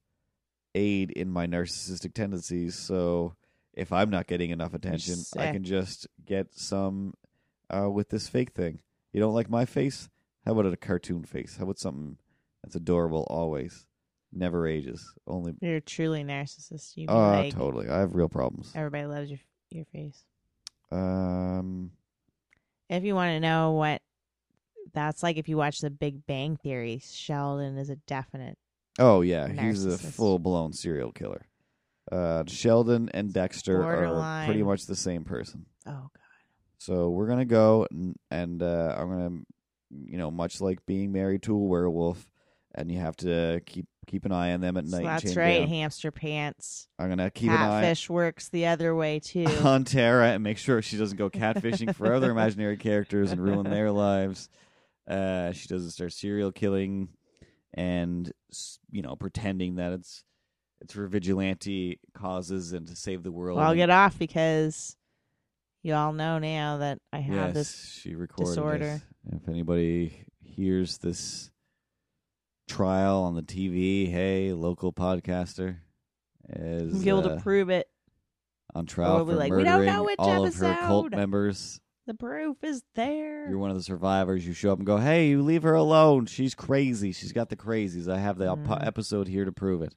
aid 0.73 1.11
in 1.11 1.29
my 1.29 1.45
narcissistic 1.45 2.13
tendencies. 2.13 2.75
So 2.75 3.35
if 3.73 3.91
I'm 3.91 4.09
not 4.09 4.27
getting 4.27 4.51
enough 4.51 4.73
attention, 4.73 5.15
I 5.37 5.51
can 5.51 5.63
just 5.63 6.07
get 6.25 6.47
some 6.53 7.13
uh, 7.69 7.89
with 7.89 8.09
this 8.09 8.27
fake 8.27 8.51
thing. 8.53 8.79
You 9.13 9.19
don't 9.19 9.33
like 9.33 9.49
my 9.49 9.65
face? 9.65 10.09
How 10.45 10.53
about 10.53 10.71
a 10.71 10.77
cartoon 10.77 11.23
face? 11.23 11.57
How 11.57 11.65
about 11.65 11.77
something 11.77 12.17
that's 12.63 12.75
adorable 12.75 13.27
always, 13.29 13.85
never 14.31 14.65
ages, 14.65 15.13
only. 15.27 15.53
You're 15.61 15.81
truly 15.81 16.23
narcissist. 16.23 16.95
You 16.95 17.07
Oh, 17.09 17.19
like 17.31 17.53
totally. 17.53 17.89
I 17.89 17.99
have 17.99 18.15
real 18.15 18.29
problems. 18.29 18.71
everybody 18.73 19.05
loves 19.05 19.29
your 19.29 19.39
your 19.75 19.85
face. 19.85 20.23
Um, 20.91 21.91
If 22.89 23.03
you 23.03 23.15
want 23.15 23.29
to 23.31 23.39
know 23.39 23.71
what 23.71 24.01
that's 24.93 25.23
like, 25.23 25.37
if 25.37 25.47
you 25.47 25.57
watch 25.57 25.79
The 25.79 25.89
Big 25.89 26.25
Bang 26.25 26.57
Theory, 26.57 27.01
Sheldon 27.03 27.77
is 27.77 27.89
a 27.89 27.95
definite. 27.95 28.57
oh 28.99 29.21
yeah, 29.21 29.47
he's 29.47 29.85
a 29.85 29.89
Narcissist. 29.91 30.13
full 30.13 30.39
blown 30.39 30.73
serial 30.73 31.11
killer. 31.11 31.45
Uh, 32.11 32.43
Sheldon 32.47 33.09
and 33.13 33.31
Dexter 33.31 33.81
are 33.83 34.45
pretty 34.45 34.63
much 34.63 34.85
the 34.85 34.95
same 34.95 35.23
person. 35.23 35.65
Oh 35.85 35.91
God. 35.91 36.09
So 36.77 37.09
we're 37.09 37.27
gonna 37.27 37.45
go 37.45 37.87
and, 37.91 38.15
and 38.31 38.61
uh, 38.61 38.95
I'm 38.97 39.09
gonna, 39.09 39.37
you 39.91 40.17
know, 40.17 40.31
much 40.31 40.59
like 40.59 40.85
being 40.85 41.11
married 41.13 41.43
to 41.43 41.53
a 41.53 41.57
werewolf, 41.57 42.27
and 42.75 42.91
you 42.91 42.99
have 42.99 43.15
to 43.17 43.61
keep 43.65 43.85
keep 44.07 44.25
an 44.25 44.31
eye 44.31 44.53
on 44.53 44.61
them 44.61 44.77
at 44.77 44.85
night. 44.85 44.99
and 44.99 45.07
that's 45.07 45.35
right. 45.35 45.59
down. 45.59 45.67
Hamster 45.67 46.11
pants. 46.11 46.87
I'm 46.99 47.09
gonna 47.09 47.29
keep 47.31 47.49
an 47.49 47.57
eye 47.57 47.81
Catfish 47.81 48.09
works 48.09 48.49
the 48.49 48.67
other 48.67 48.95
way 48.95 49.19
too. 49.19 49.45
on 49.63 49.83
Tara 49.83 50.29
and 50.29 50.43
make 50.43 50.57
sure 50.57 50.81
she 50.81 50.97
doesn't 50.97 51.17
go 51.17 51.29
catfishing 51.29 51.95
for 51.95 52.13
other 52.13 52.31
imaginary 52.31 52.77
characters 52.77 53.31
and 53.31 53.41
ruin 53.41 53.69
their 53.69 53.91
lives. 53.91 54.49
Uh, 55.07 55.51
she 55.51 55.67
doesn't 55.67 55.91
start 55.91 56.13
serial 56.13 56.51
killing 56.51 57.09
and 57.73 58.31
you 58.91 59.01
know 59.01 59.15
pretending 59.15 59.75
that 59.75 59.93
it's 59.93 60.23
it's 60.81 60.93
for 60.93 61.07
vigilante 61.07 61.99
causes 62.13 62.73
and 62.73 62.87
to 62.87 62.95
save 62.95 63.23
the 63.23 63.31
world. 63.31 63.57
well, 63.57 63.67
I'll 63.67 63.75
get 63.75 63.89
off 63.89 64.17
because 64.17 64.97
you 65.83 65.93
all 65.93 66.11
know 66.11 66.39
now 66.39 66.77
that 66.77 66.99
I 67.13 67.19
have 67.19 67.35
yes, 67.35 67.53
this. 67.53 67.99
she 68.01 68.15
recorded 68.15 68.49
disorder. 68.49 69.01
it. 69.27 69.35
If 69.35 69.47
anybody 69.47 70.25
hears 70.39 70.97
this 70.97 71.50
trial 72.71 73.23
on 73.23 73.35
the 73.35 73.41
TV, 73.43 74.09
hey, 74.09 74.53
local 74.53 74.93
podcaster 74.93 75.77
is 76.49 77.03
Be 77.03 77.09
able 77.09 77.19
uh, 77.19 77.35
to 77.35 77.41
prove 77.41 77.69
it. 77.69 77.87
on 78.73 78.85
trial 78.85 79.17
we'll 79.17 79.25
for 79.25 79.33
like, 79.35 79.51
"We 79.51 79.63
don't 79.63 79.79
murdering 79.79 79.93
know 79.93 80.03
which 80.03 80.15
all 80.19 80.45
of 80.45 80.55
her 80.55 80.73
cult 80.75 81.11
members. 81.11 81.79
The 82.07 82.13
proof 82.15 82.63
is 82.63 82.81
there. 82.95 83.47
You're 83.49 83.59
one 83.59 83.69
of 83.69 83.75
the 83.77 83.83
survivors. 83.83 84.45
You 84.47 84.53
show 84.53 84.71
up 84.71 84.79
and 84.79 84.85
go, 84.87 84.97
"Hey, 84.97 85.27
you 85.29 85.41
leave 85.43 85.63
her 85.63 85.75
alone. 85.75 86.25
She's 86.25 86.55
crazy. 86.55 87.11
She's 87.11 87.31
got 87.31 87.49
the 87.49 87.55
crazies. 87.55 88.07
I 88.11 88.17
have 88.19 88.37
the 88.37 88.45
Mhm. 88.55 88.85
episode 88.85 89.27
here 89.27 89.45
to 89.45 89.51
prove 89.51 89.81
it." 89.81 89.93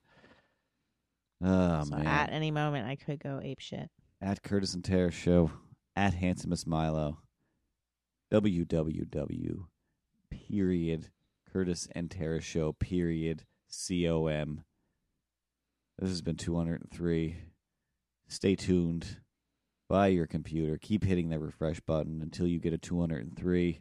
Oh 1.43 1.85
so 1.85 1.97
man! 1.97 2.07
at 2.07 2.31
any 2.33 2.51
moment, 2.51 2.87
I 2.87 2.97
could 2.97 3.21
go 3.21 3.41
ape 3.43 3.61
shit. 3.61 3.91
at 4.21 4.43
Curtis 4.43 4.75
and 4.75 4.85
Tara 4.85 5.11
Show, 5.11 5.51
at 5.97 6.15
Handsomest 6.15 6.67
Milo, 6.67 7.19
www. 8.33 9.67
Period. 10.31 11.11
Curtis 11.55 11.89
and 11.95 12.11
Tara 12.11 12.41
Show. 12.41 12.73
Period. 12.73 13.45
C 13.69 14.09
O 14.09 14.27
M. 14.27 14.65
This 15.99 16.11
has 16.11 16.21
been 16.21 16.37
203. 16.37 17.37
Stay 18.29 18.57
tuned. 18.57 19.21
by 19.89 20.09
your 20.09 20.27
computer. 20.27 20.79
Keep 20.81 21.05
hitting 21.05 21.29
that 21.29 21.39
refresh 21.41 21.79
button 21.81 22.21
until 22.23 22.47
you 22.47 22.59
get 22.59 22.73
a 22.73 22.79
203. 22.79 23.81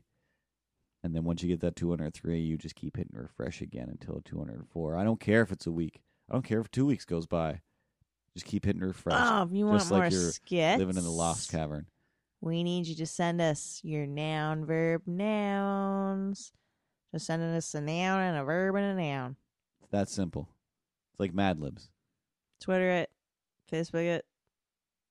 And 1.04 1.16
then 1.16 1.24
once 1.24 1.42
you 1.42 1.50
get 1.50 1.62
that 1.62 1.76
203, 1.76 2.40
you 2.40 2.58
just 2.58 2.76
keep 2.76 2.98
hitting 2.98 3.18
refresh 3.18 3.62
again 3.62 3.90
until 3.90 4.22
204. 4.24 4.98
I 4.98 5.04
don't 5.04 5.20
care 5.20 5.42
if 5.42 5.52
it's 5.52 5.66
a 5.66 5.72
week. 5.72 6.02
I 6.30 6.34
don't 6.34 6.46
care 6.46 6.60
if 6.60 6.70
two 6.72 6.86
weeks 6.86 7.06
goes 7.06 7.26
by. 7.26 7.62
Just 8.36 8.46
keep 8.46 8.66
hitting 8.66 8.82
refresh. 8.82 9.18
Oh, 9.20 9.50
you 9.52 9.66
want 9.66 9.80
just 9.80 9.92
like 9.92 10.02
more 10.04 10.10
you're 10.12 10.32
skits, 10.32 10.80
living 10.80 10.98
in 10.98 11.04
the 11.04 11.10
lost 11.10 11.52
cavern. 11.52 11.88
we 12.42 12.64
need 12.64 12.86
you 12.88 12.96
to 12.96 13.06
send 13.06 13.42
us 13.42 13.80
your 13.84 14.06
noun, 14.06 14.66
verb, 14.66 15.02
nouns. 15.06 16.52
Just 17.14 17.28
sending 17.28 17.50
us 17.56 17.74
a 17.76 17.82
noun 17.82 18.22
and 18.22 18.38
a 18.38 18.44
verb 18.44 18.76
and 18.76 19.00
a 19.00 19.02
noun. 19.02 19.36
It's 19.84 19.92
that 19.92 20.10
simple. 20.10 20.50
It's 21.12 21.20
like 21.20 21.34
Mad 21.34 21.60
Libs. 21.60 21.90
Twitter 22.60 22.90
it, 22.90 23.12
Facebook 23.72 24.06
it. 24.06 24.26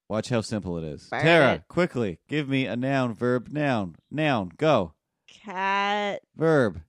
Watch 0.08 0.28
how 0.28 0.40
simple 0.40 0.78
it 0.78 0.84
is. 0.84 1.08
Burn 1.10 1.22
Tara, 1.22 1.52
it. 1.54 1.68
quickly, 1.68 2.18
give 2.28 2.48
me 2.48 2.66
a 2.66 2.74
noun, 2.76 3.14
verb, 3.14 3.48
noun. 3.50 3.94
Noun, 4.10 4.50
go. 4.56 4.94
Cat 5.28 6.22
Verb, 6.36 6.80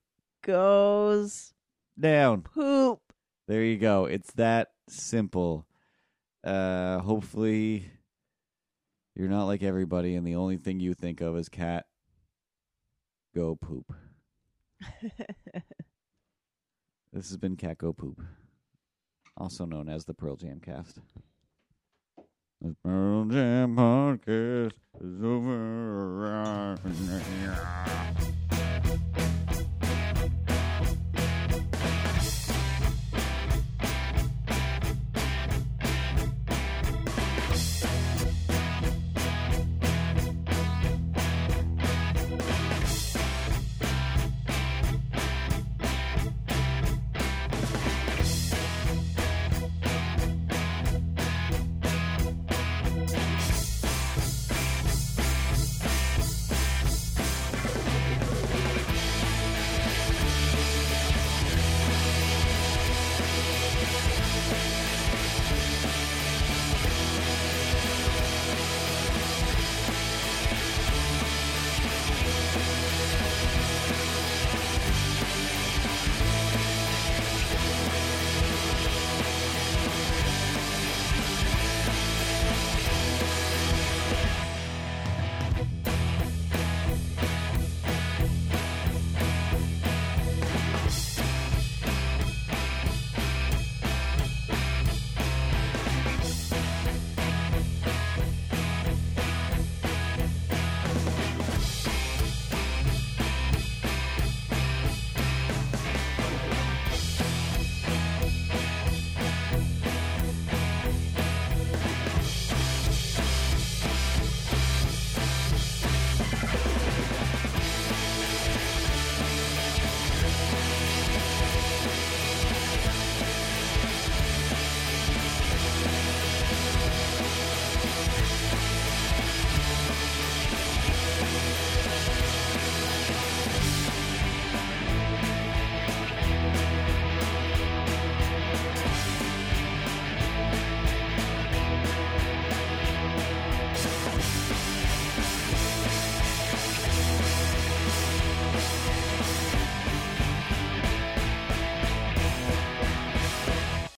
goes 0.42 1.54
noun. 1.96 2.42
poop. 2.42 3.00
There 3.46 3.62
you 3.62 3.78
go. 3.78 4.06
It's 4.06 4.32
that 4.32 4.72
simple. 4.88 5.66
Uh 6.42 6.98
hopefully 6.98 7.90
you're 9.14 9.28
not 9.28 9.44
like 9.46 9.62
everybody 9.62 10.14
and 10.16 10.26
the 10.26 10.34
only 10.34 10.56
thing 10.58 10.80
you 10.80 10.92
think 10.92 11.20
of 11.22 11.36
is 11.38 11.48
cat 11.48 11.86
go 13.34 13.54
poop. 13.54 13.94
This 17.14 17.28
has 17.28 17.36
been 17.36 17.54
Cat 17.54 17.78
Go 17.78 17.92
Poop, 17.92 18.20
also 19.36 19.64
known 19.64 19.88
as 19.88 20.04
the 20.04 20.14
Pearl 20.14 20.34
Jam 20.34 20.58
cast. 20.60 20.98
The 22.60 22.74
Pearl 22.82 23.26
Jam 23.26 23.76
podcast 23.76 24.72
is 25.00 25.22
over. 25.22 26.76